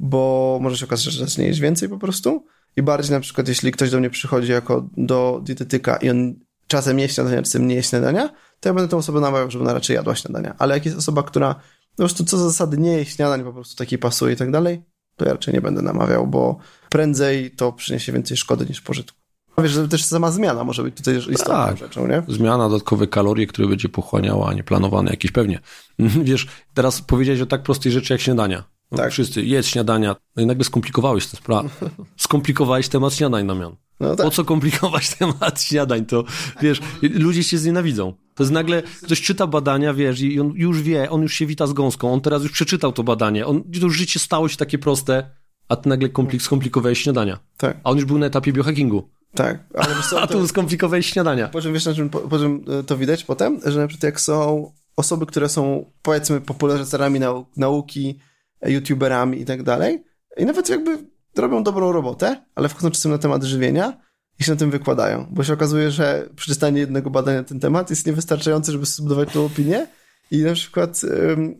bo 0.00 0.58
może 0.62 0.76
się 0.76 0.86
okazać, 0.86 1.04
że 1.04 1.24
zacznie 1.24 1.46
jeść 1.46 1.60
więcej 1.60 1.88
po 1.88 1.98
prostu 1.98 2.46
i 2.76 2.82
bardziej 2.82 3.12
na 3.12 3.20
przykład 3.20 3.48
jeśli 3.48 3.72
ktoś 3.72 3.90
do 3.90 3.98
mnie 3.98 4.10
przychodzi 4.10 4.52
jako 4.52 4.88
do 4.96 5.40
dietetyka 5.44 5.96
i 5.96 6.10
on 6.10 6.34
czasem 6.66 6.98
je 6.98 7.08
śniadania, 7.08 7.42
czasem 7.42 7.66
nie 7.66 7.74
je 7.74 7.82
śniadania, 7.82 8.28
to 8.60 8.68
ja 8.68 8.74
będę 8.74 8.88
tę 8.88 8.96
osobę 8.96 9.20
namawiał, 9.20 9.50
żeby 9.50 9.64
ona 9.64 9.74
raczej 9.74 9.96
jadła 9.96 10.14
śniadania. 10.14 10.54
Ale 10.58 10.74
jak 10.74 10.84
jest 10.84 10.98
osoba, 10.98 11.22
która 11.22 11.54
po 11.98 12.02
prostu 12.02 12.24
co 12.24 12.38
za 12.38 12.44
zasady 12.44 12.78
nie 12.78 12.92
je 12.92 13.04
śniadań, 13.04 13.44
po 13.44 13.52
prostu 13.52 13.76
takiej 13.76 13.98
pasuje 13.98 14.34
i 14.34 14.36
tak 14.36 14.50
dalej, 14.50 14.82
to 15.16 15.24
ja 15.24 15.32
raczej 15.32 15.54
nie 15.54 15.60
będę 15.60 15.82
namawiał, 15.82 16.26
bo 16.26 16.58
prędzej 16.90 17.50
to 17.50 17.72
przyniesie 17.72 18.12
więcej 18.12 18.36
szkody 18.36 18.66
niż 18.68 18.80
pożytku. 18.80 19.18
Wiesz, 19.62 19.72
że 19.72 19.88
też 19.88 20.04
sama 20.04 20.30
zmiana 20.30 20.64
może 20.64 20.82
być 20.82 20.96
tutaj 20.96 21.16
istotną 21.16 21.54
tak. 21.54 21.76
rzeczą, 21.76 22.06
nie? 22.06 22.22
Zmiana, 22.28 22.68
dodatkowe 22.68 23.06
kalorie, 23.06 23.46
które 23.46 23.68
będzie 23.68 23.88
pochłaniała, 23.88 24.48
a 24.48 24.52
nie 24.52 24.64
planowane 24.64 25.10
jakieś 25.10 25.30
pewnie. 25.30 25.60
Wiesz, 25.98 26.46
teraz 26.74 27.02
powiedziałeś 27.02 27.40
o 27.40 27.46
tak 27.46 27.62
prostej 27.62 27.92
rzeczy 27.92 28.14
jak 28.14 28.20
śniadania. 28.20 28.64
No, 28.90 28.98
tak. 28.98 29.12
Wszyscy, 29.12 29.42
jedz 29.42 29.66
śniadania. 29.66 30.16
No 30.36 30.42
i 30.42 30.46
nagle 30.46 30.64
skomplikowałeś 30.64 31.26
tę 31.26 31.36
sprawę. 31.36 31.68
Skomplikowałeś 32.16 32.88
temat 32.88 33.14
śniadań, 33.14 33.46
Damian. 33.46 33.76
No 34.00 34.16
tak. 34.16 34.26
Po 34.26 34.30
co 34.30 34.44
komplikować 34.44 35.10
temat 35.18 35.62
śniadań? 35.62 36.06
To, 36.06 36.24
wiesz, 36.62 36.80
ludzie 37.02 37.44
się 37.44 37.58
znienawidzą. 37.58 38.14
To 38.38 38.42
jest 38.42 38.52
nagle, 38.52 38.82
ktoś 39.02 39.22
czyta 39.22 39.46
badania, 39.46 39.94
wiesz, 39.94 40.20
i 40.20 40.40
on 40.40 40.52
już 40.54 40.82
wie, 40.82 41.10
on 41.10 41.22
już 41.22 41.34
się 41.34 41.46
wita 41.46 41.66
z 41.66 41.72
gąską, 41.72 42.12
on 42.12 42.20
teraz 42.20 42.42
już 42.42 42.52
przeczytał 42.52 42.92
to 42.92 43.04
badanie, 43.04 43.46
on, 43.46 43.62
to 43.62 43.86
już 43.86 43.96
życie 43.96 44.18
stało 44.18 44.48
się 44.48 44.56
takie 44.56 44.78
proste, 44.78 45.30
a 45.68 45.76
ty 45.76 45.88
nagle 45.88 46.08
komplik, 46.08 46.42
skomplikowałeś 46.42 47.02
śniadania. 47.02 47.38
Tak. 47.56 47.76
A 47.84 47.90
on 47.90 47.96
już 47.96 48.04
był 48.04 48.18
na 48.18 48.26
etapie 48.26 48.52
biohackingu. 48.52 49.10
Tak, 49.34 49.64
ale 49.74 49.94
wiesz 49.94 50.06
co, 50.10 50.20
A 50.22 50.26
tu 50.26 50.48
skomplikowałeś 50.48 51.06
śniadania. 51.06 51.48
Po 51.48 51.60
czym 51.62 51.72
wiesz, 51.72 51.84
na 51.84 51.94
czym, 51.94 52.10
po, 52.10 52.18
po 52.18 52.38
czym 52.38 52.64
e, 52.80 52.82
to 52.82 52.96
widać 52.96 53.24
potem? 53.24 53.60
Że 53.66 53.80
na 53.80 53.86
przykład 53.86 54.02
jak 54.02 54.20
są 54.20 54.72
osoby, 54.96 55.26
które 55.26 55.48
są 55.48 55.90
powiedzmy 56.02 56.40
popularyzatorami 56.40 57.20
nau 57.20 57.46
nauki, 57.56 58.18
e, 58.60 58.72
youtuberami 58.72 59.40
i 59.40 59.44
tak 59.44 59.62
dalej 59.62 60.04
i 60.36 60.44
nawet 60.44 60.68
jakby 60.68 60.98
robią 61.36 61.62
dobrą 61.62 61.92
robotę, 61.92 62.44
ale 62.54 62.68
wchodzą 62.68 62.90
czasem 62.90 63.12
na 63.12 63.18
temat 63.18 63.44
żywienia 63.44 64.07
i 64.38 64.44
się 64.44 64.52
na 64.52 64.58
tym 64.58 64.70
wykładają, 64.70 65.26
bo 65.30 65.44
się 65.44 65.52
okazuje, 65.52 65.90
że 65.90 66.28
przeczytanie 66.36 66.80
jednego 66.80 67.10
badania 67.10 67.38
na 67.38 67.44
ten 67.44 67.60
temat 67.60 67.90
jest 67.90 68.06
niewystarczające, 68.06 68.72
żeby 68.72 68.86
zbudować 68.86 69.32
tą 69.32 69.44
opinię. 69.44 69.86
I 70.30 70.38
na 70.38 70.54
przykład 70.54 71.00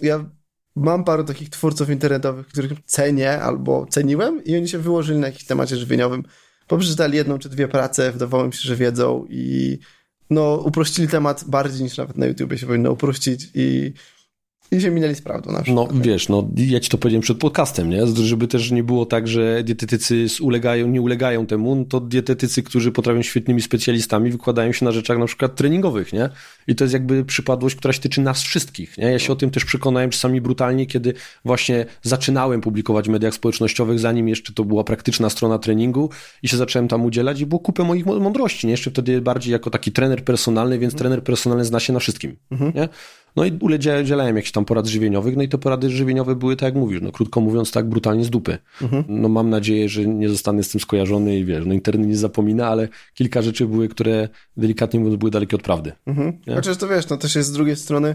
ja 0.03 0.25
mam 0.77 1.05
paru 1.05 1.25
takich 1.25 1.51
twórców 1.51 1.91
internetowych, 1.91 2.47
których 2.47 2.73
cenię 2.87 3.43
albo 3.43 3.87
ceniłem 3.87 4.45
i 4.45 4.57
oni 4.57 4.69
się 4.69 4.79
wyłożyli 4.79 5.19
na 5.19 5.27
jakimś 5.27 5.45
temacie 5.45 5.77
żywieniowym. 5.77 6.23
Bo 6.69 6.79
przeczytali 6.79 7.17
jedną 7.17 7.39
czy 7.39 7.49
dwie 7.49 7.69
prace, 7.69 8.13
wydawało 8.13 8.47
mi 8.47 8.53
się, 8.53 8.61
że 8.61 8.77
wiedzą 8.77 9.27
i 9.31 9.79
no, 10.31 10.55
uprościli 10.55 11.09
temat 11.09 11.45
bardziej 11.47 11.83
niż 11.83 11.97
nawet 11.97 12.19
na 12.19 12.27
YouTubie 12.27 12.59
się 12.59 12.67
powinno 12.67 12.93
uprościć 12.93 13.51
i 13.55 13.93
i 14.71 14.81
się 14.81 14.91
minęli 14.91 15.15
z 15.15 15.23
prawdą 15.23 15.53
na 15.53 15.63
przykład. 15.63 15.93
No 15.95 16.01
wiesz, 16.01 16.29
no 16.29 16.49
ja 16.57 16.81
ci 16.81 16.91
to 16.91 16.99
powiedziałem 16.99 17.23
przed 17.23 17.39
podcastem, 17.39 17.91
nie? 17.91 18.07
Żeby 18.07 18.49
też 18.49 18.71
nie 18.71 18.83
było 18.83 19.07
tak, 19.07 19.29
że 19.29 19.65
dietetycy 19.65 20.27
ulegają, 20.41 20.89
nie 20.89 21.03
ulegają 21.03 21.47
temu, 21.47 21.75
no 21.75 21.85
to 21.85 22.01
dietetycy, 22.01 22.63
którzy 22.63 22.93
potrafią 22.93 23.23
świetnymi 23.23 23.63
specjalistami, 23.63 24.31
wykładają 24.31 24.73
się 24.73 24.85
na 24.85 24.93
rzeczach 24.93 25.19
na 25.19 25.27
przykład 25.27 25.57
treningowych, 25.57 26.13
nie? 26.13 26.29
I 26.67 26.75
to 26.75 26.85
jest 26.85 26.95
jakby 26.95 27.25
przypadłość, 27.25 27.77
która 27.77 27.93
się 27.93 28.01
tyczy 28.01 28.21
nas 28.21 28.43
wszystkich, 28.43 28.99
nie? 28.99 29.13
Ja 29.13 29.19
się 29.19 29.33
o 29.33 29.37
tym 29.37 29.51
też 29.51 29.65
przekonałem 29.65 30.11
czasami 30.11 30.41
brutalnie, 30.41 30.87
kiedy 30.87 31.15
właśnie 31.45 31.87
zaczynałem 32.03 32.61
publikować 32.61 33.07
w 33.07 33.11
mediach 33.11 33.35
społecznościowych, 33.35 33.99
zanim 33.99 34.29
jeszcze 34.29 34.53
to 34.53 34.65
była 34.65 34.85
praktyczna 34.85 35.31
strona 35.31 35.59
treningu 35.59 36.11
i 36.43 36.49
się 36.49 36.57
zacząłem 36.57 36.89
tam 36.89 37.05
udzielać 37.05 37.41
i 37.41 37.47
było 37.47 37.59
kupę 37.59 37.85
moich 37.85 38.07
mądrości, 38.07 38.67
nie? 38.67 38.71
Jeszcze 38.71 38.91
wtedy 38.91 39.21
bardziej 39.21 39.53
jako 39.53 39.71
taki 39.71 39.93
trener 39.93 40.25
personalny, 40.25 40.79
więc 40.79 40.95
trener 40.95 41.23
personalny 41.23 41.65
zna 41.65 41.81
się 41.81 41.93
na 41.93 41.99
wszystkim, 41.99 42.37
mhm. 42.51 42.73
nie? 42.75 42.89
No 43.39 43.45
i 43.45 43.59
udzielałem 44.01 44.37
jakichś 44.37 44.53
tam 44.53 44.65
porad 44.65 44.87
żywieniowych, 44.87 45.37
no 45.37 45.43
i 45.43 45.49
te 45.49 45.59
porady 45.59 45.91
żywieniowe 45.91 46.37
były, 46.37 46.57
tak 46.57 46.67
jak 46.67 46.75
mówisz, 46.75 47.01
no 47.03 47.13
krótko 47.13 47.41
mówiąc, 47.41 47.71
tak 47.71 47.89
brutalnie 47.89 48.25
z 48.25 48.31
dupy. 48.31 48.59
Mhm. 48.83 49.05
No 49.09 49.29
mam 49.29 49.51
nadzieję, 49.51 49.89
że 49.89 50.07
nie 50.07 50.29
zostanę 50.29 50.63
z 50.63 50.69
tym 50.69 50.81
skojarzony 50.81 51.39
i 51.39 51.45
wiesz, 51.45 51.65
no 51.67 51.75
internet 51.75 52.09
nie 52.09 52.17
zapomina, 52.17 52.69
ale 52.69 52.89
kilka 53.15 53.43
rzeczy 53.43 53.67
były, 53.67 53.89
które 53.89 54.29
delikatnie 54.57 55.01
mówiąc 55.01 55.19
były 55.19 55.31
dalekie 55.31 55.57
od 55.57 55.63
prawdy. 55.63 55.93
Mhm. 56.07 56.39
Chociaż 56.55 56.77
to 56.77 56.89
wiesz, 56.89 57.09
no 57.09 57.17
też 57.17 57.35
jest 57.35 57.49
z 57.49 57.53
drugiej 57.53 57.77
strony, 57.77 58.15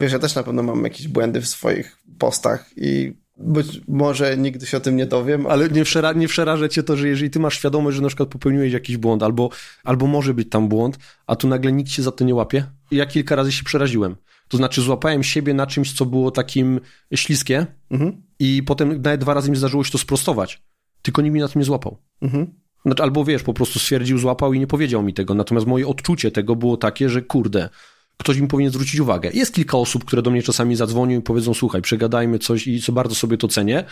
wiesz, 0.00 0.12
ja 0.12 0.18
też 0.18 0.34
na 0.34 0.42
pewno 0.42 0.62
mam 0.62 0.84
jakieś 0.84 1.08
błędy 1.08 1.40
w 1.40 1.48
swoich 1.48 1.98
postach 2.18 2.70
i 2.76 3.12
być 3.36 3.80
może 3.88 4.36
nigdy 4.36 4.66
się 4.66 4.76
o 4.76 4.80
tym 4.80 4.96
nie 4.96 5.06
dowiem. 5.06 5.46
Ale 5.46 5.68
nie, 5.68 5.84
wszera, 5.84 6.12
nie 6.12 6.28
przeraża 6.28 6.68
cię 6.68 6.82
to, 6.82 6.96
że 6.96 7.08
jeżeli 7.08 7.30
ty 7.30 7.38
masz 7.40 7.58
świadomość, 7.58 7.96
że 7.96 8.02
na 8.02 8.08
przykład 8.08 8.28
popełniłeś 8.28 8.72
jakiś 8.72 8.96
błąd, 8.96 9.22
albo, 9.22 9.50
albo 9.84 10.06
może 10.06 10.34
być 10.34 10.48
tam 10.50 10.68
błąd, 10.68 10.98
a 11.26 11.36
tu 11.36 11.48
nagle 11.48 11.72
nikt 11.72 11.90
się 11.90 12.02
za 12.02 12.12
to 12.12 12.24
nie 12.24 12.34
łapie? 12.34 12.64
Ja 12.90 13.06
kilka 13.06 13.36
razy 13.36 13.52
się 13.52 13.64
przeraziłem. 13.64 14.16
To 14.48 14.56
znaczy 14.56 14.82
złapałem 14.82 15.22
siebie 15.22 15.54
na 15.54 15.66
czymś, 15.66 15.92
co 15.92 16.06
było 16.06 16.30
takim 16.30 16.80
śliskie 17.14 17.66
mhm. 17.90 18.22
i 18.38 18.62
potem 18.62 19.02
nawet 19.02 19.20
dwa 19.20 19.34
razy 19.34 19.50
mi 19.50 19.56
zdarzyło 19.56 19.84
się 19.84 19.92
to 19.92 19.98
sprostować. 19.98 20.62
Tylko 21.02 21.22
nikt 21.22 21.34
mi 21.34 21.40
na 21.40 21.48
tym 21.48 21.58
nie 21.58 21.64
złapał. 21.64 21.98
Mhm. 22.22 22.54
Znaczy, 22.84 23.02
albo 23.02 23.24
wiesz, 23.24 23.42
po 23.42 23.54
prostu 23.54 23.78
stwierdził, 23.78 24.18
złapał 24.18 24.52
i 24.52 24.58
nie 24.58 24.66
powiedział 24.66 25.02
mi 25.02 25.14
tego. 25.14 25.34
Natomiast 25.34 25.66
moje 25.66 25.86
odczucie 25.86 26.30
tego 26.30 26.56
było 26.56 26.76
takie, 26.76 27.08
że 27.08 27.22
kurde, 27.22 27.68
ktoś 28.16 28.38
mi 28.38 28.48
powinien 28.48 28.72
zwrócić 28.72 29.00
uwagę. 29.00 29.30
Jest 29.34 29.54
kilka 29.54 29.78
osób, 29.78 30.04
które 30.04 30.22
do 30.22 30.30
mnie 30.30 30.42
czasami 30.42 30.76
zadzwonią 30.76 31.18
i 31.18 31.22
powiedzą, 31.22 31.54
słuchaj, 31.54 31.82
przegadajmy 31.82 32.38
coś 32.38 32.66
i 32.66 32.82
co 32.82 32.92
bardzo 32.92 33.14
sobie 33.14 33.36
to 33.36 33.48
cenię 33.48 33.84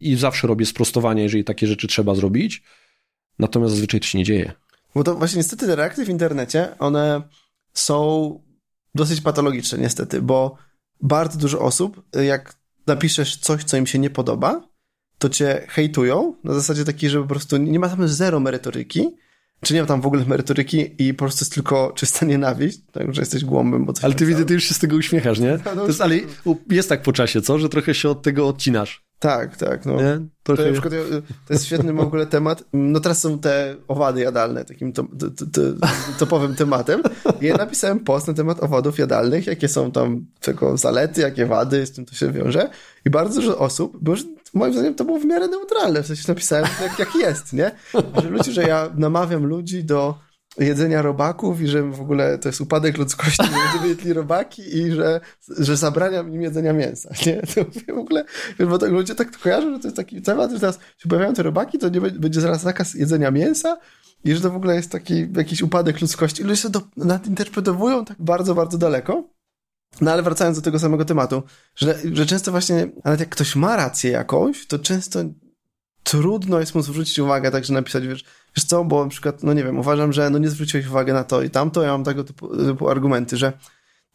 i 0.00 0.16
zawsze 0.16 0.46
robię 0.46 0.66
sprostowania, 0.66 1.22
jeżeli 1.22 1.44
takie 1.44 1.66
rzeczy 1.66 1.88
trzeba 1.88 2.14
zrobić. 2.14 2.62
Natomiast 3.38 3.72
zazwyczaj 3.72 4.00
to 4.00 4.06
się 4.06 4.18
nie 4.18 4.24
dzieje. 4.24 4.52
Bo 4.94 5.04
to 5.04 5.14
właśnie 5.14 5.36
niestety 5.36 5.66
te 5.66 5.76
reakcje 5.76 6.04
w 6.04 6.08
internecie, 6.08 6.68
one 6.78 7.22
są 7.72 8.40
dosyć 8.94 9.20
patologiczne 9.20 9.78
niestety, 9.78 10.22
bo 10.22 10.56
bardzo 11.02 11.38
dużo 11.38 11.60
osób, 11.60 12.02
jak 12.24 12.54
napiszesz 12.86 13.36
coś, 13.36 13.64
co 13.64 13.76
im 13.76 13.86
się 13.86 13.98
nie 13.98 14.10
podoba, 14.10 14.68
to 15.18 15.28
cię 15.28 15.66
hejtują 15.68 16.34
na 16.44 16.54
zasadzie 16.54 16.84
takiej, 16.84 17.10
że 17.10 17.20
po 17.20 17.26
prostu 17.26 17.56
nie 17.56 17.78
ma 17.78 17.88
tam 17.88 18.08
zero 18.08 18.40
merytoryki, 18.40 19.08
czy 19.60 19.74
nie 19.74 19.80
ma 19.80 19.86
tam 19.86 20.00
w 20.00 20.06
ogóle 20.06 20.24
merytoryki 20.24 20.86
i 20.98 21.14
po 21.14 21.18
prostu 21.18 21.44
jest 21.44 21.54
tylko 21.54 21.92
czysta 21.96 22.26
nienawiść, 22.26 22.78
tak, 22.92 23.14
że 23.14 23.22
jesteś 23.22 23.44
głąbem, 23.44 23.84
bo 23.84 23.92
coś 23.92 24.04
Ale 24.04 24.14
ty 24.14 24.26
widzę, 24.26 24.44
ty 24.44 24.54
już 24.54 24.64
się 24.64 24.74
z 24.74 24.78
tego 24.78 24.96
uśmiechasz, 24.96 25.38
nie? 25.38 25.58
No, 25.64 25.74
no, 25.74 25.86
jest, 25.86 26.00
ale 26.00 26.18
jest 26.70 26.88
tak 26.88 27.02
po 27.02 27.12
czasie, 27.12 27.42
co? 27.42 27.58
Że 27.58 27.68
trochę 27.68 27.94
się 27.94 28.08
od 28.08 28.22
tego 28.22 28.48
odcinasz. 28.48 29.09
Tak, 29.20 29.56
tak. 29.56 29.86
No. 29.86 29.96
Nie? 29.96 30.20
To, 30.42 30.54
na 30.54 30.72
przykład, 30.72 30.94
to 31.46 31.52
jest 31.52 31.66
świetny 31.66 31.92
w 31.92 32.00
ogóle 32.00 32.26
temat. 32.26 32.64
No 32.72 33.00
teraz 33.00 33.18
są 33.18 33.38
te 33.38 33.76
owady 33.88 34.20
jadalne 34.20 34.64
takim 34.64 34.92
to, 34.92 35.02
to, 35.02 35.46
to, 35.46 35.86
topowym 36.18 36.54
tematem. 36.54 37.02
I 37.40 37.46
ja 37.46 37.56
napisałem 37.56 38.00
post 38.00 38.28
na 38.28 38.34
temat 38.34 38.62
owadów 38.62 38.98
jadalnych, 38.98 39.46
jakie 39.46 39.68
są 39.68 39.92
tam 39.92 40.26
tego 40.40 40.76
zalety, 40.76 41.20
jakie 41.20 41.46
wady, 41.46 41.86
z 41.86 41.92
tym 41.92 42.06
to 42.06 42.14
się 42.14 42.32
wiąże. 42.32 42.70
I 43.06 43.10
bardzo 43.10 43.40
dużo 43.40 43.58
osób, 43.58 43.98
bo 44.00 44.10
już 44.10 44.24
moim 44.54 44.72
zdaniem 44.72 44.94
to 44.94 45.04
było 45.04 45.18
w 45.18 45.24
miarę 45.24 45.48
neutralne, 45.48 46.02
w 46.02 46.06
sensie 46.06 46.24
napisałem 46.28 46.66
jak, 46.82 46.98
jak 46.98 47.14
jest, 47.14 47.52
nie? 47.52 47.70
Że 48.22 48.30
ludzie, 48.30 48.52
że 48.52 48.62
ja 48.62 48.90
namawiam 48.96 49.46
ludzi 49.46 49.84
do 49.84 50.18
jedzenia 50.58 51.02
robaków 51.02 51.60
i 51.60 51.66
że 51.66 51.82
w 51.82 52.00
ogóle 52.00 52.38
to 52.38 52.48
jest 52.48 52.60
upadek 52.60 52.98
ludzkości, 52.98 53.46
że 53.46 53.76
ludzie 53.76 53.88
jedli 53.88 54.12
robaki 54.12 54.78
i 54.78 54.92
że, 54.92 55.20
że 55.58 55.76
zabraniam 55.76 56.34
im 56.34 56.42
jedzenia 56.42 56.72
mięsa, 56.72 57.10
nie? 57.26 57.42
To 57.42 57.94
w 57.94 57.98
ogóle, 57.98 58.24
bo 58.58 58.78
tak 58.78 58.90
ludzie 58.90 59.14
tak 59.14 59.38
kojarzą, 59.38 59.74
że 59.74 59.78
to 59.78 59.86
jest 59.86 59.96
taki 59.96 60.22
temat, 60.22 60.52
że 60.52 60.60
teraz 60.60 60.78
się 60.98 61.08
pojawiają 61.08 61.34
te 61.34 61.42
robaki, 61.42 61.78
to 61.78 61.88
nie 61.88 62.00
będzie 62.00 62.40
zaraz 62.40 62.62
zakaz 62.62 62.94
jedzenia 62.94 63.30
mięsa 63.30 63.78
i 64.24 64.34
że 64.34 64.40
to 64.40 64.50
w 64.50 64.56
ogóle 64.56 64.74
jest 64.74 64.92
taki 64.92 65.28
jakiś 65.36 65.62
upadek 65.62 66.00
ludzkości. 66.00 66.42
Ludzie 66.42 66.62
się 66.62 66.70
to 66.70 66.82
nadinterpretowują 66.96 68.04
tak 68.04 68.16
bardzo, 68.20 68.54
bardzo 68.54 68.78
daleko. 68.78 69.28
No 70.00 70.12
ale 70.12 70.22
wracając 70.22 70.58
do 70.58 70.62
tego 70.62 70.78
samego 70.78 71.04
tematu, 71.04 71.42
że, 71.76 71.98
że 72.12 72.26
często 72.26 72.50
właśnie, 72.50 72.88
nawet 73.04 73.20
jak 73.20 73.28
ktoś 73.28 73.56
ma 73.56 73.76
rację 73.76 74.10
jakąś, 74.10 74.66
to 74.66 74.78
często 74.78 75.20
trudno 76.02 76.60
jest 76.60 76.74
mu 76.74 76.82
zwrócić 76.82 77.18
uwagę, 77.18 77.50
także 77.50 77.72
napisać, 77.72 78.06
wiesz, 78.06 78.24
wiesz 78.56 78.64
co, 78.64 78.84
bo 78.84 79.04
na 79.04 79.10
przykład, 79.10 79.42
no 79.42 79.52
nie 79.52 79.64
wiem, 79.64 79.78
uważam, 79.78 80.12
że 80.12 80.30
no 80.30 80.38
nie 80.38 80.48
zwróciłeś 80.48 80.86
uwagi 80.86 81.12
na 81.12 81.24
to 81.24 81.42
i 81.42 81.50
tamto, 81.50 81.82
ja 81.82 81.92
mam 81.92 82.04
tego 82.04 82.24
typu, 82.24 82.56
typu 82.56 82.88
argumenty, 82.88 83.36
że 83.36 83.52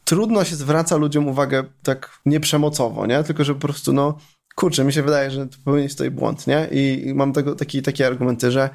trudno 0.03 0.43
się 0.43 0.55
zwraca 0.55 0.95
ludziom 0.95 1.27
uwagę 1.27 1.63
tak 1.83 2.19
nieprzemocowo, 2.25 3.05
nie? 3.05 3.23
Tylko, 3.23 3.43
że 3.43 3.53
po 3.53 3.59
prostu, 3.59 3.93
no, 3.93 4.17
kurczę, 4.55 4.83
mi 4.83 4.93
się 4.93 5.03
wydaje, 5.03 5.31
że 5.31 5.47
być 5.65 5.91
tutaj 5.91 6.11
błąd, 6.11 6.47
nie? 6.47 6.67
I, 6.71 7.13
mam 7.15 7.33
tego, 7.33 7.55
taki, 7.55 7.81
takie 7.81 8.07
argumenty, 8.07 8.51
że, 8.51 8.69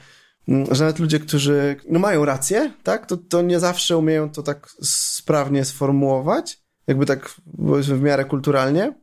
mm, 0.48 0.74
że 0.74 0.84
nawet 0.84 0.98
ludzie, 0.98 1.20
którzy 1.20 1.76
no, 1.88 1.98
mają 1.98 2.24
rację, 2.24 2.72
tak? 2.82 3.06
To, 3.06 3.16
to 3.16 3.42
nie 3.42 3.60
zawsze 3.60 3.96
umieją 3.96 4.30
to 4.30 4.42
tak 4.42 4.68
sprawnie 4.82 5.64
sformułować, 5.64 6.58
jakby 6.86 7.06
tak 7.06 7.34
w 7.68 8.02
miarę 8.02 8.24
kulturalnie. 8.24 8.94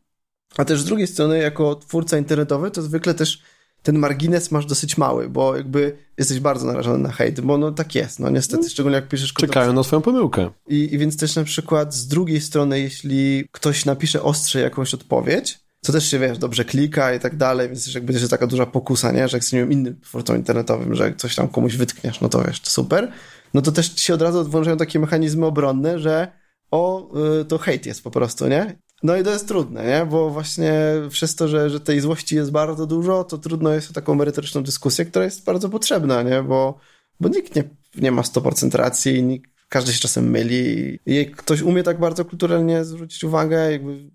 A 0.57 0.65
też 0.65 0.81
z 0.81 0.85
drugiej 0.85 1.07
strony, 1.07 1.37
jako 1.37 1.75
twórca 1.75 2.17
internetowy, 2.17 2.71
to 2.71 2.81
zwykle 2.81 3.13
też 3.13 3.41
ten 3.81 3.97
margines 3.97 4.51
masz 4.51 4.65
dosyć 4.65 4.97
mały, 4.97 5.29
bo 5.29 5.55
jakby 5.55 5.97
jesteś 6.17 6.39
bardzo 6.39 6.65
narażony 6.65 6.97
na 6.97 7.11
hejt, 7.11 7.41
bo 7.41 7.57
no 7.57 7.71
tak 7.71 7.95
jest, 7.95 8.19
no 8.19 8.29
niestety, 8.29 8.59
mm. 8.59 8.69
szczególnie 8.69 8.95
jak 8.95 9.07
piszesz 9.07 9.33
Czekają 9.33 9.73
na 9.73 9.83
swoją 9.83 10.01
pomyłkę. 10.01 10.49
I, 10.67 10.93
I 10.93 10.97
więc 10.97 11.17
też 11.17 11.35
na 11.35 11.43
przykład 11.43 11.95
z 11.95 12.07
drugiej 12.07 12.41
strony, 12.41 12.79
jeśli 12.79 13.47
ktoś 13.51 13.85
napisze 13.85 14.23
ostrze 14.23 14.59
jakąś 14.59 14.93
odpowiedź, 14.93 15.59
co 15.81 15.93
też 15.93 16.11
się, 16.11 16.19
wiesz, 16.19 16.37
dobrze 16.37 16.65
klika 16.65 17.13
i 17.13 17.19
tak 17.19 17.35
dalej, 17.35 17.67
więc 17.67 17.85
też 17.85 17.95
jakby 17.95 18.13
też 18.13 18.29
taka 18.29 18.47
duża 18.47 18.65
pokusa, 18.65 19.11
nie, 19.11 19.27
że 19.27 19.37
jak 19.37 19.43
z 19.43 19.53
nie 19.53 19.59
wiem, 19.59 19.71
innym 19.71 19.99
twórcą 20.01 20.35
internetowym, 20.35 20.95
że 20.95 21.13
coś 21.17 21.35
tam 21.35 21.47
komuś 21.47 21.75
wytkniesz, 21.75 22.21
no 22.21 22.29
to 22.29 22.43
wiesz, 22.43 22.59
to 22.59 22.69
super, 22.69 23.11
no 23.53 23.61
to 23.61 23.71
też 23.71 23.95
się 23.95 24.13
od 24.13 24.21
razu 24.21 24.49
włączają 24.49 24.77
takie 24.77 24.99
mechanizmy 24.99 25.45
obronne, 25.45 25.99
że 25.99 26.31
o, 26.71 27.11
y, 27.41 27.45
to 27.45 27.57
hejt 27.57 27.85
jest 27.85 28.03
po 28.03 28.11
prostu, 28.11 28.47
nie? 28.47 28.77
No 29.03 29.17
i 29.17 29.23
to 29.23 29.29
jest 29.29 29.47
trudne, 29.47 29.85
nie? 29.85 30.05
Bo 30.05 30.29
właśnie 30.29 30.73
przez 31.09 31.35
to, 31.35 31.47
że, 31.47 31.69
że 31.69 31.79
tej 31.79 31.99
złości 31.99 32.35
jest 32.35 32.51
bardzo 32.51 32.87
dużo, 32.87 33.23
to 33.23 33.37
trudno 33.37 33.73
jest 33.73 33.89
o 33.89 33.93
taką 33.93 34.15
merytoryczną 34.15 34.63
dyskusję, 34.63 35.05
która 35.05 35.25
jest 35.25 35.43
bardzo 35.43 35.69
potrzebna, 35.69 36.23
nie? 36.23 36.43
Bo, 36.43 36.79
bo 37.19 37.29
nikt 37.29 37.55
nie, 37.55 37.63
nie 37.95 38.11
ma 38.11 38.21
100% 38.21 38.75
racji, 38.75 39.23
nikt, 39.23 39.51
każdy 39.69 39.93
się 39.93 39.99
czasem 39.99 40.29
myli. 40.29 40.99
I 41.05 41.15
jak 41.15 41.35
ktoś 41.35 41.61
umie 41.61 41.83
tak 41.83 41.99
bardzo 41.99 42.25
kulturalnie 42.25 42.85
zwrócić 42.85 43.23
uwagę, 43.23 43.71
jakby 43.71 44.09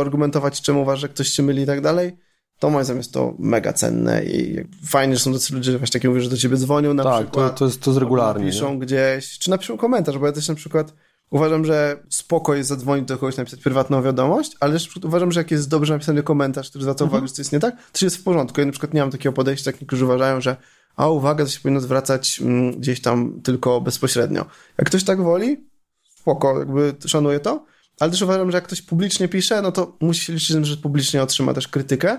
argumentować, 0.00 0.62
czemu 0.62 0.82
uważa, 0.82 1.00
że 1.00 1.08
ktoś 1.08 1.28
się 1.28 1.42
myli 1.42 1.62
i 1.62 1.66
tak 1.66 1.80
dalej, 1.80 2.16
to 2.58 2.70
moim 2.70 2.84
zdaniem 2.84 2.98
jest 2.98 3.12
to 3.12 3.34
mega 3.38 3.72
cenne 3.72 4.24
i 4.24 4.64
fajnie, 4.86 5.16
że 5.16 5.20
są 5.20 5.32
tacy 5.32 5.54
ludzie, 5.54 5.72
że 5.72 5.78
właśnie 5.78 5.92
takie 5.92 6.08
mówią, 6.08 6.20
że 6.20 6.30
do 6.30 6.36
ciebie 6.36 6.56
dzwonią 6.56 6.94
na 6.94 7.04
tak, 7.04 7.22
przykład. 7.22 7.46
Tak, 7.46 7.54
to, 7.54 7.58
to, 7.58 7.64
jest, 7.64 7.80
to 7.80 7.90
jest 7.90 8.00
regularnie. 8.00 8.46
Piszą 8.46 8.72
nie? 8.72 8.78
gdzieś, 8.78 9.38
czy 9.38 9.50
napiszą 9.50 9.76
komentarz, 9.76 10.18
bo 10.18 10.26
ja 10.26 10.32
też 10.32 10.48
na 10.48 10.54
przykład 10.54 10.94
Uważam, 11.30 11.64
że 11.64 12.02
spoko 12.08 12.54
jest 12.54 12.68
zadzwonić 12.68 13.08
do 13.08 13.18
kogoś, 13.18 13.36
napisać 13.36 13.60
prywatną 13.60 14.02
wiadomość, 14.02 14.52
ale 14.60 14.72
też 14.72 14.96
uważam, 15.04 15.32
że 15.32 15.40
jak 15.40 15.50
jest 15.50 15.68
dobrze 15.68 15.92
napisany 15.92 16.22
komentarz, 16.22 16.70
który 16.70 16.82
zwraca 16.82 17.04
uwagę, 17.04 17.16
mhm. 17.16 17.28
że 17.28 17.34
to 17.34 17.40
jest 17.40 17.52
nie 17.52 17.60
tak, 17.60 17.76
to 17.92 18.06
jest 18.06 18.16
w 18.16 18.22
porządku. 18.22 18.60
Ja 18.60 18.66
na 18.66 18.72
przykład 18.72 18.94
nie 18.94 19.00
mam 19.00 19.10
takiego 19.10 19.32
podejścia, 19.32 19.70
jak 19.70 19.80
niektórzy 19.80 20.04
uważają, 20.04 20.40
że 20.40 20.56
a 20.96 21.08
uwaga, 21.08 21.44
to 21.44 21.50
się 21.50 21.60
powinno 21.60 21.80
zwracać 21.80 22.40
mm, 22.40 22.72
gdzieś 22.80 23.00
tam 23.00 23.40
tylko 23.42 23.80
bezpośrednio. 23.80 24.46
Jak 24.78 24.86
ktoś 24.86 25.04
tak 25.04 25.22
woli, 25.22 25.66
spoko, 26.08 26.58
jakby 26.58 26.94
szanuję 27.06 27.40
to, 27.40 27.64
ale 28.00 28.10
też 28.10 28.22
uważam, 28.22 28.50
że 28.50 28.56
jak 28.56 28.64
ktoś 28.64 28.82
publicznie 28.82 29.28
pisze, 29.28 29.62
no 29.62 29.72
to 29.72 29.96
musi 30.00 30.24
się 30.24 30.32
liczyć 30.32 30.48
z 30.48 30.52
tym, 30.52 30.64
że 30.64 30.76
publicznie 30.76 31.22
otrzyma 31.22 31.54
też 31.54 31.68
krytykę, 31.68 32.18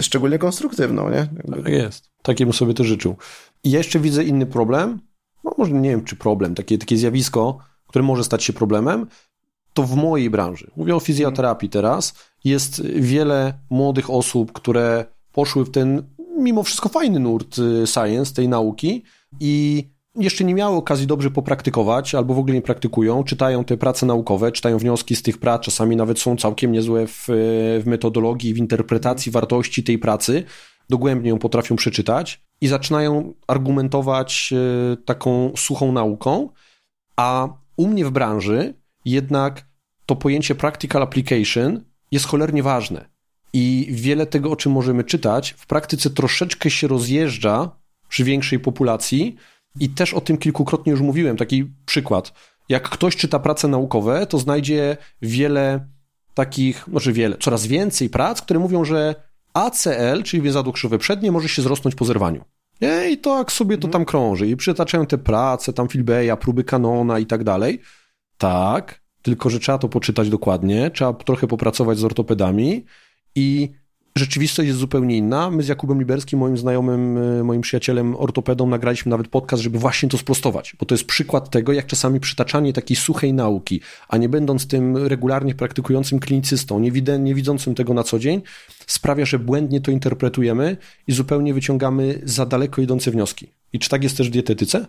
szczególnie 0.00 0.38
konstruktywną, 0.38 1.10
nie? 1.10 1.16
Jakby... 1.16 1.62
Tak 1.62 1.72
jest. 1.72 2.10
Takiemu 2.22 2.52
sobie 2.52 2.74
to 2.74 2.84
życzył. 2.84 3.16
I 3.64 3.70
jeszcze 3.70 4.00
widzę 4.00 4.24
inny 4.24 4.46
problem, 4.46 5.00
no 5.44 5.54
może 5.58 5.72
nie 5.72 5.90
wiem, 5.90 6.04
czy 6.04 6.16
problem, 6.16 6.54
takie, 6.54 6.78
takie 6.78 6.96
zjawisko, 6.96 7.58
które 7.94 8.04
może 8.04 8.24
stać 8.24 8.44
się 8.44 8.52
problemem, 8.52 9.06
to 9.72 9.82
w 9.82 9.96
mojej 9.96 10.30
branży, 10.30 10.70
mówię 10.76 10.96
o 10.96 11.00
fizjoterapii 11.00 11.68
teraz, 11.68 12.14
jest 12.44 12.86
wiele 12.86 13.54
młodych 13.70 14.10
osób, 14.10 14.52
które 14.52 15.04
poszły 15.32 15.64
w 15.64 15.70
ten 15.70 16.02
mimo 16.38 16.62
wszystko 16.62 16.88
fajny 16.88 17.20
nurt 17.20 17.58
y, 17.58 17.86
science, 17.86 18.34
tej 18.34 18.48
nauki 18.48 19.02
i 19.40 19.84
jeszcze 20.16 20.44
nie 20.44 20.54
miały 20.54 20.76
okazji 20.76 21.06
dobrze 21.06 21.30
popraktykować, 21.30 22.14
albo 22.14 22.34
w 22.34 22.38
ogóle 22.38 22.54
nie 22.54 22.62
praktykują, 22.62 23.24
czytają 23.24 23.64
te 23.64 23.76
prace 23.76 24.06
naukowe, 24.06 24.52
czytają 24.52 24.78
wnioski 24.78 25.16
z 25.16 25.22
tych 25.22 25.38
prac, 25.38 25.62
czasami 25.62 25.96
nawet 25.96 26.18
są 26.18 26.36
całkiem 26.36 26.72
niezłe 26.72 27.06
w, 27.06 27.24
w 27.80 27.86
metodologii, 27.86 28.54
w 28.54 28.58
interpretacji 28.58 29.32
wartości 29.32 29.84
tej 29.84 29.98
pracy, 29.98 30.44
dogłębnie 30.90 31.30
ją 31.30 31.38
potrafią 31.38 31.76
przeczytać 31.76 32.40
i 32.60 32.68
zaczynają 32.68 33.34
argumentować 33.46 34.52
y, 34.92 34.96
taką 34.96 35.52
suchą 35.56 35.92
nauką, 35.92 36.48
a 37.16 37.63
u 37.76 37.88
mnie 37.88 38.04
w 38.04 38.10
branży 38.10 38.74
jednak 39.04 39.66
to 40.06 40.16
pojęcie 40.16 40.54
practical 40.54 41.02
application 41.02 41.84
jest 42.10 42.26
cholernie 42.26 42.62
ważne. 42.62 43.08
I 43.52 43.86
wiele 43.90 44.26
tego, 44.26 44.50
o 44.50 44.56
czym 44.56 44.72
możemy 44.72 45.04
czytać, 45.04 45.54
w 45.58 45.66
praktyce 45.66 46.10
troszeczkę 46.10 46.70
się 46.70 46.88
rozjeżdża 46.88 47.70
przy 48.08 48.24
większej 48.24 48.60
populacji. 48.60 49.36
I 49.80 49.88
też 49.88 50.14
o 50.14 50.20
tym 50.20 50.38
kilkukrotnie 50.38 50.90
już 50.90 51.00
mówiłem. 51.00 51.36
Taki 51.36 51.64
przykład. 51.86 52.32
Jak 52.68 52.88
ktoś 52.88 53.16
czyta 53.16 53.38
prace 53.38 53.68
naukowe, 53.68 54.26
to 54.26 54.38
znajdzie 54.38 54.96
wiele 55.22 55.88
takich, 56.34 56.88
może 56.88 57.12
wiele, 57.12 57.36
coraz 57.38 57.66
więcej 57.66 58.10
prac, 58.10 58.42
które 58.42 58.60
mówią, 58.60 58.84
że 58.84 59.14
ACL, 59.54 60.22
czyli 60.24 60.42
więzadło 60.42 60.72
krzywe 60.72 60.98
przednie, 60.98 61.32
może 61.32 61.48
się 61.48 61.62
zrosnąć 61.62 61.94
po 61.94 62.04
zerwaniu. 62.04 62.44
Nie? 62.84 63.10
I 63.10 63.18
tak 63.18 63.52
sobie 63.52 63.76
to 63.78 63.86
mhm. 63.86 63.92
tam 63.92 64.04
krąży. 64.04 64.46
I 64.46 64.56
przytaczają 64.56 65.06
te 65.06 65.18
prace, 65.18 65.72
tam 65.72 65.88
Filbeja, 65.88 66.36
próby 66.36 66.64
kanona 66.64 67.18
i 67.18 67.26
tak 67.26 67.44
dalej. 67.44 67.80
Tak, 68.38 69.00
tylko 69.22 69.50
że 69.50 69.58
trzeba 69.58 69.78
to 69.78 69.88
poczytać 69.88 70.30
dokładnie, 70.30 70.90
trzeba 70.90 71.12
trochę 71.12 71.46
popracować 71.46 71.98
z 71.98 72.04
ortopedami 72.04 72.84
i 73.34 73.72
rzeczywistość 74.18 74.66
jest 74.66 74.78
zupełnie 74.78 75.16
inna. 75.16 75.50
My 75.50 75.62
z 75.62 75.68
Jakubem 75.68 75.98
Liberskim, 75.98 76.38
moim 76.38 76.58
znajomym, 76.58 77.18
e, 77.18 77.44
moim 77.44 77.60
przyjacielem 77.60 78.16
ortopedą, 78.16 78.66
nagraliśmy 78.66 79.10
nawet 79.10 79.28
podcast, 79.28 79.62
żeby 79.62 79.78
właśnie 79.78 80.08
to 80.08 80.18
sprostować, 80.18 80.76
bo 80.78 80.86
to 80.86 80.94
jest 80.94 81.04
przykład 81.04 81.50
tego, 81.50 81.72
jak 81.72 81.86
czasami 81.86 82.20
przytaczanie 82.20 82.72
takiej 82.72 82.96
suchej 82.96 83.32
nauki, 83.32 83.80
a 84.08 84.16
nie 84.16 84.28
będąc 84.28 84.66
tym 84.66 84.96
regularnie 84.96 85.54
praktykującym 85.54 86.20
klinicystą, 86.20 86.80
nie, 86.80 86.92
widzę, 86.92 87.18
nie 87.18 87.34
widzącym 87.34 87.74
tego 87.74 87.94
na 87.94 88.02
co 88.02 88.18
dzień, 88.18 88.42
sprawia, 88.86 89.24
że 89.24 89.38
błędnie 89.38 89.80
to 89.80 89.90
interpretujemy 89.90 90.76
i 91.06 91.12
zupełnie 91.12 91.54
wyciągamy 91.54 92.20
za 92.24 92.46
daleko 92.46 92.82
idące 92.82 93.10
wnioski. 93.10 93.50
I 93.72 93.78
czy 93.78 93.88
tak 93.88 94.02
jest 94.02 94.16
też 94.16 94.28
w 94.28 94.32
dietetyce? 94.32 94.86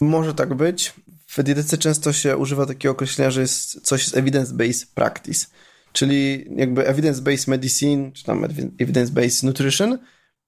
Może 0.00 0.34
tak 0.34 0.54
być. 0.54 0.92
W 1.26 1.42
dietetyce 1.42 1.78
często 1.78 2.12
się 2.12 2.36
używa 2.36 2.66
takiego 2.66 2.92
określenia, 2.92 3.30
że 3.30 3.40
jest 3.40 3.80
coś 3.80 4.08
z 4.08 4.14
evidence-based 4.14 4.86
practice 4.94 5.46
czyli 5.92 6.46
jakby 6.56 6.82
evidence-based 6.82 7.48
medicine, 7.48 8.12
czy 8.12 8.24
tam 8.24 8.44
evidence-based 8.80 9.44
nutrition, 9.44 9.98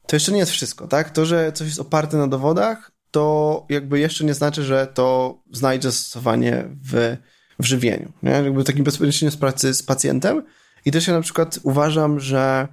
to 0.06 0.16
jeszcze 0.16 0.32
nie 0.32 0.38
jest 0.38 0.52
wszystko, 0.52 0.88
tak? 0.88 1.10
To, 1.10 1.26
że 1.26 1.52
coś 1.52 1.66
jest 1.66 1.80
oparte 1.80 2.16
na 2.16 2.28
dowodach, 2.28 2.92
to 3.10 3.66
jakby 3.68 3.98
jeszcze 3.98 4.24
nie 4.24 4.34
znaczy, 4.34 4.62
że 4.62 4.86
to 4.86 5.38
znajdzie 5.52 5.90
zastosowanie 5.90 6.64
w, 6.84 7.16
w 7.58 7.64
żywieniu, 7.64 8.12
nie? 8.22 8.30
Jakby 8.30 8.64
takim 8.64 8.84
bezpośrednim 8.84 9.30
z 9.30 9.36
pracy 9.36 9.74
z 9.74 9.82
pacjentem. 9.82 10.42
I 10.84 10.90
też 10.90 11.06
ja 11.06 11.14
na 11.14 11.20
przykład 11.20 11.58
uważam, 11.62 12.20
że 12.20 12.68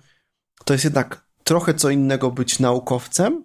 to 0.65 0.73
jest 0.73 0.83
jednak 0.83 1.25
trochę 1.43 1.73
co 1.73 1.89
innego 1.89 2.31
być 2.31 2.59
naukowcem 2.59 3.43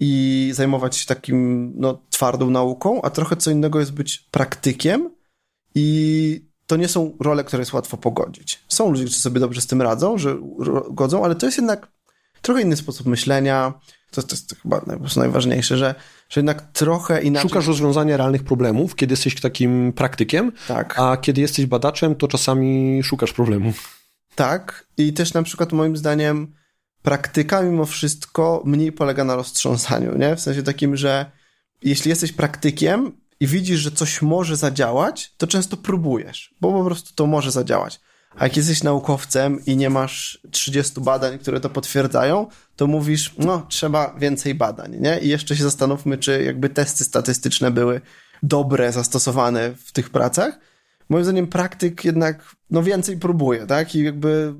i 0.00 0.50
zajmować 0.54 0.96
się 0.96 1.06
takim, 1.06 1.72
no, 1.76 2.02
twardą 2.10 2.50
nauką, 2.50 3.02
a 3.02 3.10
trochę 3.10 3.36
co 3.36 3.50
innego 3.50 3.80
jest 3.80 3.92
być 3.92 4.18
praktykiem 4.18 5.10
i 5.74 6.51
to 6.72 6.76
nie 6.76 6.88
są 6.88 7.16
role, 7.20 7.44
które 7.44 7.60
jest 7.60 7.72
łatwo 7.72 7.96
pogodzić. 7.96 8.64
Są 8.68 8.90
ludzie, 8.90 9.04
którzy 9.04 9.20
sobie 9.20 9.40
dobrze 9.40 9.60
z 9.60 9.66
tym 9.66 9.82
radzą, 9.82 10.18
że 10.18 10.36
godzą, 10.90 11.24
ale 11.24 11.34
to 11.34 11.46
jest 11.46 11.58
jednak 11.58 11.88
trochę 12.42 12.62
inny 12.62 12.76
sposób 12.76 13.06
myślenia. 13.06 13.72
To, 14.10 14.22
to 14.22 14.34
jest 14.34 14.56
chyba 14.62 14.84
najważniejsze, 15.16 15.78
że, 15.78 15.94
że 16.28 16.40
jednak 16.40 16.72
trochę 16.72 17.22
inaczej. 17.22 17.50
Szukasz 17.50 17.66
rozwiązania 17.66 18.16
realnych 18.16 18.44
problemów, 18.44 18.94
kiedy 18.94 19.12
jesteś 19.12 19.40
takim 19.40 19.92
praktykiem, 19.92 20.52
tak. 20.68 20.94
a 20.98 21.16
kiedy 21.16 21.40
jesteś 21.40 21.66
badaczem, 21.66 22.14
to 22.14 22.28
czasami 22.28 23.00
szukasz 23.02 23.32
problemów. 23.32 23.98
Tak, 24.34 24.86
i 24.96 25.12
też 25.12 25.34
na 25.34 25.42
przykład 25.42 25.72
moim 25.72 25.96
zdaniem 25.96 26.54
praktyka 27.02 27.62
mimo 27.62 27.86
wszystko 27.86 28.62
mniej 28.64 28.92
polega 28.92 29.24
na 29.24 29.36
roztrząsaniu, 29.36 30.18
nie? 30.18 30.36
W 30.36 30.40
sensie 30.40 30.62
takim, 30.62 30.96
że 30.96 31.30
jeśli 31.82 32.08
jesteś 32.08 32.32
praktykiem, 32.32 33.12
i 33.40 33.46
widzisz, 33.46 33.80
że 33.80 33.90
coś 33.90 34.22
może 34.22 34.56
zadziałać, 34.56 35.34
to 35.36 35.46
często 35.46 35.76
próbujesz, 35.76 36.54
bo 36.60 36.72
po 36.72 36.84
prostu 36.84 37.14
to 37.14 37.26
może 37.26 37.50
zadziałać. 37.50 38.00
A 38.36 38.44
jak 38.44 38.56
jesteś 38.56 38.82
naukowcem 38.82 39.64
i 39.66 39.76
nie 39.76 39.90
masz 39.90 40.40
30 40.50 41.00
badań, 41.00 41.38
które 41.38 41.60
to 41.60 41.70
potwierdzają, 41.70 42.46
to 42.76 42.86
mówisz, 42.86 43.34
no, 43.38 43.66
trzeba 43.68 44.14
więcej 44.18 44.54
badań, 44.54 44.96
nie? 45.00 45.18
I 45.18 45.28
jeszcze 45.28 45.56
się 45.56 45.62
zastanówmy, 45.62 46.18
czy 46.18 46.42
jakby 46.42 46.68
testy 46.68 47.04
statystyczne 47.04 47.70
były 47.70 48.00
dobre, 48.42 48.92
zastosowane 48.92 49.74
w 49.84 49.92
tych 49.92 50.10
pracach. 50.10 50.58
Moim 51.08 51.24
zdaniem 51.24 51.46
praktyk 51.46 52.04
jednak, 52.04 52.56
no, 52.70 52.82
więcej 52.82 53.16
próbuje, 53.16 53.66
tak? 53.66 53.94
I 53.94 54.02
jakby 54.02 54.54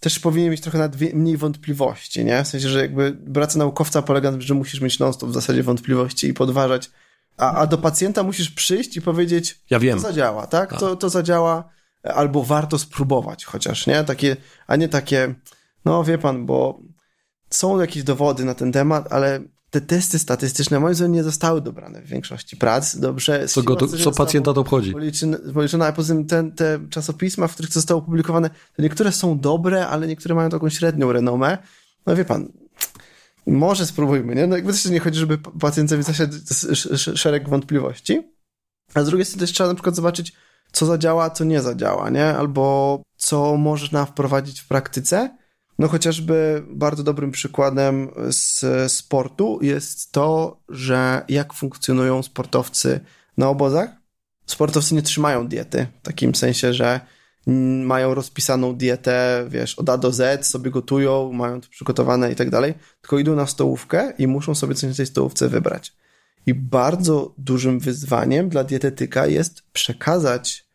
też 0.00 0.18
powinien 0.18 0.50
mieć 0.50 0.60
trochę 0.60 0.90
mniej 1.14 1.36
wątpliwości, 1.36 2.24
nie? 2.24 2.44
W 2.44 2.48
sensie, 2.48 2.68
że 2.68 2.80
jakby 2.80 3.16
praca 3.34 3.58
naukowca 3.58 4.02
polega 4.02 4.30
na 4.30 4.36
tym, 4.36 4.46
że 4.46 4.54
musisz 4.54 4.80
mieć 4.80 4.98
non 4.98 5.12
w 5.22 5.32
zasadzie 5.32 5.62
wątpliwości 5.62 6.26
i 6.26 6.34
podważać, 6.34 6.90
a, 7.36 7.54
a 7.54 7.66
do 7.66 7.78
pacjenta 7.78 8.22
musisz 8.22 8.50
przyjść 8.50 8.96
i 8.96 9.02
powiedzieć, 9.02 9.60
ja 9.70 9.78
wiem. 9.78 9.96
to 9.96 10.02
zadziała, 10.02 10.46
tak? 10.46 10.70
tak? 10.70 10.80
To, 10.80 10.96
to 10.96 11.08
zadziała, 11.08 11.68
albo 12.02 12.44
warto 12.44 12.78
spróbować 12.78 13.44
chociaż, 13.44 13.86
nie? 13.86 14.04
Takie, 14.04 14.36
a 14.66 14.76
nie 14.76 14.88
takie, 14.88 15.34
no 15.84 16.04
wie 16.04 16.18
pan, 16.18 16.46
bo 16.46 16.80
są 17.50 17.80
jakieś 17.80 18.02
dowody 18.02 18.44
na 18.44 18.54
ten 18.54 18.72
temat, 18.72 19.12
ale 19.12 19.40
te 19.70 19.80
testy 19.80 20.18
statystyczne 20.18 20.80
moim 20.80 20.94
zdaniem 20.94 21.12
nie 21.12 21.24
zostały 21.24 21.60
dobrane 21.60 22.02
w 22.02 22.06
większości 22.06 22.56
prac. 22.56 22.96
Dobrze. 22.96 23.48
Co, 23.48 23.62
go 23.62 23.76
to, 23.76 23.88
co 23.88 24.12
pacjenta 24.12 24.52
to 24.52 24.60
obchodzi? 24.60 24.92
Policzone, 25.54 25.86
a 25.86 25.92
poza 25.92 26.14
tym 26.14 26.26
te, 26.26 26.50
te 26.50 26.80
czasopisma, 26.90 27.48
w 27.48 27.54
których 27.54 27.70
to 27.70 27.74
zostało 27.74 28.00
opublikowane, 28.00 28.50
niektóre 28.78 29.12
są 29.12 29.38
dobre, 29.38 29.86
ale 29.86 30.06
niektóre 30.06 30.34
mają 30.34 30.50
taką 30.50 30.68
średnią 30.68 31.12
renomę. 31.12 31.58
No 32.06 32.16
wie 32.16 32.24
pan, 32.24 32.52
może 33.46 33.86
spróbujmy, 33.86 34.34
nie? 34.34 34.46
No 34.46 34.56
jakby 34.56 34.72
też 34.72 34.84
nie 34.84 35.00
chodzi, 35.00 35.18
żeby 35.18 35.38
pacjentowi 35.38 36.02
zasiadł 36.02 36.34
szereg 36.94 37.48
wątpliwości. 37.48 38.22
A 38.94 39.02
z 39.02 39.06
drugiej 39.06 39.24
strony 39.24 39.40
też 39.40 39.52
trzeba 39.52 39.68
na 39.68 39.74
przykład 39.74 39.96
zobaczyć, 39.96 40.32
co 40.72 40.86
zadziała, 40.86 41.30
co 41.30 41.44
nie 41.44 41.62
zadziała, 41.62 42.10
nie? 42.10 42.24
Albo 42.24 43.02
co 43.16 43.56
można 43.56 44.06
wprowadzić 44.06 44.60
w 44.60 44.68
praktyce, 44.68 45.36
no 45.78 45.88
chociażby 45.88 46.62
bardzo 46.70 47.02
dobrym 47.02 47.30
przykładem 47.30 48.10
z 48.28 48.92
sportu 48.92 49.58
jest 49.62 50.12
to, 50.12 50.60
że 50.68 51.24
jak 51.28 51.52
funkcjonują 51.52 52.22
sportowcy 52.22 53.00
na 53.36 53.48
obozach. 53.48 53.90
Sportowcy 54.46 54.94
nie 54.94 55.02
trzymają 55.02 55.48
diety, 55.48 55.86
w 56.02 56.06
takim 56.06 56.34
sensie, 56.34 56.72
że 56.72 57.00
mają 57.84 58.14
rozpisaną 58.14 58.76
dietę, 58.76 59.46
wiesz, 59.48 59.74
od 59.78 59.90
A 59.90 59.98
do 59.98 60.12
Z, 60.12 60.46
sobie 60.46 60.70
gotują, 60.70 61.32
mają 61.32 61.60
to 61.60 61.68
przygotowane 61.68 62.32
i 62.32 62.34
tak 62.34 62.50
dalej, 62.50 62.74
tylko 63.00 63.18
idą 63.18 63.36
na 63.36 63.46
stołówkę 63.46 64.12
i 64.18 64.26
muszą 64.26 64.54
sobie 64.54 64.74
coś 64.74 64.90
na 64.90 64.96
tej 64.96 65.06
stołówce 65.06 65.48
wybrać. 65.48 65.92
I 66.46 66.54
bardzo 66.54 67.34
dużym 67.38 67.78
wyzwaniem 67.80 68.48
dla 68.48 68.64
dietetyka 68.64 69.26
jest 69.26 69.62
przekazać 69.72 70.66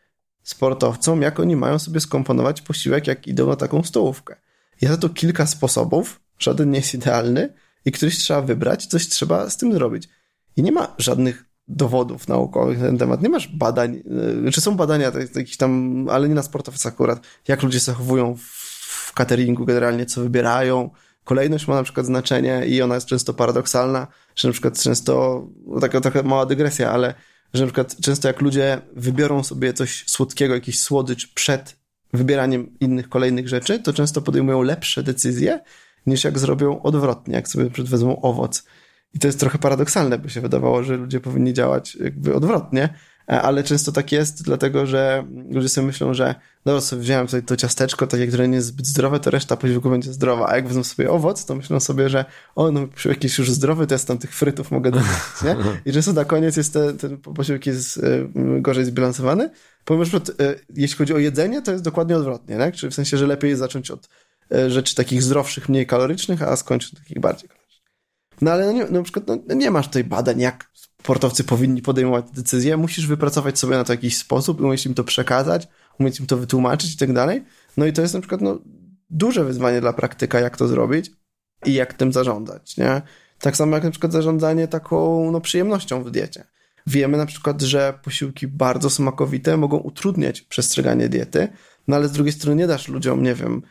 sportowcom, 0.43 1.22
jak 1.22 1.39
oni 1.39 1.55
mają 1.55 1.80
sobie 1.80 1.99
skomponować 1.99 2.61
posiłek, 2.61 3.07
jak 3.07 3.28
idą 3.28 3.47
na 3.47 3.55
taką 3.55 3.84
stołówkę. 3.84 4.36
Jest 4.82 5.01
to 5.01 5.09
kilka 5.09 5.45
sposobów, 5.45 6.22
żaden 6.39 6.72
nie 6.72 6.80
jest 6.80 6.93
idealny 6.93 7.53
i 7.86 7.91
któryś 7.91 8.17
trzeba 8.17 8.41
wybrać, 8.41 8.86
coś 8.86 9.07
trzeba 9.07 9.49
z 9.49 9.57
tym 9.57 9.74
zrobić. 9.74 10.09
I 10.55 10.63
nie 10.63 10.72
ma 10.72 10.95
żadnych 10.97 11.51
dowodów 11.68 12.28
naukowych 12.28 12.80
na 12.80 12.86
ten 12.86 12.97
temat. 12.97 13.22
Nie 13.22 13.30
masz 13.30 13.47
badań, 13.47 14.03
czy 14.51 14.59
y, 14.59 14.62
są 14.62 14.76
badania 14.76 15.12
jakieś 15.36 15.57
tam, 15.57 16.07
ale 16.09 16.30
nie 16.30 16.36
na 16.36 16.43
sportowcach 16.43 16.93
akurat, 16.93 17.20
jak 17.47 17.64
ludzie 17.64 17.80
zachowują 17.80 18.36
w 18.38 19.14
cateringu 19.14 19.66
generalnie, 19.66 20.05
co 20.05 20.22
wybierają. 20.22 20.89
Kolejność 21.24 21.68
ma 21.68 21.76
na 21.76 21.84
przykład 21.84 22.05
znaczenie 22.05 22.66
i 22.68 22.82
ona 22.82 22.95
jest 22.95 23.07
często 23.07 23.34
paradoksalna, 23.34 24.07
że 24.36 24.47
na 24.47 24.51
przykład 24.51 24.82
często, 24.82 25.45
no 25.68 25.80
taka, 25.80 26.01
taka 26.01 26.24
mała 26.24 26.45
dygresja, 26.45 26.91
ale 26.91 27.14
że 27.53 27.62
na 27.62 27.68
przykład 27.68 27.95
często 28.01 28.28
jak 28.28 28.41
ludzie 28.41 28.82
wybiorą 28.95 29.43
sobie 29.43 29.74
coś 29.74 30.03
słodkiego, 30.07 30.53
jakiś 30.53 30.80
słodycz 30.80 31.34
przed 31.34 31.76
wybieraniem 32.14 32.78
innych 32.80 33.09
kolejnych 33.09 33.47
rzeczy, 33.47 33.80
to 33.80 33.93
często 33.93 34.22
podejmują 34.22 34.62
lepsze 34.62 35.03
decyzje 35.03 35.59
niż 36.05 36.24
jak 36.24 36.39
zrobią 36.39 36.82
odwrotnie, 36.82 37.36
jak 37.36 37.47
sobie 37.47 37.70
wezmą 37.78 38.22
owoc. 38.22 38.64
I 39.14 39.20
to 39.20 39.28
jest 39.28 39.39
trochę 39.39 39.57
paradoksalne, 39.57 40.18
by 40.18 40.30
się 40.30 40.41
wydawało, 40.41 40.84
że 40.84 40.97
ludzie 40.97 41.20
powinni 41.20 41.53
działać 41.53 41.95
jakby 41.95 42.36
odwrotnie, 42.36 42.89
e, 43.30 43.41
ale 43.41 43.64
często 43.64 43.91
tak 43.91 44.12
jest, 44.12 44.43
dlatego 44.43 44.86
że 44.86 45.26
ludzie 45.49 45.70
sobie 45.70 45.88
myślą, 45.88 46.14
że 46.14 46.36
no 46.66 46.82
sobie 46.82 47.01
wziąłem 47.01 47.30
sobie 47.30 47.43
to 47.43 47.55
ciasteczko, 47.55 48.07
takie, 48.07 48.28
które 48.28 48.47
nie 48.47 48.55
jest 48.55 48.68
zbyt 48.68 48.88
zdrowe, 48.88 49.20
to 49.20 49.32
reszta 49.32 49.57
posiłku 49.57 49.89
będzie 49.89 50.14
zdrowa, 50.14 50.49
a 50.49 50.55
jak 50.55 50.68
wezmą 50.68 50.84
sobie 50.84 51.12
owoc, 51.12 51.45
to 51.45 51.55
myślą 51.55 51.80
sobie, 51.80 52.09
że 52.09 52.26
o, 52.55 52.72
no 52.72 52.88
jakiś 53.05 53.38
już 53.38 53.51
zdrowy, 53.51 53.88
to 53.88 53.95
ja 53.95 53.99
tam 53.99 54.18
tych 54.18 54.34
frytów 54.34 54.72
mogę 54.72 54.91
dodać, 54.91 55.07
nie? 55.43 55.55
I 55.86 55.93
często 55.93 56.14
na 56.14 56.26
koniec 56.26 56.57
jest 56.57 56.74
te, 56.74 56.93
ten 56.93 57.18
posiłek 57.18 57.66
jest 57.66 57.97
y, 57.97 58.28
gorzej 58.62 58.86
zbilansowany, 58.86 59.49
Powiem, 59.86 60.05
że 60.05 60.20
jeśli 60.76 60.97
chodzi 60.97 61.14
o 61.14 61.18
jedzenie, 61.18 61.62
to 61.62 61.72
jest 61.72 61.84
dokładnie 61.84 62.18
odwrotnie, 62.18 62.57
tak? 62.57 62.76
Czyli 62.76 62.91
w 62.91 62.95
sensie, 62.95 63.18
że 63.18 63.28
lepiej 63.28 63.49
jest 63.49 63.59
zacząć 63.59 63.91
od 63.91 64.09
e, 64.51 64.70
rzeczy 64.70 64.95
takich 64.95 65.24
zdrowszych, 65.24 65.70
mniej 65.70 65.88
kalorycznych, 65.88 66.41
a 66.43 66.55
skończyć 66.55 66.91
takich 66.91 67.20
bardziej 67.20 67.49
kalorycznych. 67.49 67.61
No 68.41 68.51
ale 68.51 68.65
no 68.65 68.71
nie, 68.71 68.85
na 68.85 69.03
przykład 69.03 69.27
no, 69.27 69.55
nie 69.55 69.71
masz 69.71 69.87
tutaj 69.87 70.03
badań, 70.03 70.39
jak 70.39 70.71
sportowcy 70.73 71.43
powinni 71.43 71.81
podejmować 71.81 72.25
decyzje, 72.31 72.77
musisz 72.77 73.07
wypracować 73.07 73.59
sobie 73.59 73.77
na 73.77 73.83
to 73.83 73.93
jakiś 73.93 74.17
sposób, 74.17 74.61
umieć 74.61 74.85
im 74.85 74.93
to 74.93 75.03
przekazać, 75.03 75.67
umieć 75.99 76.19
im 76.19 76.27
to 76.27 76.37
wytłumaczyć 76.37 76.93
i 76.93 76.97
tak 76.97 77.13
dalej. 77.13 77.43
No 77.77 77.85
i 77.85 77.93
to 77.93 78.01
jest 78.01 78.13
na 78.13 78.19
przykład 78.19 78.41
no, 78.41 78.59
duże 79.09 79.43
wyzwanie 79.43 79.81
dla 79.81 79.93
praktyka, 79.93 80.39
jak 80.39 80.57
to 80.57 80.67
zrobić 80.67 81.11
i 81.65 81.73
jak 81.73 81.93
tym 81.93 82.13
zarządzać, 82.13 82.77
nie? 82.77 83.01
Tak 83.39 83.57
samo 83.57 83.75
jak 83.75 83.83
na 83.83 83.91
przykład 83.91 84.11
zarządzanie 84.11 84.67
taką 84.67 85.31
no, 85.31 85.41
przyjemnością 85.41 86.03
w 86.03 86.11
diecie. 86.11 86.43
Wiemy 86.87 87.17
na 87.17 87.25
przykład, 87.25 87.61
że 87.61 87.99
posiłki 88.03 88.47
bardzo 88.47 88.89
smakowite 88.89 89.57
mogą 89.57 89.77
utrudniać 89.77 90.41
przestrzeganie 90.41 91.09
diety, 91.09 91.47
no 91.87 91.95
ale 91.95 92.07
z 92.07 92.11
drugiej 92.11 92.33
strony 92.33 92.55
nie 92.55 92.67
dasz 92.67 92.87
ludziom, 92.87 93.23
nie 93.23 93.33
wiem, 93.33 93.61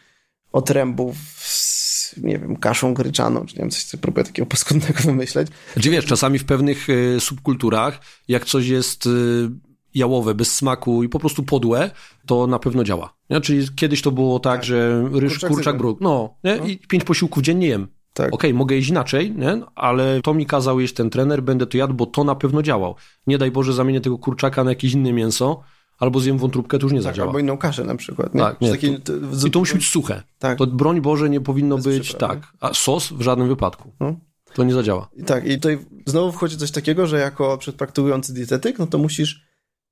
otrębów 0.52 1.16
z, 1.38 1.79
nie 2.16 2.38
wiem, 2.38 2.56
kaszą 2.56 2.94
gryczaną, 2.94 3.46
czy 3.46 3.54
nie 3.54 3.60
wiem, 3.60 3.70
coś, 3.70 3.84
co 3.84 3.98
próbuję 3.98 4.24
takiego 4.24 4.46
paskudnego 4.46 5.00
wymyśleć. 5.04 5.48
Znaczy 5.72 5.90
wiesz, 5.90 6.06
czasami 6.06 6.38
w 6.38 6.44
pewnych 6.44 6.88
y, 6.88 7.16
subkulturach, 7.20 8.00
jak 8.28 8.44
coś 8.44 8.66
jest 8.66 9.06
y, 9.06 9.50
jałowe, 9.94 10.34
bez 10.34 10.54
smaku 10.54 11.02
i 11.02 11.08
po 11.08 11.18
prostu 11.18 11.42
podłe, 11.42 11.90
to 12.26 12.46
na 12.46 12.58
pewno 12.58 12.84
działa. 12.84 13.14
Nie? 13.30 13.40
Czyli 13.40 13.68
kiedyś 13.76 14.02
to 14.02 14.10
było 14.10 14.40
tak, 14.40 14.54
tak. 14.54 14.64
że 14.64 15.08
ryż, 15.12 15.32
kurczak, 15.32 15.50
kurczak 15.50 15.78
bruk, 15.78 16.00
no, 16.00 16.34
nie? 16.44 16.56
no, 16.56 16.66
i 16.66 16.78
pięć 16.78 17.04
posiłków 17.04 17.42
dziennie 17.42 17.66
jem. 17.66 17.88
Tak. 18.14 18.26
Okej, 18.26 18.50
okay, 18.50 18.58
mogę 18.58 18.76
jeść 18.76 18.88
inaczej, 18.90 19.32
nie? 19.36 19.60
ale 19.74 20.20
to 20.22 20.34
mi 20.34 20.46
kazał 20.46 20.80
jeść 20.80 20.94
ten 20.94 21.10
trener, 21.10 21.42
będę 21.42 21.66
to 21.66 21.78
jadł, 21.78 21.94
bo 21.94 22.06
to 22.06 22.24
na 22.24 22.34
pewno 22.34 22.62
działał. 22.62 22.94
Nie 23.26 23.38
daj 23.38 23.50
Boże, 23.50 23.72
zamienię 23.72 24.00
tego 24.00 24.18
kurczaka 24.18 24.64
na 24.64 24.70
jakieś 24.70 24.92
inne 24.92 25.12
mięso, 25.12 25.62
albo 26.00 26.20
zjem 26.20 26.38
wątróbkę, 26.38 26.78
to 26.78 26.86
już 26.86 26.92
nie 26.92 26.98
tak, 26.98 27.04
zadziała. 27.04 27.28
Albo 27.28 27.38
inną 27.38 27.58
kaszę 27.58 27.84
na 27.84 27.94
przykład. 27.94 28.34
Nie? 28.34 28.40
Tak, 28.40 28.60
nie. 28.60 28.98
To, 28.98 29.12
I 29.46 29.50
to 29.50 29.58
musi 29.58 29.74
być 29.74 29.88
suche. 29.88 30.22
Tak. 30.38 30.58
To 30.58 30.66
broń 30.66 31.00
Boże 31.00 31.30
nie 31.30 31.40
powinno 31.40 31.76
Bez 31.76 31.84
być 31.84 32.14
tak. 32.14 32.52
A 32.60 32.74
sos 32.74 33.12
w 33.12 33.20
żadnym 33.20 33.48
wypadku. 33.48 33.92
No. 34.00 34.16
To 34.54 34.64
nie 34.64 34.74
zadziała. 34.74 35.08
I 35.16 35.24
tak, 35.24 35.46
i 35.46 35.54
tutaj 35.54 35.78
znowu 36.06 36.32
wchodzi 36.32 36.56
coś 36.56 36.70
takiego, 36.70 37.06
że 37.06 37.18
jako 37.18 37.58
przedpraktykujący 37.58 38.34
dietetyk, 38.34 38.78
no 38.78 38.86
to 38.86 38.98
musisz 38.98 39.46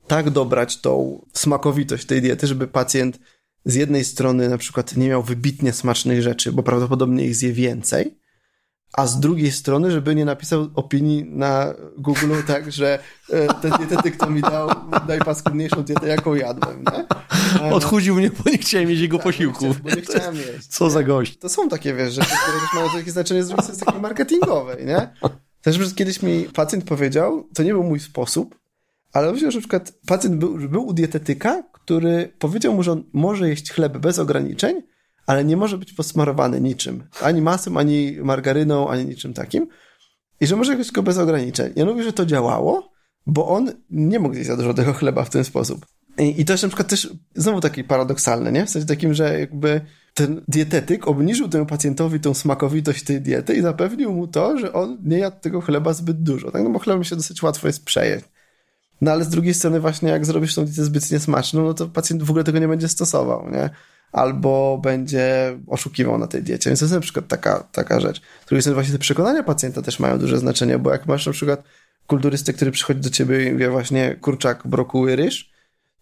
tak 0.06 0.30
dobrać 0.30 0.80
tą 0.80 1.24
smakowitość 1.32 2.06
tej 2.06 2.22
diety, 2.22 2.46
żeby 2.46 2.66
pacjent 2.66 3.18
z 3.64 3.74
jednej 3.74 4.04
strony 4.04 4.48
na 4.48 4.58
przykład 4.58 4.96
nie 4.96 5.08
miał 5.08 5.22
wybitnie 5.22 5.72
smacznych 5.72 6.22
rzeczy, 6.22 6.52
bo 6.52 6.62
prawdopodobnie 6.62 7.24
ich 7.24 7.36
zje 7.36 7.52
więcej, 7.52 8.18
a 8.92 9.06
z 9.06 9.20
drugiej 9.20 9.52
strony, 9.52 9.90
żeby 9.90 10.14
nie 10.14 10.24
napisał 10.24 10.68
opinii 10.74 11.24
na 11.24 11.74
Google 11.98 12.32
tak, 12.46 12.72
że 12.72 12.98
e, 13.30 13.54
ten 13.54 13.72
dietetyk 13.78 14.16
to 14.16 14.30
mi 14.30 14.40
dał 14.40 14.70
najpaskudniejszą 15.08 15.82
dietę, 15.82 16.08
jaką 16.08 16.34
jadłem, 16.34 16.84
nie? 16.92 17.06
E, 17.60 17.74
Odchudził 17.74 18.14
mnie, 18.14 18.30
bo 18.30 18.50
nie 18.50 18.58
chciałem 18.58 18.90
jeść 18.90 19.02
jego 19.02 19.16
tak, 19.16 19.26
posiłku. 19.26 19.60
Bo 19.60 19.68
nie, 19.68 19.74
bo 19.74 19.90
nie 19.90 20.02
chciałem 20.02 20.36
jeść. 20.36 20.66
Co 20.66 20.84
nie? 20.84 20.90
za 20.90 21.02
gość. 21.02 21.38
To 21.38 21.48
są 21.48 21.68
takie, 21.68 21.94
wiesz, 21.94 22.14
rzeczy, 22.14 22.36
które 22.42 22.60
też 22.60 22.74
mają 22.74 22.90
takie 22.90 23.10
znaczenie 23.10 23.44
z 23.44 23.48
drugiej 23.48 23.74
strony 23.74 24.00
marketingowej, 24.00 24.86
nie? 24.86 25.08
Też 25.62 25.94
kiedyś 25.94 26.22
mi 26.22 26.44
pacjent 26.44 26.84
powiedział, 26.84 27.48
to 27.54 27.62
nie 27.62 27.72
był 27.72 27.82
mój 27.82 28.00
sposób, 28.00 28.58
ale 29.12 29.32
myślę, 29.32 29.50
że 29.50 29.58
na 29.58 29.60
przykład 29.60 29.92
pacjent 30.06 30.36
był, 30.36 30.68
był 30.68 30.86
u 30.86 30.92
dietetyka, 30.92 31.62
który 31.72 32.32
powiedział 32.38 32.74
mu, 32.74 32.82
że 32.82 32.92
on 32.92 33.04
może 33.12 33.48
jeść 33.48 33.72
chleb 33.72 33.98
bez 33.98 34.18
ograniczeń, 34.18 34.82
ale 35.28 35.44
nie 35.44 35.56
może 35.56 35.78
być 35.78 35.92
posmarowany 35.92 36.60
niczym. 36.60 37.04
Ani 37.22 37.42
masą, 37.42 37.76
ani 37.76 38.16
margaryną, 38.22 38.88
ani 38.88 39.04
niczym 39.04 39.34
takim. 39.34 39.68
I 40.40 40.46
że 40.46 40.56
może 40.56 40.76
jeść 40.76 40.92
go 40.92 41.02
bez 41.02 41.18
ograniczeń. 41.18 41.72
Ja 41.76 41.84
mówię, 41.84 42.02
że 42.02 42.12
to 42.12 42.26
działało, 42.26 42.92
bo 43.26 43.48
on 43.48 43.72
nie 43.90 44.18
mógł 44.18 44.34
zjeść 44.34 44.48
za 44.48 44.56
dużo 44.56 44.74
tego 44.74 44.92
chleba 44.92 45.24
w 45.24 45.30
ten 45.30 45.44
sposób. 45.44 45.86
I, 46.18 46.40
I 46.40 46.44
to 46.44 46.52
jest 46.52 46.62
na 46.62 46.68
przykład 46.68 46.88
też 46.88 47.12
znowu 47.34 47.60
takie 47.60 47.84
paradoksalne, 47.84 48.52
nie? 48.52 48.66
W 48.66 48.70
sensie 48.70 48.88
takim, 48.88 49.14
że 49.14 49.40
jakby 49.40 49.80
ten 50.14 50.44
dietetyk 50.48 51.08
obniżył 51.08 51.48
temu 51.48 51.66
pacjentowi 51.66 52.20
tą 52.20 52.34
smakowitość 52.34 53.04
tej 53.04 53.20
diety 53.20 53.54
i 53.54 53.62
zapewnił 53.62 54.12
mu 54.12 54.26
to, 54.26 54.58
że 54.58 54.72
on 54.72 54.98
nie 55.04 55.18
jadł 55.18 55.40
tego 55.40 55.60
chleba 55.60 55.92
zbyt 55.92 56.22
dużo. 56.22 56.50
Tak? 56.50 56.62
No 56.62 56.70
bo 56.70 56.78
chlebem 56.78 57.04
się 57.04 57.16
dosyć 57.16 57.42
łatwo 57.42 57.66
jest 57.66 57.84
przejeść. 57.84 58.24
No 59.00 59.10
ale 59.12 59.24
z 59.24 59.28
drugiej 59.28 59.54
strony 59.54 59.80
właśnie 59.80 60.08
jak 60.08 60.26
zrobisz 60.26 60.54
tą 60.54 60.64
dietę 60.64 60.84
zbyt 60.84 61.10
niesmaczną, 61.10 61.64
no 61.64 61.74
to 61.74 61.88
pacjent 61.88 62.22
w 62.22 62.30
ogóle 62.30 62.44
tego 62.44 62.58
nie 62.58 62.68
będzie 62.68 62.88
stosował, 62.88 63.50
nie? 63.50 63.70
Albo 64.12 64.78
będzie 64.82 65.58
oszukiwał 65.66 66.18
na 66.18 66.26
tej 66.26 66.42
diecie. 66.42 66.70
Więc 66.70 66.80
to 66.80 66.84
jest 66.84 66.94
na 66.94 67.00
przykład 67.00 67.28
taka, 67.28 67.68
taka 67.72 68.00
rzecz. 68.00 68.20
Z 68.20 68.46
drugiej 68.46 68.62
strony 68.62 68.74
właśnie 68.74 68.92
te 68.92 68.98
przekonania 68.98 69.42
pacjenta 69.42 69.82
też 69.82 69.98
mają 69.98 70.18
duże 70.18 70.38
znaczenie, 70.38 70.78
bo 70.78 70.90
jak 70.90 71.06
masz 71.06 71.26
na 71.26 71.32
przykład 71.32 71.62
kulturystę, 72.06 72.52
który 72.52 72.70
przychodzi 72.70 73.00
do 73.00 73.10
ciebie 73.10 73.50
i 73.50 73.56
wie 73.56 73.70
właśnie 73.70 74.16
kurczak, 74.20 74.62
brokuły, 74.66 75.16
ryż, 75.16 75.50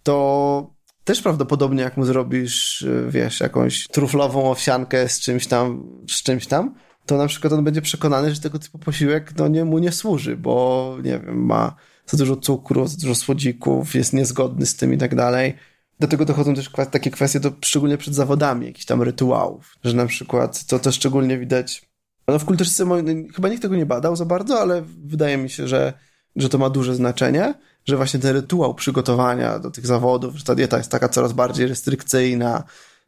to 0.02 0.76
też 1.04 1.22
prawdopodobnie 1.22 1.82
jak 1.82 1.96
mu 1.96 2.04
zrobisz, 2.04 2.86
wiesz, 3.08 3.40
jakąś 3.40 3.88
truflową 3.88 4.50
owsiankę 4.50 5.08
z 5.08 5.20
czymś 5.20 5.46
tam, 5.46 5.86
z 6.10 6.22
czymś 6.22 6.46
tam, 6.46 6.74
to 7.06 7.16
na 7.16 7.26
przykład 7.26 7.52
on 7.52 7.64
będzie 7.64 7.82
przekonany, 7.82 8.34
że 8.34 8.40
tego 8.40 8.58
typu 8.58 8.78
posiłek 8.78 9.32
no, 9.38 9.48
nie, 9.48 9.64
mu 9.64 9.78
nie 9.78 9.92
służy, 9.92 10.36
bo 10.36 10.96
nie 11.02 11.18
wiem, 11.18 11.44
ma 11.44 11.74
za 12.06 12.16
dużo 12.16 12.36
cukru, 12.36 12.86
za 12.86 12.96
dużo 12.96 13.14
słodzików, 13.14 13.94
jest 13.94 14.12
niezgodny 14.12 14.66
z 14.66 14.76
tym 14.76 14.94
i 14.94 14.98
tak 14.98 15.14
dalej. 15.14 15.54
Do 16.00 16.08
tego 16.08 16.24
dochodzą 16.24 16.54
też 16.54 16.70
takie 16.90 17.10
kwestie, 17.10 17.40
to 17.40 17.52
szczególnie 17.64 17.98
przed 17.98 18.14
zawodami, 18.14 18.66
jakichś 18.66 18.84
tam 18.84 19.02
rytuałów, 19.02 19.74
że 19.84 19.96
na 19.96 20.06
przykład 20.06 20.64
to, 20.64 20.78
to 20.78 20.92
szczególnie 20.92 21.38
widać, 21.38 21.88
no 22.28 22.38
w 22.38 22.44
kulturystyce 22.44 22.86
chyba 23.34 23.48
nikt 23.48 23.62
tego 23.62 23.76
nie 23.76 23.86
badał 23.86 24.16
za 24.16 24.24
bardzo, 24.24 24.60
ale 24.60 24.82
wydaje 25.04 25.36
mi 25.36 25.50
się, 25.50 25.68
że, 25.68 25.92
że 26.36 26.48
to 26.48 26.58
ma 26.58 26.70
duże 26.70 26.94
znaczenie, 26.94 27.54
że 27.84 27.96
właśnie 27.96 28.20
ten 28.20 28.36
rytuał 28.36 28.74
przygotowania 28.74 29.58
do 29.58 29.70
tych 29.70 29.86
zawodów, 29.86 30.36
że 30.36 30.44
ta 30.44 30.54
dieta 30.54 30.78
jest 30.78 30.90
taka 30.90 31.08
coraz 31.08 31.32
bardziej 31.32 31.66
restrykcyjna, 31.66 32.64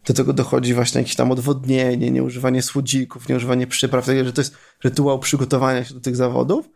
do 0.07 0.15
tego 0.15 0.33
dochodzi 0.33 0.75
właśnie 0.75 1.01
jakieś 1.01 1.17
tam 1.17 1.33
odwodnienie, 1.33 2.11
nieużywanie 2.11 2.63
słodzików, 2.63 3.29
nieużywanie 3.29 3.67
przypraw, 3.67 4.07
że 4.07 4.33
to 4.33 4.41
jest 4.41 4.55
rytuał 4.85 5.19
przygotowania 5.19 5.85
się 5.85 5.95
do 5.95 6.01
tych 6.01 6.17
zawodów, 6.17 6.69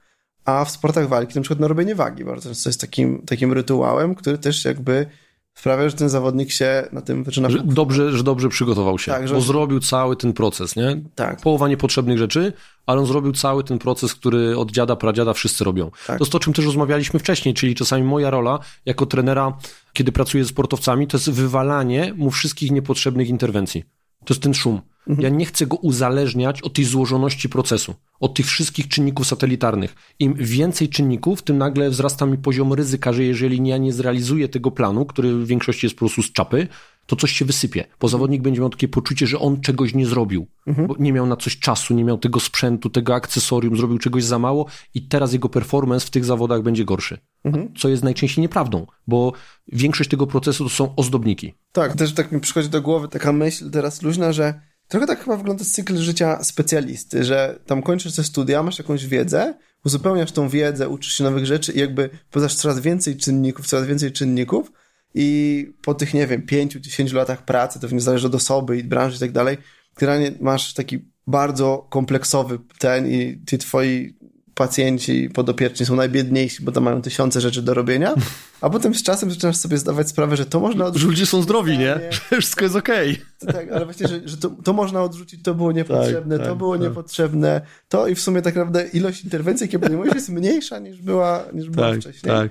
a 0.44 0.64
w 0.64 0.70
sportach 0.70 1.08
walki 1.08 1.34
na 1.34 1.40
przykład 1.40 1.60
na 1.60 1.68
robienie 1.68 1.94
wagi 1.94 2.24
bardzo 2.24 2.48
często 2.48 2.68
jest 2.68 2.80
takim, 2.80 3.22
takim 3.26 3.52
rytuałem, 3.52 4.14
który 4.14 4.38
też 4.38 4.64
jakby 4.64 5.06
sprawia, 5.54 5.88
że 5.88 5.96
ten 5.96 6.08
zawodnik 6.08 6.50
się 6.50 6.88
na 6.92 7.00
tym 7.00 7.24
zaczyna... 7.24 7.50
Że 7.50 7.58
dobrze, 7.64 8.12
że 8.12 8.22
dobrze 8.22 8.48
przygotował 8.48 8.98
się, 8.98 9.12
tak, 9.12 9.28
że... 9.28 9.34
bo 9.34 9.40
zrobił 9.40 9.80
cały 9.80 10.16
ten 10.16 10.32
proces, 10.32 10.76
nie? 10.76 11.00
Tak. 11.14 11.40
Połowa 11.40 11.68
niepotrzebnych 11.68 12.18
rzeczy, 12.18 12.52
ale 12.86 13.00
on 13.00 13.06
zrobił 13.06 13.32
cały 13.32 13.64
ten 13.64 13.78
proces, 13.78 14.14
który 14.14 14.58
od 14.58 14.70
dziada, 14.70 14.96
pradziada 14.96 15.32
wszyscy 15.32 15.64
robią. 15.64 15.90
Tak. 16.06 16.18
To 16.18 16.24
jest 16.24 16.32
to, 16.32 16.38
o 16.38 16.40
czym 16.40 16.52
też 16.52 16.64
rozmawialiśmy 16.64 17.20
wcześniej, 17.20 17.54
czyli 17.54 17.74
czasami 17.74 18.04
moja 18.04 18.30
rola 18.30 18.58
jako 18.86 19.06
trenera, 19.06 19.58
kiedy 19.92 20.12
pracuję 20.12 20.44
z 20.44 20.48
sportowcami, 20.48 21.06
to 21.06 21.16
jest 21.16 21.30
wywalanie 21.30 22.14
mu 22.16 22.30
wszystkich 22.30 22.70
niepotrzebnych 22.70 23.28
interwencji. 23.28 23.84
To 24.24 24.34
jest 24.34 24.42
ten 24.42 24.54
szum. 24.54 24.80
Ja 25.06 25.28
nie 25.28 25.44
chcę 25.46 25.66
go 25.66 25.76
uzależniać 25.76 26.62
od 26.62 26.72
tej 26.72 26.84
złożoności 26.84 27.48
procesu, 27.48 27.94
od 28.20 28.34
tych 28.34 28.46
wszystkich 28.46 28.88
czynników 28.88 29.26
satelitarnych. 29.26 29.94
Im 30.18 30.34
więcej 30.34 30.88
czynników, 30.88 31.42
tym 31.42 31.58
nagle 31.58 31.90
wzrasta 31.90 32.26
mi 32.26 32.38
poziom 32.38 32.72
ryzyka, 32.72 33.12
że 33.12 33.24
jeżeli 33.24 33.68
ja 33.68 33.78
nie 33.78 33.92
zrealizuję 33.92 34.48
tego 34.48 34.70
planu, 34.70 35.06
który 35.06 35.34
w 35.34 35.46
większości 35.46 35.86
jest 35.86 35.96
po 35.96 35.98
prostu 35.98 36.22
z 36.22 36.32
czapy, 36.32 36.68
to 37.06 37.16
coś 37.16 37.32
się 37.32 37.44
wysypie. 37.44 37.84
Bo 38.00 38.08
zawodnik 38.08 38.42
będzie 38.42 38.60
miał 38.60 38.70
takie 38.70 38.88
poczucie, 38.88 39.26
że 39.26 39.38
on 39.38 39.60
czegoś 39.60 39.94
nie 39.94 40.06
zrobił, 40.06 40.46
mhm. 40.66 40.88
bo 40.88 40.96
nie 40.98 41.12
miał 41.12 41.26
na 41.26 41.36
coś 41.36 41.58
czasu, 41.58 41.94
nie 41.94 42.04
miał 42.04 42.18
tego 42.18 42.40
sprzętu, 42.40 42.90
tego 42.90 43.14
akcesorium, 43.14 43.76
zrobił 43.76 43.98
czegoś 43.98 44.24
za 44.24 44.38
mało 44.38 44.66
i 44.94 45.02
teraz 45.02 45.32
jego 45.32 45.48
performance 45.48 46.06
w 46.06 46.10
tych 46.10 46.24
zawodach 46.24 46.62
będzie 46.62 46.84
gorszy. 46.84 47.18
Mhm. 47.44 47.74
Co 47.74 47.88
jest 47.88 48.02
najczęściej 48.02 48.42
nieprawdą, 48.42 48.86
bo 49.06 49.32
większość 49.72 50.10
tego 50.10 50.26
procesu 50.26 50.64
to 50.64 50.70
są 50.70 50.94
ozdobniki. 50.96 51.54
Tak, 51.72 51.96
też 51.96 52.14
tak 52.14 52.32
mi 52.32 52.40
przychodzi 52.40 52.68
do 52.68 52.82
głowy 52.82 53.08
taka 53.08 53.32
myśl 53.32 53.70
teraz 53.70 54.02
luźna, 54.02 54.32
że 54.32 54.60
trochę 54.92 55.06
tak 55.06 55.24
chyba 55.24 55.36
wygląda 55.36 55.64
cykl 55.64 55.96
życia 55.96 56.44
specjalisty, 56.44 57.24
że 57.24 57.58
tam 57.66 57.82
kończysz 57.82 58.14
te 58.14 58.24
studia, 58.24 58.62
masz 58.62 58.78
jakąś 58.78 59.06
wiedzę, 59.06 59.54
uzupełniasz 59.84 60.32
tą 60.32 60.48
wiedzę, 60.48 60.88
uczysz 60.88 61.12
się 61.12 61.24
nowych 61.24 61.46
rzeczy 61.46 61.72
i 61.72 61.78
jakby 61.78 62.10
poznasz 62.30 62.54
coraz 62.54 62.80
więcej 62.80 63.16
czynników, 63.16 63.66
coraz 63.66 63.86
więcej 63.86 64.12
czynników, 64.12 64.72
i 65.14 65.66
po 65.82 65.94
tych, 65.94 66.14
nie 66.14 66.26
wiem, 66.26 66.42
pięciu, 66.42 66.80
dziesięciu 66.80 67.16
latach 67.16 67.44
pracy, 67.44 67.80
to 67.80 67.88
nie 67.88 68.00
zależy 68.00 68.26
od 68.26 68.34
osoby 68.34 68.78
i 68.78 68.84
branży 68.84 69.16
i 69.16 69.20
tak 69.20 69.32
dalej, 69.32 69.58
generalnie 69.96 70.32
masz 70.40 70.74
taki 70.74 71.12
bardzo 71.26 71.86
kompleksowy 71.90 72.58
ten 72.78 73.10
i 73.10 73.42
ci 73.48 73.58
twoi 73.58 74.16
pacjenci 74.54 75.30
podopieczni 75.34 75.86
są 75.86 75.96
najbiedniejsi, 75.96 76.62
bo 76.62 76.72
tam 76.72 76.84
mają 76.84 77.02
tysiące 77.02 77.40
rzeczy 77.40 77.62
do 77.62 77.74
robienia, 77.74 78.14
a 78.60 78.70
potem 78.70 78.94
z 78.94 79.02
czasem 79.02 79.30
zaczynasz 79.30 79.56
sobie 79.56 79.78
zdawać 79.78 80.08
sprawę, 80.08 80.36
że 80.36 80.46
to 80.46 80.60
można 80.60 80.84
odrzucić. 80.84 81.08
Ludzie 81.08 81.26
są 81.26 81.42
zdrowi, 81.42 81.78
nie? 81.78 82.00
Że 82.10 82.20
wszystko 82.40 82.64
jest 82.64 82.76
okej. 82.76 83.22
Okay. 83.42 83.54
Tak, 83.54 83.72
ale 83.72 83.84
właśnie, 83.84 84.08
że, 84.08 84.20
że 84.24 84.36
to, 84.36 84.50
to, 84.64 84.72
można 84.72 85.02
odrzucić, 85.02 85.42
to 85.42 85.54
było 85.54 85.72
niepotrzebne, 85.72 86.36
tak, 86.36 86.46
to 86.46 86.50
tak, 86.50 86.58
było 86.58 86.78
tak. 86.78 86.82
niepotrzebne, 86.88 87.60
to 87.88 88.08
i 88.08 88.14
w 88.14 88.20
sumie 88.20 88.42
tak 88.42 88.54
naprawdę 88.54 88.88
ilość 88.88 89.24
interwencji, 89.24 89.64
jakie 89.64 89.78
podejmujesz 89.78 90.14
jest 90.14 90.28
mniejsza 90.28 90.78
niż 90.78 91.02
była, 91.02 91.44
niż 91.52 91.70
była 91.70 91.90
tak, 91.90 92.00
wcześniej. 92.00 92.34
Tak. 92.34 92.50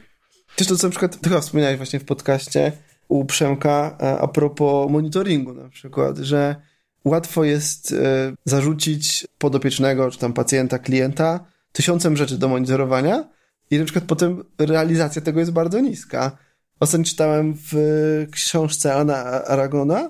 Też 0.56 0.68
to, 0.68 0.76
co 0.76 0.88
na 0.88 0.92
przykład, 0.92 1.20
chyba 1.24 1.42
wspomniałeś 1.42 1.78
właśnie 1.78 2.00
w 2.00 2.06
podcaście 2.06 2.72
u 3.08 3.26
Przemka 3.26 3.98
e, 4.02 4.20
a 4.20 4.28
propos 4.28 4.92
monitoringu 4.92 5.54
na 5.54 5.70
przykład, 5.70 6.18
że 6.18 6.56
łatwo 7.06 7.44
jest 7.44 7.92
e, 7.92 8.34
zarzucić 8.46 9.28
podopiecznego, 9.38 10.12
czy 10.12 10.20
tam 10.20 10.34
pacjenta, 10.34 10.80
klienta 10.80 11.40
tysiącem 11.72 12.18
rzeczy 12.18 12.38
do 12.38 12.48
monitorowania 12.48 13.30
i 13.72 13.78
na 13.78 13.84
przykład 13.84 14.06
potem 14.06 14.44
realizacja 14.58 15.22
tego 15.22 15.40
jest 15.40 15.52
bardzo 15.52 15.80
niska. 15.80 16.38
Ostatnio 16.80 17.06
czytałem 17.06 17.54
w 17.72 17.76
książce 18.32 18.96
Ana 18.96 19.24
Aragona, 19.46 20.10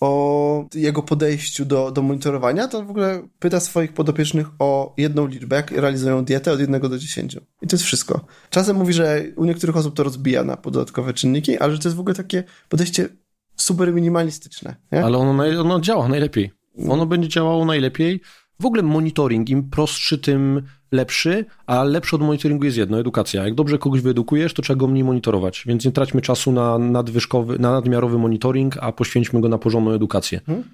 o 0.00 0.66
jego 0.74 1.02
podejściu 1.02 1.64
do, 1.64 1.90
do 1.90 2.02
monitorowania, 2.02 2.68
to 2.68 2.84
w 2.84 2.90
ogóle 2.90 3.28
pyta 3.38 3.60
swoich 3.60 3.92
podopiecznych 3.92 4.46
o 4.58 4.94
jedną 4.96 5.26
liczbę, 5.26 5.56
jak 5.56 5.70
realizują 5.70 6.24
dietę 6.24 6.52
od 6.52 6.60
1 6.60 6.80
do 6.80 6.98
10. 6.98 7.36
I 7.62 7.66
to 7.66 7.76
jest 7.76 7.84
wszystko. 7.84 8.24
Czasem 8.50 8.76
mówi, 8.76 8.92
że 8.92 9.22
u 9.36 9.44
niektórych 9.44 9.76
osób 9.76 9.96
to 9.96 10.02
rozbija 10.02 10.44
na 10.44 10.56
dodatkowe 10.56 11.14
czynniki, 11.14 11.58
ale 11.58 11.72
że 11.72 11.78
to 11.78 11.88
jest 11.88 11.96
w 11.96 12.00
ogóle 12.00 12.14
takie 12.14 12.44
podejście 12.68 13.08
super 13.56 13.92
minimalistyczne. 13.92 14.76
Nie? 14.92 15.04
Ale 15.04 15.18
ono, 15.18 15.44
ono 15.60 15.80
działa 15.80 16.08
najlepiej. 16.08 16.50
Ono 16.88 17.06
będzie 17.06 17.28
działało 17.28 17.64
najlepiej. 17.64 18.20
W 18.60 18.66
ogóle 18.66 18.82
monitoring, 18.82 19.50
im 19.50 19.70
prostszy, 19.70 20.18
tym 20.18 20.62
lepszy, 20.92 21.44
a 21.66 21.84
lepszy 21.84 22.16
od 22.16 22.22
monitoringu 22.22 22.64
jest 22.64 22.76
jedno, 22.76 23.00
edukacja. 23.00 23.44
Jak 23.44 23.54
dobrze 23.54 23.78
kogoś 23.78 24.00
wyedukujesz, 24.00 24.54
to 24.54 24.62
trzeba 24.62 24.78
go 24.78 24.86
mniej 24.86 25.04
monitorować, 25.04 25.64
więc 25.66 25.84
nie 25.84 25.92
traćmy 25.92 26.22
czasu 26.22 26.52
na 26.52 26.78
nadwyżkowy, 26.78 27.58
na 27.58 27.72
nadmiarowy 27.72 28.18
monitoring, 28.18 28.76
a 28.80 28.92
poświęćmy 28.92 29.40
go 29.40 29.48
na 29.48 29.58
porządną 29.58 29.92
edukację. 29.92 30.40
Hmm? 30.46 30.64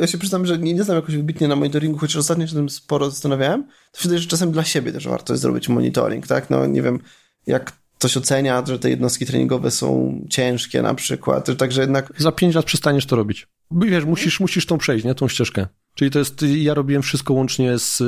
Ja 0.00 0.06
się 0.06 0.18
przyznam, 0.18 0.46
że 0.46 0.58
nie, 0.58 0.74
nie 0.74 0.84
znam 0.84 0.96
jakoś 0.96 1.16
wybitnie 1.16 1.48
na 1.48 1.56
monitoringu, 1.56 1.98
chociaż 1.98 2.16
ostatnio 2.16 2.46
się 2.46 2.54
tym 2.54 2.68
sporo 2.68 3.10
zastanawiałem. 3.10 3.64
To 3.92 3.98
się 3.98 4.02
wydaje, 4.02 4.18
że 4.18 4.28
czasem 4.28 4.52
dla 4.52 4.64
siebie 4.64 4.92
też 4.92 5.08
warto 5.08 5.32
jest 5.32 5.42
zrobić 5.42 5.68
monitoring, 5.68 6.26
tak? 6.26 6.50
No 6.50 6.66
nie 6.66 6.82
wiem, 6.82 6.98
jak 7.46 7.72
ktoś 7.98 8.16
ocenia, 8.16 8.62
że 8.66 8.78
te 8.78 8.90
jednostki 8.90 9.26
treningowe 9.26 9.70
są 9.70 10.20
ciężkie 10.30 10.82
na 10.82 10.94
przykład, 10.94 11.56
także 11.58 11.80
jednak... 11.80 12.12
Za 12.18 12.32
pięć 12.32 12.54
lat 12.54 12.64
przestaniesz 12.64 13.06
to 13.06 13.16
robić. 13.16 13.48
Wiesz, 13.70 14.04
musisz, 14.04 14.40
musisz 14.40 14.66
tą 14.66 14.78
przejść, 14.78 15.04
nie? 15.04 15.14
Tą 15.14 15.28
ścieżkę. 15.28 15.66
Czyli 15.94 16.10
to 16.10 16.18
jest, 16.18 16.42
ja 16.42 16.74
robiłem 16.74 17.02
wszystko 17.02 17.34
łącznie 17.34 17.78
z 17.78 18.02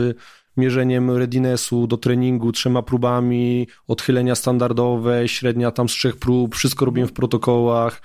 mierzeniem 0.57 1.11
readinessu 1.11 1.87
do 1.87 1.97
treningu, 1.97 2.53
trzema 2.53 2.83
próbami, 2.83 3.67
odchylenia 3.87 4.35
standardowe, 4.35 5.29
średnia 5.29 5.71
tam 5.71 5.89
z 5.89 5.93
trzech 5.93 6.17
prób, 6.17 6.55
wszystko 6.55 6.85
robiłem 6.85 7.09
w 7.09 7.13
protokołach. 7.13 8.03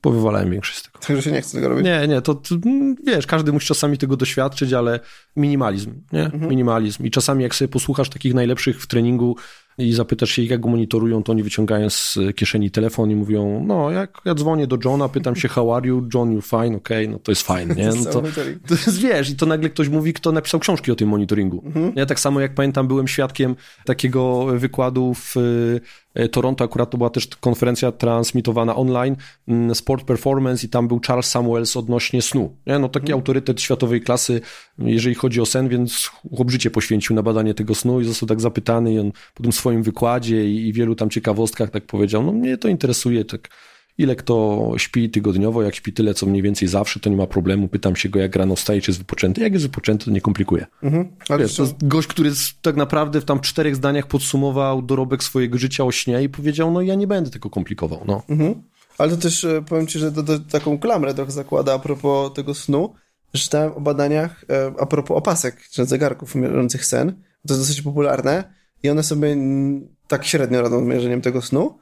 Powywalałem 0.00 0.50
większość 0.50 0.78
z 0.78 0.82
tego. 0.82 0.98
Także 0.98 1.22
się 1.22 1.32
nie 1.32 1.42
chce 1.42 1.52
tego 1.52 1.68
robić? 1.68 1.84
Nie, 1.84 2.08
nie, 2.08 2.20
to, 2.20 2.34
to 2.34 2.54
wiesz, 3.06 3.26
każdy 3.26 3.52
musi 3.52 3.66
czasami 3.66 3.98
tego 3.98 4.16
doświadczyć, 4.16 4.72
ale 4.72 5.00
minimalizm, 5.36 5.94
nie? 6.12 6.24
Mhm. 6.24 6.48
Minimalizm. 6.50 7.04
I 7.04 7.10
czasami 7.10 7.42
jak 7.42 7.54
sobie 7.54 7.68
posłuchasz 7.68 8.08
takich 8.08 8.34
najlepszych 8.34 8.82
w 8.82 8.86
treningu 8.86 9.36
i 9.78 9.92
zapytasz 9.92 10.30
się 10.30 10.42
jak 10.42 10.60
go 10.60 10.68
monitorują, 10.68 11.22
to 11.22 11.32
oni 11.32 11.42
wyciągają 11.42 11.90
z 11.90 12.18
kieszeni 12.36 12.70
telefon 12.70 13.10
i 13.10 13.14
mówią, 13.16 13.64
no, 13.66 13.90
jak 13.90 14.20
ja 14.24 14.34
dzwonię 14.34 14.66
do 14.66 14.78
Johna, 14.84 15.08
pytam 15.08 15.36
się, 15.36 15.48
how 15.48 15.74
are 15.74 15.88
you? 15.88 16.08
John, 16.14 16.32
you 16.32 16.40
fine? 16.42 16.76
Okej, 16.76 16.76
okay, 16.76 17.08
no 17.08 17.18
to 17.18 17.32
jest 17.32 17.46
fine, 17.46 17.74
nie? 17.74 17.90
No 18.04 18.04
to, 18.04 18.22
to 18.68 18.74
jest, 18.74 19.00
wiesz, 19.00 19.30
i 19.30 19.36
to 19.36 19.46
nagle 19.46 19.70
ktoś 19.70 19.88
mówi, 19.88 20.12
kto 20.12 20.32
napisał 20.32 20.60
książki 20.60 20.92
o 20.92 20.96
tym 20.96 21.08
monitoringu. 21.08 21.62
Mhm. 21.66 21.92
Ja 21.96 22.06
tak 22.06 22.20
samo, 22.20 22.40
jak 22.40 22.54
pamiętam, 22.54 22.88
byłem 22.88 23.08
świadkiem 23.08 23.56
takiego 23.84 24.46
wykładu 24.46 25.14
w 25.14 25.34
Toronto, 26.32 26.64
akurat 26.64 26.90
to 26.90 26.98
była 26.98 27.10
też 27.10 27.26
konferencja 27.26 27.92
transmitowana 27.92 28.76
online, 28.76 29.16
mm, 29.48 29.74
Sport 29.74 30.04
Performance 30.04 30.66
i 30.66 30.68
tam 30.68 30.88
był 30.88 31.00
Charles 31.06 31.26
Samuels 31.26 31.76
odnośnie 31.76 32.22
snu. 32.22 32.56
Nie? 32.66 32.78
No 32.78 32.88
taki 32.88 33.04
mhm. 33.06 33.18
autorytet 33.18 33.60
światowej 33.60 34.00
klasy, 34.00 34.40
jeżeli 34.78 35.14
chodzi 35.14 35.40
o 35.40 35.46
sen, 35.46 35.68
więc 35.68 36.10
chłop 36.36 36.50
życie 36.50 36.70
poświęcił 36.70 37.16
na 37.16 37.22
badanie 37.22 37.54
tego 37.54 37.74
snu 37.74 38.00
i 38.00 38.04
został 38.04 38.28
tak 38.28 38.40
zapytany 38.40 38.94
i 38.94 38.98
on 38.98 39.12
po 39.34 39.42
tym 39.42 39.52
swoim 39.52 39.82
wykładzie 39.82 40.50
i, 40.50 40.68
i 40.68 40.72
wielu 40.72 40.94
tam 40.94 41.10
ciekawostkach 41.10 41.70
tak 41.70 41.86
powiedział, 41.86 42.22
no 42.22 42.32
mnie 42.32 42.58
to 42.58 42.68
interesuje, 42.68 43.24
tak 43.24 43.48
ile 44.00 44.16
kto 44.16 44.66
śpi 44.76 45.10
tygodniowo, 45.10 45.62
jak 45.62 45.74
śpi 45.74 45.92
tyle, 45.92 46.14
co 46.14 46.26
mniej 46.26 46.42
więcej 46.42 46.68
zawsze, 46.68 47.00
to 47.00 47.10
nie 47.10 47.16
ma 47.16 47.26
problemu. 47.26 47.68
Pytam 47.68 47.96
się 47.96 48.08
go, 48.08 48.18
jak 48.18 48.36
rano 48.36 48.56
wstaje, 48.56 48.80
czy 48.80 48.90
jest 48.90 49.00
wypoczęty. 49.00 49.40
Jak 49.40 49.52
jest 49.52 49.64
wypoczęty, 49.64 50.04
to 50.04 50.10
nie 50.10 50.20
komplikuje. 50.20 50.66
Mhm. 50.82 51.08
Wiesz, 51.38 51.56
to 51.56 51.62
jest 51.62 51.86
gość, 51.86 52.08
który 52.08 52.30
tak 52.62 52.76
naprawdę 52.76 53.20
w 53.20 53.24
tam 53.24 53.40
czterech 53.40 53.76
zdaniach 53.76 54.06
podsumował 54.06 54.82
dorobek 54.82 55.24
swojego 55.24 55.58
życia 55.58 55.84
o 55.84 55.92
śnie 55.92 56.22
i 56.22 56.28
powiedział, 56.28 56.70
no 56.70 56.82
ja 56.82 56.94
nie 56.94 57.06
będę 57.06 57.30
tego 57.30 57.50
komplikował. 57.50 58.04
No. 58.06 58.22
Mhm. 58.28 58.62
Ale 58.98 59.10
to 59.10 59.16
też 59.16 59.44
e, 59.44 59.62
powiem 59.62 59.86
ci, 59.86 59.98
że 59.98 60.12
to, 60.12 60.22
to, 60.22 60.38
taką 60.38 60.78
klamrę 60.78 61.14
trochę 61.14 61.32
zakłada 61.32 61.74
a 61.74 61.78
propos 61.78 62.32
tego 62.32 62.54
snu. 62.54 62.94
Czytałem 63.32 63.72
o 63.72 63.80
badaniach 63.80 64.44
e, 64.50 64.72
a 64.80 64.86
propos 64.86 65.16
opasek, 65.16 65.68
czy 65.70 65.86
zegarków 65.86 66.34
mierzących 66.34 66.84
sen. 66.84 67.12
To 67.48 67.54
jest 67.54 67.60
dosyć 67.62 67.82
popularne 67.82 68.44
i 68.82 68.90
one 68.90 69.02
sobie 69.02 69.36
tak 70.08 70.24
średnio 70.24 70.62
radzą 70.62 70.84
z 70.84 70.88
mierzeniem 70.88 71.20
tego 71.20 71.42
snu, 71.42 71.78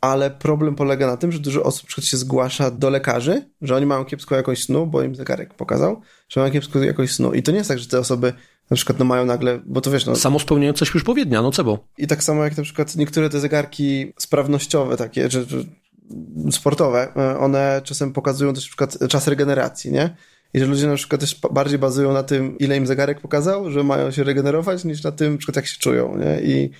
ale 0.00 0.30
problem 0.30 0.74
polega 0.74 1.06
na 1.06 1.16
tym, 1.16 1.32
że 1.32 1.38
dużo 1.38 1.62
osób 1.62 1.86
przykład 1.86 2.06
się 2.06 2.16
zgłasza 2.16 2.70
do 2.70 2.90
lekarzy, 2.90 3.50
że 3.62 3.76
oni 3.76 3.86
mają 3.86 4.04
kiepską 4.04 4.36
jakość 4.36 4.64
snu, 4.64 4.86
bo 4.86 5.02
im 5.02 5.14
zegarek 5.14 5.54
pokazał, 5.54 6.00
że 6.28 6.40
mają 6.40 6.52
kiepską 6.52 6.82
jakość 6.82 7.12
snu. 7.12 7.32
I 7.32 7.42
to 7.42 7.52
nie 7.52 7.58
jest 7.58 7.68
tak, 7.68 7.78
że 7.78 7.86
te 7.86 7.98
osoby 7.98 8.32
na 8.70 8.76
przykład 8.76 8.98
no 8.98 9.04
mają 9.04 9.26
nagle, 9.26 9.60
bo 9.66 9.80
to 9.80 9.90
wiesz... 9.90 10.06
No, 10.06 10.16
samo 10.16 10.38
spełniające 10.38 10.86
się 10.86 10.92
już 10.94 11.04
powiedział, 11.04 11.42
no 11.42 11.50
co 11.50 11.64
bo. 11.64 11.78
I 11.98 12.06
tak 12.06 12.22
samo 12.22 12.44
jak 12.44 12.56
na 12.56 12.62
przykład 12.62 12.96
niektóre 12.96 13.30
te 13.30 13.40
zegarki 13.40 14.12
sprawnościowe 14.18 14.96
takie, 14.96 15.28
czy, 15.28 15.46
czy 15.46 15.66
sportowe, 16.50 17.08
e, 17.16 17.38
one 17.38 17.80
czasem 17.84 18.12
pokazują 18.12 18.54
też 18.54 18.64
na 18.64 18.68
przykład 18.68 18.98
czas 19.08 19.28
regeneracji, 19.28 19.92
nie? 19.92 20.16
I 20.54 20.60
że 20.60 20.66
ludzie 20.66 20.86
na 20.86 20.94
przykład 20.94 21.20
też 21.20 21.40
bardziej 21.52 21.78
bazują 21.78 22.12
na 22.12 22.22
tym, 22.22 22.58
ile 22.58 22.76
im 22.76 22.86
zegarek 22.86 23.20
pokazał, 23.20 23.70
że 23.70 23.84
mają 23.84 24.10
się 24.10 24.24
regenerować, 24.24 24.84
niż 24.84 25.02
na 25.02 25.12
tym, 25.12 25.32
na 25.32 25.38
przykład 25.38 25.56
jak 25.56 25.66
się 25.66 25.78
czują, 25.78 26.16
nie? 26.16 26.40
I 26.42 26.70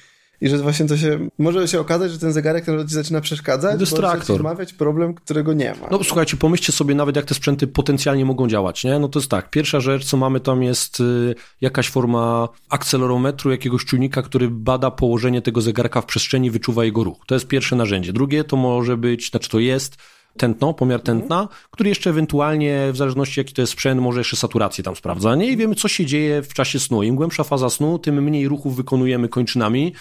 i 0.41 0.49
że 0.49 0.59
właśnie 0.59 0.87
to 0.87 0.97
się, 0.97 1.29
może 1.39 1.69
się 1.69 1.81
okazać, 1.81 2.13
że 2.13 2.19
ten 2.19 2.33
zegarek 2.33 2.65
ten 2.65 2.89
ci 2.89 2.95
zaczyna 2.95 3.21
przeszkadzać, 3.21 3.79
Dystraktor. 3.79 4.37
bo 4.37 4.43
mawiać 4.43 4.73
problem, 4.73 5.15
którego 5.15 5.53
nie 5.53 5.75
ma. 5.81 5.89
No 5.91 6.05
słuchajcie, 6.05 6.37
pomyślcie 6.37 6.73
sobie 6.73 6.95
nawet, 6.95 7.17
jak 7.17 7.25
te 7.25 7.35
sprzęty 7.35 7.67
potencjalnie 7.67 8.25
mogą 8.25 8.49
działać, 8.49 8.85
nie? 8.85 8.99
No 8.99 9.09
to 9.09 9.19
jest 9.19 9.31
tak, 9.31 9.51
pierwsza 9.51 9.81
rzecz, 9.81 10.05
co 10.05 10.17
mamy 10.17 10.41
tam 10.41 10.63
jest 10.63 11.01
y, 11.01 11.35
jakaś 11.61 11.91
forma 11.91 12.49
akcelerometru, 12.69 13.51
jakiegoś 13.51 13.85
czujnika, 13.85 14.23
który 14.23 14.51
bada 14.51 14.91
położenie 14.91 15.43
tego 15.43 15.61
zegarka 15.61 16.01
w 16.01 16.07
przestrzeni, 16.07 16.51
wyczuwa 16.51 16.85
jego 16.85 17.05
ruch. 17.05 17.19
To 17.27 17.35
jest 17.35 17.47
pierwsze 17.47 17.77
narzędzie. 17.77 18.13
Drugie 18.13 18.45
to 18.45 18.57
może 18.57 18.97
być, 18.97 19.31
znaczy 19.31 19.51
to 19.51 19.59
jest 19.59 19.97
tętno, 20.39 20.75
pomiar 20.75 21.01
tętna, 21.01 21.49
który 21.71 21.89
jeszcze 21.89 22.11
ewentualnie, 22.11 22.89
w 22.93 22.97
zależności 22.97 23.41
jaki 23.41 23.55
to 23.55 23.63
jest 23.63 23.73
sprzęt, 23.73 24.01
może 24.01 24.21
jeszcze 24.21 24.37
saturację 24.37 24.85
tam 24.85 24.97
sprawdza, 24.97 25.35
nie? 25.37 25.47
I 25.47 25.57
wiemy, 25.57 25.75
co 25.75 25.89
się 25.89 26.07
dzieje 26.07 26.43
w 26.43 26.55
czasie 26.55 26.81
snu. 26.81 27.03
Im 27.03 27.17
głębsza 27.17 27.45
faza 27.45 27.71
snu, 27.71 27.99
tym 27.99 28.23
mniej 28.23 28.49
ruchów 28.49 28.77
wykonujemy 28.77 29.29
kończynami. 29.29 29.95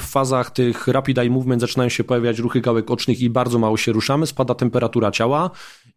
fazach 0.00 0.50
tych 0.50 0.88
rapid 0.88 1.18
eye 1.18 1.30
movement 1.30 1.60
zaczynają 1.60 1.88
się 1.88 2.04
pojawiać 2.04 2.38
ruchy 2.38 2.60
gałek 2.60 2.90
ocznych 2.90 3.20
i 3.20 3.30
bardzo 3.30 3.58
mało 3.58 3.76
się 3.76 3.92
ruszamy, 3.92 4.26
spada 4.26 4.54
temperatura 4.54 5.10
ciała 5.10 5.50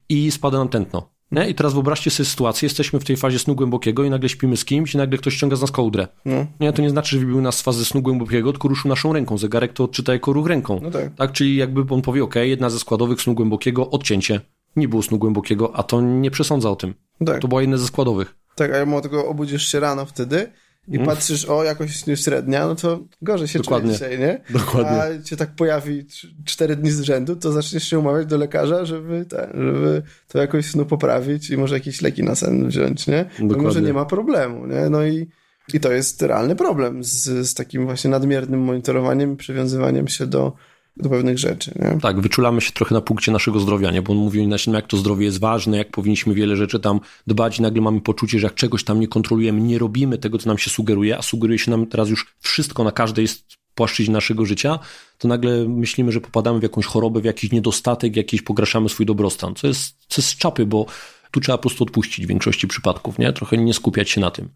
i 0.09 0.31
spada 0.31 0.57
nam 0.57 0.69
tętno. 0.69 1.16
Nie? 1.31 1.49
I 1.49 1.55
teraz 1.55 1.73
wyobraźcie 1.73 2.11
sobie 2.11 2.29
sytuację, 2.29 2.65
jesteśmy 2.65 2.99
w 2.99 3.05
tej 3.05 3.17
fazie 3.17 3.39
snu 3.39 3.55
głębokiego 3.55 4.03
i 4.03 4.09
nagle 4.09 4.29
śpimy 4.29 4.57
z 4.57 4.65
kimś 4.65 4.93
i 4.93 4.97
nagle 4.97 5.17
ktoś 5.17 5.33
ściąga 5.35 5.55
z 5.55 5.61
nas 5.61 5.71
kołdrę. 5.71 6.07
No. 6.25 6.45
Nie, 6.59 6.73
to 6.73 6.81
nie 6.81 6.89
znaczy, 6.89 7.15
że 7.15 7.19
wybił 7.19 7.41
nas 7.41 7.57
z 7.57 7.61
fazy 7.61 7.85
snu 7.85 8.01
głębokiego, 8.01 8.51
tylko 8.51 8.67
ruszył 8.67 8.89
naszą 8.89 9.13
ręką. 9.13 9.37
Zegarek 9.37 9.73
to 9.73 9.83
odczyta 9.83 10.13
jako 10.13 10.33
ruch 10.33 10.47
ręką. 10.47 10.79
No 10.83 10.91
tak. 10.91 11.15
tak. 11.15 11.31
Czyli 11.31 11.55
jakby 11.55 11.93
on 11.93 12.01
powie, 12.01 12.23
ok, 12.23 12.35
jedna 12.35 12.69
ze 12.69 12.79
składowych 12.79 13.21
snu 13.21 13.33
głębokiego, 13.33 13.89
odcięcie. 13.89 14.41
Nie 14.75 14.87
było 14.87 15.03
snu 15.03 15.17
głębokiego, 15.17 15.75
a 15.75 15.83
to 15.83 16.01
nie 16.01 16.31
przesądza 16.31 16.71
o 16.71 16.75
tym. 16.75 16.93
Tak. 17.25 17.41
To 17.41 17.47
była 17.47 17.61
jedna 17.61 17.77
ze 17.77 17.87
składowych. 17.87 18.35
Tak, 18.55 18.73
a 18.73 18.77
ja 18.77 19.01
tego 19.01 19.27
obudzisz 19.27 19.67
się 19.67 19.79
rano 19.79 20.05
wtedy 20.05 20.51
i 20.87 20.95
mm. 20.95 21.07
patrzysz, 21.07 21.45
o, 21.45 21.63
jakoś 21.63 22.03
średnia, 22.15 22.67
no 22.67 22.75
to 22.75 22.99
gorzej 23.21 23.47
się 23.47 23.59
Dokładnie. 23.59 23.97
czuje 23.97 24.09
dzisiaj, 24.09 24.19
nie? 24.19 24.41
Dokładnie. 24.49 25.19
A 25.19 25.23
cię 25.23 25.37
tak 25.37 25.55
pojawi 25.55 26.05
cztery 26.45 26.75
dni 26.75 26.91
z 26.91 27.01
rzędu, 27.01 27.35
to 27.35 27.51
zaczniesz 27.51 27.83
się 27.83 27.99
umawiać 27.99 28.27
do 28.27 28.37
lekarza, 28.37 28.85
żeby, 28.85 29.25
ten, 29.25 29.49
żeby 29.53 30.01
to 30.27 30.39
jakoś 30.39 30.65
snu 30.65 30.85
poprawić 30.85 31.49
i 31.49 31.57
może 31.57 31.75
jakieś 31.75 32.01
leki 32.01 32.23
na 32.23 32.35
sen 32.35 32.67
wziąć, 32.67 33.07
nie? 33.07 33.23
Dokładnie. 33.23 33.57
Mimo, 33.57 33.71
że 33.71 33.81
nie 33.81 33.93
ma 33.93 34.05
problemu, 34.05 34.67
nie? 34.67 34.89
No 34.89 35.05
i, 35.05 35.27
i 35.73 35.79
to 35.79 35.91
jest 35.91 36.21
realny 36.21 36.55
problem 36.55 37.03
z, 37.03 37.23
z 37.49 37.53
takim 37.53 37.85
właśnie 37.85 38.09
nadmiernym 38.09 38.59
monitorowaniem 38.59 39.37
przywiązywaniem 39.37 40.07
się 40.07 40.27
do 40.27 40.53
do 40.99 41.09
pewnych 41.09 41.37
rzeczy. 41.37 41.71
Nie? 41.75 42.01
Tak, 42.01 42.21
wyczulamy 42.21 42.61
się 42.61 42.71
trochę 42.71 42.95
na 42.95 43.01
punkcie 43.01 43.31
naszego 43.31 43.59
zdrowia, 43.59 43.91
nie? 43.91 44.01
bo 44.01 44.11
on 44.11 44.17
mówi 44.17 44.47
na 44.47 44.57
jak 44.73 44.87
to 44.87 44.97
zdrowie 44.97 45.25
jest 45.25 45.39
ważne, 45.39 45.77
jak 45.77 45.91
powinniśmy 45.91 46.33
wiele 46.33 46.55
rzeczy 46.55 46.79
tam 46.79 46.99
dbać 47.27 47.59
i 47.59 47.61
nagle 47.61 47.81
mamy 47.81 48.01
poczucie, 48.01 48.39
że 48.39 48.47
jak 48.47 48.55
czegoś 48.55 48.83
tam 48.83 48.99
nie 48.99 49.07
kontrolujemy, 49.07 49.61
nie 49.61 49.79
robimy 49.79 50.17
tego, 50.17 50.37
co 50.37 50.49
nam 50.49 50.57
się 50.57 50.69
sugeruje, 50.69 51.17
a 51.17 51.21
sugeruje 51.21 51.59
się 51.59 51.71
nam 51.71 51.87
teraz 51.87 52.09
już 52.09 52.35
wszystko 52.39 52.83
na 52.83 52.91
każdej 52.91 53.27
płaszczyźnie 53.75 54.13
naszego 54.13 54.45
życia, 54.45 54.79
to 55.17 55.27
nagle 55.27 55.67
myślimy, 55.67 56.11
że 56.11 56.21
popadamy 56.21 56.59
w 56.59 56.63
jakąś 56.63 56.85
chorobę, 56.85 57.21
w 57.21 57.25
jakiś 57.25 57.51
niedostatek, 57.51 58.15
jakiś 58.15 58.41
pogarszamy 58.41 58.89
swój 58.89 59.05
dobrostan, 59.05 59.55
co 59.55 59.67
jest, 59.67 59.95
co 60.07 60.21
jest 60.21 60.29
z 60.29 60.37
czapy, 60.37 60.65
bo 60.65 60.85
tu 61.31 61.39
trzeba 61.39 61.57
po 61.57 61.61
prostu 61.61 61.83
odpuścić 61.83 62.25
w 62.25 62.29
większości 62.29 62.67
przypadków, 62.67 63.19
nie? 63.19 63.33
Trochę 63.33 63.57
nie 63.57 63.73
skupiać 63.73 64.09
się 64.09 64.21
na 64.21 64.31
tym. 64.31 64.49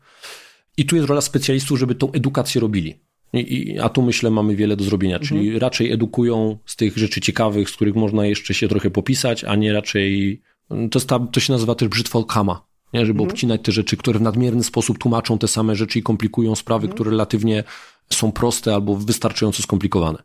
I 0.78 0.86
tu 0.86 0.96
jest 0.96 1.08
rola 1.08 1.22
specjalistów, 1.22 1.80
żeby 1.80 1.96
tą 1.96 2.12
edukację 2.12 2.62
robili. 2.62 3.00
I, 3.34 3.80
a 3.80 3.90
tu 3.90 4.02
myślę, 4.02 4.32
mamy 4.32 4.56
wiele 4.56 4.76
do 4.76 4.84
zrobienia, 4.84 5.16
mhm. 5.16 5.28
czyli 5.28 5.60
raczej 5.60 5.92
edukują 5.92 6.58
z 6.66 6.76
tych 6.76 6.98
rzeczy 6.98 7.22
ciekawych, 7.22 7.70
z 7.70 7.74
których 7.74 7.96
można 7.96 8.26
jeszcze 8.26 8.54
się 8.54 8.68
trochę 8.68 8.90
popisać, 8.90 9.44
a 9.44 9.56
nie 9.56 9.74
raczej. 9.74 10.42
To, 10.70 11.00
jest 11.00 11.10
ta, 11.10 11.20
to 11.20 11.40
się 11.40 11.54
nazywa 11.54 11.76
też 11.76 11.88
brzytwa 11.88 12.20
kama, 12.28 12.66
nie? 12.94 13.06
żeby 13.06 13.20
mhm. 13.20 13.30
obcinać 13.30 13.62
te 13.64 13.72
rzeczy, 13.72 13.98
które 13.98 14.20
w 14.20 14.22
nadmierny 14.22 14.64
sposób 14.64 14.98
tłumaczą 14.98 15.38
te 15.38 15.48
same 15.48 15.76
rzeczy 15.76 16.00
i 16.00 16.04
komplikują 16.04 16.56
sprawy, 16.56 16.84
mhm. 16.84 16.96
które 16.96 17.12
relatywnie 17.12 17.64
są 18.10 18.32
proste 18.32 18.74
albo 18.74 18.96
wystarczająco 18.96 19.64
skomplikowane. 19.64 20.24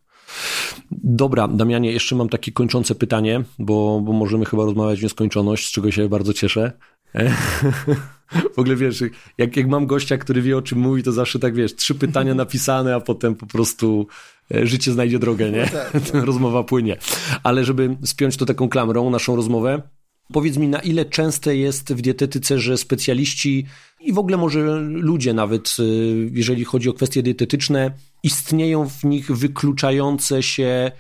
Dobra, 0.91 1.49
Damianie, 1.49 1.93
jeszcze 1.93 2.17
mam 2.17 2.29
takie 2.29 2.53
kończące 2.53 2.95
pytanie, 2.95 3.43
bo, 3.59 4.01
bo 4.05 4.13
możemy 4.13 4.45
chyba 4.45 4.65
rozmawiać 4.65 5.01
w 5.01 5.03
nieskończoność, 5.03 5.67
z 5.67 5.73
czego 5.73 5.91
się 5.91 6.09
bardzo 6.09 6.33
cieszę. 6.33 6.73
W 8.55 8.59
ogóle 8.59 8.77
wiesz, 8.77 9.05
jak, 9.39 9.57
jak 9.57 9.69
mam 9.69 9.87
gościa, 9.87 10.19
który 10.19 10.43
wie 10.43 10.57
o 10.57 10.63
czym 10.63 10.79
mówi, 10.79 11.03
to 11.03 11.13
zawsze 11.13 11.39
tak 11.39 11.55
wiesz, 11.55 11.75
trzy 11.75 11.95
pytania 11.95 12.35
napisane, 12.45 12.95
a 12.95 13.01
potem 13.01 13.35
po 13.35 13.47
prostu 13.47 14.07
e, 14.55 14.67
życie 14.67 14.93
znajdzie 14.93 15.19
drogę, 15.19 15.51
nie? 15.51 15.69
No 15.73 15.79
tak, 15.93 16.01
no. 16.15 16.25
Rozmowa 16.25 16.65
płynie. 16.65 16.97
Ale 17.43 17.65
żeby 17.65 17.97
spiąć 18.05 18.37
to 18.37 18.47
taką 18.47 18.69
klamrą, 18.69 19.11
naszą 19.11 19.37
rozmowę, 19.37 19.83
Powiedz 20.33 20.57
mi, 20.57 20.69
na 20.69 20.79
ile 20.79 21.05
częste 21.05 21.57
jest 21.57 21.95
w 21.95 22.01
dietetyce, 22.01 22.59
że 22.59 22.77
specjaliści 22.77 23.67
i 24.01 24.13
w 24.13 24.19
ogóle 24.19 24.37
może 24.37 24.81
ludzie 24.81 25.35
nawet, 25.35 25.77
e, 25.79 25.83
jeżeli 26.33 26.65
chodzi 26.65 26.89
o 26.89 26.93
kwestie 26.93 27.23
dietetyczne, 27.23 27.91
istnieją 28.23 28.89
w 28.89 29.05
nich 29.05 29.31
wykluczające 29.31 30.43
się 30.43 30.93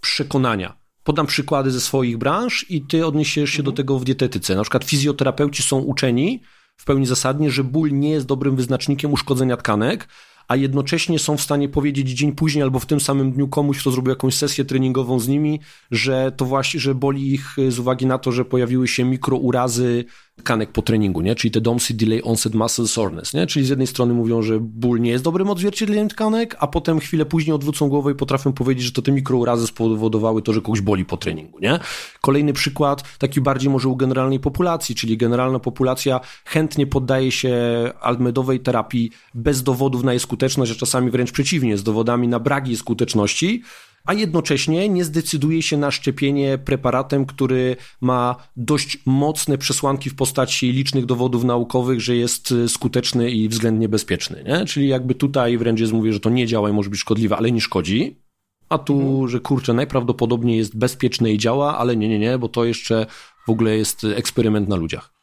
przekonania. 0.00 0.76
Podam 1.04 1.26
przykłady 1.26 1.70
ze 1.70 1.80
swoich 1.80 2.18
branż 2.18 2.66
i 2.70 2.82
ty 2.82 3.06
odniesiesz 3.06 3.50
się 3.50 3.60
mhm. 3.60 3.64
do 3.64 3.72
tego 3.72 3.98
w 3.98 4.04
dietetyce. 4.04 4.54
Na 4.54 4.62
przykład 4.62 4.84
fizjoterapeuci 4.84 5.62
są 5.62 5.78
uczeni 5.78 6.42
w 6.76 6.84
pełni 6.84 7.06
zasadnie, 7.06 7.50
że 7.50 7.64
ból 7.64 7.92
nie 7.92 8.10
jest 8.10 8.26
dobrym 8.26 8.56
wyznacznikiem 8.56 9.12
uszkodzenia 9.12 9.56
tkanek, 9.56 10.08
a 10.48 10.56
jednocześnie 10.56 11.18
są 11.18 11.36
w 11.36 11.40
stanie 11.40 11.68
powiedzieć 11.68 12.08
dzień 12.10 12.32
później 12.32 12.62
albo 12.62 12.78
w 12.78 12.86
tym 12.86 13.00
samym 13.00 13.32
dniu 13.32 13.48
komuś, 13.48 13.78
kto 13.80 13.90
zrobił 13.90 14.10
jakąś 14.10 14.34
sesję 14.34 14.64
treningową 14.64 15.20
z 15.20 15.28
nimi, 15.28 15.60
że 15.90 16.32
to 16.36 16.44
właśnie, 16.44 16.80
że 16.80 16.94
boli 16.94 17.34
ich 17.34 17.56
z 17.68 17.78
uwagi 17.78 18.06
na 18.06 18.18
to, 18.18 18.32
że 18.32 18.44
pojawiły 18.44 18.88
się 18.88 19.04
mikrourazy 19.04 20.04
tkanek 20.36 20.72
po 20.72 20.82
treningu, 20.82 21.20
nie? 21.20 21.34
Czyli 21.34 21.50
te 21.50 21.60
DOMSy, 21.60 21.94
Delay 21.94 22.20
Onset 22.24 22.54
Muscle 22.54 22.88
Soreness, 22.88 23.34
nie? 23.34 23.46
Czyli 23.46 23.66
z 23.66 23.68
jednej 23.68 23.86
strony 23.86 24.14
mówią, 24.14 24.42
że 24.42 24.60
ból 24.60 25.00
nie 25.00 25.10
jest 25.10 25.24
dobrym 25.24 25.50
odzwierciedleniem 25.50 26.08
tkanek, 26.08 26.56
a 26.58 26.66
potem 26.66 27.00
chwilę 27.00 27.26
później 27.26 27.54
odwrócą 27.54 27.88
głowę 27.88 28.12
i 28.12 28.14
potrafią 28.14 28.52
powiedzieć, 28.52 28.84
że 28.84 28.92
to 28.92 29.02
te 29.02 29.12
mikrourazy 29.12 29.66
spowodowały 29.66 30.42
to, 30.42 30.52
że 30.52 30.60
kogoś 30.60 30.80
boli 30.80 31.04
po 31.04 31.16
treningu, 31.16 31.58
nie? 31.58 31.78
Kolejny 32.20 32.52
przykład, 32.52 33.18
taki 33.18 33.40
bardziej 33.40 33.70
może 33.70 33.88
u 33.88 33.96
generalnej 33.96 34.40
populacji, 34.40 34.94
czyli 34.94 35.16
generalna 35.16 35.58
populacja 35.58 36.20
chętnie 36.44 36.86
poddaje 36.86 37.32
się 37.32 37.54
almedowej 38.00 38.60
terapii 38.60 39.10
bez 39.34 39.62
dowodów 39.62 40.04
na 40.04 40.12
jej 40.12 40.20
skuteczność, 40.20 40.72
a 40.72 40.74
czasami 40.74 41.10
wręcz 41.10 41.32
przeciwnie, 41.32 41.78
z 41.78 41.82
dowodami 41.82 42.28
na 42.28 42.40
brak 42.40 42.66
jej 42.66 42.76
skuteczności, 42.76 43.62
a 44.04 44.14
jednocześnie 44.14 44.88
nie 44.88 45.04
zdecyduje 45.04 45.62
się 45.62 45.76
na 45.76 45.90
szczepienie 45.90 46.58
preparatem, 46.58 47.26
który 47.26 47.76
ma 48.00 48.36
dość 48.56 48.98
mocne 49.06 49.58
przesłanki 49.58 50.10
w 50.10 50.14
postaci 50.14 50.72
licznych 50.72 51.06
dowodów 51.06 51.44
naukowych, 51.44 52.00
że 52.00 52.16
jest 52.16 52.52
y, 52.52 52.68
skuteczny 52.68 53.30
i 53.30 53.48
względnie 53.48 53.88
bezpieczny. 53.88 54.44
Nie? 54.46 54.64
Czyli 54.66 54.88
jakby 54.88 55.14
tutaj 55.14 55.58
wręcz 55.58 55.80
jest 55.80 55.92
mówię, 55.92 56.12
że 56.12 56.20
to 56.20 56.30
nie 56.30 56.46
działa 56.46 56.70
i 56.70 56.72
może 56.72 56.90
być 56.90 57.00
szkodliwe, 57.00 57.36
ale 57.36 57.52
nie 57.52 57.60
szkodzi. 57.60 58.20
A 58.68 58.78
tu, 58.78 59.00
mhm. 59.00 59.28
że 59.28 59.40
kurczę, 59.40 59.74
najprawdopodobniej 59.74 60.58
jest 60.58 60.76
bezpieczne 60.76 61.32
i 61.32 61.38
działa, 61.38 61.78
ale 61.78 61.96
nie, 61.96 62.08
nie, 62.08 62.18
nie, 62.18 62.38
bo 62.38 62.48
to 62.48 62.64
jeszcze 62.64 63.06
w 63.46 63.50
ogóle 63.50 63.76
jest 63.76 64.04
eksperyment 64.04 64.68
na 64.68 64.76
ludziach. 64.76 65.14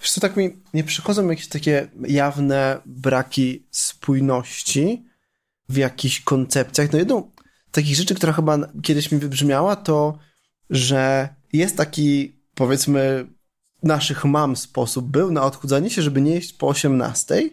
Wiesz 0.00 0.10
co, 0.10 0.20
tak 0.20 0.36
mi 0.36 0.50
nie 0.74 0.84
przychodzą 0.84 1.28
jakieś 1.28 1.48
takie 1.48 1.90
jawne 2.08 2.80
braki 2.86 3.66
spójności 3.70 5.04
w 5.68 5.76
jakichś 5.76 6.20
koncepcjach. 6.20 6.92
No 6.92 6.98
jedną 6.98 7.30
takich 7.72 7.96
rzeczy, 7.96 8.14
która 8.14 8.32
chyba 8.32 8.58
kiedyś 8.82 9.12
mi 9.12 9.18
wybrzmiała, 9.18 9.76
to, 9.76 10.18
że 10.70 11.28
jest 11.52 11.76
taki, 11.76 12.36
powiedzmy, 12.54 13.26
naszych 13.82 14.24
mam 14.24 14.56
sposób 14.56 15.06
był 15.06 15.30
na 15.30 15.42
odchudzanie 15.42 15.90
się, 15.90 16.02
żeby 16.02 16.20
nie 16.20 16.34
jeść 16.34 16.52
po 16.52 16.68
18 16.68 17.50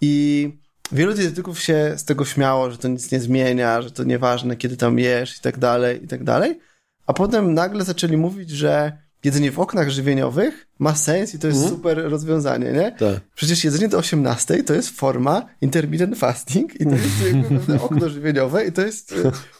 i 0.00 0.52
wielu 0.92 1.14
dietetyków 1.14 1.60
się 1.60 1.94
z 1.96 2.04
tego 2.04 2.24
śmiało, 2.24 2.70
że 2.70 2.78
to 2.78 2.88
nic 2.88 3.12
nie 3.12 3.20
zmienia, 3.20 3.82
że 3.82 3.90
to 3.90 4.04
nieważne, 4.04 4.56
kiedy 4.56 4.76
tam 4.76 4.98
jesz 4.98 5.38
i 5.38 5.40
tak 5.40 5.58
dalej, 5.58 6.04
i 6.04 6.08
tak 6.08 6.24
dalej, 6.24 6.60
a 7.06 7.12
potem 7.12 7.54
nagle 7.54 7.84
zaczęli 7.84 8.16
mówić, 8.16 8.50
że 8.50 9.05
jedzenie 9.26 9.52
w 9.52 9.58
oknach 9.58 9.90
żywieniowych 9.90 10.66
ma 10.78 10.94
sens 10.94 11.34
i 11.34 11.38
to 11.38 11.46
jest 11.46 11.58
mm. 11.58 11.70
super 11.70 12.10
rozwiązanie, 12.10 12.72
nie? 12.72 12.92
Tak. 12.92 13.20
Przecież 13.34 13.64
jedzenie 13.64 13.88
do 13.88 13.98
18 13.98 14.62
to 14.62 14.74
jest 14.74 14.90
forma 14.90 15.46
intermittent 15.60 16.18
fasting 16.18 16.80
i 16.80 16.84
to 16.84 16.90
jest 16.90 17.70
okno 17.84 18.08
żywieniowe 18.08 18.66
i 18.66 18.72
to 18.72 18.82
jest, 18.82 19.14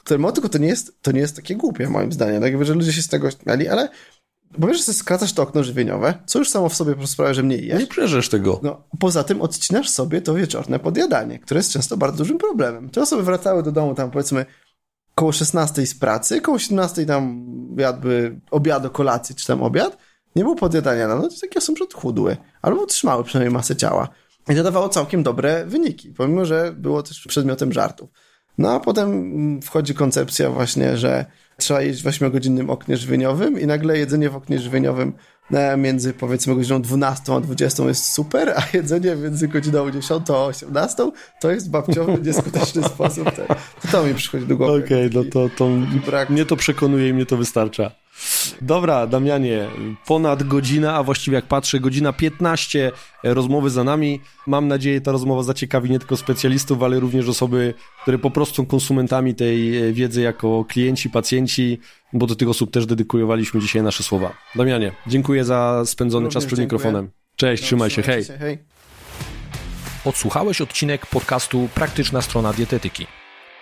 to, 0.04 0.32
tylko 0.32 0.48
to 0.48 0.58
nie 0.58 0.68
jest, 0.68 1.02
to 1.02 1.12
nie 1.12 1.20
jest 1.20 1.36
takie 1.36 1.56
głupie 1.56 1.88
moim 1.88 2.12
zdaniem, 2.12 2.42
tak 2.42 2.50
jakby, 2.50 2.64
że 2.64 2.74
ludzie 2.74 2.92
się 2.92 3.02
z 3.02 3.08
tego 3.08 3.30
śmiali, 3.30 3.68
ale 3.68 3.88
bo 4.58 4.66
wiesz, 4.66 4.86
że 4.86 4.92
skracasz 4.92 5.32
to 5.32 5.42
okno 5.42 5.64
żywieniowe, 5.64 6.14
co 6.26 6.38
już 6.38 6.50
samo 6.50 6.68
w 6.68 6.74
sobie 6.74 7.06
sprawia, 7.06 7.34
że 7.34 7.42
mniej 7.42 7.66
jesz. 7.66 7.80
Nie 7.80 7.86
przeżesz 7.86 8.28
tego. 8.28 8.60
No, 8.62 8.82
poza 8.98 9.24
tym 9.24 9.42
odcinasz 9.42 9.90
sobie 9.90 10.20
to 10.22 10.34
wieczorne 10.34 10.78
podjadanie, 10.78 11.38
które 11.38 11.58
jest 11.58 11.72
często 11.72 11.96
bardzo 11.96 12.18
dużym 12.18 12.38
problemem. 12.38 12.90
Te 12.90 13.02
osoby 13.02 13.22
wracały 13.22 13.62
do 13.62 13.72
domu 13.72 13.94
tam 13.94 14.10
powiedzmy 14.10 14.46
koło 15.18 15.32
16 15.32 15.86
z 15.86 15.94
pracy, 15.94 16.40
koło 16.40 16.58
17 16.58 17.06
tam 17.06 17.46
jadły 17.78 18.40
obiadu, 18.50 18.90
kolacji 18.90 19.34
czy 19.34 19.46
tam 19.46 19.62
obiad, 19.62 19.98
nie 20.36 20.42
było 20.42 20.56
podjadania 20.56 21.08
na 21.08 21.16
noc, 21.16 21.40
takie 21.40 21.58
osoby 21.58 21.84
odchudły, 21.84 22.36
albo 22.62 22.82
utrzymały 22.82 23.24
przynajmniej 23.24 23.54
masę 23.54 23.76
ciała. 23.76 24.08
I 24.48 24.54
to 24.54 24.62
dawało 24.62 24.88
całkiem 24.88 25.22
dobre 25.22 25.66
wyniki, 25.66 26.08
pomimo, 26.10 26.44
że 26.44 26.74
było 26.78 27.02
też 27.02 27.26
przedmiotem 27.28 27.72
żartów. 27.72 28.10
No 28.58 28.72
a 28.72 28.80
potem 28.80 29.62
wchodzi 29.62 29.94
koncepcja 29.94 30.50
właśnie, 30.50 30.96
że 30.96 31.26
trzeba 31.56 31.82
jeść 31.82 32.02
w 32.02 32.06
8-godzinnym 32.06 32.70
oknie 32.70 32.96
żywieniowym 32.96 33.60
i 33.60 33.66
nagle 33.66 33.98
jedzenie 33.98 34.30
w 34.30 34.36
oknie 34.36 34.58
żywieniowym 34.58 35.12
między 35.78 36.12
powiedzmy 36.12 36.54
godziną 36.54 36.82
12 36.82 37.34
a 37.34 37.40
20 37.40 37.82
jest 37.82 38.12
super, 38.12 38.54
a 38.56 38.76
jedzenie 38.76 39.16
między 39.16 39.48
godziną 39.48 39.90
10 39.90 40.30
a 40.30 40.44
18 40.44 41.10
to 41.40 41.50
jest 41.50 41.70
babciowy, 41.70 42.18
nieskuteczny 42.26 42.82
sposób. 42.82 43.24
To, 43.24 43.42
to 43.92 44.04
mi 44.04 44.14
przychodzi 44.14 44.46
do 44.46 44.56
głowy. 44.56 44.84
Okej, 44.84 45.06
okay, 45.06 45.22
no 45.24 45.30
to, 45.30 45.48
to 45.56 45.68
mnie 46.30 46.44
to 46.44 46.56
przekonuje 46.56 47.08
i 47.08 47.14
mnie 47.14 47.26
to 47.26 47.36
wystarcza. 47.36 47.90
Dobra, 48.62 49.06
Damianie, 49.06 49.68
ponad 50.06 50.42
godzina, 50.42 50.94
a 50.94 51.02
właściwie 51.02 51.34
jak 51.34 51.46
patrzę, 51.46 51.80
godzina 51.80 52.12
15 52.12 52.92
rozmowy 53.22 53.70
za 53.70 53.84
nami. 53.84 54.20
Mam 54.46 54.68
nadzieję, 54.68 55.00
ta 55.00 55.12
rozmowa 55.12 55.42
zaciekawi 55.42 55.90
nie 55.90 55.98
tylko 55.98 56.16
specjalistów, 56.16 56.82
ale 56.82 57.00
również 57.00 57.28
osoby, 57.28 57.74
które 58.02 58.18
po 58.18 58.30
prostu 58.30 58.56
są 58.56 58.66
konsumentami 58.66 59.34
tej 59.34 59.92
wiedzy 59.92 60.20
jako 60.20 60.64
klienci, 60.68 61.10
pacjenci, 61.10 61.78
bo 62.18 62.26
do 62.26 62.36
tych 62.36 62.48
osób 62.48 62.70
też 62.70 62.86
dedykowaliśmy 62.86 63.60
dzisiaj 63.60 63.82
nasze 63.82 64.02
słowa. 64.02 64.32
Damianie, 64.54 64.92
dziękuję 65.06 65.44
za 65.44 65.82
spędzony 65.86 66.24
również 66.24 66.34
czas 66.34 66.46
przed 66.46 66.58
dziękuję. 66.58 66.78
mikrofonem. 66.78 67.10
Cześć, 67.36 67.62
no, 67.62 67.66
trzymaj 67.66 67.90
się, 67.90 68.02
hej. 68.02 68.24
się, 68.24 68.38
hej. 68.38 68.58
Odsłuchałeś 70.04 70.60
odcinek 70.60 71.06
podcastu 71.06 71.68
Praktyczna 71.74 72.22
strona 72.22 72.52
dietetyki. 72.52 73.06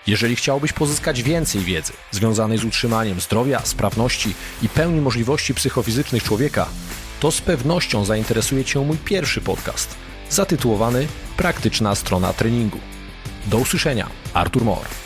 Jeżeli 0.07 0.37
chciałbyś 0.37 0.73
pozyskać 0.73 1.23
więcej 1.23 1.61
wiedzy 1.61 1.93
związanej 2.11 2.59
z 2.59 2.65
utrzymaniem 2.65 3.21
zdrowia, 3.21 3.61
sprawności 3.61 4.35
i 4.63 4.69
pełni 4.69 5.01
możliwości 5.01 5.55
psychofizycznych 5.55 6.23
człowieka, 6.23 6.69
to 7.21 7.31
z 7.31 7.41
pewnością 7.41 8.05
zainteresuje 8.05 8.65
Cię 8.65 8.81
mój 8.81 8.97
pierwszy 8.97 9.41
podcast 9.41 9.95
zatytułowany 10.31 11.07
Praktyczna 11.37 11.95
strona 11.95 12.33
treningu. 12.33 12.79
Do 13.47 13.59
usłyszenia, 13.59 14.09
Artur 14.35 14.65
Mor. 14.65 15.04